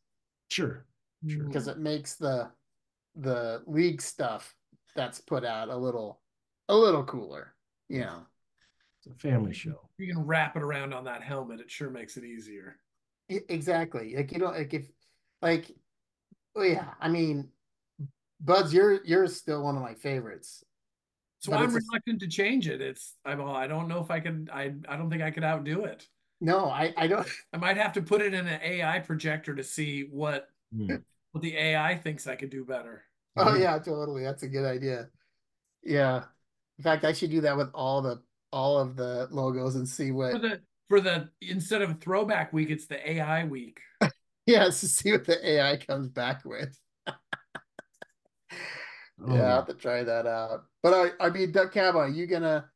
Sure. 0.51 0.85
Sure. 1.29 1.45
because 1.45 1.69
it 1.69 1.79
makes 1.79 2.17
the 2.17 2.51
the 3.17 3.63
league 3.67 4.01
stuff 4.03 4.55
that's 4.97 5.21
put 5.21 5.45
out 5.45 5.69
a 5.69 5.77
little 5.77 6.21
a 6.69 6.75
little 6.77 7.05
cooler. 7.05 7.55
You 7.89 8.01
know. 8.01 8.23
It's 8.99 9.07
a 9.15 9.19
family 9.19 9.53
show. 9.53 9.89
you 9.99 10.13
can 10.13 10.25
wrap 10.27 10.57
it 10.57 10.63
around 10.63 10.93
on 10.95 11.05
that 11.05 11.23
helmet 11.23 11.61
it 11.61 11.71
sure 11.71 11.91
makes 11.91 12.17
it 12.17 12.25
easier 12.25 12.77
E- 13.31 13.41
Exactly. 13.49 14.15
Like 14.17 14.33
you 14.33 14.39
don't 14.39 14.55
like 14.57 14.73
if 14.75 14.87
like 15.43 15.71
oh 16.57 16.63
yeah, 16.63 16.91
I 17.01 17.09
mean 17.09 17.49
Buds, 18.41 18.72
you're 18.72 19.05
you're 19.05 19.26
still 19.28 19.62
one 19.62 19.76
of 19.76 19.82
my 19.82 19.95
favorites. 19.95 20.64
so 21.41 21.51
But 21.53 21.59
i'm 21.59 21.64
it's 21.66 21.74
a- 21.74 21.80
reluctant 21.91 22.20
to 22.20 22.28
change 22.28 22.68
it 22.68 22.80
it's 22.80 23.16
i'm 23.24 23.41
all 23.41 23.55
i 23.55 23.66
don't 23.66 23.88
know 23.88 24.01
if 24.01 24.11
i 24.11 24.20
could 24.20 24.51
i 24.53 24.72
i 24.88 24.97
don't 24.97 25.11
think 25.11 25.22
i 25.22 25.30
could 25.30 25.45
outdo 25.45 25.84
it 25.84 26.07
No, 26.41 26.66
I 26.66 26.93
I 26.97 27.07
don't 27.07 27.26
i 27.53 27.57
might 27.57 27.76
have 27.76 27.93
to 27.95 28.03
put 28.03 28.20
it 28.22 28.32
in 28.34 28.47
an 28.47 28.61
ai 28.62 28.99
projector 29.01 29.55
to 29.55 29.62
see 29.64 30.03
what 30.11 30.49
Hmm. 30.74 30.97
what 31.32 31.43
the 31.43 31.57
ai 31.57 31.97
thinks 31.97 32.26
i 32.26 32.36
could 32.36 32.51
do 32.51 32.64
better 32.64 33.03
Oh 33.36 33.55
yeah, 33.55 33.78
totally. 33.78 34.24
That's 34.24 34.43
a 34.43 34.49
good 34.49 34.64
idea. 34.66 35.09
Yeah. 35.84 36.24
In 36.78 36.82
fact, 36.84 37.05
I 37.05 37.12
should 37.12 37.30
do 37.30 37.41
that 37.43 37.57
with 37.57 37.70
all 37.74 38.03
the 38.03 38.20
all 38.53 38.76
of 38.78 38.97
the 38.97 39.28
logos 39.30 39.76
and 39.76 39.88
see 39.88 40.11
what 40.11 40.32
for 40.32 40.38
what 40.38 40.43
the 40.43 40.61
for 40.88 41.01
the 41.01 41.28
instead 41.41 41.80
of 41.80 42.01
throwback 42.01 42.53
week 42.53 42.70
it's 42.70 42.86
the 42.86 42.99
ai 43.12 43.45
week 43.45 43.78
yes, 44.47 44.80
to 44.80 44.88
see 44.88 45.12
what 45.12 45.24
the 45.26 45.38
AI 45.49 45.76
comes 45.76 46.09
back 46.09 46.45
with. 46.45 46.76
Oh, 49.27 49.35
Yeah, 49.35 49.43
I'll 49.43 49.57
have 49.57 49.66
to 49.66 49.75
try 49.75 50.03
that 50.05 50.27
out. 50.27 50.64
But 50.83 50.95
I 51.21 51.27
I 51.27 51.31
mean 51.31 51.53
Duck 51.53 51.73
Cab, 51.73 51.97
are 51.97 52.09
you 52.09 52.27
gonna 52.27 52.71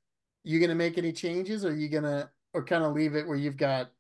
you 0.44 0.60
gonna 0.60 0.74
make 0.74 0.98
any 0.98 1.12
changes 1.12 1.64
or 1.64 1.70
are 1.70 1.74
you 1.74 1.88
gonna 1.88 2.30
or 2.52 2.64
kind 2.64 2.84
of 2.84 2.92
leave 2.92 3.14
it 3.16 3.26
where 3.26 3.36
you've 3.36 3.56
got 3.56 3.90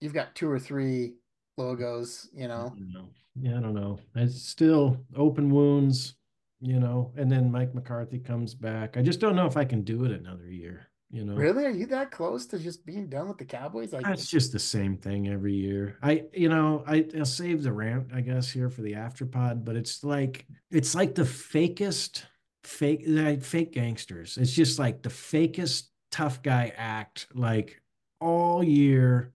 you've 0.00 0.14
got 0.14 0.34
two 0.34 0.50
or 0.50 0.58
three 0.58 1.14
logos, 1.56 2.28
you 2.32 2.48
know? 2.48 2.74
know. 2.92 3.08
Yeah, 3.36 3.58
I 3.58 3.60
don't 3.60 3.74
know. 3.74 3.98
It's 4.16 4.42
still 4.42 4.98
open 5.16 5.50
wounds, 5.50 6.14
you 6.60 6.80
know, 6.80 7.12
and 7.16 7.30
then 7.30 7.50
Mike 7.50 7.74
McCarthy 7.74 8.18
comes 8.18 8.54
back. 8.54 8.96
I 8.96 9.02
just 9.02 9.20
don't 9.20 9.36
know 9.36 9.46
if 9.46 9.56
I 9.56 9.64
can 9.64 9.82
do 9.82 10.04
it 10.04 10.12
another 10.12 10.50
year, 10.50 10.88
you 11.10 11.24
know. 11.24 11.34
Really? 11.34 11.66
Are 11.66 11.70
you 11.70 11.86
that 11.86 12.10
close 12.10 12.46
to 12.46 12.58
just 12.58 12.86
being 12.86 13.08
done 13.08 13.28
with 13.28 13.38
the 13.38 13.44
Cowboys? 13.44 13.92
Like 13.92 14.06
It's 14.06 14.30
just 14.30 14.52
the 14.52 14.58
same 14.58 14.96
thing 14.96 15.28
every 15.28 15.54
year. 15.54 15.96
I, 16.02 16.24
you 16.32 16.48
know, 16.48 16.84
I, 16.86 17.06
I'll 17.18 17.24
save 17.24 17.62
the 17.62 17.72
rant, 17.72 18.08
I 18.14 18.20
guess, 18.20 18.50
here 18.50 18.70
for 18.70 18.82
the 18.82 18.92
afterpod, 18.92 19.64
but 19.64 19.76
it's 19.76 20.04
like 20.04 20.46
it's 20.70 20.94
like 20.94 21.14
the 21.14 21.22
fakest 21.22 22.22
fake 22.62 23.02
like 23.06 23.42
fake 23.42 23.72
gangsters. 23.72 24.38
It's 24.38 24.52
just 24.52 24.78
like 24.78 25.02
the 25.02 25.08
fakest 25.08 25.88
tough 26.12 26.42
guy 26.42 26.72
act 26.76 27.26
like 27.34 27.80
all 28.20 28.62
year. 28.62 29.32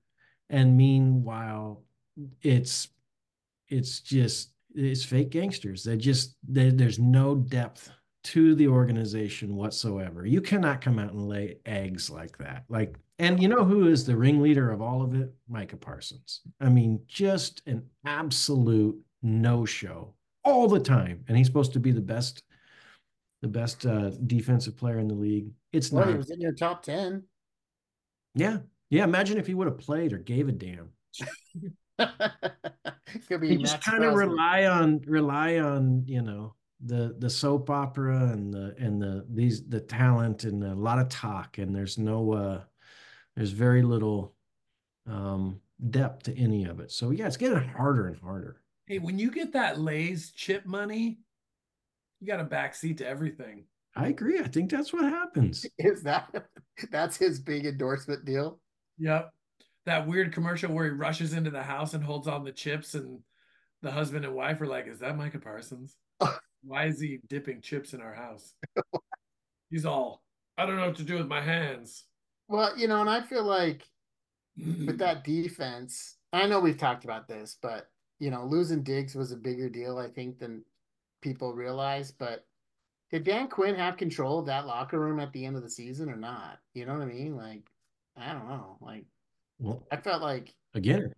And 0.49 0.77
meanwhile, 0.77 1.83
it's 2.41 2.87
it's 3.67 3.99
just 3.99 4.51
it's 4.73 5.03
fake 5.03 5.31
gangsters. 5.31 5.83
They 5.83 5.97
just 5.97 6.37
they, 6.47 6.69
there's 6.69 6.99
no 6.99 7.35
depth 7.35 7.91
to 8.25 8.55
the 8.55 8.67
organization 8.67 9.55
whatsoever. 9.55 10.25
You 10.25 10.41
cannot 10.41 10.81
come 10.81 10.97
out 10.97 11.13
and 11.13 11.29
lay 11.29 11.57
eggs 11.65 12.09
like 12.09 12.37
that. 12.39 12.65
Like, 12.69 12.97
and 13.19 13.41
you 13.41 13.47
know 13.47 13.63
who 13.63 13.87
is 13.87 14.05
the 14.05 14.17
ringleader 14.17 14.71
of 14.71 14.81
all 14.81 15.01
of 15.03 15.13
it? 15.13 15.31
Micah 15.47 15.77
Parsons. 15.77 16.41
I 16.59 16.69
mean, 16.69 16.99
just 17.07 17.61
an 17.67 17.83
absolute 18.05 18.99
no-show 19.21 20.13
all 20.43 20.67
the 20.67 20.79
time. 20.79 21.23
And 21.27 21.37
he's 21.37 21.45
supposed 21.45 21.73
to 21.73 21.79
be 21.79 21.91
the 21.91 22.01
best, 22.01 22.43
the 23.41 23.47
best 23.47 23.85
uh, 23.85 24.09
defensive 24.25 24.75
player 24.75 24.97
in 24.97 25.07
the 25.07 25.13
league. 25.13 25.51
It's 25.71 25.91
well, 25.91 26.05
not. 26.05 26.11
he 26.11 26.17
was 26.17 26.31
in 26.31 26.41
your 26.41 26.53
top 26.53 26.81
ten. 26.83 27.23
yeah, 28.33 28.57
yeah. 28.89 29.03
Imagine 29.03 29.37
if 29.37 29.45
he 29.45 29.53
would 29.53 29.67
have 29.67 29.77
played 29.77 30.13
or 30.13 30.17
gave 30.17 30.49
a 30.49 30.51
damn. 30.51 30.89
Could 33.27 33.39
be 33.41 33.49
He 33.49 33.57
just 33.57 33.81
kind 33.81 34.03
of 34.03 34.15
rely 34.15 34.65
on 34.65 35.01
rely 35.05 35.59
on 35.59 36.03
you 36.05 36.21
know 36.21 36.55
the 36.83 37.15
the 37.19 37.29
soap 37.29 37.69
opera 37.69 38.29
and 38.33 38.53
the 38.53 38.75
and 38.77 39.01
the 39.01 39.25
these 39.29 39.65
the 39.67 39.79
talent 39.79 40.43
and 40.43 40.63
a 40.63 40.75
lot 40.75 40.99
of 40.99 41.07
talk 41.09 41.57
and 41.57 41.73
there's 41.73 41.97
no 41.97 42.33
uh 42.33 42.61
there's 43.35 43.51
very 43.51 43.81
little 43.81 44.35
um 45.07 45.59
depth 45.89 46.23
to 46.23 46.37
any 46.37 46.65
of 46.65 46.79
it 46.79 46.91
so 46.91 47.11
yeah 47.11 47.27
it's 47.27 47.37
getting 47.37 47.57
harder 47.69 48.07
and 48.07 48.19
harder 48.19 48.61
Hey, 48.87 48.99
when 48.99 49.17
you 49.17 49.31
get 49.31 49.53
that 49.53 49.79
Lay's 49.79 50.29
chip 50.29 50.63
money, 50.67 51.17
you 52.21 52.27
got 52.27 52.39
a 52.39 52.45
backseat 52.45 52.97
to 52.97 53.07
everything. 53.07 53.63
i 53.95 54.09
agree 54.09 54.39
i 54.39 54.43
think 54.47 54.69
that's 54.69 54.93
what 54.93 55.05
happens 55.05 55.65
Is 55.79 56.03
that 56.03 56.29
that's 56.91 57.17
his 57.17 57.39
big 57.39 57.65
endorsement 57.65 58.25
deal? 58.25 58.59
Yep. 58.99 59.31
That 59.85 60.07
weird 60.07 60.33
commercial 60.33 60.71
where 60.73 60.85
he 60.85 60.91
rushes 60.91 61.33
into 61.33 61.49
the 61.51 61.63
house 61.63 61.93
and 61.93 62.03
holds 62.03 62.27
on 62.27 62.43
the 62.43 62.51
chips, 62.51 62.93
and 62.95 63.19
the 63.81 63.91
husband 63.91 64.25
and 64.25 64.33
wife 64.35 64.59
are 64.61 64.67
like, 64.67 64.87
Is 64.87 64.99
that 64.99 65.17
Micah 65.17 65.39
Parsons? 65.39 65.95
Why 66.65 66.85
is 66.85 66.99
he 66.99 67.19
dipping 67.29 67.61
chips 67.61 67.93
in 67.93 68.01
our 68.01 68.13
house? 68.13 68.53
He's 69.69 69.85
all, 69.85 70.23
I 70.57 70.65
don't 70.65 70.77
know 70.77 70.87
what 70.87 70.95
to 70.97 71.03
do 71.03 71.17
with 71.17 71.27
my 71.27 71.41
hands. 71.41 72.05
Well, 72.47 72.77
you 72.77 72.87
know, 72.87 73.01
and 73.01 73.09
I 73.09 73.21
feel 73.21 73.43
like 73.43 73.83
with 74.57 74.97
that 74.99 75.23
defense, 75.23 76.17
I 76.33 76.47
know 76.47 76.59
we've 76.59 76.77
talked 76.77 77.03
about 77.03 77.27
this, 77.27 77.57
but 77.61 77.89
you 78.19 78.31
know, 78.31 78.45
losing 78.45 78.83
Diggs 78.83 79.15
was 79.15 79.31
a 79.31 79.37
bigger 79.37 79.69
deal, 79.69 79.97
I 79.97 80.07
think, 80.07 80.39
than 80.39 80.63
people 81.21 81.53
realize. 81.53 82.11
But 82.11 82.45
did 83.11 83.25
Dan 83.25 83.47
Quinn 83.47 83.75
have 83.75 83.97
control 83.97 84.39
of 84.39 84.45
that 84.45 84.65
locker 84.65 84.99
room 84.99 85.19
at 85.19 85.33
the 85.33 85.45
end 85.45 85.57
of 85.57 85.63
the 85.63 85.69
season 85.69 86.09
or 86.09 86.15
not? 86.15 86.59
You 86.73 86.85
know 86.85 86.93
what 86.93 87.01
I 87.01 87.05
mean? 87.05 87.35
Like, 87.35 87.69
I 88.15 88.31
don't 88.31 88.47
know. 88.47 88.77
Like, 88.79 89.05
well 89.59 89.85
I 89.91 89.97
felt 89.97 90.21
like 90.21 90.53
again 90.73 91.13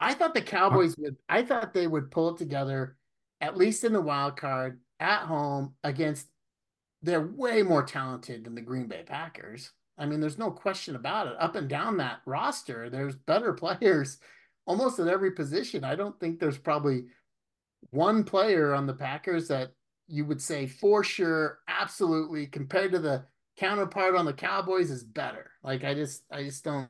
I 0.00 0.14
thought 0.14 0.34
the 0.34 0.42
Cowboys 0.42 0.94
would. 0.98 1.16
I 1.28 1.42
thought 1.42 1.74
they 1.74 1.86
would 1.86 2.10
pull 2.10 2.30
it 2.30 2.38
together, 2.38 2.96
at 3.40 3.56
least 3.56 3.84
in 3.84 3.92
the 3.92 4.00
wild 4.00 4.36
card 4.36 4.78
at 5.00 5.22
home 5.22 5.74
against. 5.84 6.26
They're 7.02 7.20
way 7.20 7.62
more 7.62 7.84
talented 7.84 8.44
than 8.44 8.54
the 8.54 8.60
Green 8.60 8.88
Bay 8.88 9.04
Packers. 9.06 9.70
I 9.96 10.06
mean, 10.06 10.20
there's 10.20 10.38
no 10.38 10.50
question 10.50 10.96
about 10.96 11.26
it. 11.26 11.36
Up 11.38 11.54
and 11.56 11.68
down 11.68 11.96
that 11.98 12.20
roster, 12.26 12.90
there's 12.90 13.14
better 13.14 13.52
players 13.54 14.18
almost 14.66 14.98
at 14.98 15.08
every 15.08 15.32
position. 15.32 15.84
I 15.84 15.94
don't 15.96 16.18
think 16.20 16.38
there's 16.38 16.58
probably 16.58 17.04
one 17.90 18.24
player 18.24 18.74
on 18.74 18.86
the 18.86 18.94
Packers 18.94 19.48
that 19.48 19.72
you 20.06 20.24
would 20.24 20.40
say 20.42 20.66
for 20.66 21.04
sure, 21.04 21.58
absolutely, 21.68 22.46
compared 22.46 22.92
to 22.92 22.98
the 22.98 23.24
counterpart 23.56 24.14
on 24.16 24.24
the 24.24 24.32
Cowboys 24.32 24.90
is 24.90 25.04
better. 25.04 25.50
Like 25.62 25.84
I 25.84 25.94
just, 25.94 26.22
I 26.30 26.44
just 26.44 26.64
don't. 26.64 26.88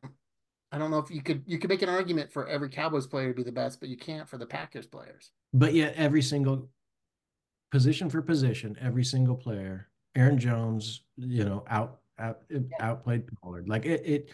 I 0.70 0.76
don't 0.76 0.90
know 0.90 0.98
if 0.98 1.10
you 1.10 1.22
could 1.22 1.44
you 1.47 1.59
could 1.59 1.70
make 1.70 1.80
an 1.80 1.89
argument 1.89 2.30
for 2.30 2.47
every 2.47 2.68
Cowboys 2.68 3.06
player 3.06 3.28
to 3.28 3.35
be 3.35 3.43
the 3.43 3.51
best, 3.52 3.80
but 3.80 3.89
you 3.89 3.97
can't 3.97 4.28
for 4.28 4.36
the 4.36 4.44
Packers 4.47 4.86
players. 4.86 5.30
but 5.55 5.72
yet 5.72 5.94
every 5.97 6.20
single 6.20 6.68
position 7.70 8.09
for 8.11 8.23
position, 8.23 8.77
every 8.81 9.05
single 9.05 9.36
player. 9.36 9.89
Aaron 10.16 10.39
Jones, 10.39 11.03
you 11.16 11.45
know, 11.45 11.65
out 11.69 12.01
out 12.19 12.43
outplayed 12.81 13.24
Pollard. 13.40 13.69
Like 13.69 13.86
it, 13.86 14.03
it 14.05 14.31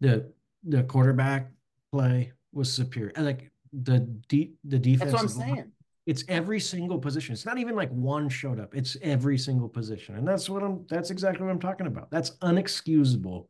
the 0.00 0.30
the 0.64 0.82
quarterback 0.84 1.50
play 1.92 2.32
was 2.52 2.72
superior. 2.72 3.12
And 3.16 3.24
like 3.24 3.50
the 3.72 4.00
deep 4.28 4.58
the 4.64 4.78
defense. 4.78 5.12
That's 5.12 5.34
what 5.36 5.44
I'm 5.46 5.56
saying. 5.56 5.72
It's 6.06 6.22
every 6.28 6.60
single 6.60 6.98
position. 6.98 7.32
It's 7.32 7.46
not 7.46 7.56
even 7.58 7.74
like 7.74 7.90
one 7.90 8.28
showed 8.28 8.60
up. 8.60 8.74
It's 8.74 8.96
every 9.00 9.38
single 9.38 9.70
position, 9.70 10.16
and 10.16 10.28
that's 10.28 10.50
what 10.50 10.62
I'm. 10.62 10.84
That's 10.88 11.10
exactly 11.10 11.44
what 11.46 11.50
I'm 11.50 11.60
talking 11.60 11.86
about. 11.86 12.10
That's 12.10 12.30
unexcusable. 12.42 13.46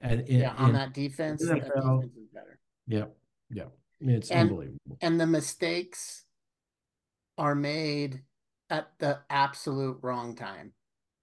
And 0.00 0.20
in, 0.28 0.40
yeah, 0.40 0.54
on 0.58 0.72
that 0.74 0.94
defense, 0.94 1.46
that 1.46 1.58
NFL. 1.58 2.02
defense 2.02 2.16
is 2.16 2.28
better. 2.32 2.58
Yep. 2.88 3.16
Yep. 3.50 3.72
It's 4.00 4.30
And- 4.30 4.48
unbelievable. 4.48 4.98
And 5.00 5.20
the 5.20 5.26
mistakes 5.26 6.24
are 7.38 7.54
made 7.54 8.22
at 8.72 8.88
the 8.98 9.20
absolute 9.30 9.98
wrong 10.02 10.34
time. 10.34 10.72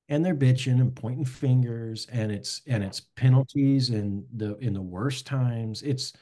and 0.07 0.23
they're 0.25 0.33
bitching 0.35 0.79
and 0.79 0.95
pointing 0.95 1.25
fingers 1.25 2.07
and 2.11 2.31
it's 2.31 2.61
and 2.67 2.83
it's 2.83 3.01
penalties 3.17 3.89
and 3.89 4.23
the 4.37 4.55
in 4.59 4.73
the 4.73 4.81
worst 4.81 5.25
times 5.27 5.81
it's 5.81 6.13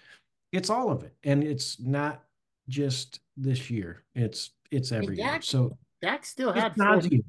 it's 0.52 0.70
all 0.70 0.90
of 0.90 1.04
it 1.04 1.14
and 1.24 1.44
it's 1.44 1.80
not 1.80 2.24
just 2.70 3.20
this 3.38 3.70
year 3.70 4.04
it's 4.16 4.52
it's 4.72 4.92
every 4.92 5.16
year 5.18 5.26
Dak- 5.28 5.44
so 5.44 5.78
Dak 6.02 6.26
still 6.26 6.52
had 6.52 6.76
not 6.78 7.02
40 7.04 7.16
you. 7.18 7.24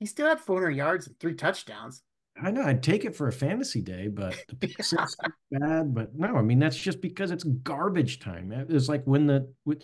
he 0.00 0.06
still 0.06 0.28
had 0.28 0.40
400 0.40 0.70
yards 0.70 1.06
and 1.06 1.18
three 1.20 1.34
touchdowns. 1.34 2.02
i 2.42 2.50
know 2.50 2.62
i'd 2.62 2.82
take 2.82 3.04
it 3.04 3.14
for 3.14 3.28
a 3.28 3.32
fantasy 3.32 3.80
day 3.80 4.08
but 4.08 4.34
the 4.60 4.66
bad 5.52 5.94
but 5.94 6.14
no 6.18 6.36
i 6.36 6.42
mean 6.42 6.58
that's 6.58 6.76
just 6.76 7.00
because 7.00 7.30
it's 7.30 7.44
garbage 7.44 8.18
time 8.18 8.50
It's 8.68 8.88
like 8.88 9.04
when 9.04 9.26
the 9.26 9.52
with, 9.64 9.82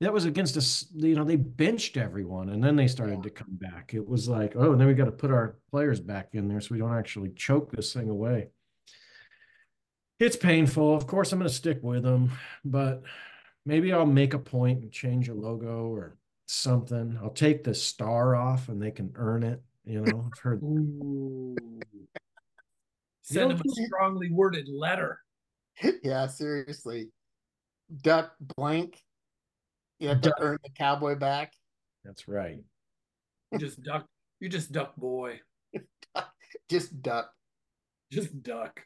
that 0.00 0.12
was 0.12 0.24
against 0.24 0.56
us 0.56 0.86
you 0.94 1.14
know 1.14 1.24
they 1.24 1.36
benched 1.36 1.96
everyone 1.96 2.48
and 2.50 2.62
then 2.64 2.76
they 2.76 2.88
started 2.88 3.16
Yeah. 3.16 3.22
to 3.22 3.30
come 3.30 3.48
back 3.52 3.92
it 3.94 4.06
was 4.06 4.28
like 4.28 4.54
oh 4.56 4.72
and 4.72 4.80
then 4.80 4.88
we 4.88 4.94
got 4.94 5.04
to 5.06 5.12
put 5.12 5.30
our 5.30 5.56
players 5.70 6.00
back 6.00 6.30
in 6.32 6.48
there 6.48 6.60
so 6.60 6.74
we 6.74 6.78
don't 6.78 6.96
actually 6.96 7.30
choke 7.30 7.70
this 7.70 7.92
thing 7.92 8.08
away 8.08 8.48
it's 10.18 10.36
painful 10.36 10.94
of 10.94 11.06
course 11.06 11.32
i'm 11.32 11.38
going 11.38 11.48
to 11.48 11.54
stick 11.54 11.78
with 11.82 12.02
them 12.02 12.32
but 12.64 13.02
maybe 13.66 13.92
i'll 13.92 14.06
make 14.06 14.34
a 14.34 14.38
point 14.38 14.82
and 14.82 14.92
change 14.92 15.28
a 15.28 15.34
logo 15.34 15.88
or 15.88 16.16
something 16.46 17.18
i'll 17.22 17.30
take 17.30 17.62
the 17.62 17.74
star 17.74 18.34
off 18.34 18.68
and 18.68 18.82
they 18.82 18.90
can 18.90 19.12
earn 19.16 19.42
it 19.42 19.62
you 19.84 20.00
know 20.00 20.30
i've 20.32 20.38
heard 20.40 20.60
Send 23.22 23.52
him 23.52 23.60
a 23.64 23.84
strongly 23.86 24.28
worded 24.32 24.68
letter. 24.68 25.20
yeah, 26.02 26.26
seriously. 26.26 27.10
Duck 28.02 28.32
blank. 28.56 29.00
You 30.00 30.08
have 30.08 30.22
to 30.22 30.30
Duck. 30.30 30.38
earn 30.40 30.58
the 30.64 30.70
cowboy 30.70 31.14
back. 31.14 31.52
that's 32.04 32.26
right 32.26 32.58
You 33.52 33.58
just 33.58 33.82
duck. 33.82 34.06
You 34.40 34.48
just 34.48 34.72
duck 34.72 34.96
boy. 34.96 35.40
Just 36.68 37.02
duck. 37.02 37.30
Just 38.10 38.42
duck. 38.42 38.80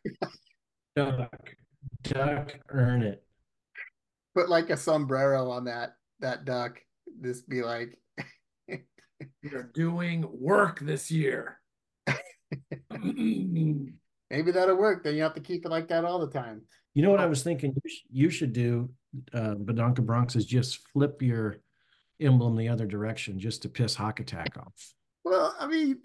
duck 0.97 1.55
duck 2.03 2.55
earn 2.69 3.03
it 3.03 3.23
Put 4.35 4.49
like 4.49 4.71
a 4.71 4.77
sombrero 4.77 5.51
on 5.51 5.65
that 5.65 5.95
that 6.21 6.45
duck. 6.45 6.81
Just 7.23 7.49
be 7.49 7.63
like, 7.63 7.99
You're 9.43 9.71
doing 9.75 10.27
work 10.33 10.81
this 10.81 11.11
year. 11.11 11.61
maybe 12.91 14.51
that'll 14.51 14.77
work. 14.77 15.05
Then 15.05 15.15
you 15.15 15.23
have 15.23 15.35
to 15.35 15.41
keep 15.41 15.65
it 15.65 15.69
like 15.69 15.89
that 15.89 16.05
all 16.05 16.19
the 16.19 16.33
time. 16.33 16.63
You 16.95 17.03
know 17.03 17.11
what 17.11 17.21
I 17.21 17.25
oh. 17.25 17.29
was 17.29 17.43
thinking? 17.43 17.75
You, 17.75 17.91
sh- 17.91 18.07
you 18.11 18.31
should 18.31 18.53
do, 18.53 18.91
uh, 19.33 19.55
Badonka 19.55 20.05
Bronx 20.05 20.37
is 20.37 20.47
just 20.47 20.81
flip 20.93 21.23
your 21.23 21.59
emblem 22.21 22.57
the 22.57 22.69
other 22.69 22.87
direction 22.87 23.39
just 23.39 23.63
to 23.63 23.69
piss 23.69 23.95
Hawk 23.95 24.21
Attack 24.21 24.57
off. 24.59 24.95
Well, 25.25 25.55
I 25.59 25.67
mean, 25.67 25.99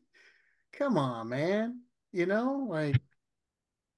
come 0.74 0.98
on, 0.98 1.30
man. 1.30 1.82
You 2.12 2.26
know, 2.26 2.66
like 2.70 3.00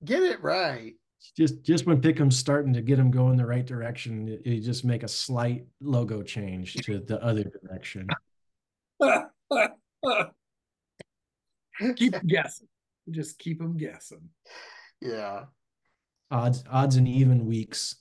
get 0.04 0.24
it 0.24 0.42
right. 0.42 0.96
Just 1.38 1.64
just 1.64 1.86
when 1.86 2.02
Pickham's 2.02 2.38
starting 2.38 2.74
to 2.74 2.82
get 2.82 3.00
him 3.00 3.12
going 3.12 3.38
the 3.38 3.46
right 3.46 3.66
direction, 3.66 4.28
you, 4.28 4.42
you 4.44 4.62
just 4.62 4.84
make 4.84 5.04
a 5.04 5.08
slight 5.08 5.66
logo 5.80 6.24
change 6.24 6.74
to 6.86 7.00
the 7.00 7.24
other 7.24 7.44
direction. 7.44 8.08
keep 11.96 12.16
guessing. 12.26 12.68
Just 13.10 13.40
keep 13.40 13.60
them 13.60 13.78
guessing. 13.78 14.30
Yeah. 15.00 15.46
Odds 16.32 16.64
odds 16.70 16.96
and 16.96 17.08
even 17.08 17.46
weeks. 17.46 18.01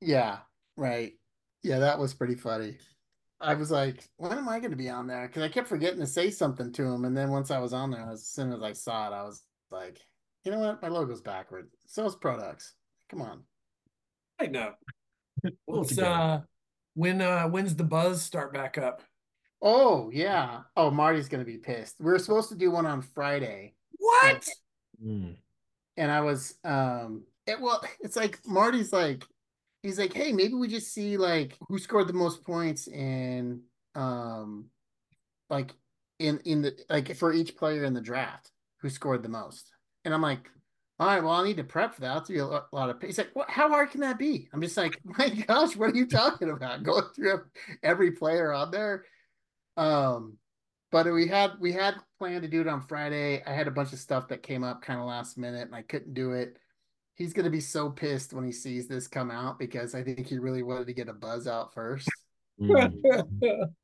Yeah. 0.00 0.38
Right. 0.76 1.14
Yeah, 1.62 1.80
that 1.80 1.98
was 1.98 2.14
pretty 2.14 2.34
funny. 2.34 2.78
I 3.40 3.54
was 3.54 3.70
like, 3.70 4.08
when 4.16 4.32
am 4.32 4.48
I 4.48 4.58
going 4.60 4.70
to 4.70 4.76
be 4.76 4.88
on 4.88 5.06
there? 5.06 5.26
Because 5.26 5.42
I 5.42 5.48
kept 5.48 5.68
forgetting 5.68 6.00
to 6.00 6.06
say 6.06 6.30
something 6.30 6.72
to 6.72 6.84
him. 6.84 7.04
And 7.04 7.16
then 7.16 7.30
once 7.30 7.50
I 7.50 7.58
was 7.58 7.72
on 7.72 7.90
there, 7.90 8.08
as 8.10 8.26
soon 8.26 8.52
as 8.52 8.62
I 8.62 8.72
saw 8.72 9.08
it, 9.08 9.14
I 9.14 9.22
was 9.24 9.42
like, 9.70 9.98
you 10.44 10.52
know 10.52 10.58
what? 10.60 10.80
My 10.80 10.88
logo's 10.88 11.20
backward. 11.20 11.68
So 11.86 12.06
is 12.06 12.14
products. 12.14 12.74
Come 13.10 13.20
on. 13.22 13.42
I 14.38 14.46
know. 14.46 14.72
Pull 15.42 15.50
it 15.50 15.56
Let's, 15.66 15.88
together. 15.90 16.08
uh, 16.08 16.40
when 16.94 17.20
uh 17.20 17.48
when's 17.48 17.74
the 17.76 17.84
buzz 17.84 18.22
start 18.22 18.54
back 18.54 18.78
up? 18.78 19.02
Oh, 19.60 20.10
yeah. 20.12 20.60
Oh, 20.76 20.90
Marty's 20.90 21.28
going 21.28 21.44
to 21.44 21.50
be 21.50 21.58
pissed. 21.58 21.96
We 21.98 22.06
were 22.12 22.18
supposed 22.18 22.48
to 22.50 22.54
do 22.56 22.70
one 22.70 22.86
on 22.86 23.02
Friday. 23.02 23.74
What? 23.98 24.46
Mm. 25.04 25.36
and 25.98 26.10
I 26.10 26.22
was 26.22 26.54
um 26.64 27.24
it 27.46 27.60
well 27.60 27.82
it's 28.00 28.16
like 28.16 28.38
Marty's 28.46 28.92
like 28.94 29.24
he's 29.86 29.98
like 29.98 30.12
hey 30.12 30.32
maybe 30.32 30.54
we 30.54 30.68
just 30.68 30.92
see 30.92 31.16
like 31.16 31.56
who 31.68 31.78
scored 31.78 32.08
the 32.08 32.12
most 32.12 32.44
points 32.44 32.88
in 32.88 33.62
um 33.94 34.66
like 35.50 35.72
in 36.18 36.38
in 36.44 36.62
the 36.62 36.76
like 36.88 37.14
for 37.16 37.32
each 37.32 37.56
player 37.56 37.84
in 37.84 37.94
the 37.94 38.00
draft 38.00 38.50
who 38.80 38.90
scored 38.90 39.22
the 39.22 39.28
most? 39.28 39.70
And 40.04 40.14
I'm 40.14 40.22
like 40.22 40.50
all 40.98 41.06
right 41.06 41.22
well 41.22 41.32
I 41.32 41.44
need 41.44 41.58
to 41.58 41.64
prep 41.64 41.94
for 41.94 42.02
that. 42.02 42.30
I'll 42.30 42.66
a 42.72 42.74
lot, 42.74 42.90
of 42.90 43.02
he's 43.02 43.18
like 43.18 43.30
what 43.34 43.50
how 43.50 43.68
hard 43.68 43.90
can 43.90 44.00
that 44.00 44.18
be? 44.18 44.48
I'm 44.52 44.62
just 44.62 44.76
like 44.76 44.98
my 45.04 45.28
gosh 45.28 45.76
what 45.76 45.90
are 45.90 45.96
you 45.96 46.06
talking 46.06 46.50
about? 46.50 46.82
Going 46.82 47.04
through 47.14 47.44
every 47.82 48.12
player 48.12 48.52
on 48.52 48.70
there? 48.70 49.04
Um 49.76 50.38
but 50.92 51.12
we 51.12 51.26
had 51.26 51.52
we 51.60 51.72
had 51.72 51.96
planned 52.18 52.42
to 52.42 52.48
do 52.48 52.60
it 52.60 52.68
on 52.68 52.80
Friday. 52.80 53.42
I 53.44 53.52
had 53.52 53.66
a 53.66 53.72
bunch 53.72 53.92
of 53.92 53.98
stuff 53.98 54.28
that 54.28 54.42
came 54.42 54.64
up 54.64 54.82
kind 54.82 55.00
of 55.00 55.06
last 55.06 55.36
minute, 55.36 55.66
and 55.66 55.74
I 55.74 55.82
couldn't 55.82 56.14
do 56.14 56.32
it. 56.32 56.58
He's 57.16 57.32
gonna 57.32 57.50
be 57.50 57.60
so 57.60 57.90
pissed 57.90 58.32
when 58.32 58.44
he 58.44 58.52
sees 58.52 58.86
this 58.86 59.08
come 59.08 59.30
out 59.30 59.58
because 59.58 59.94
I 59.94 60.02
think 60.02 60.26
he 60.26 60.38
really 60.38 60.62
wanted 60.62 60.86
to 60.86 60.92
get 60.92 61.08
a 61.08 61.12
buzz 61.12 61.46
out 61.46 61.74
first. 61.74 62.08
Mm. 62.60 62.92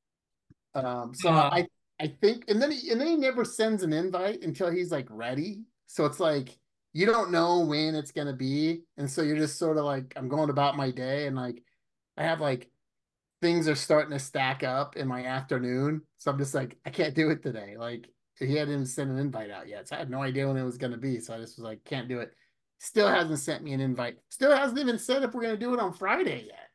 Um, 0.75 1.13
so 1.15 1.29
Uh. 1.31 1.51
I 1.53 1.67
I 2.01 2.09
think, 2.21 2.45
and 2.49 2.61
then 2.61 2.71
he 2.71 2.91
and 2.91 3.01
then 3.01 3.07
he 3.09 3.17
never 3.17 3.45
sends 3.45 3.83
an 3.83 3.93
invite 3.93 4.43
until 4.43 4.71
he's 4.71 4.91
like 4.91 5.07
ready. 5.11 5.65
So 5.87 6.05
it's 6.07 6.19
like 6.21 6.59
you 6.95 7.07
don't 7.07 7.31
know 7.31 7.61
when 7.61 7.95
it's 7.95 8.11
gonna 8.11 8.33
be, 8.35 8.83
and 8.97 9.11
so 9.11 9.23
you're 9.23 9.37
just 9.37 9.59
sort 9.59 9.77
of 9.79 9.85
like 9.85 10.13
I'm 10.17 10.29
going 10.29 10.51
about 10.51 10.77
my 10.77 10.91
day, 10.91 11.27
and 11.27 11.37
like 11.37 11.63
I 12.17 12.25
have 12.25 12.41
like 12.41 12.71
things 13.41 13.69
are 13.69 13.75
starting 13.75 14.13
to 14.13 14.19
stack 14.19 14.63
up 14.63 14.97
in 14.97 15.09
my 15.09 15.25
afternoon. 15.27 16.03
So 16.19 16.31
I'm 16.31 16.39
just 16.39 16.55
like, 16.55 16.79
I 16.87 16.91
can't 16.91 17.15
do 17.15 17.31
it 17.31 17.43
today. 17.43 17.77
Like 17.77 18.09
he 18.39 18.57
hadn't 18.57 18.87
sent 18.87 19.11
an 19.11 19.19
invite 19.19 19.51
out 19.51 19.69
yet. 19.69 19.89
So 19.89 19.97
I 19.97 19.99
had 20.01 20.11
no 20.11 20.23
idea 20.23 20.47
when 20.49 20.57
it 20.57 20.65
was 20.65 20.79
gonna 20.79 20.97
be. 20.99 21.21
So 21.21 21.35
I 21.35 21.39
just 21.39 21.59
was 21.59 21.65
like, 21.65 21.85
can't 21.85 22.09
do 22.09 22.21
it. 22.21 22.33
Still 22.83 23.07
hasn't 23.07 23.39
sent 23.39 23.63
me 23.63 23.73
an 23.75 23.81
invite. 23.81 24.19
Still 24.29 24.51
hasn't 24.51 24.81
even 24.81 24.99
said 24.99 25.23
if 25.23 25.33
we're 25.33 25.43
gonna 25.43 25.57
do 25.57 25.73
it 25.73 25.79
on 25.79 25.93
Friday 25.93 26.47
yet. 26.49 26.69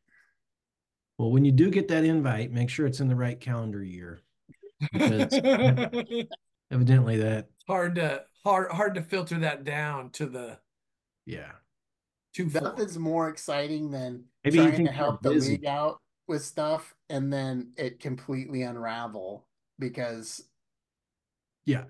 Well, 1.17 1.31
when 1.31 1.43
you 1.43 1.51
do 1.51 1.69
get 1.69 1.89
that 1.89 2.05
invite, 2.05 2.49
make 2.49 2.69
sure 2.69 2.87
it's 2.87 3.01
in 3.01 3.09
the 3.09 3.15
right 3.15 3.37
calendar 3.37 3.83
year. 3.83 4.21
Because 4.93 5.33
evidently 6.71 7.17
that, 7.17 7.49
hard 7.67 7.95
to 7.95 8.23
hard 8.45 8.71
hard 8.71 8.95
to 8.95 9.01
filter 9.01 9.37
that 9.39 9.65
down 9.65 10.11
to 10.11 10.27
the 10.27 10.57
yeah. 11.25 11.51
two 12.33 12.49
four. 12.49 12.61
Nothing's 12.61 12.97
more 12.97 13.27
exciting 13.27 13.91
than 13.91 14.23
Maybe 14.45 14.59
you 14.59 14.67
trying 14.69 14.85
to 14.85 14.91
help 14.93 15.21
the 15.21 15.31
busy. 15.31 15.57
league 15.57 15.65
out 15.65 15.99
with 16.29 16.41
stuff 16.41 16.95
and 17.09 17.33
then 17.33 17.73
it 17.75 17.99
completely 17.99 18.61
unravel 18.61 19.45
because 19.77 20.41
Yeah. 21.65 21.83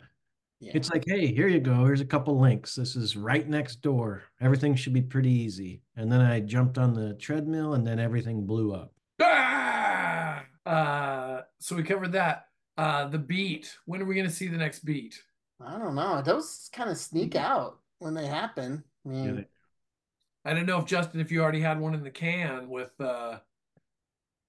Yeah. 0.59 0.71
It's 0.75 0.89
like, 0.89 1.03
hey, 1.07 1.27
here 1.27 1.47
you 1.47 1.59
go. 1.59 1.85
Here's 1.85 2.01
a 2.01 2.05
couple 2.05 2.39
links. 2.39 2.75
This 2.75 2.95
is 2.95 3.15
right 3.15 3.47
next 3.47 3.81
door. 3.81 4.23
Everything 4.41 4.75
should 4.75 4.93
be 4.93 5.01
pretty 5.01 5.31
easy. 5.31 5.81
And 5.95 6.11
then 6.11 6.21
I 6.21 6.39
jumped 6.39 6.77
on 6.77 6.93
the 6.93 7.13
treadmill 7.15 7.73
and 7.75 7.85
then 7.85 7.99
everything 7.99 8.45
blew 8.45 8.73
up. 8.73 8.93
Ah! 9.21 10.43
Uh, 10.65 11.41
so 11.59 11.75
we 11.75 11.83
covered 11.83 12.11
that. 12.13 12.47
Uh, 12.77 13.07
the 13.07 13.17
beat. 13.17 13.75
When 13.85 14.01
are 14.01 14.05
we 14.05 14.15
going 14.15 14.27
to 14.27 14.33
see 14.33 14.47
the 14.47 14.57
next 14.57 14.79
beat? 14.85 15.21
I 15.65 15.77
don't 15.77 15.95
know. 15.95 16.21
Those 16.21 16.69
kind 16.73 16.89
of 16.89 16.97
sneak 16.97 17.35
out 17.35 17.79
when 17.99 18.13
they 18.13 18.27
happen. 18.27 18.83
I 19.05 19.09
mean, 19.09 19.25
Yeah, 19.25 19.31
they- 19.31 19.47
I 20.45 20.53
don't 20.53 20.65
know 20.65 20.77
if 20.79 20.85
Justin, 20.85 21.19
if 21.19 21.31
you 21.31 21.41
already 21.41 21.59
had 21.59 21.79
one 21.79 21.93
in 21.93 22.03
the 22.03 22.09
can 22.11 22.69
with 22.69 22.93
uh, 23.01 23.39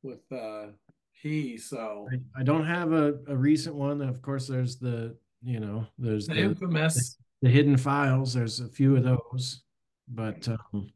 with 0.05 0.21
uh, 0.31 0.67
he. 1.11 1.57
So 1.59 2.07
I, 2.13 2.41
I 2.41 2.43
don't 2.45 2.67
have 2.67 2.93
a, 2.93 3.15
a 3.27 3.37
recent 3.37 3.75
one. 3.75 4.01
Of 4.01 4.23
course, 4.23 4.47
there's 4.47 4.77
the, 4.77 5.17
you 5.43 5.61
know, 5.61 5.87
there's 5.99 6.27
the 6.27 6.35
the, 6.35 6.41
infamous. 6.43 7.17
the 7.43 7.49
hidden 7.49 7.77
files. 7.77 8.35
There's 8.35 8.61
a 8.61 8.69
few 8.69 8.97
of 8.97 9.05
those. 9.05 9.63
But 10.09 10.49
um, 10.49 10.89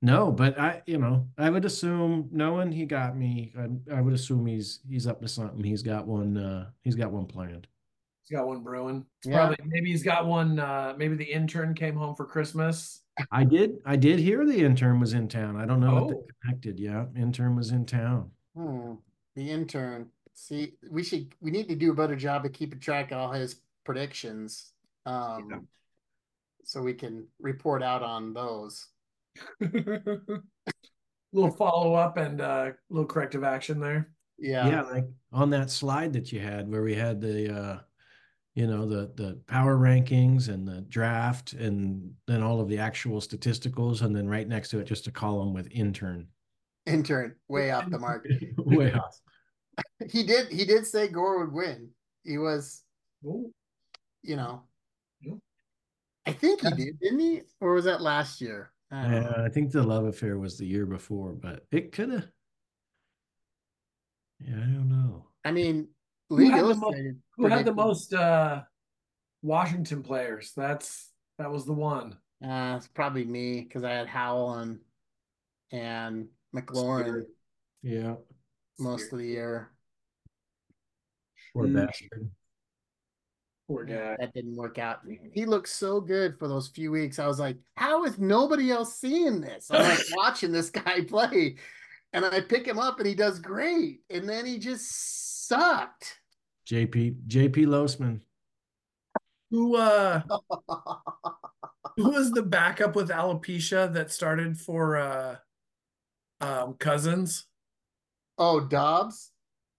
No, 0.00 0.30
but 0.32 0.58
I, 0.58 0.82
you 0.86 0.98
know, 0.98 1.26
I 1.38 1.50
would 1.50 1.64
assume 1.64 2.28
knowing 2.32 2.70
he 2.72 2.86
got 2.86 3.16
me, 3.16 3.52
I, 3.58 3.96
I 3.96 4.00
would 4.00 4.14
assume 4.14 4.46
he's 4.46 4.80
he's 4.88 5.06
up 5.06 5.20
to 5.22 5.28
something. 5.28 5.62
He's 5.64 5.82
got 5.82 6.06
one. 6.06 6.36
uh 6.36 6.70
He's 6.82 6.94
got 6.94 7.10
one 7.10 7.26
planned. 7.26 7.66
He's 8.24 8.36
got 8.36 8.46
one 8.46 8.62
brewing. 8.62 9.04
Yeah. 9.24 9.36
Probably 9.36 9.56
maybe 9.64 9.90
he's 9.90 10.04
got 10.04 10.26
one. 10.26 10.58
Uh, 10.60 10.94
maybe 10.96 11.16
the 11.16 11.24
intern 11.24 11.74
came 11.74 11.96
home 11.96 12.14
for 12.14 12.24
Christmas. 12.24 13.00
I 13.30 13.44
did. 13.44 13.78
I 13.84 13.96
did 13.96 14.18
hear 14.20 14.46
the 14.46 14.64
intern 14.64 15.00
was 15.00 15.12
in 15.12 15.26
town. 15.28 15.56
I 15.56 15.66
don't 15.66 15.80
know 15.80 15.96
if 15.98 16.04
Oh. 16.04 16.08
they 16.10 16.32
connected. 16.42 16.78
Yeah, 16.80 17.06
intern 17.16 17.56
was 17.56 17.70
in 17.72 17.84
town. 17.84 18.30
Hmm, 18.56 18.94
the 19.34 19.50
intern. 19.50 20.08
See, 20.34 20.74
we 20.90 21.02
should 21.02 21.34
we 21.40 21.50
need 21.50 21.68
to 21.68 21.76
do 21.76 21.92
a 21.92 21.94
better 21.94 22.16
job 22.16 22.44
of 22.44 22.52
keeping 22.52 22.80
track 22.80 23.12
of 23.12 23.18
all 23.18 23.32
his 23.32 23.60
predictions. 23.84 24.72
Um 25.06 25.48
Yeah. 25.50 25.58
so 26.64 26.82
we 26.82 26.94
can 26.94 27.26
report 27.40 27.82
out 27.82 28.02
on 28.02 28.32
those. 28.32 28.86
little 29.60 31.50
follow 31.56 31.94
up 31.94 32.16
and 32.18 32.40
uh, 32.40 32.70
little 32.90 33.06
corrective 33.06 33.44
action 33.44 33.80
there. 33.80 34.10
Yeah. 34.38 34.68
Yeah, 34.68 34.82
like 34.82 35.06
on 35.32 35.50
that 35.50 35.70
slide 35.70 36.12
that 36.14 36.32
you 36.32 36.40
had 36.40 36.68
where 36.70 36.82
we 36.82 36.94
had 36.94 37.20
the 37.20 37.54
uh 37.56 37.78
you 38.54 38.66
know 38.66 38.84
the 38.86 39.10
the 39.14 39.40
power 39.46 39.76
rankings 39.78 40.48
and 40.48 40.68
the 40.68 40.82
draft 40.82 41.54
and 41.54 42.12
then 42.26 42.42
all 42.42 42.60
of 42.60 42.68
the 42.68 42.78
actual 42.78 43.20
statisticals 43.20 44.02
and 44.02 44.14
then 44.14 44.28
right 44.28 44.46
next 44.46 44.68
to 44.70 44.78
it 44.78 44.84
just 44.84 45.06
a 45.06 45.10
column 45.10 45.54
with 45.54 45.68
intern 45.70 46.26
Intern 46.84 47.36
way 47.48 47.70
off 47.70 47.88
the 47.88 47.98
mark. 47.98 48.26
way 48.58 48.92
off. 48.92 49.20
He 50.10 50.24
did 50.24 50.48
he 50.48 50.64
did 50.64 50.86
say 50.86 51.08
Gore 51.08 51.40
would 51.40 51.52
win. 51.52 51.90
He 52.24 52.38
was, 52.38 52.82
Ooh. 53.24 53.52
you 54.22 54.36
know. 54.36 54.62
Yeah. 55.20 55.34
I 56.26 56.32
think 56.32 56.60
he 56.60 56.70
did, 56.70 57.00
didn't 57.00 57.20
he? 57.20 57.42
Or 57.60 57.74
was 57.74 57.84
that 57.84 58.00
last 58.00 58.40
year? 58.40 58.72
I 58.90 59.02
don't 59.02 59.22
know. 59.22 59.44
I 59.44 59.48
think 59.48 59.72
the 59.72 59.82
love 59.82 60.04
affair 60.04 60.38
was 60.38 60.58
the 60.58 60.66
year 60.66 60.84
before, 60.86 61.32
but 61.32 61.64
it 61.70 61.92
could 61.92 62.10
have. 62.10 62.28
Yeah, 64.38 64.56
I 64.56 64.66
don't 64.66 64.88
know. 64.88 65.26
I 65.44 65.50
mean, 65.50 65.88
Who 66.28 66.36
had 66.50 66.60
the 66.64 66.74
mo- 66.74 66.88
Illustrated. 66.88 67.22
Who 67.36 67.46
had 67.46 67.64
the 67.64 67.74
most 67.74 68.12
uh, 68.12 68.62
Washington 69.40 70.02
players? 70.02 70.52
That's 70.56 71.10
that 71.38 71.50
was 71.50 71.64
the 71.64 71.72
one. 71.72 72.18
Uh, 72.44 72.74
it's 72.76 72.88
probably 72.88 73.24
me 73.24 73.62
because 73.62 73.84
I 73.84 73.92
had 73.92 74.08
Howell 74.08 74.54
and 74.54 74.80
and 75.70 76.28
McLaurin 76.54 77.24
Yeah, 77.82 78.16
most 78.82 79.12
of 79.12 79.18
the 79.18 79.26
year. 79.26 79.70
poor 81.54 81.66
Mm. 81.66 81.86
bastard. 81.86 82.30
Poor 83.68 83.84
guy. 83.84 84.16
That 84.18 84.34
didn't 84.34 84.56
work 84.56 84.78
out. 84.78 85.00
He 85.32 85.46
looked 85.46 85.68
so 85.68 86.00
good 86.00 86.38
for 86.38 86.48
those 86.48 86.68
few 86.68 86.90
weeks. 86.90 87.18
I 87.18 87.26
was 87.26 87.38
like, 87.38 87.56
how 87.76 88.04
is 88.04 88.18
nobody 88.18 88.70
else 88.70 88.96
seeing 88.98 89.40
this? 89.40 89.70
I'm 89.70 89.82
like 89.82 90.00
watching 90.16 90.50
this 90.52 90.70
guy 90.70 91.02
play, 91.04 91.56
and 92.12 92.24
I 92.24 92.40
pick 92.40 92.66
him 92.66 92.78
up 92.78 92.98
and 92.98 93.06
he 93.06 93.14
does 93.14 93.38
great, 93.38 94.00
and 94.10 94.28
then 94.28 94.44
he 94.46 94.58
just 94.58 95.46
sucked. 95.46 96.18
JP 96.68 97.26
JP 97.28 97.66
Losman. 97.66 98.20
Who 99.50 99.76
uh 99.76 100.22
who 101.96 102.10
was 102.10 102.30
the 102.30 102.42
backup 102.42 102.96
with 102.96 103.10
alopecia 103.10 103.92
that 103.92 104.10
started 104.10 104.58
for 104.58 104.96
uh 104.96 105.36
um 106.40 106.74
Cousins? 106.74 107.46
Oh, 108.42 108.60
Dobbs. 108.60 109.30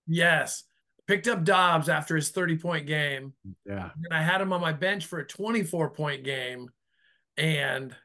Yes. 0.07 0.63
Picked 1.07 1.27
up 1.27 1.43
Dobbs 1.43 1.89
after 1.89 2.15
his 2.15 2.29
30 2.29 2.57
point 2.57 2.87
game. 2.87 3.33
Yeah, 3.65 3.89
And 4.05 4.13
I 4.13 4.21
had 4.21 4.41
him 4.41 4.53
on 4.53 4.61
my 4.61 4.71
bench 4.71 5.05
for 5.05 5.19
a 5.19 5.27
24 5.27 5.89
point 5.89 6.23
game. 6.23 6.69
And 7.37 7.95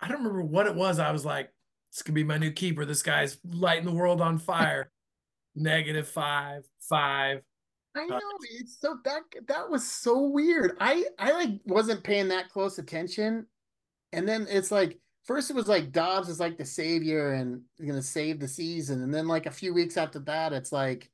I 0.00 0.08
don't 0.08 0.18
remember 0.18 0.42
what 0.42 0.66
it 0.66 0.74
was. 0.74 0.98
I 0.98 1.12
was 1.12 1.24
like, 1.24 1.50
this 1.92 2.02
could 2.02 2.14
be 2.14 2.24
my 2.24 2.38
new 2.38 2.50
keeper. 2.50 2.84
This 2.84 3.02
guy's 3.02 3.38
lighting 3.44 3.84
the 3.84 3.92
world 3.92 4.20
on 4.20 4.38
fire. 4.38 4.90
Negative 5.54 6.08
five, 6.08 6.64
five. 6.80 7.40
I 7.96 8.02
uh, 8.02 8.06
know 8.06 8.20
it's 8.58 8.76
so 8.80 8.98
that 9.04 9.22
that 9.46 9.70
was 9.70 9.88
so 9.88 10.22
weird. 10.22 10.76
I 10.80 11.04
I 11.16 11.30
like 11.30 11.60
wasn't 11.64 12.02
paying 12.02 12.26
that 12.28 12.48
close 12.48 12.78
attention, 12.78 13.46
and 14.12 14.28
then 14.28 14.48
it's 14.50 14.72
like 14.72 14.98
first 15.24 15.50
it 15.50 15.56
was 15.56 15.68
like 15.68 15.92
Dobbs 15.92 16.28
is 16.28 16.40
like 16.40 16.56
the 16.56 16.64
savior 16.64 17.32
and 17.32 17.62
gonna 17.84 18.02
save 18.02 18.40
the 18.40 18.48
season, 18.48 19.02
and 19.02 19.12
then 19.12 19.26
like 19.28 19.46
a 19.46 19.50
few 19.50 19.74
weeks 19.74 19.96
after 19.96 20.18
that, 20.20 20.52
it's 20.52 20.72
like 20.72 21.10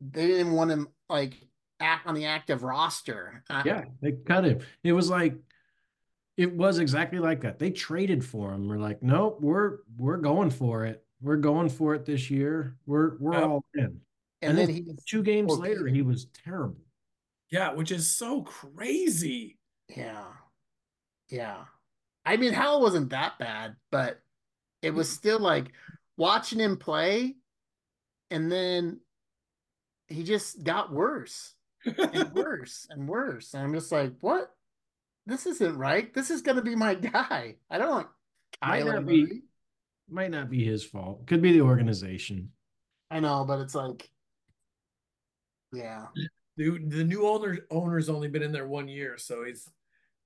they 0.00 0.26
didn't 0.26 0.52
want 0.52 0.70
him 0.70 0.88
like 1.08 1.34
act 1.80 2.06
on 2.06 2.14
the 2.14 2.26
active 2.26 2.62
roster. 2.62 3.42
I- 3.50 3.62
yeah, 3.64 3.84
they 4.00 4.12
cut 4.12 4.44
him. 4.44 4.60
It 4.84 4.92
was 4.92 5.10
like 5.10 5.34
it 6.36 6.54
was 6.56 6.78
exactly 6.78 7.18
like 7.18 7.42
that. 7.42 7.58
They 7.58 7.70
traded 7.70 8.24
for 8.24 8.52
him. 8.52 8.66
We're 8.68 8.78
like, 8.78 9.02
nope, 9.02 9.38
we're 9.40 9.78
we're 9.98 10.16
going 10.16 10.50
for 10.50 10.86
it. 10.86 11.04
We're 11.20 11.36
going 11.36 11.68
for 11.68 11.94
it 11.94 12.04
this 12.04 12.30
year. 12.30 12.76
We're 12.86 13.16
we're 13.18 13.34
Yep. 13.34 13.42
all 13.44 13.64
in. 13.74 13.84
and, 13.84 14.00
and 14.42 14.58
then 14.58 14.66
then 14.66 14.74
he 14.74 14.86
Two 15.06 15.22
games 15.22 15.52
Okay. 15.52 15.62
later, 15.68 15.86
he 15.86 16.02
was 16.02 16.26
terrible. 16.44 16.80
Yeah, 17.50 17.72
which 17.74 17.92
is 17.92 18.10
so 18.10 18.42
crazy. 18.42 19.58
yeah, 19.94 20.24
yeah. 21.28 21.64
I 22.24 22.36
mean, 22.36 22.52
Howell 22.52 22.80
wasn't 22.80 23.10
that 23.10 23.38
bad, 23.38 23.76
but 23.90 24.20
it 24.80 24.92
was 24.92 25.08
mm-hmm. 25.08 25.16
still 25.16 25.38
like 25.40 25.72
watching 26.16 26.60
him 26.60 26.76
play, 26.76 27.36
and 28.30 28.50
then 28.50 29.00
he 30.08 30.24
just 30.24 30.62
got 30.62 30.92
worse. 30.92 31.54
and 31.84 32.32
worse 32.34 32.86
and 32.90 33.08
worse. 33.08 33.54
And 33.54 33.64
I'm 33.64 33.74
just 33.74 33.90
like, 33.90 34.12
what? 34.20 34.50
This 35.26 35.46
isn't 35.46 35.76
right. 35.76 36.12
This 36.12 36.30
is 36.30 36.42
gonna 36.42 36.62
be 36.62 36.76
my 36.76 36.94
guy. 37.12 37.56
I 37.70 37.78
don't 37.78 37.90
want 37.90 38.08
Might 38.60 38.82
Kyler 38.82 38.94
not 38.94 39.06
be- 39.06 39.22
Murray. 39.22 39.42
Might 40.10 40.30
not 40.30 40.50
be 40.50 40.64
his 40.64 40.84
fault. 40.84 41.26
Could 41.26 41.40
be 41.40 41.52
the 41.52 41.62
organization. 41.62 42.50
I 43.10 43.20
know, 43.20 43.44
but 43.46 43.60
it's 43.60 43.74
like, 43.74 44.10
yeah, 45.72 46.06
The, 46.56 46.78
the 46.86 47.04
new 47.04 47.26
owner 47.26 47.58
owner's 47.70 48.08
only 48.10 48.28
been 48.28 48.42
in 48.42 48.52
there 48.52 48.66
one 48.66 48.88
year, 48.88 49.16
so 49.16 49.44
he's 49.44 49.68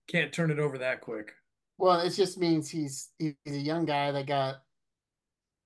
can't 0.08 0.32
turn 0.32 0.50
it 0.50 0.58
over 0.58 0.78
that 0.78 1.00
quick. 1.02 1.34
Well, 1.78 2.00
it 2.00 2.10
just 2.10 2.38
means 2.38 2.68
he's 2.70 3.10
he's 3.18 3.34
a 3.46 3.50
young 3.52 3.84
guy 3.84 4.10
that 4.12 4.26
got 4.26 4.56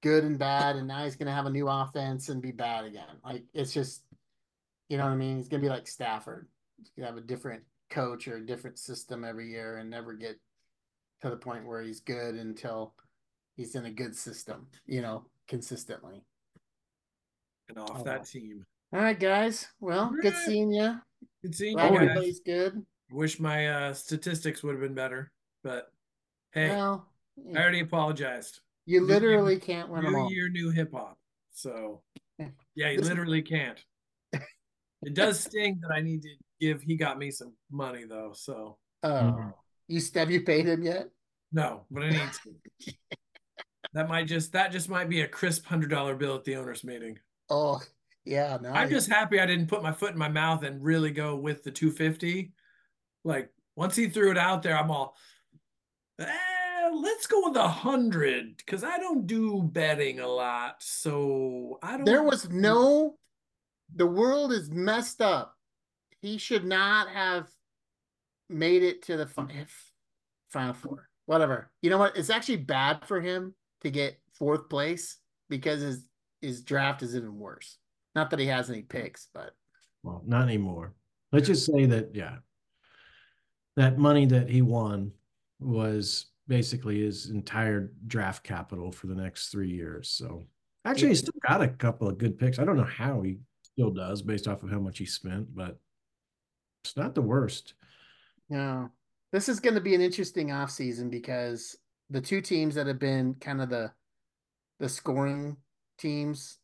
good 0.03 0.25
and 0.25 0.39
bad, 0.39 0.77
and 0.77 0.89
now 0.89 1.05
he's 1.05 1.17
gonna 1.17 1.35
have 1.35 1.47
a 1.47 1.51
new 1.51 1.69
offense 1.69 2.29
and 2.29 2.41
be 2.43 2.53
bad 2.53 2.85
again. 2.85 3.17
Like 3.25 3.45
it's 3.55 3.73
just, 3.73 4.03
you 4.89 4.97
know 4.97 5.05
what 5.05 5.13
I 5.13 5.17
mean? 5.17 5.37
He's 5.37 5.49
gonna 5.49 5.63
be 5.63 5.69
like 5.69 5.87
Stafford. 5.87 6.49
He's 6.79 6.91
gonna 6.97 7.09
have 7.09 7.19
a 7.19 7.27
different 7.27 7.63
coach 7.91 8.29
or 8.29 8.37
a 8.37 8.47
different 8.47 8.79
system 8.79 9.25
every 9.25 9.51
year 9.51 9.79
and 9.79 9.91
never 9.91 10.15
get 10.15 10.39
to 11.23 11.31
the 11.31 11.37
point 11.37 11.67
where 11.67 11.83
he's 11.83 12.01
good 12.01 12.35
until 12.37 12.95
he's 13.57 13.75
in 13.75 13.85
a 13.85 13.91
good 13.91 14.17
system, 14.17 14.67
you 14.87 15.03
know, 15.03 15.27
consistently. 15.49 16.23
And 17.69 17.79
off 17.79 17.99
Oh, 18.01 18.05
that 18.05 18.19
well. 18.21 18.25
team. 18.25 18.65
All 18.93 19.01
right, 19.01 19.19
guys. 19.19 19.69
Well, 19.81 20.13
good 20.23 20.35
seeing 20.35 20.73
you. 20.73 20.97
Good 21.43 21.55
seeing 21.55 21.75
Glad 21.77 21.93
you 21.93 21.99
guys. 21.99 22.09
everybody's 22.09 22.41
good. 22.41 22.85
Wish 23.13 23.39
my 23.39 23.69
uh, 23.69 23.93
statistics 23.93 24.63
would 24.63 24.73
have 24.73 24.81
been 24.81 24.95
better, 24.95 25.31
but 25.63 25.93
hey, 26.53 26.71
Well, 26.71 27.07
I 27.55 27.59
already 27.59 27.81
apologized. 27.81 28.61
you 28.87 29.01
new- 29.01 29.07
literally 29.07 29.59
can't 29.59 29.89
win 29.89 30.05
them 30.05 30.13
New 30.13 30.19
all. 30.21 30.31
year, 30.33 30.49
new 30.49 30.71
hip 30.71 30.93
hop. 30.93 31.19
So 31.53 32.03
Yeah. 32.39 32.49
yeah, 32.75 32.91
you 32.91 33.01
literally 33.01 33.43
can't. 33.43 33.79
It 35.03 35.15
does 35.15 35.41
sting 35.41 35.81
that 35.81 35.93
I 35.93 36.03
need 36.03 36.21
to 36.23 36.29
give. 36.61 36.83
He 36.83 36.95
got 36.95 37.17
me 37.19 37.31
some 37.31 37.55
money 37.71 38.05
though, 38.05 38.33
so 38.35 38.79
Oh, 39.03 39.09
Mhm. 39.09 39.55
you 39.89 40.01
have 40.15 40.31
you 40.31 40.43
paid 40.43 40.67
him 40.67 40.83
yet? 40.83 41.09
no, 41.53 41.87
but 41.91 42.03
I 42.03 42.11
need 42.11 42.33
to. 42.33 42.95
that 43.95 44.09
might 44.09 44.27
just 44.27 44.53
that 44.53 44.71
just 44.73 44.91
might 44.91 45.09
be 45.09 45.23
a 45.23 45.29
crisp 45.29 45.65
hundred 45.65 45.89
dollar 45.89 46.15
bill 46.15 46.37
at 46.37 46.45
the 46.45 46.57
owners 46.57 46.85
meeting. 46.85 47.19
Oh, 47.49 47.81
yeah. 48.27 48.59
No, 48.61 48.71
I'm 48.73 48.91
just 48.91 49.09
happy 49.09 49.41
I 49.41 49.47
didn't 49.47 49.69
put 49.69 49.83
my 49.83 49.93
foot 49.93 50.13
in 50.13 50.19
my 50.19 50.29
mouth 50.29 50.63
and 50.65 50.85
really 50.85 51.11
go 51.13 51.35
with 51.35 51.63
the 51.65 51.71
250. 51.71 52.53
Like 53.25 53.51
once 53.77 53.97
he 53.97 54.07
threw 54.09 54.31
it 54.31 54.39
out 54.39 54.63
there, 54.63 54.77
I'm 54.79 54.91
all, 54.91 55.17
eh, 56.21 56.91
let's 56.95 57.27
go 57.27 57.49
with 57.49 57.57
a 57.57 57.69
hundred 57.69 58.57
because 58.57 58.85
I 58.85 58.99
don't 58.99 59.27
do 59.27 59.63
betting 59.63 60.21
a 60.21 60.29
lot, 60.29 60.77
so 60.81 61.79
I 61.83 61.97
don't. 61.97 62.05
there 62.05 62.23
was 62.23 62.49
no. 62.51 63.17
The 63.95 64.07
world 64.07 64.53
is 64.53 64.71
messed 64.71 65.21
up. 65.21 65.57
He 66.23 66.39
should 66.39 66.65
not 66.65 67.09
have 67.09 67.49
made 68.49 68.83
it 68.83 69.03
to 69.03 69.17
the 69.17 69.27
fi- 69.27 69.67
final 70.51 70.75
four. 70.75 71.09
Whatever. 71.27 71.71
You 71.83 71.91
know 71.91 71.99
what? 71.99 72.17
It's 72.17 72.31
actually 72.31 72.59
bad 72.59 73.05
for 73.07 73.21
him 73.21 73.55
to 73.83 73.91
get 73.91 74.21
fourth 74.33 74.69
place 74.69 75.19
because 75.49 75.81
his 75.81 76.05
his 76.41 76.63
draft 76.63 77.03
is 77.03 77.15
even 77.17 77.39
worse. 77.39 77.79
Not 78.15 78.31
that 78.31 78.39
he 78.39 78.47
has 78.47 78.71
any 78.71 78.83
picks, 78.83 79.29
but 79.33 79.55
Well, 80.03 80.23
not 80.27 80.43
anymore. 80.43 80.95
Let's 81.33 81.47
just 81.47 81.67
say 81.67 81.87
that, 81.87 82.11
yeah, 82.15 82.39
that 83.77 83.99
money 83.99 84.27
that 84.27 84.49
he 84.49 84.63
won 84.63 85.13
was 85.61 86.27
basically 86.49 87.03
his 87.03 87.31
entire 87.31 87.93
draft 88.07 88.43
capital 88.43 88.91
for 88.91 89.07
the 89.07 89.15
next 89.15 89.49
three 89.49 89.71
years. 89.71 90.09
So 90.09 90.45
actually, 90.85 91.11
he 91.11 91.15
still 91.15 91.35
got 91.47 91.63
a 91.63 91.69
couple 91.69 92.09
of 92.09 92.19
good 92.19 92.39
picks. 92.39 92.59
I 92.59 92.65
don't 92.65 92.77
know 92.77 92.85
how 92.85 93.23
he 93.23 93.39
still 93.63 93.91
does 93.91 94.23
based 94.23 94.49
off 94.49 94.63
of 94.63 94.71
how 94.71 94.81
much 94.81 94.99
he 94.99 95.07
spent, 95.07 95.55
but 95.55 95.79
it's 96.85 96.97
not 96.97 97.15
the 97.15 97.23
worst. 97.23 97.75
no. 98.49 98.91
This 99.33 99.49
is 99.49 99.61
going 99.61 99.77
to 99.77 99.81
be 99.81 99.95
an 99.95 100.01
interesting 100.01 100.49
offseason 100.49 101.09
because 101.09 101.77
the 102.09 102.21
two 102.21 102.41
teams 102.41 102.75
that 102.75 102.89
have 102.89 102.99
been 102.99 103.35
kind 103.35 103.63
of 103.63 103.69
the 103.69 103.93
the 104.81 104.89
scoring 104.89 105.57
teams 105.99 106.59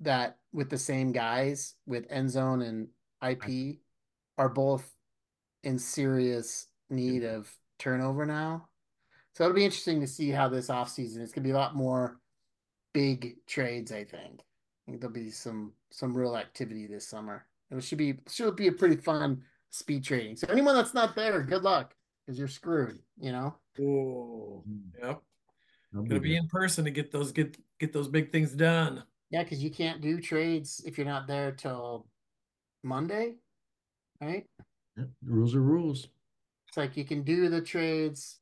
that 0.00 0.38
with 0.52 0.68
the 0.68 0.78
same 0.78 1.12
guys 1.12 1.76
with 1.86 2.10
end 2.10 2.28
zone 2.28 2.62
and 2.62 2.88
IP 3.24 3.76
are 4.36 4.48
both 4.48 4.90
in 5.62 5.78
serious 5.78 6.66
need 6.88 7.22
of 7.22 7.48
turnover 7.80 8.24
now. 8.26 8.68
So 9.34 9.44
it'll 9.44 9.54
be 9.56 9.64
interesting 9.64 10.00
to 10.00 10.06
see 10.06 10.30
how 10.30 10.48
this 10.48 10.68
offseason 10.68 11.18
it's 11.18 11.32
gonna 11.32 11.44
be 11.44 11.50
a 11.52 11.56
lot 11.56 11.74
more 11.74 12.20
big 12.92 13.36
trades, 13.46 13.90
I 13.90 14.04
think. 14.04 14.40
I 14.86 14.90
think 14.90 15.00
there'll 15.00 15.14
be 15.14 15.30
some 15.30 15.72
some 15.90 16.16
real 16.16 16.36
activity 16.36 16.86
this 16.86 17.06
summer. 17.06 17.46
It 17.70 17.82
should 17.82 17.98
be 17.98 18.18
should 18.28 18.56
be 18.56 18.68
a 18.68 18.72
pretty 18.72 18.96
fun 18.96 19.42
speed 19.70 20.04
trading. 20.04 20.36
So 20.36 20.46
anyone 20.48 20.74
that's 20.74 20.94
not 20.94 21.14
there, 21.14 21.42
good 21.42 21.62
luck 21.62 21.94
because 22.26 22.38
you're 22.38 22.48
screwed. 22.48 22.98
You 23.20 23.32
know. 23.32 23.54
Oh, 23.80 24.64
yep. 25.00 25.22
I'll 25.94 26.02
Gonna 26.02 26.20
be 26.20 26.30
there. 26.30 26.38
in 26.38 26.48
person 26.48 26.84
to 26.84 26.90
get 26.90 27.10
those 27.10 27.32
get 27.32 27.56
get 27.78 27.92
those 27.92 28.08
big 28.08 28.30
things 28.32 28.52
done. 28.52 29.02
Yeah, 29.30 29.44
because 29.44 29.62
you 29.62 29.70
can't 29.70 30.00
do 30.00 30.20
trades 30.20 30.82
if 30.84 30.98
you're 30.98 31.06
not 31.06 31.28
there 31.28 31.52
till 31.52 32.08
Monday, 32.82 33.36
right? 34.20 34.44
Yeah, 34.96 35.04
rules 35.24 35.54
are 35.54 35.62
rules. 35.62 36.08
It's 36.70 36.76
like 36.76 36.96
you 36.96 37.04
can 37.04 37.24
do 37.24 37.48
the 37.48 37.60
trades, 37.60 38.38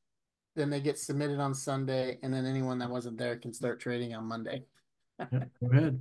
then 0.55 0.68
they 0.68 0.80
get 0.80 0.98
submitted 0.98 1.40
on 1.40 1.55
Sunday, 1.55 2.18
and 2.22 2.32
then 2.32 2.44
anyone 2.44 2.78
that 2.80 2.90
wasn't 2.90 3.16
there 3.16 3.36
can 3.36 3.55
start 3.55 3.80
trading 3.80 4.14
on 4.14 4.24
Monday. 4.26 4.64
Yeah, 5.18 5.44
go 5.62 5.70
ahead. 5.72 5.98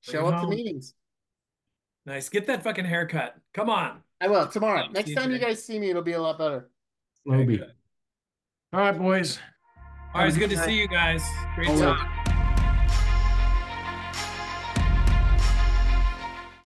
Show 0.00 0.26
it 0.26 0.34
up 0.34 0.42
to 0.42 0.48
meetings. 0.48 0.94
Nice. 2.06 2.28
Get 2.28 2.48
that 2.48 2.64
fucking 2.64 2.86
haircut. 2.86 3.36
Come 3.54 3.70
on. 3.70 4.00
I 4.20 4.26
will 4.26 4.48
tomorrow. 4.48 4.88
Thanks, 4.92 5.10
Next 5.10 5.20
time 5.20 5.30
you 5.30 5.38
guys 5.38 5.62
see 5.62 5.78
me, 5.78 5.90
it'll 5.90 6.02
be 6.02 6.14
a 6.14 6.20
lot 6.20 6.38
better. 6.38 6.70
Slow 7.22 7.34
Very 7.34 7.46
beat. 7.46 7.60
good. 7.60 7.72
All 8.72 8.80
right, 8.80 8.98
boys. 8.98 9.38
All 10.12 10.22
right, 10.22 10.28
it's 10.28 10.36
good 10.36 10.50
to 10.50 10.56
see 10.64 10.76
you 10.76 10.88
guys. 10.88 11.22
Great 11.54 11.68
Always. 11.68 11.82
talk. 11.82 12.37